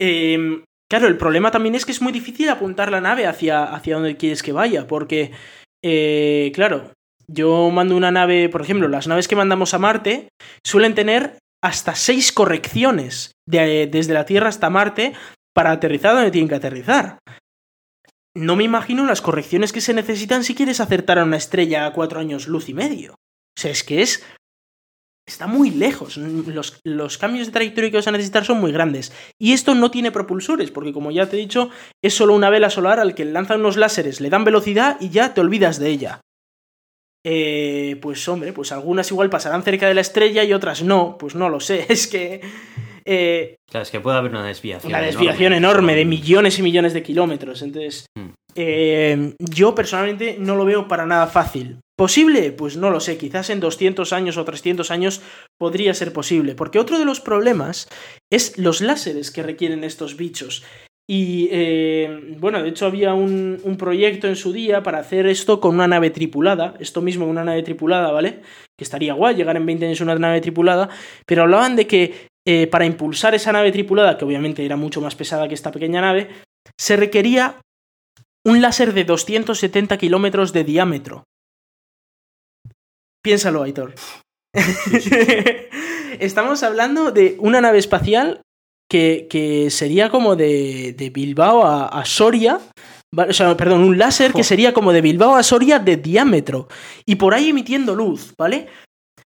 eh, 0.00 0.62
claro, 0.88 1.08
el 1.08 1.16
problema 1.16 1.50
también 1.50 1.74
es 1.74 1.84
que 1.84 1.92
es 1.92 2.02
muy 2.02 2.12
difícil 2.12 2.48
apuntar 2.50 2.90
la 2.90 3.00
nave 3.00 3.26
hacia, 3.26 3.64
hacia 3.64 3.94
donde 3.96 4.16
quieres 4.16 4.42
que 4.42 4.52
vaya, 4.52 4.86
porque, 4.86 5.32
eh, 5.84 6.52
claro, 6.54 6.92
yo 7.28 7.70
mando 7.70 7.96
una 7.96 8.10
nave, 8.10 8.48
por 8.48 8.62
ejemplo, 8.62 8.88
las 8.88 9.06
naves 9.06 9.28
que 9.28 9.36
mandamos 9.36 9.74
a 9.74 9.78
Marte 9.78 10.28
suelen 10.64 10.94
tener 10.94 11.38
hasta 11.62 11.94
seis 11.94 12.32
correcciones 12.32 13.32
de- 13.48 13.88
desde 13.90 14.14
la 14.14 14.24
Tierra 14.26 14.48
hasta 14.48 14.70
Marte 14.70 15.14
para 15.54 15.70
aterrizar 15.72 16.14
donde 16.14 16.30
tienen 16.30 16.48
que 16.48 16.54
aterrizar. 16.54 17.18
No 18.36 18.54
me 18.54 18.64
imagino 18.64 19.06
las 19.06 19.22
correcciones 19.22 19.72
que 19.72 19.80
se 19.80 19.94
necesitan 19.94 20.44
si 20.44 20.54
quieres 20.54 20.80
acertar 20.80 21.18
a 21.18 21.24
una 21.24 21.38
estrella 21.38 21.86
a 21.86 21.92
cuatro 21.92 22.20
años 22.20 22.48
luz 22.48 22.68
y 22.68 22.74
medio. 22.74 23.12
O 23.14 23.60
sea, 23.60 23.70
es 23.70 23.82
que 23.82 24.02
es. 24.02 24.22
Está 25.26 25.46
muy 25.48 25.70
lejos. 25.70 26.18
Los, 26.18 26.78
los 26.84 27.18
cambios 27.18 27.46
de 27.46 27.52
trayectoria 27.52 27.90
que 27.90 27.96
vas 27.96 28.06
a 28.06 28.12
necesitar 28.12 28.44
son 28.44 28.60
muy 28.60 28.70
grandes. 28.70 29.12
Y 29.40 29.54
esto 29.54 29.74
no 29.74 29.90
tiene 29.90 30.12
propulsores, 30.12 30.70
porque 30.70 30.92
como 30.92 31.10
ya 31.10 31.26
te 31.28 31.36
he 31.36 31.40
dicho, 31.40 31.70
es 32.04 32.14
solo 32.14 32.34
una 32.34 32.50
vela 32.50 32.70
solar 32.70 33.00
al 33.00 33.14
que 33.14 33.24
lanzan 33.24 33.60
unos 33.60 33.76
láseres, 33.76 34.20
le 34.20 34.30
dan 34.30 34.44
velocidad 34.44 34.98
y 35.00 35.08
ya 35.08 35.34
te 35.34 35.40
olvidas 35.40 35.80
de 35.80 35.88
ella. 35.88 36.20
Eh, 37.28 37.98
pues 38.00 38.28
hombre, 38.28 38.52
pues 38.52 38.70
algunas 38.70 39.10
igual 39.10 39.28
pasarán 39.30 39.64
cerca 39.64 39.88
de 39.88 39.94
la 39.94 40.00
estrella 40.00 40.44
y 40.44 40.52
otras 40.52 40.84
no. 40.84 41.16
Pues 41.18 41.34
no 41.34 41.48
lo 41.48 41.58
sé. 41.58 41.84
Es 41.88 42.06
que. 42.06 42.40
eh, 43.04 43.56
Claro, 43.68 43.82
es 43.82 43.90
que 43.90 43.98
puede 43.98 44.16
haber 44.16 44.30
una 44.30 44.46
desviación. 44.46 44.92
una 44.92 45.02
desviación 45.02 45.52
enorme 45.52 45.94
de 45.96 46.02
Son- 46.02 46.08
millones 46.10 46.58
y 46.60 46.62
millones 46.62 46.92
de 46.94 47.02
kilómetros. 47.02 47.62
Entonces, 47.62 48.06
Mm. 48.16 48.28
eh, 48.54 49.34
yo 49.40 49.74
personalmente 49.74 50.36
no 50.38 50.54
lo 50.54 50.64
veo 50.64 50.86
para 50.86 51.04
nada 51.04 51.26
fácil. 51.26 51.80
¿Posible? 51.98 52.52
Pues 52.52 52.76
no 52.76 52.90
lo 52.90 53.00
sé. 53.00 53.16
Quizás 53.18 53.50
en 53.50 53.58
200 53.58 54.12
años 54.12 54.36
o 54.36 54.44
300 54.44 54.90
años 54.92 55.20
podría 55.58 55.94
ser 55.94 56.12
posible. 56.12 56.54
Porque 56.54 56.78
otro 56.78 56.98
de 56.98 57.06
los 57.06 57.20
problemas 57.20 57.88
es 58.30 58.56
los 58.58 58.80
láseres 58.82 59.30
que 59.32 59.42
requieren 59.42 59.82
estos 59.82 60.16
bichos. 60.16 60.62
Y 61.08 61.48
eh, 61.52 62.34
bueno, 62.38 62.62
de 62.62 62.70
hecho 62.70 62.86
había 62.86 63.14
un, 63.14 63.60
un 63.62 63.76
proyecto 63.76 64.26
en 64.26 64.34
su 64.34 64.52
día 64.52 64.82
para 64.82 64.98
hacer 64.98 65.26
esto 65.26 65.60
con 65.60 65.76
una 65.76 65.86
nave 65.86 66.10
tripulada. 66.10 66.74
Esto 66.80 67.00
mismo, 67.00 67.26
una 67.26 67.44
nave 67.44 67.62
tripulada, 67.62 68.10
¿vale? 68.10 68.40
Que 68.76 68.84
estaría 68.84 69.14
guay 69.14 69.36
llegar 69.36 69.56
en 69.56 69.66
20 69.66 69.86
años 69.86 70.00
una 70.00 70.16
nave 70.16 70.40
tripulada. 70.40 70.88
Pero 71.24 71.42
hablaban 71.42 71.76
de 71.76 71.86
que 71.86 72.28
eh, 72.48 72.66
para 72.66 72.86
impulsar 72.86 73.34
esa 73.34 73.52
nave 73.52 73.72
tripulada, 73.72 74.18
que 74.18 74.24
obviamente 74.24 74.64
era 74.64 74.76
mucho 74.76 75.00
más 75.00 75.14
pesada 75.14 75.48
que 75.48 75.54
esta 75.54 75.72
pequeña 75.72 76.00
nave, 76.00 76.28
se 76.78 76.96
requería 76.96 77.60
un 78.44 78.60
láser 78.62 78.92
de 78.92 79.04
270 79.04 79.98
kilómetros 79.98 80.52
de 80.52 80.64
diámetro. 80.64 81.24
Piénsalo, 83.22 83.64
Aitor. 83.64 83.94
Estamos 86.20 86.62
hablando 86.62 87.10
de 87.10 87.36
una 87.40 87.60
nave 87.60 87.78
espacial 87.78 88.42
que, 88.88 89.26
que 89.28 89.70
sería 89.70 90.10
como 90.10 90.36
de, 90.36 90.94
de 90.96 91.10
Bilbao 91.10 91.64
a, 91.64 91.88
a 91.88 92.04
Soria, 92.04 92.60
O 93.12 93.32
sea, 93.32 93.56
perdón, 93.56 93.82
un 93.82 93.98
láser 93.98 94.32
que 94.32 94.44
sería 94.44 94.72
como 94.72 94.92
de 94.92 95.00
Bilbao 95.00 95.36
a 95.36 95.42
Soria 95.42 95.78
de 95.78 95.96
diámetro. 95.96 96.68
Y 97.04 97.16
por 97.16 97.34
ahí 97.34 97.50
emitiendo 97.50 97.94
luz, 97.94 98.34
¿vale? 98.38 98.68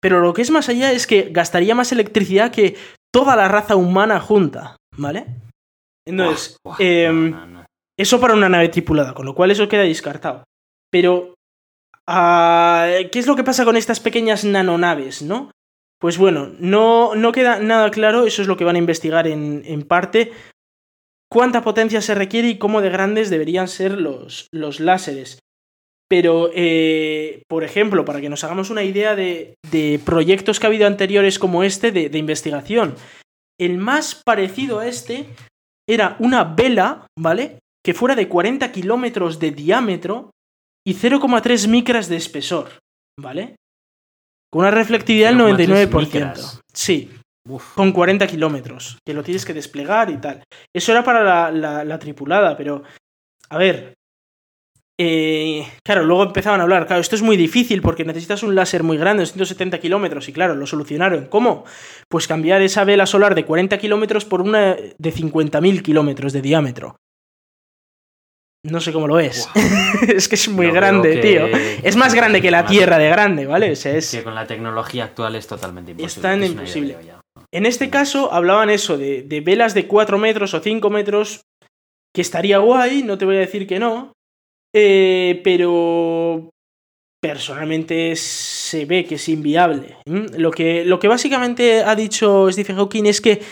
Pero 0.00 0.20
lo 0.20 0.32
que 0.32 0.42
es 0.42 0.50
más 0.50 0.68
allá 0.68 0.92
es 0.92 1.06
que 1.06 1.28
gastaría 1.30 1.74
más 1.74 1.92
electricidad 1.92 2.50
que 2.50 2.76
toda 3.12 3.36
la 3.36 3.48
raza 3.48 3.76
humana 3.76 4.20
junta, 4.20 4.76
¿vale? 4.96 5.26
Entonces, 6.06 6.56
em, 6.78 7.34
eso 7.98 8.20
para 8.20 8.34
una 8.34 8.48
nave 8.48 8.68
tripulada, 8.68 9.14
con 9.14 9.26
lo 9.26 9.34
cual 9.34 9.50
eso 9.50 9.68
queda 9.68 9.82
descartado. 9.82 10.44
Pero, 10.90 11.34
ah, 12.06 12.88
¿qué 13.12 13.18
es 13.18 13.26
lo 13.26 13.36
que 13.36 13.44
pasa 13.44 13.64
con 13.64 13.76
estas 13.76 14.00
pequeñas 14.00 14.44
nanonaves, 14.44 15.22
no? 15.22 15.50
Pues 16.00 16.16
bueno, 16.16 16.50
no, 16.58 17.14
no 17.14 17.30
queda 17.30 17.60
nada 17.60 17.90
claro, 17.90 18.26
eso 18.26 18.40
es 18.40 18.48
lo 18.48 18.56
que 18.56 18.64
van 18.64 18.76
a 18.76 18.80
investigar 18.80 19.26
en, 19.26 19.62
en 19.66 19.82
parte, 19.82 20.32
cuánta 21.30 21.62
potencia 21.62 22.00
se 22.00 22.14
requiere 22.14 22.48
y 22.48 22.58
cómo 22.58 22.80
de 22.80 22.88
grandes 22.88 23.28
deberían 23.28 23.68
ser 23.68 23.92
los, 23.92 24.48
los 24.50 24.80
láseres. 24.80 25.38
Pero, 26.08 26.50
eh, 26.54 27.42
por 27.48 27.64
ejemplo, 27.64 28.04
para 28.04 28.20
que 28.20 28.30
nos 28.30 28.42
hagamos 28.42 28.70
una 28.70 28.82
idea 28.82 29.14
de, 29.14 29.54
de 29.70 30.00
proyectos 30.04 30.58
que 30.58 30.66
ha 30.66 30.68
habido 30.68 30.86
anteriores 30.86 31.38
como 31.38 31.62
este 31.62 31.92
de, 31.92 32.08
de, 32.08 32.18
investigación, 32.18 32.96
el 33.60 33.76
más 33.76 34.20
parecido 34.24 34.80
a 34.80 34.88
este 34.88 35.26
era 35.88 36.16
una 36.18 36.44
vela, 36.44 37.06
¿vale? 37.16 37.60
Que 37.84 37.94
fuera 37.94 38.16
de 38.16 38.26
40 38.26 38.72
kilómetros 38.72 39.38
de 39.38 39.52
diámetro 39.52 40.30
y 40.84 40.94
0,3 40.94 41.68
micras 41.68 42.08
de 42.08 42.16
espesor, 42.16 42.80
¿vale? 43.20 43.54
Con 44.50 44.62
una 44.62 44.70
reflectividad 44.70 45.30
del 45.30 45.38
99%. 45.38 46.60
Sí. 46.72 47.10
Uf. 47.48 47.74
Con 47.74 47.92
40 47.92 48.26
kilómetros. 48.26 48.98
Que 49.06 49.14
lo 49.14 49.22
tienes 49.22 49.44
que 49.44 49.54
desplegar 49.54 50.10
y 50.10 50.18
tal. 50.18 50.42
Eso 50.74 50.92
era 50.92 51.04
para 51.04 51.22
la, 51.22 51.50
la, 51.50 51.84
la 51.84 51.98
tripulada, 51.98 52.56
pero. 52.56 52.82
A 53.48 53.58
ver. 53.58 53.94
Eh, 55.02 55.66
claro, 55.82 56.04
luego 56.04 56.24
empezaban 56.24 56.60
a 56.60 56.64
hablar. 56.64 56.86
Claro, 56.86 57.00
esto 57.00 57.16
es 57.16 57.22
muy 57.22 57.38
difícil 57.38 57.80
porque 57.80 58.04
necesitas 58.04 58.42
un 58.42 58.54
láser 58.54 58.82
muy 58.82 58.98
grande, 58.98 59.24
170 59.24 59.78
kilómetros. 59.78 60.28
Y 60.28 60.32
claro, 60.32 60.54
lo 60.54 60.66
solucionaron. 60.66 61.26
¿Cómo? 61.26 61.64
Pues 62.08 62.26
cambiar 62.26 62.60
esa 62.60 62.84
vela 62.84 63.06
solar 63.06 63.34
de 63.34 63.46
40 63.46 63.78
kilómetros 63.78 64.26
por 64.26 64.42
una 64.42 64.74
de 64.74 65.14
50.000 65.14 65.80
kilómetros 65.80 66.34
de 66.34 66.42
diámetro. 66.42 66.96
No 68.64 68.80
sé 68.80 68.92
cómo 68.92 69.08
lo 69.08 69.18
es. 69.18 69.48
Wow. 69.54 69.64
es 70.16 70.28
que 70.28 70.34
es 70.34 70.48
muy 70.48 70.70
grande, 70.70 71.14
que... 71.14 71.20
tío. 71.20 71.46
Es 71.82 71.96
más 71.96 72.14
grande 72.14 72.42
que 72.42 72.50
la 72.50 72.66
Tierra 72.66 72.98
de 72.98 73.08
grande, 73.08 73.46
¿vale? 73.46 73.72
O 73.72 73.76
sea, 73.76 73.96
es... 73.96 74.10
Que 74.10 74.22
con 74.22 74.34
la 74.34 74.46
tecnología 74.46 75.04
actual 75.04 75.36
es 75.36 75.46
totalmente 75.46 75.92
imposible. 75.92 76.14
Es 76.14 76.22
tan 76.22 76.44
imposible. 76.44 76.96
En 77.52 77.66
este 77.66 77.90
caso 77.90 78.32
hablaban 78.32 78.70
eso 78.70 78.98
de, 78.98 79.22
de, 79.22 79.40
velas 79.40 79.74
de 79.74 79.86
4 79.86 80.18
metros 80.18 80.54
o 80.54 80.60
5 80.60 80.90
metros, 80.90 81.42
que 82.14 82.20
estaría 82.20 82.58
guay, 82.58 83.02
no 83.02 83.18
te 83.18 83.24
voy 83.24 83.36
a 83.36 83.40
decir 83.40 83.66
que 83.66 83.78
no, 83.78 84.12
eh, 84.74 85.40
pero 85.42 86.50
personalmente 87.20 88.14
se 88.16 88.86
ve 88.86 89.04
que 89.04 89.16
es 89.16 89.28
inviable. 89.28 89.96
Lo 90.06 90.50
que, 90.50 90.84
lo 90.84 90.98
que 90.98 91.08
básicamente 91.08 91.82
ha 91.82 91.94
dicho 91.94 92.50
Stephen 92.50 92.76
Hawking 92.76 93.06
es 93.06 93.20
que 93.20 93.42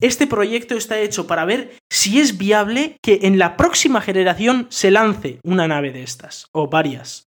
este 0.00 0.26
proyecto 0.26 0.74
está 0.74 0.98
hecho 0.98 1.26
para 1.26 1.44
ver 1.44 1.76
si 1.90 2.20
es 2.20 2.38
viable 2.38 2.96
que 3.02 3.20
en 3.22 3.38
la 3.38 3.56
próxima 3.56 4.00
generación 4.00 4.66
se 4.70 4.90
lance 4.90 5.40
una 5.44 5.68
nave 5.68 5.92
de 5.92 6.02
estas, 6.02 6.48
o 6.52 6.68
varias. 6.68 7.24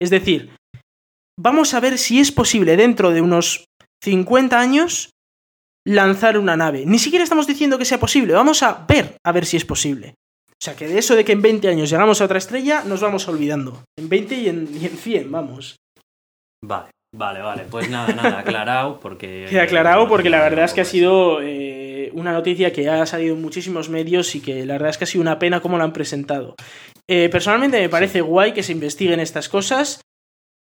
Es 0.00 0.10
decir, 0.10 0.50
vamos 1.38 1.74
a 1.74 1.80
ver 1.80 1.98
si 1.98 2.20
es 2.20 2.32
posible 2.32 2.76
dentro 2.76 3.10
de 3.10 3.20
unos 3.20 3.66
50 4.02 4.58
años 4.58 5.10
lanzar 5.86 6.38
una 6.38 6.56
nave. 6.56 6.84
Ni 6.86 6.98
siquiera 6.98 7.22
estamos 7.22 7.46
diciendo 7.46 7.78
que 7.78 7.84
sea 7.84 8.00
posible, 8.00 8.32
vamos 8.32 8.62
a 8.62 8.84
ver 8.88 9.16
a 9.24 9.32
ver 9.32 9.46
si 9.46 9.56
es 9.56 9.64
posible. 9.64 10.14
O 10.48 10.64
sea, 10.64 10.74
que 10.74 10.88
de 10.88 10.98
eso 10.98 11.14
de 11.14 11.24
que 11.24 11.32
en 11.32 11.42
20 11.42 11.68
años 11.68 11.90
llegamos 11.90 12.20
a 12.20 12.24
otra 12.24 12.38
estrella, 12.38 12.82
nos 12.84 13.00
vamos 13.00 13.28
olvidando. 13.28 13.84
En 13.98 14.08
20 14.08 14.34
y 14.34 14.48
en, 14.48 14.68
y 14.74 14.86
en 14.86 14.96
100, 14.96 15.30
vamos. 15.30 15.76
Vale, 16.64 16.90
vale, 17.14 17.40
vale. 17.40 17.64
Pues 17.70 17.90
nada, 17.90 18.12
nada, 18.14 18.38
aclarado 18.40 18.98
porque... 18.98 19.46
Queda 19.50 19.64
aclarado 19.64 20.08
porque 20.08 20.30
la 20.30 20.40
verdad 20.40 20.64
es 20.64 20.72
que 20.72 20.80
ha 20.80 20.86
sido 20.86 21.42
eh, 21.42 21.85
una 22.14 22.32
noticia 22.32 22.72
que 22.72 22.88
ha 22.88 23.04
salido 23.06 23.34
en 23.34 23.42
muchísimos 23.42 23.88
medios 23.88 24.34
y 24.34 24.40
que 24.40 24.64
la 24.66 24.74
verdad 24.74 24.90
es 24.90 24.98
que 24.98 25.04
ha 25.04 25.08
sido 25.08 25.22
una 25.22 25.38
pena 25.38 25.60
cómo 25.60 25.78
la 25.78 25.84
han 25.84 25.92
presentado. 25.92 26.54
Eh, 27.08 27.28
personalmente 27.30 27.80
me 27.80 27.88
parece 27.88 28.20
guay 28.20 28.52
que 28.52 28.62
se 28.62 28.72
investiguen 28.72 29.20
estas 29.20 29.48
cosas 29.48 30.00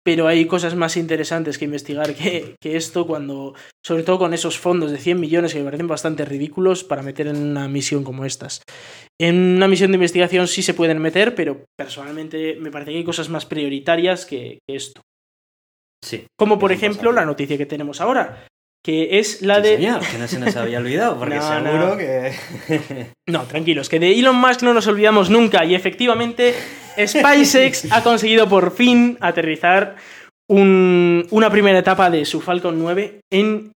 pero 0.04 0.28
hay 0.28 0.44
cosas 0.44 0.76
más 0.76 0.96
interesantes 0.96 1.56
que 1.58 1.64
investigar 1.64 2.14
que, 2.14 2.56
que, 2.60 2.76
esto 2.76 3.06
cuando, 3.06 3.54
sobre 3.82 4.02
todo 4.02 4.18
con 4.18 4.34
esos 4.34 4.58
fondos 4.58 4.92
de 4.92 4.98
100 4.98 5.18
millones 5.18 5.52
que 5.52 5.60
me 5.60 5.64
parecen 5.64 5.88
bastante 5.88 6.26
ridículos 6.26 6.84
para 6.84 7.02
meter 7.02 7.26
en 7.26 7.38
una 7.38 7.66
misión 7.68 8.04
como 8.04 8.26
estas. 8.26 8.62
En 9.18 9.56
una 9.56 9.66
misión 9.66 9.90
de 9.90 9.96
investigación 9.96 10.46
sí 10.46 10.62
se 10.62 10.74
pueden 10.74 10.98
meter, 10.98 11.34
pero 11.34 11.64
personalmente 11.76 12.56
me 12.60 12.70
parece 12.70 12.92
que 12.92 12.98
hay 12.98 13.04
cosas 13.04 13.30
más 13.30 13.46
prioritarias 13.46 14.26
que, 14.26 14.58
que 14.68 14.76
esto. 14.76 15.00
Sí. 16.04 16.26
Como 16.38 16.58
por 16.58 16.70
ejemplo 16.70 17.10
la 17.10 17.24
noticia 17.24 17.56
que 17.56 17.64
tenemos 17.64 18.02
ahora, 18.02 18.46
que 18.84 19.18
es 19.18 19.40
la 19.40 19.60
de... 19.60 19.76
Señor, 19.76 20.02
que 20.06 20.18
no 20.18 20.28
se 20.28 20.38
nos 20.38 20.54
había 20.56 20.78
olvidado, 20.78 21.18
porque 21.18 21.36
No, 21.36 21.48
seguro 21.48 21.88
no. 21.88 21.96
que... 21.96 22.32
No, 23.26 23.42
tranquilos, 23.44 23.88
que 23.88 23.98
de 23.98 24.12
Elon 24.12 24.36
Musk 24.36 24.62
no 24.62 24.74
nos 24.74 24.86
olvidamos 24.86 25.30
nunca 25.30 25.64
y 25.64 25.74
efectivamente 25.74 26.54
SpaceX 26.98 27.90
ha 27.90 28.02
conseguido 28.02 28.48
por 28.48 28.72
fin 28.72 29.16
aterrizar 29.20 29.96
un, 30.48 31.26
una 31.30 31.50
primera 31.50 31.78
etapa 31.78 32.10
de 32.10 32.26
su 32.26 32.42
Falcon 32.42 32.78
9 32.78 33.20
en 33.32 33.72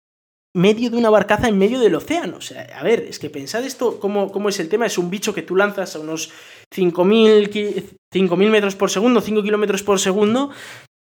medio 0.56 0.90
de 0.90 0.96
una 0.96 1.10
barcaza 1.10 1.48
en 1.48 1.58
medio 1.58 1.78
del 1.78 1.94
océano. 1.94 2.38
O 2.38 2.40
sea, 2.40 2.66
a 2.76 2.82
ver, 2.82 3.06
es 3.08 3.18
que 3.20 3.30
pensad 3.30 3.64
esto, 3.64 4.00
cómo, 4.00 4.32
cómo 4.32 4.48
es 4.48 4.58
el 4.58 4.68
tema. 4.68 4.86
Es 4.86 4.98
un 4.98 5.10
bicho 5.10 5.34
que 5.34 5.42
tú 5.42 5.54
lanzas 5.54 5.94
a 5.94 6.00
unos 6.00 6.32
5.000 6.74 8.50
metros 8.50 8.74
por 8.74 8.90
segundo, 8.90 9.20
5 9.20 9.42
kilómetros 9.42 9.82
por 9.82 10.00
segundo 10.00 10.50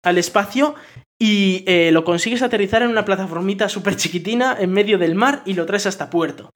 al 0.04 0.18
espacio 0.18 0.76
y 1.24 1.64
eh, 1.68 1.94
lo 1.94 2.04
consigues 2.04 2.42
aterrizar 2.42 2.82
en 2.82 2.90
una 2.90 3.06
plataformita 3.06 3.70
súper 3.70 3.96
chiquitina 3.96 4.58
en 4.60 4.74
medio 4.74 4.98
del 4.98 5.16
mar 5.16 5.42
y 5.46 5.54
lo 5.54 5.66
traes 5.66 5.86
hasta 5.86 6.10
puerto. 6.10 6.50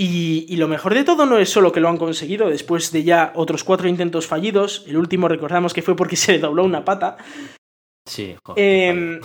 Y, 0.00 0.46
y, 0.48 0.56
lo 0.56 0.66
mejor 0.66 0.94
de 0.94 1.04
todo 1.04 1.26
no 1.26 1.36
es 1.36 1.50
solo 1.50 1.72
que 1.72 1.80
lo 1.80 1.90
han 1.90 1.98
conseguido 1.98 2.48
después 2.48 2.90
de 2.90 3.04
ya 3.04 3.32
otros 3.34 3.64
cuatro 3.64 3.86
intentos 3.86 4.26
fallidos. 4.26 4.84
El 4.86 4.96
último 4.96 5.28
recordamos 5.28 5.74
que 5.74 5.82
fue 5.82 5.94
porque 5.94 6.16
se 6.16 6.32
le 6.32 6.38
dobló 6.38 6.64
una 6.64 6.86
pata. 6.86 7.18
Sí, 8.08 8.34
joder, 8.42 8.64
eh, 8.64 9.20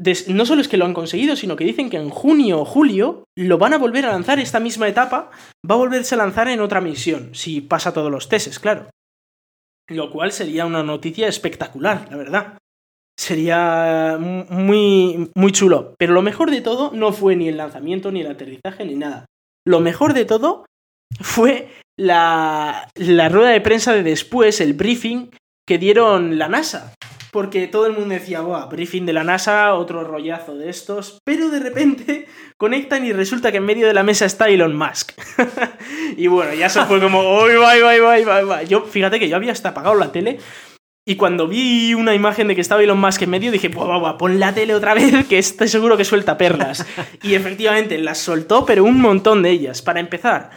des, 0.00 0.30
no 0.30 0.46
solo 0.46 0.62
es 0.62 0.68
que 0.68 0.78
lo 0.78 0.86
han 0.86 0.94
conseguido, 0.94 1.36
sino 1.36 1.54
que 1.54 1.64
dicen 1.64 1.90
que 1.90 1.98
en 1.98 2.08
junio 2.08 2.60
o 2.60 2.64
julio 2.64 3.24
lo 3.36 3.58
van 3.58 3.74
a 3.74 3.78
volver 3.78 4.06
a 4.06 4.12
lanzar 4.12 4.38
esta 4.40 4.60
misma 4.60 4.88
etapa. 4.88 5.30
Va 5.70 5.74
a 5.74 5.78
volverse 5.78 6.14
a 6.14 6.18
lanzar 6.18 6.48
en 6.48 6.62
otra 6.62 6.80
misión, 6.80 7.34
si 7.34 7.60
pasa 7.60 7.92
todos 7.92 8.10
los 8.10 8.30
testes, 8.30 8.58
claro. 8.58 8.88
Lo 9.88 10.10
cual 10.10 10.32
sería 10.32 10.64
una 10.64 10.82
noticia 10.82 11.28
espectacular, 11.28 12.08
la 12.10 12.16
verdad. 12.16 12.58
Sería 13.16 14.16
muy, 14.18 15.30
muy 15.34 15.52
chulo. 15.52 15.94
Pero 15.98 16.12
lo 16.12 16.22
mejor 16.22 16.50
de 16.50 16.60
todo 16.60 16.90
no 16.92 17.12
fue 17.12 17.36
ni 17.36 17.48
el 17.48 17.56
lanzamiento, 17.56 18.10
ni 18.10 18.20
el 18.20 18.30
aterrizaje, 18.30 18.84
ni 18.84 18.96
nada. 18.96 19.26
Lo 19.66 19.80
mejor 19.80 20.14
de 20.14 20.24
todo 20.24 20.66
fue 21.20 21.68
la, 21.98 22.88
la 22.94 23.28
rueda 23.28 23.50
de 23.50 23.60
prensa 23.60 23.92
de 23.92 24.02
después, 24.02 24.60
el 24.60 24.74
briefing 24.74 25.30
que 25.66 25.78
dieron 25.78 26.38
la 26.38 26.48
NASA. 26.48 26.94
Porque 27.34 27.66
todo 27.66 27.86
el 27.86 27.94
mundo 27.94 28.14
decía, 28.14 28.42
Buah, 28.42 28.66
briefing 28.66 29.06
de 29.06 29.12
la 29.12 29.24
NASA, 29.24 29.74
otro 29.74 30.04
rollazo 30.04 30.54
de 30.56 30.70
estos. 30.70 31.18
Pero 31.24 31.50
de 31.50 31.58
repente 31.58 32.28
conectan 32.56 33.04
y 33.04 33.12
resulta 33.12 33.50
que 33.50 33.56
en 33.56 33.64
medio 33.64 33.88
de 33.88 33.94
la 33.94 34.04
mesa 34.04 34.24
está 34.24 34.48
Elon 34.48 34.76
Musk. 34.76 35.12
y 36.16 36.28
bueno, 36.28 36.54
ya 36.54 36.68
se 36.68 36.84
fue 36.84 37.00
como, 37.00 37.42
¡Uy, 37.42 37.54
va, 37.54 37.74
va, 37.76 38.20
va, 38.24 38.42
va! 38.42 38.62
Yo, 38.62 38.82
fíjate 38.82 39.18
que 39.18 39.28
yo 39.28 39.34
había 39.34 39.50
hasta 39.50 39.70
apagado 39.70 39.96
la 39.96 40.12
tele. 40.12 40.38
Y 41.06 41.16
cuando 41.16 41.46
vi 41.46 41.92
una 41.92 42.14
imagen 42.14 42.48
de 42.48 42.54
que 42.54 42.62
estaba 42.62 42.82
Elon 42.82 42.98
Musk 42.98 43.22
en 43.22 43.30
medio, 43.30 43.52
dije, 43.52 43.68
buah, 43.68 43.98
buah, 43.98 44.16
pon 44.16 44.40
la 44.40 44.54
tele 44.54 44.74
otra 44.74 44.94
vez, 44.94 45.26
que 45.28 45.38
estoy 45.38 45.68
seguro 45.68 45.98
que 45.98 46.04
suelta 46.04 46.38
perlas. 46.38 46.86
y 47.22 47.34
efectivamente 47.34 47.98
las 47.98 48.18
soltó, 48.18 48.64
pero 48.64 48.84
un 48.84 49.00
montón 49.00 49.42
de 49.42 49.50
ellas. 49.50 49.82
Para 49.82 50.00
empezar, 50.00 50.50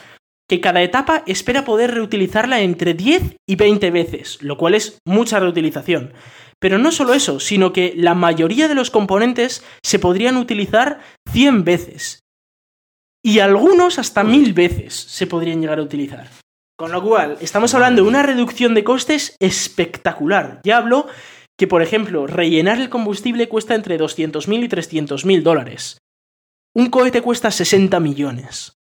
que 0.47 0.61
cada 0.61 0.81
etapa 0.81 1.23
espera 1.25 1.65
poder 1.65 1.93
reutilizarla 1.93 2.61
entre 2.61 2.93
10 2.93 3.35
y 3.45 3.55
20 3.55 3.91
veces, 3.91 4.41
lo 4.41 4.57
cual 4.57 4.75
es 4.75 4.99
mucha 5.05 5.39
reutilización. 5.39 6.13
Pero 6.59 6.77
no 6.77 6.91
solo 6.91 7.13
eso, 7.13 7.39
sino 7.39 7.73
que 7.73 7.93
la 7.95 8.15
mayoría 8.15 8.69
de 8.69 8.75
los 8.75 8.89
componentes 8.89 9.63
se 9.83 9.99
podrían 9.99 10.37
utilizar 10.37 10.99
100 11.31 11.65
veces. 11.65 12.21
Y 13.21 13.39
algunos 13.39 13.99
hasta 13.99 14.23
1000 14.23 14.53
veces 14.53 14.93
se 14.95 15.27
podrían 15.27 15.59
llegar 15.59 15.79
a 15.79 15.83
utilizar. 15.83 16.29
Con 16.77 16.91
lo 16.91 17.01
cual, 17.01 17.37
estamos 17.41 17.73
hablando 17.73 18.03
de 18.03 18.07
una 18.07 18.21
reducción 18.21 18.75
de 18.75 18.83
costes 18.83 19.35
espectacular. 19.39 20.61
Ya 20.63 20.77
hablo 20.77 21.07
que, 21.57 21.65
por 21.65 21.81
ejemplo, 21.81 22.27
rellenar 22.27 22.79
el 22.79 22.89
combustible 22.89 23.49
cuesta 23.49 23.73
entre 23.73 23.99
200.000 23.99 24.63
y 24.63 24.69
300.000 24.69 25.41
dólares. 25.41 25.97
Un 26.75 26.91
cohete 26.91 27.23
cuesta 27.23 27.49
60 27.49 27.99
millones. 27.99 28.73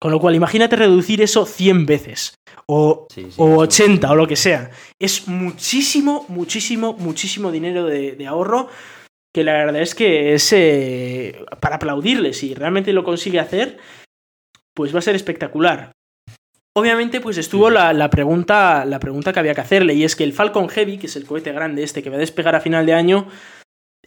Con 0.00 0.12
lo 0.12 0.20
cual, 0.20 0.34
imagínate 0.34 0.76
reducir 0.76 1.20
eso 1.20 1.44
100 1.44 1.84
veces. 1.84 2.34
O, 2.66 3.06
sí, 3.10 3.26
sí, 3.28 3.34
o 3.36 3.58
80 3.58 4.10
o 4.10 4.14
lo 4.14 4.26
que 4.26 4.36
sea. 4.36 4.70
Es 4.98 5.28
muchísimo, 5.28 6.24
muchísimo, 6.28 6.94
muchísimo 6.94 7.52
dinero 7.52 7.84
de, 7.84 8.12
de 8.12 8.26
ahorro. 8.26 8.70
Que 9.34 9.44
la 9.44 9.52
verdad 9.52 9.82
es 9.82 9.94
que 9.94 10.32
es 10.32 10.50
eh, 10.54 11.44
para 11.60 11.76
aplaudirle. 11.76 12.32
Si 12.32 12.54
realmente 12.54 12.94
lo 12.94 13.04
consigue 13.04 13.40
hacer, 13.40 13.76
pues 14.74 14.94
va 14.94 15.00
a 15.00 15.02
ser 15.02 15.16
espectacular. 15.16 15.92
Obviamente, 16.76 17.20
pues 17.20 17.38
estuvo 17.38 17.70
la, 17.70 17.92
la, 17.94 18.10
pregunta, 18.10 18.84
la 18.84 19.00
pregunta 19.00 19.32
que 19.32 19.40
había 19.40 19.54
que 19.54 19.62
hacerle, 19.62 19.94
y 19.94 20.04
es 20.04 20.14
que 20.14 20.24
el 20.24 20.34
Falcon 20.34 20.68
Heavy, 20.68 20.98
que 20.98 21.06
es 21.06 21.16
el 21.16 21.24
cohete 21.24 21.52
grande 21.52 21.82
este 21.82 22.02
que 22.02 22.10
va 22.10 22.16
a 22.16 22.20
despegar 22.20 22.54
a 22.54 22.60
final 22.60 22.84
de 22.84 22.92
año, 22.92 23.28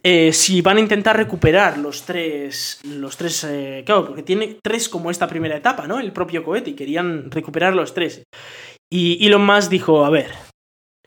eh, 0.02 0.32
si 0.32 0.62
van 0.62 0.76
a 0.76 0.80
intentar 0.80 1.16
recuperar 1.16 1.78
los 1.78 2.04
tres. 2.04 2.80
Los 2.84 3.16
tres. 3.16 3.44
Eh, 3.44 3.82
claro, 3.84 4.06
porque 4.06 4.22
tiene 4.22 4.58
tres 4.62 4.88
como 4.88 5.10
esta 5.10 5.26
primera 5.26 5.56
etapa, 5.56 5.86
¿no? 5.88 5.98
El 5.98 6.12
propio 6.12 6.44
cohete, 6.44 6.70
y 6.70 6.74
querían 6.74 7.30
recuperar 7.30 7.74
los 7.74 7.92
tres. 7.92 8.22
Y 8.88 9.26
Elon 9.26 9.44
Musk 9.44 9.68
dijo: 9.68 10.04
A 10.04 10.10
ver, 10.10 10.30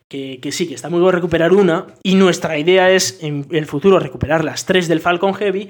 que, 0.10 0.40
que, 0.42 0.52
sí, 0.52 0.68
que 0.68 0.76
está 0.76 0.90
muy 0.90 1.00
bueno 1.00 1.16
recuperar 1.16 1.54
una, 1.54 1.88
y 2.04 2.16
nuestra 2.16 2.58
idea 2.58 2.92
es 2.92 3.24
en 3.24 3.48
el 3.52 3.66
futuro 3.66 4.00
recuperar 4.00 4.44
las 4.44 4.66
tres 4.66 4.90
del 4.90 5.00
Falcon 5.00 5.34
Heavy, 5.34 5.70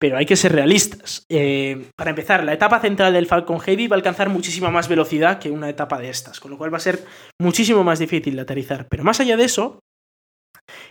pero 0.00 0.16
hay 0.16 0.24
que 0.24 0.36
ser 0.36 0.52
realistas. 0.52 1.26
Eh, 1.28 1.90
para 1.94 2.10
empezar, 2.10 2.42
la 2.42 2.54
etapa 2.54 2.80
central 2.80 3.12
del 3.12 3.26
Falcon 3.26 3.60
Heavy 3.60 3.86
va 3.86 3.96
a 3.96 3.98
alcanzar 3.98 4.30
muchísima 4.30 4.70
más 4.70 4.88
velocidad 4.88 5.38
que 5.38 5.50
una 5.50 5.68
etapa 5.68 5.98
de 5.98 6.08
estas, 6.08 6.40
con 6.40 6.50
lo 6.50 6.56
cual 6.56 6.72
va 6.72 6.78
a 6.78 6.80
ser 6.80 7.04
muchísimo 7.38 7.84
más 7.84 7.98
difícil 7.98 8.34
de 8.34 8.42
aterrizar. 8.42 8.88
Pero 8.88 9.04
más 9.04 9.20
allá 9.20 9.36
de 9.36 9.44
eso, 9.44 9.80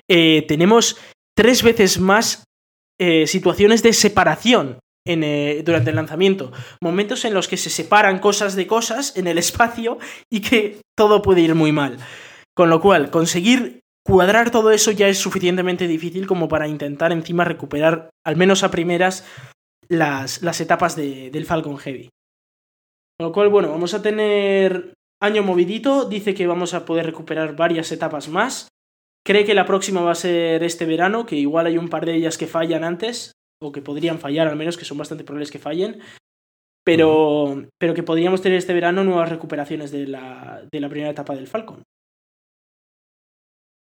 eh, 0.08 0.46
tenemos 0.48 0.98
tres 1.36 1.64
veces 1.64 2.00
más 2.00 2.44
eh, 3.00 3.26
situaciones 3.26 3.82
de 3.82 3.94
separación 3.94 4.78
en, 5.08 5.66
durante 5.66 5.90
el 5.90 5.96
lanzamiento. 5.96 6.52
Momentos 6.80 7.26
en 7.26 7.34
los 7.34 7.48
que 7.48 7.58
se 7.58 7.72
separan 7.72 8.20
cosas 8.20 8.56
de 8.56 8.68
cosas 8.68 9.18
en 9.18 9.26
el 9.26 9.40
espacio 9.40 9.98
y 10.32 10.42
que 10.42 10.82
todo 10.96 11.24
puede 11.24 11.42
ir 11.42 11.56
muy 11.56 11.72
mal. 11.72 11.98
Con 12.56 12.70
lo 12.70 12.80
cual, 12.80 13.10
conseguir 13.10 13.80
cuadrar 14.10 14.50
todo 14.50 14.72
eso 14.72 14.92
ya 14.92 15.08
es 15.08 15.20
suficientemente 15.20 15.88
difícil 15.88 16.26
como 16.26 16.48
para 16.48 16.68
intentar 16.68 17.12
encima 17.12 17.46
recuperar, 17.46 18.10
al 18.26 18.36
menos 18.36 18.64
a 18.64 18.72
primeras, 18.72 19.26
las, 19.88 20.42
las 20.42 20.60
etapas 20.62 20.96
de, 20.96 21.30
del 21.30 21.46
Falcon 21.46 21.78
Heavy. 21.78 22.10
Con 23.20 23.28
lo 23.28 23.32
cual, 23.32 23.50
bueno, 23.50 23.70
vamos 23.70 23.94
a 23.94 24.02
tener 24.02 24.94
año 25.22 25.44
movidito. 25.44 26.06
Dice 26.06 26.34
que 26.34 26.48
vamos 26.48 26.74
a 26.74 26.86
poder 26.86 27.06
recuperar 27.06 27.56
varias 27.56 27.92
etapas 27.92 28.30
más. 28.30 28.68
Cree 29.26 29.46
que 29.46 29.54
la 29.54 29.66
próxima 29.66 30.02
va 30.02 30.12
a 30.12 30.16
ser 30.16 30.64
este 30.64 30.86
verano, 30.86 31.26
que 31.26 31.36
igual 31.36 31.68
hay 31.68 31.78
un 31.78 31.90
par 31.90 32.06
de 32.06 32.16
ellas 32.16 32.38
que 32.38 32.48
fallan 32.48 32.84
antes, 32.84 33.34
o 33.62 33.72
que 33.72 33.82
podrían 33.82 34.18
fallar 34.18 34.48
al 34.48 34.56
menos, 34.56 34.78
que 34.78 34.86
son 34.86 34.98
bastante 34.98 35.24
probables 35.24 35.52
que 35.52 35.60
fallen, 35.60 36.00
pero, 36.84 37.66
pero 37.78 37.94
que 37.94 38.04
podríamos 38.04 38.42
tener 38.42 38.58
este 38.58 38.74
verano 38.74 39.04
nuevas 39.04 39.30
recuperaciones 39.30 39.92
de 39.92 40.08
la, 40.08 40.64
de 40.72 40.80
la 40.80 40.90
primera 40.90 41.12
etapa 41.12 41.36
del 41.36 41.48
Falcon. 41.48 41.84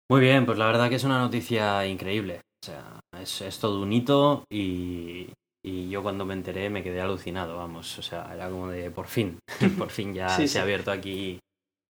Muy 0.10 0.22
bien, 0.22 0.46
pues 0.46 0.58
la 0.58 0.68
verdad 0.68 0.90
que 0.90 0.96
es 0.96 1.04
una 1.04 1.20
noticia 1.20 1.86
increíble. 1.88 2.42
O 2.64 2.66
sea, 2.66 3.00
es, 3.20 3.42
es 3.42 3.60
todo 3.60 3.82
un 3.82 3.92
hito 3.92 4.46
y, 4.50 5.28
y, 5.66 5.90
yo 5.90 6.02
cuando 6.02 6.26
me 6.26 6.34
enteré 6.34 6.70
me 6.70 6.84
quedé 6.84 7.02
alucinado, 7.02 7.58
vamos. 7.58 7.98
O 8.00 8.02
sea, 8.02 8.34
era 8.34 8.50
como 8.50 8.70
de 8.70 8.92
por 8.92 9.08
fin, 9.08 9.40
por 9.78 9.90
fin 9.90 10.14
ya 10.14 10.30
sí, 10.38 10.44
se 10.44 10.48
sí. 10.54 10.58
ha 10.60 10.64
abierto 10.64 10.92
aquí 10.92 11.40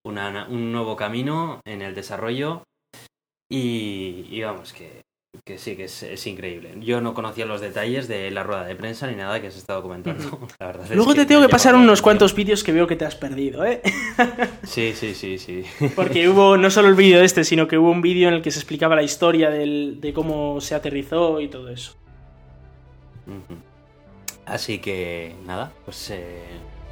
una, 0.05 0.47
un 0.47 0.71
nuevo 0.71 0.95
camino 0.95 1.61
en 1.65 1.81
el 1.81 1.95
desarrollo 1.95 2.63
y, 3.49 4.25
y 4.29 4.41
vamos, 4.41 4.73
que, 4.73 5.01
que 5.45 5.57
sí, 5.57 5.75
que 5.75 5.85
es, 5.85 6.03
es, 6.03 6.27
increíble. 6.27 6.75
Yo 6.79 7.01
no 7.01 7.13
conocía 7.13 7.45
los 7.45 7.59
detalles 7.59 8.07
de 8.07 8.29
la 8.29 8.43
rueda 8.43 8.65
de 8.65 8.75
prensa 8.75 9.07
ni 9.07 9.15
nada 9.15 9.41
que 9.41 9.47
has 9.47 9.57
estado 9.57 9.81
comentando. 9.81 10.47
La 10.59 10.67
verdad 10.67 10.85
Luego 10.93 11.11
es 11.11 11.17
te 11.17 11.25
tengo 11.25 11.41
que 11.41 11.49
pasar 11.49 11.75
unos 11.75 12.01
cuantos 12.01 12.35
vídeos 12.35 12.63
que 12.63 12.71
veo 12.71 12.85
que 12.85 12.95
te 12.95 13.05
has 13.05 13.15
perdido, 13.15 13.65
¿eh? 13.65 13.81
Sí, 14.63 14.93
sí, 14.95 15.15
sí, 15.15 15.39
sí. 15.39 15.63
Porque 15.95 16.29
hubo 16.29 16.55
no 16.55 16.69
solo 16.69 16.87
el 16.87 16.95
vídeo 16.95 17.21
este, 17.21 17.43
sino 17.43 17.67
que 17.67 17.77
hubo 17.77 17.89
un 17.89 18.01
vídeo 18.01 18.27
en 18.27 18.35
el 18.35 18.41
que 18.41 18.51
se 18.51 18.59
explicaba 18.59 18.95
la 18.95 19.03
historia 19.03 19.49
del, 19.49 19.99
de 19.99 20.13
cómo 20.13 20.61
se 20.61 20.75
aterrizó 20.75 21.41
y 21.41 21.47
todo 21.47 21.69
eso. 21.69 21.95
Así 24.45 24.79
que, 24.79 25.35
nada, 25.45 25.71
pues 25.83 26.11
eh, 26.11 26.43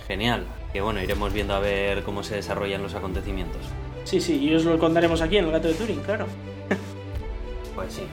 genial. 0.07 0.45
Que 0.73 0.81
bueno, 0.81 1.01
iremos 1.01 1.31
viendo 1.31 1.53
a 1.53 1.59
ver 1.59 2.01
cómo 2.03 2.23
se 2.23 2.35
desarrollan 2.35 2.81
los 2.81 2.95
acontecimientos. 2.95 3.61
Sí, 4.03 4.19
sí, 4.19 4.43
y 4.43 4.53
os 4.55 4.65
lo 4.65 4.79
contaremos 4.79 5.21
aquí 5.21 5.37
en 5.37 5.45
el 5.45 5.51
gato 5.51 5.67
de 5.67 5.75
Turing, 5.75 5.99
claro. 5.99 6.25
Pues 7.75 7.93
sí. 7.93 8.03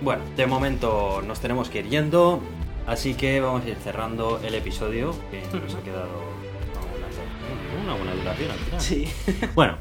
Bueno, 0.00 0.22
de 0.36 0.46
momento 0.46 1.22
nos 1.26 1.40
tenemos 1.40 1.68
que 1.68 1.80
ir 1.80 1.88
yendo, 1.88 2.40
así 2.86 3.14
que 3.14 3.40
vamos 3.40 3.64
a 3.64 3.68
ir 3.68 3.76
cerrando 3.76 4.40
el 4.44 4.54
episodio, 4.54 5.12
que 5.30 5.42
nos 5.58 5.74
ha 5.74 5.80
quedado 5.80 6.08
una, 7.82 7.82
una 7.82 7.94
buena 7.94 8.14
duración 8.14 8.50
al 8.50 8.58
final. 8.58 8.80
Sí. 8.80 9.08
Bueno, 9.56 9.78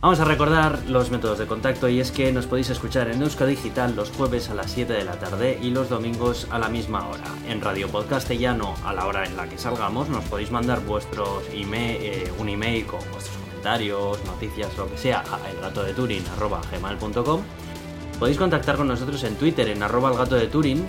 vamos 0.00 0.18
a 0.18 0.24
recordar 0.24 0.80
los 0.88 1.12
métodos 1.12 1.38
de 1.38 1.46
contacto 1.46 1.88
y 1.88 2.00
es 2.00 2.10
que 2.10 2.32
nos 2.32 2.46
podéis 2.46 2.70
escuchar 2.70 3.08
en 3.08 3.22
Euska 3.22 3.46
Digital 3.46 3.94
los 3.94 4.10
jueves 4.10 4.50
a 4.50 4.54
las 4.54 4.72
7 4.72 4.92
de 4.92 5.04
la 5.04 5.20
tarde 5.20 5.60
y 5.62 5.70
los 5.70 5.88
domingos 5.88 6.48
a 6.50 6.58
la 6.58 6.68
misma 6.68 7.06
hora. 7.06 7.22
En 7.48 7.60
Radio 7.60 7.86
Podcastellano, 7.88 8.74
a 8.84 8.92
la 8.92 9.06
hora 9.06 9.24
en 9.24 9.36
la 9.36 9.48
que 9.48 9.58
salgamos, 9.58 10.08
nos 10.08 10.24
podéis 10.24 10.50
mandar 10.50 10.80
vuestros 10.84 11.44
email, 11.52 11.98
eh, 12.00 12.32
un 12.36 12.48
email 12.48 12.84
con 12.84 12.98
vuestros 13.12 13.36
comentarios, 13.36 14.24
noticias, 14.24 14.76
lo 14.76 14.90
que 14.90 14.98
sea, 14.98 15.20
a 15.20 15.38
elgatodeturin.gmail.com 15.50 17.42
Podéis 18.18 18.38
contactar 18.38 18.76
con 18.76 18.88
nosotros 18.88 19.22
en 19.24 19.34
Twitter 19.36 19.68
en 19.68 19.82
arroba 19.82 20.10
el 20.10 20.16
gato 20.16 20.36
de 20.36 20.46
Turing 20.46 20.86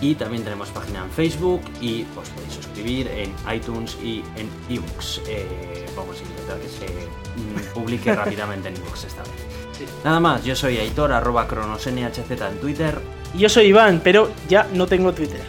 y 0.00 0.14
también 0.14 0.44
tenemos 0.44 0.68
página 0.68 1.02
en 1.04 1.10
Facebook 1.10 1.62
y 1.80 2.02
os 2.16 2.28
podéis 2.28 2.52
suscribir 2.52 3.08
en 3.08 3.32
iTunes 3.54 3.96
y 4.02 4.22
en 4.36 4.48
ebooks. 4.68 5.22
Eh, 5.28 5.86
vamos 5.96 6.16
a 6.18 6.22
intentar 6.22 6.58
que 6.58 6.68
se 6.68 7.72
publique 7.72 8.14
rápidamente 8.14 8.68
en 8.68 8.76
ebooks 8.76 9.04
esta 9.04 9.22
vez. 9.22 9.32
Sí. 9.78 9.86
Nada 10.04 10.20
más, 10.20 10.44
yo 10.44 10.54
soy 10.54 10.78
Aitor, 10.78 11.12
arroba 11.12 11.48
cronosnhz 11.48 12.18
en 12.18 12.58
Twitter. 12.60 12.98
Y 13.34 13.38
yo 13.38 13.48
soy 13.48 13.66
Iván, 13.66 14.00
pero 14.04 14.30
ya 14.48 14.68
no 14.72 14.86
tengo 14.86 15.12
Twitter. 15.12 15.40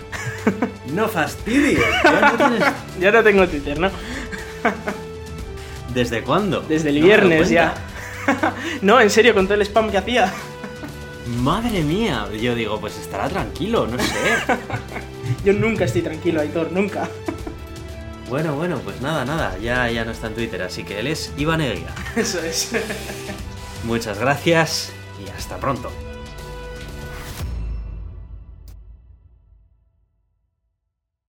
no 0.94 1.08
fastidies, 1.08 1.80
ya 2.04 2.22
no, 2.22 2.38
tienes... 2.38 2.74
ya 3.00 3.12
no 3.12 3.24
tengo 3.24 3.48
Twitter, 3.48 3.80
¿no? 3.80 3.90
¿Desde 5.94 6.24
cuándo? 6.24 6.62
Desde 6.62 6.90
el 6.90 7.00
no 7.00 7.06
viernes 7.06 7.50
ya. 7.50 7.74
no, 8.82 9.00
en 9.00 9.10
serio, 9.10 9.34
con 9.34 9.46
todo 9.46 9.56
el 9.56 9.62
spam 9.62 9.92
que 9.92 9.98
hacía. 9.98 10.34
Madre 11.26 11.82
mía, 11.82 12.28
yo 12.40 12.54
digo, 12.54 12.80
pues 12.80 12.98
estará 12.98 13.28
tranquilo, 13.28 13.88
no 13.88 13.98
sé. 13.98 14.56
yo 15.46 15.54
nunca 15.54 15.86
estoy 15.86 16.04
tranquilo, 16.04 16.42
Aitor, 16.42 16.72
nunca. 16.72 17.10
bueno, 18.30 18.56
bueno, 18.56 18.80
pues 18.84 19.02
nada, 19.02 19.26
nada, 19.26 19.58
ya, 19.58 19.90
ya 19.90 20.06
no 20.06 20.12
está 20.12 20.28
en 20.28 20.36
Twitter, 20.36 20.62
así 20.62 20.84
que 20.84 21.00
él 21.00 21.08
es 21.08 21.34
Iván 21.38 21.62
Eguía. 21.62 21.94
Eso 22.16 22.40
es. 22.42 22.72
Muchas 23.84 24.20
gracias 24.20 24.92
y 25.26 25.30
hasta 25.30 25.58
pronto. 25.58 25.92